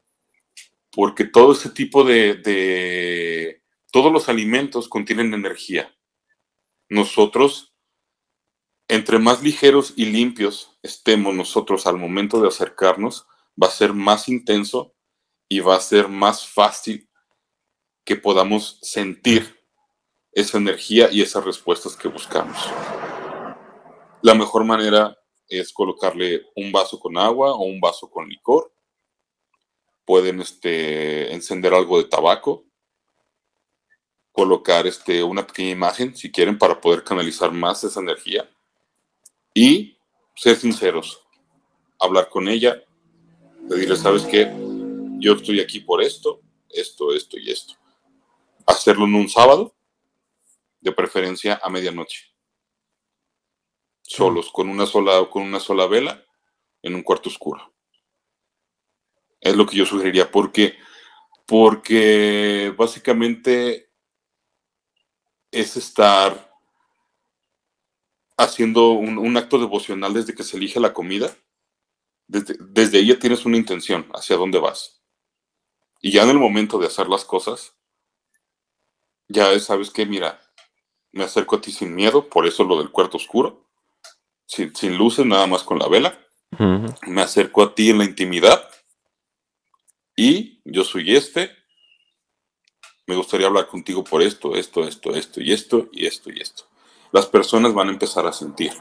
Porque 0.97 1.24
todo 1.24 1.52
ese 1.52 1.70
tipo 1.70 2.02
de, 2.02 2.35
de 2.35 3.62
todos 3.93 4.12
los 4.12 4.28
alimentos 4.28 4.89
contienen 4.89 5.32
energía. 5.32 5.94
Nosotros 6.89 7.77
entre 8.89 9.18
más 9.18 9.43
ligeros 9.43 9.94
y 9.97 10.06
limpios 10.06 10.78
estemos 10.82 11.35
nosotros 11.35 11.86
al 11.86 11.98
momento 11.98 12.40
de 12.40 12.48
acercarnos, 12.48 13.27
va 13.60 13.66
a 13.66 13.70
ser 13.70 13.93
más 13.93 14.28
intenso 14.28 14.94
y 15.48 15.60
va 15.60 15.77
a 15.77 15.81
ser 15.81 16.09
más 16.09 16.47
fácil 16.47 17.09
que 18.05 18.16
podamos 18.16 18.78
sentir 18.82 19.60
esa 20.31 20.59
energía 20.59 21.09
y 21.10 21.23
esas 21.23 21.44
respuestas 21.44 21.97
que 21.97 22.09
buscamos. 22.09 22.56
La 24.23 24.35
mejor 24.35 24.64
manera 24.64 25.16
es 25.48 25.73
colocarle 25.73 26.43
un 26.55 26.70
vaso 26.70 27.01
con 27.01 27.16
agua 27.18 27.55
o 27.55 27.64
un 27.64 27.81
vaso 27.81 28.09
con 28.09 28.28
licor. 28.28 28.73
Pueden 30.06 30.40
este, 30.40 31.34
encender 31.34 31.74
algo 31.74 31.98
de 31.98 32.08
tabaco, 32.08 32.64
colocar 34.32 34.86
este, 34.86 35.22
una 35.22 35.46
pequeña 35.46 35.70
imagen 35.70 36.16
si 36.16 36.32
quieren 36.32 36.56
para 36.56 36.80
poder 36.80 37.04
canalizar 37.04 37.52
más 37.52 37.84
esa 37.84 38.00
energía 38.00 38.48
y 39.52 39.98
ser 40.34 40.56
sinceros, 40.56 41.22
hablar 41.98 42.30
con 42.30 42.48
ella, 42.48 42.82
decirle, 43.62 43.96
¿sabes 43.96 44.22
qué? 44.24 44.50
Yo 45.18 45.34
estoy 45.34 45.60
aquí 45.60 45.80
por 45.80 46.02
esto, 46.02 46.40
esto, 46.70 47.12
esto 47.14 47.38
y 47.38 47.50
esto. 47.50 47.74
Hacerlo 48.66 49.04
en 49.06 49.14
un 49.14 49.28
sábado, 49.28 49.74
de 50.80 50.92
preferencia 50.92 51.60
a 51.62 51.68
medianoche. 51.68 52.32
Solos, 54.02 54.50
con 54.52 54.68
una 54.68 54.86
sola, 54.86 55.28
con 55.28 55.42
una 55.42 55.58
sola 55.58 55.86
vela, 55.86 56.24
en 56.82 56.94
un 56.94 57.02
cuarto 57.02 57.28
oscuro. 57.28 57.72
Es 59.40 59.56
lo 59.56 59.66
que 59.66 59.76
yo 59.76 59.86
sugeriría, 59.86 60.30
porque, 60.30 60.76
porque 61.46 62.74
básicamente 62.76 63.90
es 65.50 65.76
estar 65.76 66.52
haciendo 68.36 68.90
un, 68.90 69.36
acto 69.36 69.58
devocional 69.58 70.12
desde 70.12 70.34
que 70.34 70.44
se 70.44 70.56
elige 70.56 70.80
la 70.80 70.92
comida, 70.92 71.34
desde, 72.26 72.56
desde 72.60 72.98
ella 72.98 73.18
tienes 73.18 73.46
una 73.46 73.56
intención 73.56 74.06
hacia 74.14 74.36
dónde 74.36 74.58
vas. 74.58 75.02
Y 76.00 76.12
ya 76.12 76.22
en 76.22 76.30
el 76.30 76.38
momento 76.38 76.78
de 76.78 76.86
hacer 76.86 77.08
las 77.08 77.24
cosas, 77.24 77.74
ya 79.28 79.58
sabes 79.58 79.90
que, 79.90 80.06
mira, 80.06 80.40
me 81.12 81.24
acerco 81.24 81.56
a 81.56 81.60
ti 81.60 81.72
sin 81.72 81.94
miedo, 81.94 82.28
por 82.28 82.46
eso 82.46 82.64
lo 82.64 82.78
del 82.78 82.90
cuarto 82.90 83.16
oscuro, 83.16 83.66
sin, 84.46 84.96
luces, 84.96 85.26
nada 85.26 85.46
más 85.46 85.62
con 85.62 85.78
la 85.78 85.88
vela. 85.88 86.18
Me 87.06 87.22
acerco 87.22 87.62
a 87.62 87.74
ti 87.74 87.90
en 87.90 87.98
la 87.98 88.04
intimidad 88.04 88.70
y 90.16 90.60
yo 90.64 90.82
soy 90.82 91.14
este. 91.14 91.51
Me 93.06 93.14
gustaría 93.14 93.47
hablar 93.47 93.68
contigo 93.68 94.02
por 94.02 94.22
esto, 94.22 94.56
esto, 94.56 94.82
esto, 94.82 95.14
esto 95.14 95.40
y 95.40 95.52
esto 95.52 95.88
y 95.93 96.06
esto 96.06 96.30
y 96.30 96.40
esto 96.40 96.64
las 97.12 97.26
personas 97.26 97.72
van 97.72 97.88
a 97.88 97.93
empezar 97.93 98.26
a 98.26 98.32
sentir, 98.32 98.72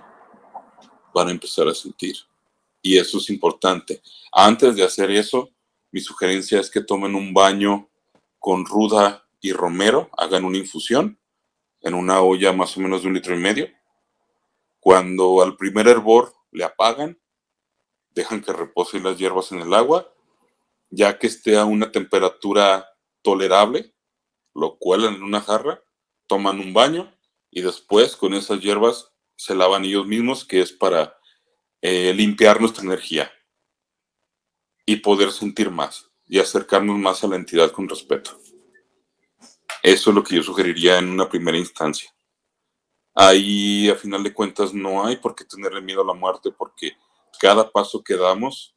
van 1.13 1.29
a 1.29 1.31
empezar 1.31 1.67
a 1.67 1.73
sentir. 1.73 2.15
Y 2.81 2.97
eso 2.97 3.17
es 3.17 3.29
importante. 3.29 4.01
Antes 4.31 4.75
de 4.75 4.83
hacer 4.83 5.09
eso, 5.11 5.51
mi 5.91 6.01
sugerencia 6.01 6.59
es 6.59 6.69
que 6.69 6.81
tomen 6.81 7.15
un 7.15 7.33
baño 7.33 7.89
con 8.39 8.65
ruda 8.65 9.25
y 9.39 9.53
romero, 9.53 10.09
hagan 10.17 10.43
una 10.43 10.57
infusión 10.57 11.17
en 11.81 11.93
una 11.93 12.21
olla 12.21 12.51
más 12.51 12.75
o 12.77 12.81
menos 12.81 13.01
de 13.01 13.07
un 13.07 13.13
litro 13.13 13.33
y 13.35 13.39
medio. 13.39 13.69
Cuando 14.79 15.41
al 15.41 15.55
primer 15.55 15.87
hervor 15.87 16.33
le 16.51 16.63
apagan, 16.63 17.17
dejan 18.11 18.41
que 18.41 18.53
reposen 18.53 19.03
las 19.03 19.17
hierbas 19.17 19.51
en 19.51 19.61
el 19.61 19.73
agua, 19.73 20.13
ya 20.95 21.19
que 21.19 21.27
esté 21.27 21.57
a 21.57 21.65
una 21.65 21.91
temperatura 21.91 22.87
tolerable, 23.21 23.93
lo 24.53 24.77
cuelan 24.77 25.15
en 25.15 25.23
una 25.23 25.41
jarra, 25.41 25.83
toman 26.25 26.59
un 26.59 26.73
baño 26.73 27.13
y 27.51 27.61
después 27.61 28.15
con 28.15 28.33
esas 28.33 28.61
hierbas 28.61 29.11
se 29.35 29.55
lavan 29.55 29.83
ellos 29.83 30.07
mismos, 30.07 30.45
que 30.45 30.61
es 30.61 30.71
para 30.71 31.17
eh, 31.81 32.13
limpiar 32.13 32.61
nuestra 32.61 32.83
energía 32.83 33.29
y 34.85 34.95
poder 34.97 35.31
sentir 35.31 35.69
más 35.69 36.09
y 36.25 36.39
acercarnos 36.39 36.97
más 36.97 37.23
a 37.23 37.27
la 37.27 37.35
entidad 37.35 37.71
con 37.71 37.89
respeto. 37.89 38.39
Eso 39.83 40.09
es 40.09 40.15
lo 40.15 40.23
que 40.23 40.35
yo 40.35 40.43
sugeriría 40.43 40.97
en 40.97 41.09
una 41.09 41.27
primera 41.27 41.57
instancia. 41.57 42.09
Ahí, 43.13 43.89
a 43.89 43.95
final 43.95 44.23
de 44.23 44.33
cuentas, 44.33 44.73
no 44.73 45.05
hay 45.05 45.17
por 45.17 45.35
qué 45.35 45.43
tenerle 45.43 45.81
miedo 45.81 46.01
a 46.01 46.05
la 46.05 46.13
muerte 46.13 46.51
porque 46.51 46.93
cada 47.39 47.69
paso 47.69 48.01
que 48.01 48.15
damos 48.15 48.75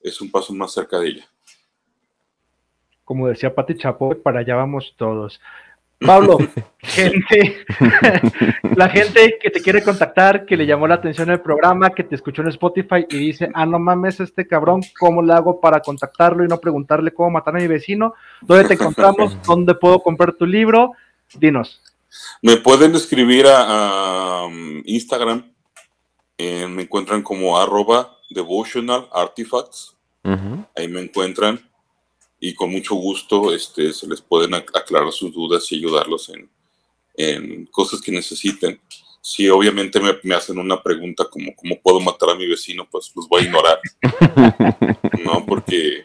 es 0.00 0.20
un 0.20 0.30
paso 0.30 0.54
más 0.54 0.72
cerca 0.72 0.98
de 0.98 1.08
ella. 1.08 1.31
Como 3.04 3.28
decía 3.28 3.54
Pati 3.54 3.76
Chapo, 3.76 4.14
para 4.22 4.40
allá 4.40 4.56
vamos 4.56 4.94
todos. 4.96 5.40
Pablo, 6.04 6.38
gente, 6.78 7.64
la 8.76 8.88
gente 8.88 9.38
que 9.40 9.50
te 9.50 9.60
quiere 9.60 9.82
contactar, 9.82 10.44
que 10.44 10.56
le 10.56 10.66
llamó 10.66 10.86
la 10.86 10.96
atención 10.96 11.30
el 11.30 11.40
programa, 11.40 11.90
que 11.90 12.04
te 12.04 12.14
escuchó 12.14 12.42
en 12.42 12.48
Spotify 12.48 13.06
y 13.08 13.18
dice, 13.18 13.48
ah, 13.54 13.66
no 13.66 13.78
mames, 13.78 14.20
este 14.20 14.46
cabrón, 14.46 14.82
¿cómo 14.98 15.22
le 15.22 15.32
hago 15.32 15.60
para 15.60 15.80
contactarlo 15.80 16.44
y 16.44 16.48
no 16.48 16.58
preguntarle 16.58 17.12
cómo 17.12 17.30
matar 17.30 17.56
a 17.56 17.60
mi 17.60 17.66
vecino? 17.66 18.14
¿Dónde 18.40 18.68
te 18.68 18.74
encontramos? 18.74 19.40
¿Dónde 19.46 19.74
puedo 19.74 20.00
comprar 20.00 20.32
tu 20.32 20.46
libro? 20.46 20.92
Dinos. 21.34 21.80
Me 22.42 22.56
pueden 22.58 22.94
escribir 22.94 23.46
a, 23.48 24.44
um, 24.46 24.82
Instagram, 24.84 25.50
eh, 26.36 26.66
me 26.66 26.82
encuentran 26.82 27.22
como 27.22 27.58
arroba 27.58 28.18
devotional 28.28 29.08
artifacts, 29.12 29.96
ahí 30.76 30.88
me 30.88 31.00
encuentran 31.00 31.60
y 32.44 32.54
con 32.54 32.72
mucho 32.72 32.96
gusto 32.96 33.54
este, 33.54 33.92
se 33.92 34.04
les 34.08 34.20
pueden 34.20 34.52
aclarar 34.54 35.12
sus 35.12 35.32
dudas 35.32 35.70
y 35.70 35.76
ayudarlos 35.76 36.28
en, 36.28 36.50
en 37.14 37.66
cosas 37.66 38.00
que 38.00 38.10
necesiten. 38.10 38.80
Si 39.20 39.48
obviamente 39.48 40.00
me, 40.00 40.12
me, 40.24 40.34
hacen 40.34 40.58
una 40.58 40.82
pregunta 40.82 41.24
como 41.30 41.54
cómo 41.54 41.80
puedo 41.80 42.00
matar 42.00 42.30
a 42.30 42.34
mi 42.34 42.48
vecino, 42.48 42.88
pues 42.90 43.12
los 43.14 43.28
voy 43.28 43.42
a 43.42 43.44
ignorar. 43.44 43.80
no, 45.24 45.46
porque 45.46 46.04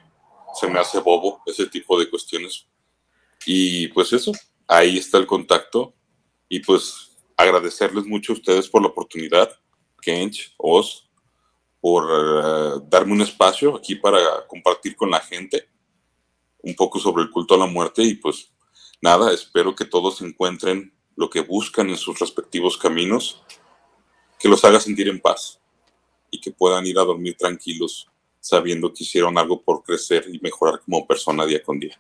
se 0.54 0.68
me 0.68 0.78
hace 0.78 1.00
bobo 1.00 1.42
ese 1.48 1.66
tipo 1.66 2.00
de 2.00 2.08
cuestiones. 2.08 2.68
Y 3.44 3.88
pues 3.88 4.14
eso, 4.14 4.32
ahí 4.68 5.00
está 5.00 5.18
el 5.18 5.26
contacto. 5.26 5.96
Y 6.48 6.60
pues 6.60 7.18
agradecerles 7.36 8.06
mucho 8.06 8.34
a 8.34 8.36
ustedes 8.36 8.70
por 8.70 8.84
la 8.84 8.90
oportunidad, 8.90 9.50
Kench, 10.04 10.54
Oz, 10.58 11.10
por 11.82 12.08
eh, 12.12 12.82
darme 12.88 13.14
un 13.14 13.22
espacio 13.22 13.76
aquí 13.76 13.96
para 13.96 14.46
compartir 14.46 14.96
con 14.96 15.10
la 15.10 15.20
gente 15.20 15.68
un 16.68 16.76
poco 16.76 17.00
sobre 17.00 17.24
el 17.24 17.32
culto 17.32 17.56
a 17.56 17.58
la 17.58 17.66
muerte 17.66 18.04
y 18.04 18.16
pues 18.16 18.52
nada, 19.02 19.34
espero 19.34 19.76
que 19.76 19.86
todos 19.86 20.22
encuentren 20.22 20.94
lo 21.16 21.30
que 21.30 21.42
buscan 21.42 21.90
en 21.90 21.98
sus 21.98 22.20
respectivos 22.20 22.78
caminos, 22.78 23.44
que 24.40 24.50
los 24.50 24.64
haga 24.64 24.80
sentir 24.80 25.08
en 25.08 25.20
paz 25.20 25.60
y 26.30 26.40
que 26.40 26.52
puedan 26.52 26.86
ir 26.86 27.00
a 27.00 27.04
dormir 27.04 27.36
tranquilos 27.38 28.08
sabiendo 28.40 28.94
que 28.94 29.04
hicieron 29.04 29.38
algo 29.38 29.62
por 29.62 29.84
crecer 29.84 30.26
y 30.32 30.40
mejorar 30.40 30.80
como 30.82 31.06
persona 31.06 31.46
día 31.46 31.62
con 31.64 31.80
día. 31.80 32.00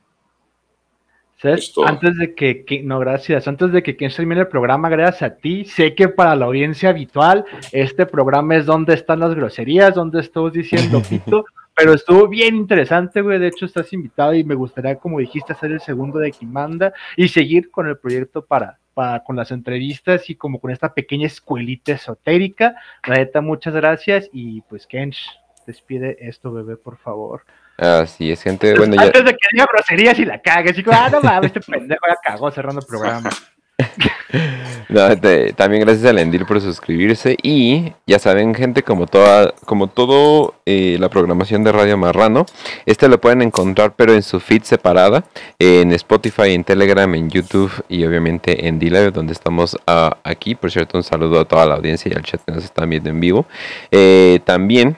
Antes 1.85 2.17
de 2.17 2.33
que, 2.33 2.81
no, 2.83 2.97
gracias, 2.97 3.47
antes 3.47 3.71
de 3.71 3.83
que 3.83 3.95
quien 3.95 4.11
termine 4.11 4.41
el 4.41 4.47
programa, 4.47 4.89
gracias 4.89 5.21
a 5.21 5.35
ti, 5.35 5.65
sé 5.65 5.93
que 5.93 6.07
para 6.07 6.35
la 6.35 6.45
audiencia 6.45 6.89
habitual, 6.89 7.45
este 7.71 8.07
programa 8.07 8.55
es 8.55 8.65
donde 8.65 8.95
están 8.95 9.19
las 9.19 9.35
groserías, 9.35 9.93
donde 9.93 10.21
estamos 10.21 10.51
diciendo 10.51 10.99
pito, 11.09 11.45
pero 11.77 11.93
estuvo 11.93 12.27
bien 12.27 12.55
interesante, 12.55 13.21
güey. 13.21 13.37
De 13.37 13.49
hecho, 13.49 13.67
estás 13.67 13.93
invitado 13.93 14.33
y 14.33 14.43
me 14.43 14.55
gustaría, 14.55 14.95
como 14.95 15.19
dijiste, 15.19 15.53
hacer 15.53 15.71
el 15.71 15.79
segundo 15.79 16.17
de 16.17 16.31
Kimanda 16.31 16.91
y 17.15 17.27
seguir 17.27 17.69
con 17.69 17.87
el 17.87 17.99
proyecto 17.99 18.43
para, 18.43 18.79
para 18.95 19.23
con 19.23 19.35
las 19.35 19.51
entrevistas 19.51 20.27
y 20.27 20.35
como 20.35 20.59
con 20.59 20.71
esta 20.71 20.95
pequeña 20.95 21.27
escuelita 21.27 21.91
esotérica. 21.91 22.77
La 23.07 23.17
neta, 23.17 23.41
muchas 23.41 23.75
gracias 23.75 24.27
y 24.33 24.61
pues 24.61 24.87
Kench, 24.87 25.39
despide 25.67 26.17
esto, 26.19 26.51
bebé, 26.51 26.77
por 26.77 26.97
favor. 26.97 27.43
Así 27.77 28.31
es, 28.31 28.41
gente. 28.41 28.73
Bueno, 28.75 28.99
Antes 28.99 29.23
de 29.23 29.33
que 29.33 29.47
diga 29.51 29.67
groserías 29.71 30.17
y 30.17 30.25
la 30.25 30.41
cagues, 30.41 30.79
y 30.79 30.83
ah, 30.91 31.09
no 31.11 31.21
mames, 31.21 31.55
este 31.55 31.71
pendejo 31.71 32.07
ya 32.07 32.15
cagó 32.23 32.49
cerrando 32.49 32.81
el 32.81 32.87
programa. 32.87 33.29
también 35.55 35.83
gracias 35.83 36.05
a 36.05 36.13
Lendir 36.13 36.45
por 36.45 36.59
suscribirse 36.59 37.37
y 37.43 37.93
ya 38.07 38.17
saben 38.17 38.55
gente 38.55 38.81
como 38.81 39.05
toda 39.05 39.53
como 39.65 39.87
todo 39.87 40.55
eh, 40.65 40.97
la 40.99 41.09
programación 41.09 41.63
de 41.63 41.71
Radio 41.71 41.97
Marrano 41.97 42.47
este 42.87 43.07
lo 43.07 43.21
pueden 43.21 43.43
encontrar 43.43 43.93
pero 43.95 44.13
en 44.13 44.23
su 44.23 44.39
feed 44.39 44.63
separada 44.63 45.25
en 45.59 45.91
Spotify 45.91 46.53
en 46.53 46.63
Telegram 46.63 47.13
en 47.13 47.29
YouTube 47.29 47.71
y 47.87 48.03
obviamente 48.03 48.67
en 48.67 48.79
d 48.79 48.87
donde 49.11 49.33
estamos 49.33 49.77
ah, 49.87 50.17
aquí. 50.23 50.55
Por 50.55 50.71
cierto 50.71 50.97
un 50.97 51.03
saludo 51.03 51.39
a 51.39 51.45
toda 51.45 51.65
la 51.65 51.75
audiencia 51.75 52.11
y 52.11 52.15
al 52.15 52.23
chat 52.23 52.41
que 52.43 52.51
nos 52.51 52.63
están 52.63 52.89
viendo 52.89 53.09
en 53.09 53.19
vivo. 53.19 53.45
Eh, 53.91 54.39
también 54.45 54.97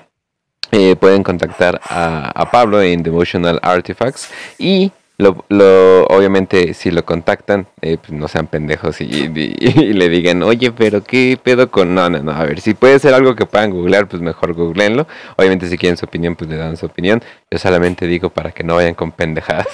eh, 0.71 0.95
pueden 0.95 1.23
contactar 1.23 1.79
a, 1.83 2.29
a 2.29 2.51
Pablo 2.51 2.81
en 2.81 3.01
Devotional 3.03 3.59
Artifacts 3.61 4.29
y 4.57 4.91
lo, 5.19 5.43
lo, 5.49 6.05
obviamente, 6.05 6.73
si 6.73 6.91
lo 6.91 7.03
contactan, 7.03 7.67
eh, 7.81 7.97
pues 7.97 8.13
no 8.13 8.29
sean 8.29 8.47
pendejos 8.47 9.01
y, 9.01 9.27
le 9.27 10.07
digan, 10.07 10.41
oye, 10.43 10.71
pero 10.71 11.03
qué 11.03 11.37
pedo 11.43 11.69
con. 11.69 11.93
No, 11.93 12.09
no, 12.09 12.23
no. 12.23 12.31
A 12.31 12.45
ver, 12.45 12.61
si 12.61 12.73
puede 12.73 12.99
ser 12.99 13.13
algo 13.13 13.35
que 13.35 13.45
puedan 13.45 13.71
googlear, 13.71 14.07
pues 14.07 14.21
mejor 14.21 14.53
googleenlo. 14.53 15.07
Obviamente, 15.35 15.67
si 15.67 15.77
quieren 15.77 15.97
su 15.97 16.05
opinión, 16.05 16.37
pues 16.37 16.49
le 16.49 16.55
dan 16.55 16.77
su 16.77 16.85
opinión. 16.85 17.21
Yo 17.51 17.57
solamente 17.57 18.07
digo 18.07 18.29
para 18.29 18.51
que 18.51 18.63
no 18.63 18.75
vayan 18.75 18.95
con 18.95 19.11
pendejadas. 19.11 19.67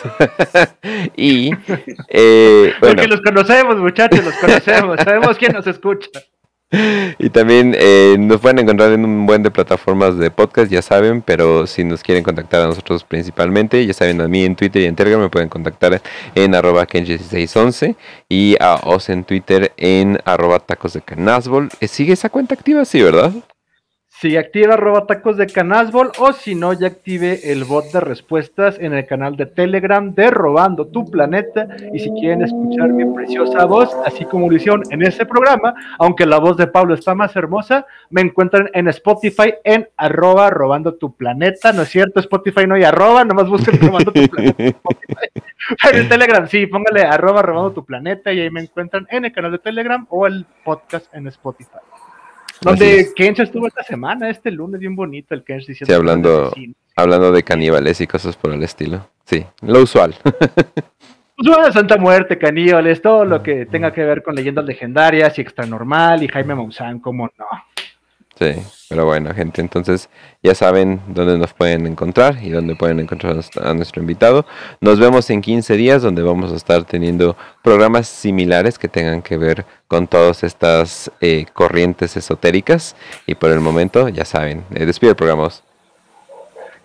y. 1.15 1.51
Eh, 2.09 2.73
Porque 2.79 3.07
los 3.07 3.21
conocemos, 3.21 3.77
muchachos, 3.77 4.25
los 4.25 4.33
conocemos. 4.37 4.99
Sabemos 5.03 5.37
quién 5.37 5.53
nos 5.53 5.67
escucha. 5.67 6.09
Y 7.19 7.29
también 7.29 7.75
eh, 7.77 8.17
nos 8.19 8.41
pueden 8.41 8.59
encontrar 8.59 8.91
en 8.91 9.05
un 9.05 9.25
buen 9.25 9.43
de 9.43 9.51
plataformas 9.51 10.17
de 10.17 10.31
podcast, 10.31 10.71
ya 10.71 10.81
saben, 10.81 11.21
pero 11.21 11.67
si 11.67 11.83
nos 11.83 12.03
quieren 12.03 12.23
contactar 12.23 12.61
a 12.61 12.67
nosotros 12.67 13.03
principalmente, 13.03 13.85
ya 13.85 13.93
saben, 13.93 14.19
a 14.21 14.27
mí 14.27 14.43
en 14.43 14.55
Twitter 14.55 14.81
y 14.81 14.85
en 14.85 14.95
Telegram 14.95 15.21
me 15.21 15.29
pueden 15.29 15.49
contactar 15.49 16.01
en 16.33 16.55
arroba 16.55 16.87
ken1611 16.87 17.95
y 18.29 18.55
a 18.59 18.75
os 18.83 19.09
en 19.09 19.23
Twitter 19.23 19.73
en 19.77 20.19
arroba 20.25 20.59
tacos 20.59 20.93
de 20.93 21.01
canasbol. 21.01 21.69
Eh, 21.79 21.87
¿Sigue 21.87 22.13
esa 22.13 22.29
cuenta 22.29 22.55
activa? 22.55 22.83
Sí, 22.83 23.01
¿verdad? 23.01 23.31
Si 24.25 24.37
activa 24.37 24.73
arroba 24.73 25.05
tacos 25.05 25.37
de 25.37 25.45
canasbol 25.45 26.11
o 26.17 26.33
si 26.33 26.55
no, 26.55 26.73
ya 26.73 26.87
active 26.87 27.51
el 27.51 27.63
bot 27.63 27.91
de 27.91 27.99
respuestas 27.99 28.75
en 28.79 28.95
el 28.95 29.05
canal 29.05 29.37
de 29.37 29.45
Telegram 29.45 30.15
de 30.15 30.31
Robando 30.31 30.87
tu 30.87 31.05
Planeta. 31.05 31.67
Y 31.93 31.99
si 31.99 32.09
quieren 32.09 32.41
escuchar 32.41 32.89
mi 32.89 33.05
preciosa 33.13 33.65
voz, 33.65 33.95
así 34.03 34.25
como 34.25 34.49
lo 34.49 34.55
hicieron 34.55 34.81
en 34.89 35.03
este 35.03 35.27
programa, 35.27 35.75
aunque 35.99 36.25
la 36.25 36.39
voz 36.39 36.57
de 36.57 36.65
Pablo 36.65 36.95
está 36.95 37.13
más 37.13 37.35
hermosa, 37.35 37.85
me 38.09 38.21
encuentran 38.21 38.67
en 38.73 38.87
Spotify 38.87 39.53
en 39.63 39.87
arroba 39.95 40.49
robando 40.49 40.95
tu 40.95 41.15
planeta. 41.15 41.71
No 41.71 41.83
es 41.83 41.89
cierto, 41.89 42.19
Spotify 42.19 42.65
no 42.65 42.73
hay 42.73 42.83
arroba, 42.83 43.23
nomás 43.25 43.47
busquen 43.47 43.79
robando 43.79 44.11
tu 44.11 44.27
planeta. 44.27 44.57
Pero 45.83 45.97
en 45.99 46.09
Telegram 46.09 46.47
sí, 46.47 46.65
póngale 46.65 47.03
arroba 47.03 47.43
robando 47.43 47.73
tu 47.73 47.85
planeta 47.85 48.33
y 48.33 48.39
ahí 48.39 48.49
me 48.49 48.61
encuentran 48.61 49.05
en 49.11 49.25
el 49.25 49.31
canal 49.31 49.51
de 49.51 49.59
Telegram 49.59 50.03
o 50.09 50.25
el 50.25 50.47
podcast 50.63 51.13
en 51.13 51.27
Spotify. 51.27 51.77
Donde 52.61 53.09
Kench 53.15 53.39
estuvo 53.39 53.67
esta 53.67 53.83
semana, 53.83 54.29
este 54.29 54.51
lunes, 54.51 54.79
bien 54.79 54.95
bonito 54.95 55.33
el 55.33 55.43
Kench 55.43 55.65
diciendo. 55.65 55.93
Sí, 55.93 55.93
hablando, 55.93 56.53
hablando 56.95 57.31
de 57.31 57.43
caníbales 57.43 58.01
y 58.01 58.07
cosas 58.07 58.35
por 58.35 58.53
el 58.53 58.63
estilo. 58.63 59.07
Sí, 59.25 59.45
lo 59.61 59.81
usual. 59.81 60.15
Usual, 61.37 61.73
Santa 61.73 61.97
Muerte, 61.97 62.37
caníbales, 62.37 63.01
todo 63.01 63.25
lo 63.25 63.43
que 63.43 63.65
tenga 63.65 63.91
que 63.91 64.05
ver 64.05 64.23
con 64.23 64.35
leyendas 64.35 64.63
legendarias 64.63 65.37
y 65.37 65.41
extra 65.41 65.65
normal 65.65 66.23
y 66.23 66.29
Jaime 66.29 66.55
Maussan, 66.55 67.01
como 67.01 67.25
no. 67.37 67.45
Sí, 68.37 68.53
pero 68.89 69.05
bueno, 69.05 69.33
gente, 69.33 69.61
entonces 69.61 70.09
ya 70.43 70.53
saben 70.53 71.01
dónde 71.07 71.37
nos 71.37 71.53
pueden 71.53 71.87
encontrar 71.87 72.37
y 72.43 72.49
dónde 72.49 72.75
pueden 72.75 72.99
encontrar 72.99 73.39
a 73.61 73.73
nuestro 73.73 74.01
invitado. 74.01 74.45
Nos 74.81 74.99
vemos 74.99 75.29
en 75.29 75.39
15 75.39 75.77
días 75.77 76.01
donde 76.01 76.21
vamos 76.21 76.51
a 76.51 76.55
estar 76.57 76.83
teniendo 76.83 77.37
programas 77.63 78.09
similares 78.09 78.77
que 78.77 78.89
tengan 78.89 79.21
que 79.21 79.37
ver 79.37 79.65
con 79.87 80.07
todas 80.07 80.43
estas 80.43 81.09
eh, 81.21 81.45
corrientes 81.53 82.17
esotéricas. 82.17 82.97
Y 83.25 83.35
por 83.35 83.51
el 83.51 83.61
momento, 83.61 84.09
ya 84.09 84.25
saben, 84.25 84.65
eh, 84.75 84.85
despide 84.85 85.11
el 85.11 85.15
programa. 85.15 85.49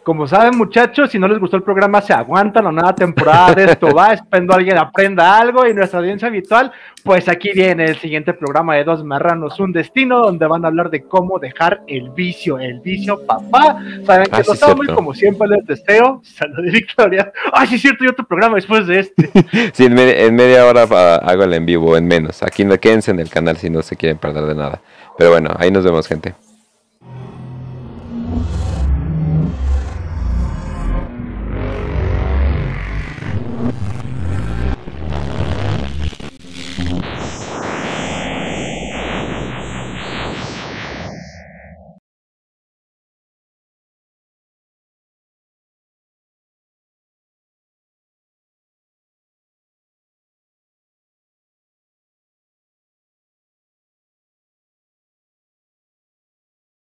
Como 0.02 0.26
saben, 0.26 0.56
muchachos, 0.56 1.10
si 1.10 1.18
no 1.18 1.28
les 1.28 1.38
gustó 1.38 1.58
el 1.58 1.62
programa, 1.62 2.00
se 2.00 2.14
aguantan 2.14 2.64
la 2.64 2.72
nueva 2.72 2.94
temporada 2.94 3.52
de 3.54 3.64
esto 3.64 3.94
va. 3.94 4.12
Espero 4.14 4.54
alguien 4.54 4.78
aprenda 4.78 5.38
algo 5.38 5.66
y 5.66 5.74
nuestra 5.74 5.98
audiencia 5.98 6.28
habitual, 6.28 6.72
pues 7.04 7.28
aquí 7.28 7.50
viene 7.52 7.84
el 7.84 7.96
siguiente 7.96 8.32
programa 8.32 8.76
de 8.76 8.84
Dos 8.84 9.04
Marranos, 9.04 9.60
un 9.60 9.72
destino, 9.72 10.20
donde 10.20 10.46
van 10.46 10.64
a 10.64 10.68
hablar 10.68 10.88
de 10.88 11.02
cómo 11.02 11.38
dejar 11.38 11.82
el 11.86 12.10
vicio, 12.10 12.58
el 12.58 12.80
vicio, 12.80 13.24
papá. 13.26 13.78
Saben 14.06 14.26
que 14.26 14.36
ah, 14.36 14.42
los 14.46 14.62
amo 14.62 14.84
y 14.84 14.86
como 14.86 15.12
siempre 15.12 15.48
les 15.48 15.66
deseo, 15.66 16.22
salud 16.24 16.64
y 16.66 16.70
victoria. 16.70 17.30
Ay, 17.52 17.68
sí 17.68 17.74
es 17.74 17.82
cierto, 17.82 18.04
y 18.04 18.08
otro 18.08 18.26
programa 18.26 18.56
después 18.56 18.86
de 18.86 19.00
este. 19.00 19.30
sí, 19.74 19.84
en, 19.84 20.34
media 20.34 20.66
hora 20.66 20.82
hago 20.82 21.44
el 21.44 21.52
en 21.52 21.66
vivo, 21.66 21.96
en 21.96 22.06
menos. 22.06 22.42
Aquí 22.42 22.64
no 22.64 22.78
quédense 22.78 23.10
en 23.10 23.20
el 23.20 23.28
canal 23.28 23.58
si 23.58 23.68
no 23.68 23.82
se 23.82 23.96
quieren 23.96 24.16
perder 24.16 24.44
de 24.44 24.54
nada. 24.54 24.80
Pero 25.18 25.30
bueno, 25.30 25.54
ahí 25.58 25.70
nos 25.70 25.84
vemos, 25.84 26.06
gente. 26.08 26.34